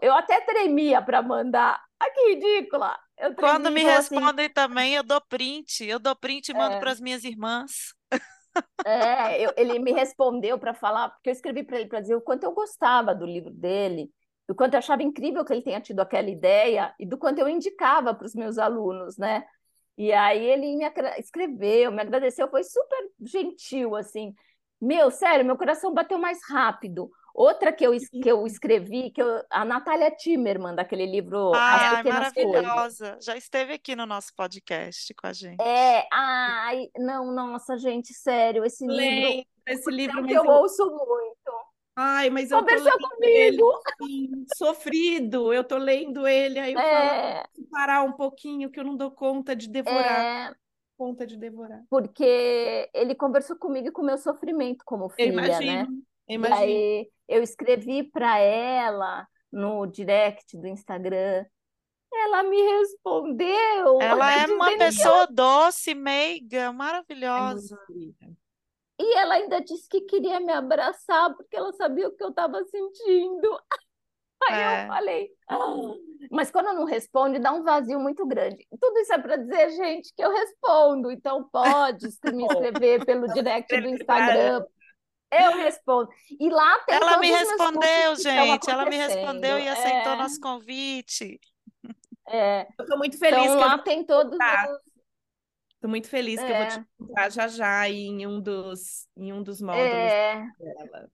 eu 0.00 0.14
até 0.14 0.40
tremia 0.40 1.02
para 1.02 1.22
mandar. 1.22 1.80
Ah, 2.02 2.10
que 2.14 2.34
ridícula! 2.34 2.98
Eu 3.18 3.34
Quando 3.34 3.70
me 3.70 3.82
assim 3.82 4.14
respondem 4.16 4.46
assim... 4.46 4.54
também, 4.54 4.94
eu 4.94 5.02
dou 5.02 5.20
print. 5.20 5.84
Eu 5.84 5.98
dou 5.98 6.16
print 6.16 6.48
e 6.48 6.54
mando 6.54 6.76
é. 6.76 6.80
para 6.80 6.90
as 6.90 7.00
minhas 7.00 7.22
irmãs. 7.24 7.94
É, 8.84 9.40
eu, 9.40 9.52
ele 9.56 9.78
me 9.78 9.92
respondeu 9.92 10.58
para 10.58 10.74
falar, 10.74 11.08
porque 11.10 11.30
eu 11.30 11.32
escrevi 11.32 11.62
para 11.62 11.78
ele 11.78 11.88
para 11.88 12.00
dizer 12.00 12.16
o 12.16 12.20
quanto 12.20 12.44
eu 12.44 12.52
gostava 12.52 13.14
do 13.14 13.24
livro 13.24 13.50
dele, 13.50 14.10
do 14.46 14.54
quanto 14.54 14.74
eu 14.74 14.78
achava 14.78 15.02
incrível 15.02 15.44
que 15.44 15.52
ele 15.52 15.62
tenha 15.62 15.80
tido 15.80 16.00
aquela 16.00 16.28
ideia 16.28 16.94
e 16.98 17.06
do 17.06 17.16
quanto 17.16 17.38
eu 17.38 17.48
indicava 17.48 18.14
para 18.14 18.26
os 18.26 18.34
meus 18.34 18.58
alunos, 18.58 19.16
né? 19.16 19.44
E 19.96 20.12
aí 20.12 20.44
ele 20.44 20.76
me 20.76 20.84
escreveu, 21.18 21.92
me 21.92 22.02
agradeceu, 22.02 22.48
foi 22.50 22.64
super 22.64 23.10
gentil, 23.20 23.94
assim. 23.94 24.34
Meu, 24.80 25.10
sério, 25.10 25.44
meu 25.44 25.56
coração 25.56 25.94
bateu 25.94 26.18
mais 26.18 26.40
rápido. 26.48 27.10
Outra 27.34 27.72
que 27.72 27.84
eu, 27.86 27.92
que 27.92 28.28
eu 28.28 28.46
escrevi, 28.46 29.10
que 29.10 29.22
eu, 29.22 29.42
a 29.50 29.64
Natália 29.64 30.10
Timmerman, 30.10 30.74
daquele 30.74 31.06
livro 31.06 31.52
As 31.54 31.96
Pequenas 31.96 32.32
maravilhosa. 32.34 33.10
Coisas. 33.10 33.24
Já 33.24 33.36
esteve 33.36 33.72
aqui 33.74 33.96
no 33.96 34.06
nosso 34.06 34.34
podcast 34.34 35.14
com 35.14 35.26
a 35.26 35.32
gente. 35.32 35.60
É, 35.60 36.06
ai, 36.12 36.88
não, 36.98 37.32
nossa, 37.32 37.76
gente, 37.78 38.12
sério, 38.12 38.64
esse 38.64 38.86
livro. 38.86 39.44
Esse 39.66 39.90
livro 39.90 40.24
que 40.24 40.34
eu, 40.34 40.44
ouço 40.44 40.84
muito. 40.84 41.52
Ai, 41.94 42.30
mas 42.30 42.50
eu 42.50 42.58
Conversou 42.58 42.92
comigo. 42.92 43.24
ele 43.24 43.62
assim, 43.86 44.46
sofrido. 44.56 45.52
Eu 45.52 45.62
tô 45.62 45.76
lendo 45.76 46.26
ele, 46.26 46.58
aí 46.58 46.72
eu 46.72 46.80
é... 46.80 47.34
falo, 47.34 47.68
parar 47.70 48.02
um 48.02 48.12
pouquinho, 48.12 48.70
que 48.70 48.80
eu 48.80 48.84
não 48.84 48.96
dou 48.96 49.10
conta 49.10 49.54
de 49.54 49.68
devorar. 49.68 50.50
É 50.50 50.62
conta 51.02 51.26
de 51.26 51.36
devorar. 51.36 51.82
Porque 51.90 52.88
ele 52.94 53.14
conversou 53.16 53.56
comigo 53.56 53.90
com 53.90 54.02
o 54.02 54.04
meu 54.04 54.16
sofrimento 54.16 54.84
como 54.84 55.08
filha, 55.08 55.58
né? 55.58 55.86
E 56.32 56.52
aí 56.52 57.10
eu 57.28 57.42
escrevi 57.42 58.04
para 58.04 58.38
ela 58.38 59.26
no 59.50 59.86
direct 59.86 60.56
do 60.56 60.66
Instagram. 60.66 61.44
Ela 62.14 62.42
me 62.42 62.60
respondeu. 62.60 64.00
Ela 64.00 64.42
é 64.42 64.46
uma 64.46 64.76
pessoa 64.76 65.26
doce, 65.26 65.94
meiga, 65.94 66.72
maravilhosa. 66.72 67.78
É 68.20 68.42
e 69.02 69.14
ela 69.16 69.34
ainda 69.34 69.60
disse 69.60 69.88
que 69.88 70.02
queria 70.02 70.38
me 70.38 70.52
abraçar 70.52 71.34
porque 71.34 71.56
ela 71.56 71.72
sabia 71.72 72.08
o 72.08 72.12
que 72.12 72.22
eu 72.22 72.28
estava 72.28 72.62
sentindo. 72.64 73.60
Aí 74.48 74.60
é. 74.60 74.84
eu 74.84 74.88
falei, 74.88 75.30
ah. 75.48 75.76
mas 76.30 76.50
quando 76.50 76.72
não 76.74 76.84
responde, 76.84 77.38
dá 77.38 77.52
um 77.52 77.62
vazio 77.62 77.98
muito 77.98 78.26
grande. 78.26 78.66
Tudo 78.80 78.98
isso 78.98 79.12
é 79.12 79.18
para 79.18 79.36
dizer, 79.36 79.70
gente, 79.70 80.12
que 80.14 80.22
eu 80.22 80.30
respondo. 80.30 81.10
Então 81.10 81.48
pode 81.48 82.06
me 82.32 82.44
escrever 82.46 83.04
pelo 83.04 83.26
direct 83.28 83.80
do 83.80 83.88
Instagram. 83.88 84.64
Eu 85.32 85.56
respondo. 85.56 86.08
E 86.38 86.50
lá 86.50 86.78
tem 86.80 86.94
Ela 86.94 87.18
me 87.18 87.30
respondeu, 87.30 88.16
gente. 88.16 88.70
Ela 88.70 88.84
me 88.84 88.96
respondeu 88.96 89.58
e 89.58 89.68
aceitou 89.68 90.12
é. 90.12 90.16
nosso 90.16 90.40
convite. 90.40 91.40
É. 92.28 92.66
Eu 92.78 92.82
estou 92.84 92.98
muito 92.98 93.18
feliz. 93.18 93.44
Então, 93.44 93.58
lá 93.58 93.78
tem 93.78 94.04
todos 94.04 94.32
os... 94.32 94.92
Estou 95.74 95.90
muito 95.90 96.08
feliz 96.08 96.38
é. 96.38 96.46
que 96.46 96.52
eu 96.52 96.56
vou 96.56 96.66
te 96.66 96.78
é. 96.78 96.84
encontrar 97.00 97.30
já 97.30 97.48
já 97.48 97.88
em 97.88 98.26
um 98.26 98.40
dos, 98.40 99.08
em 99.16 99.32
um 99.32 99.42
dos 99.42 99.60
módulos 99.60 99.88
é. 99.88 100.46
dela. 100.58 101.10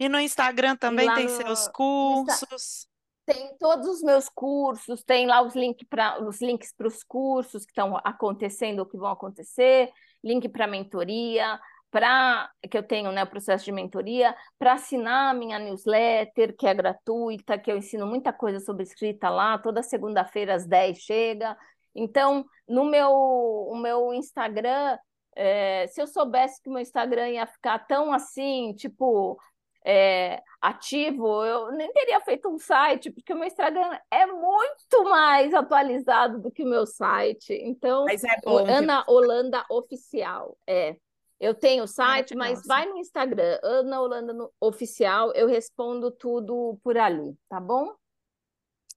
E 0.00 0.08
no 0.08 0.18
Instagram 0.20 0.76
também 0.76 1.12
tem 1.14 1.24
no... 1.24 1.30
seus 1.30 1.68
cursos. 1.68 2.88
Tem 3.26 3.54
todos 3.58 3.86
os 3.86 4.02
meus 4.02 4.26
cursos, 4.30 5.04
tem 5.04 5.26
lá 5.26 5.42
os, 5.42 5.54
link 5.54 5.84
pra, 5.84 6.18
os 6.24 6.40
links 6.40 6.72
para 6.72 6.86
os 6.86 7.04
cursos 7.04 7.66
que 7.66 7.72
estão 7.72 7.94
acontecendo 8.02 8.78
ou 8.78 8.86
que 8.86 8.96
vão 8.96 9.10
acontecer, 9.10 9.92
link 10.24 10.48
para 10.48 10.66
mentoria, 10.66 11.60
para 11.90 12.50
que 12.70 12.76
eu 12.76 12.82
tenho 12.82 13.10
né, 13.12 13.22
o 13.24 13.26
processo 13.26 13.64
de 13.64 13.72
mentoria, 13.72 14.34
para 14.58 14.74
assinar 14.74 15.30
a 15.30 15.34
minha 15.34 15.58
newsletter, 15.58 16.54
que 16.56 16.66
é 16.66 16.74
gratuita, 16.74 17.58
que 17.58 17.70
eu 17.70 17.76
ensino 17.76 18.06
muita 18.06 18.32
coisa 18.32 18.60
sobre 18.60 18.82
escrita 18.82 19.30
lá, 19.30 19.58
toda 19.58 19.82
segunda-feira 19.82 20.54
às 20.54 20.66
10 20.66 20.98
chega. 20.98 21.56
Então, 21.94 22.44
no 22.68 22.84
meu, 22.84 23.10
o 23.10 23.76
meu 23.76 24.12
Instagram, 24.12 24.98
é, 25.34 25.86
se 25.88 26.00
eu 26.00 26.06
soubesse 26.06 26.62
que 26.62 26.68
o 26.68 26.72
meu 26.72 26.82
Instagram 26.82 27.30
ia 27.30 27.46
ficar 27.46 27.78
tão 27.80 28.12
assim, 28.12 28.74
tipo, 28.74 29.38
é, 29.84 30.42
ativo, 30.60 31.44
eu 31.44 31.72
nem 31.72 31.90
teria 31.92 32.20
feito 32.20 32.48
um 32.48 32.58
site, 32.58 33.10
porque 33.10 33.32
o 33.32 33.36
meu 33.36 33.46
Instagram 33.46 33.98
é 34.10 34.26
muito 34.26 35.04
mais 35.04 35.54
atualizado 35.54 36.38
do 36.38 36.50
que 36.50 36.62
o 36.62 36.68
meu 36.68 36.86
site. 36.86 37.54
Então, 37.54 38.06
é 38.08 38.70
Ana 38.70 39.04
Holanda 39.08 39.64
Oficial, 39.70 40.58
é. 40.66 40.96
Eu 41.40 41.54
tenho 41.54 41.84
o 41.84 41.88
site, 41.88 42.34
mas 42.34 42.66
vai 42.66 42.86
no 42.86 42.98
Instagram, 42.98 43.58
Ana 43.62 44.00
Holanda 44.00 44.32
no 44.32 44.52
Oficial, 44.60 45.32
eu 45.34 45.46
respondo 45.46 46.10
tudo 46.10 46.78
por 46.82 46.98
ali, 46.98 47.36
tá 47.48 47.60
bom? 47.60 47.94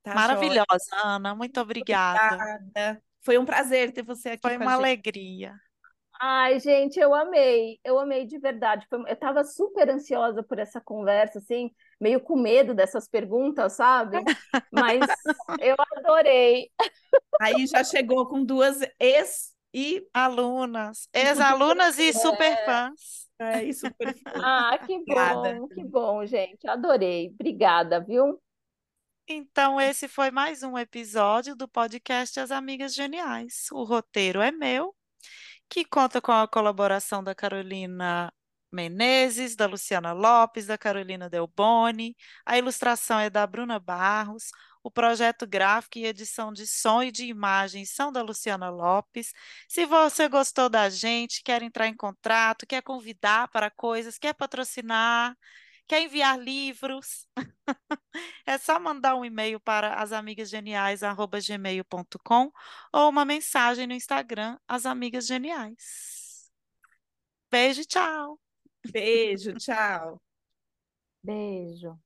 Tá 0.02 0.16
Maravilhosa, 0.16 0.66
jóia. 0.90 1.04
Ana, 1.04 1.36
muito 1.36 1.62
obrigada. 1.62 2.36
obrigada. 2.36 3.04
Foi 3.22 3.38
um 3.38 3.46
prazer 3.46 3.92
ter 3.94 4.02
você 4.02 4.30
aqui. 4.30 4.42
Foi 4.42 4.58
uma 4.58 4.74
alegria. 4.74 5.56
Ai, 6.20 6.60
gente, 6.60 7.00
eu 7.00 7.16
amei, 7.16 7.80
eu 7.84 7.98
amei 7.98 8.26
de 8.26 8.38
verdade. 8.38 8.86
Eu 8.92 9.06
estava 9.08 9.44
super 9.44 9.90
ansiosa 9.90 10.44
por 10.44 10.60
essa 10.60 10.80
conversa, 10.80 11.40
assim, 11.40 11.72
meio 12.00 12.20
com 12.20 12.36
medo 12.36 12.76
dessas 12.76 13.08
perguntas, 13.08 13.74
sabe? 13.74 14.18
Mas 14.72 15.02
eu 15.60 15.76
adorei. 15.98 16.70
Aí 17.40 17.66
já 17.66 17.84
chegou 17.84 18.28
com 18.28 18.44
duas 18.44 18.80
ex 19.00 19.56
e 19.74 20.08
alunas, 20.14 21.08
ex-alunas 21.14 21.98
e 21.98 22.14
super 22.14 22.66
fãs. 22.66 23.30
É, 23.40 23.64
e 23.64 23.74
super 23.74 24.14
fãs. 24.24 24.44
Ah, 24.44 24.78
que 24.86 25.04
bom, 25.06 25.68
que 25.68 25.84
bom, 25.84 26.26
gente. 26.26 26.68
Adorei. 26.68 27.30
Obrigada, 27.34 28.00
viu? 28.00 28.42
Então, 29.28 29.80
esse 29.80 30.08
foi 30.08 30.30
mais 30.30 30.62
um 30.62 30.78
episódio 30.78 31.56
do 31.56 31.68
podcast 31.68 32.40
As 32.40 32.52
Amigas 32.52 32.94
Geniais. 32.94 33.68
O 33.72 33.84
roteiro 33.84 34.42
é 34.42 34.52
meu, 34.52 34.94
que 35.70 35.86
conta 35.86 36.20
com 36.20 36.34
a 36.34 36.48
colaboração 36.48 37.24
da 37.24 37.34
Carolina 37.34 38.34
Menezes, 38.72 39.56
da 39.56 39.68
Luciana 39.68 40.12
Lopes, 40.12 40.66
da 40.66 40.78
Carolina 40.78 41.30
Delboni. 41.30 42.16
A 42.46 42.58
ilustração 42.58 43.20
é 43.20 43.30
da 43.30 43.46
Bruna 43.48 43.80
Barros. 43.80 44.50
O 44.84 44.90
projeto 44.90 45.46
gráfico 45.46 46.00
e 46.00 46.06
edição 46.06 46.52
de 46.52 46.66
som 46.66 47.04
e 47.04 47.12
de 47.12 47.26
imagens 47.26 47.92
são 47.92 48.12
da 48.12 48.22
Luciana 48.22 48.70
Lopes. 48.70 49.32
Se 49.68 49.86
você 49.86 50.28
gostou 50.28 50.70
da 50.70 50.90
gente, 50.90 51.44
quer 51.44 51.62
entrar 51.62 51.88
em 51.88 51.96
contrato, 51.96 52.66
quer 52.66 52.82
convidar 52.82 53.48
para 53.50 53.70
coisas, 53.70 54.18
quer 54.18 54.34
patrocinar, 54.34 55.38
quer 55.88 56.02
enviar 56.02 56.40
livros, 56.40 57.28
é 58.46 58.58
só 58.58 58.80
mandar 58.80 59.16
um 59.16 59.26
e-mail 59.26 59.60
para 59.60 59.96
asamigasgeniais@gmail.com 59.96 62.52
ou 62.94 63.10
uma 63.10 63.26
mensagem 63.26 63.86
no 63.86 63.94
Instagram 63.94 64.58
As 64.68 64.86
Amigas 64.86 65.28
Geniais. 65.28 66.50
Beijo, 67.52 67.84
tchau. 67.86 68.40
Beijo, 68.92 69.54
tchau. 69.56 70.22
Beijo. 71.24 72.00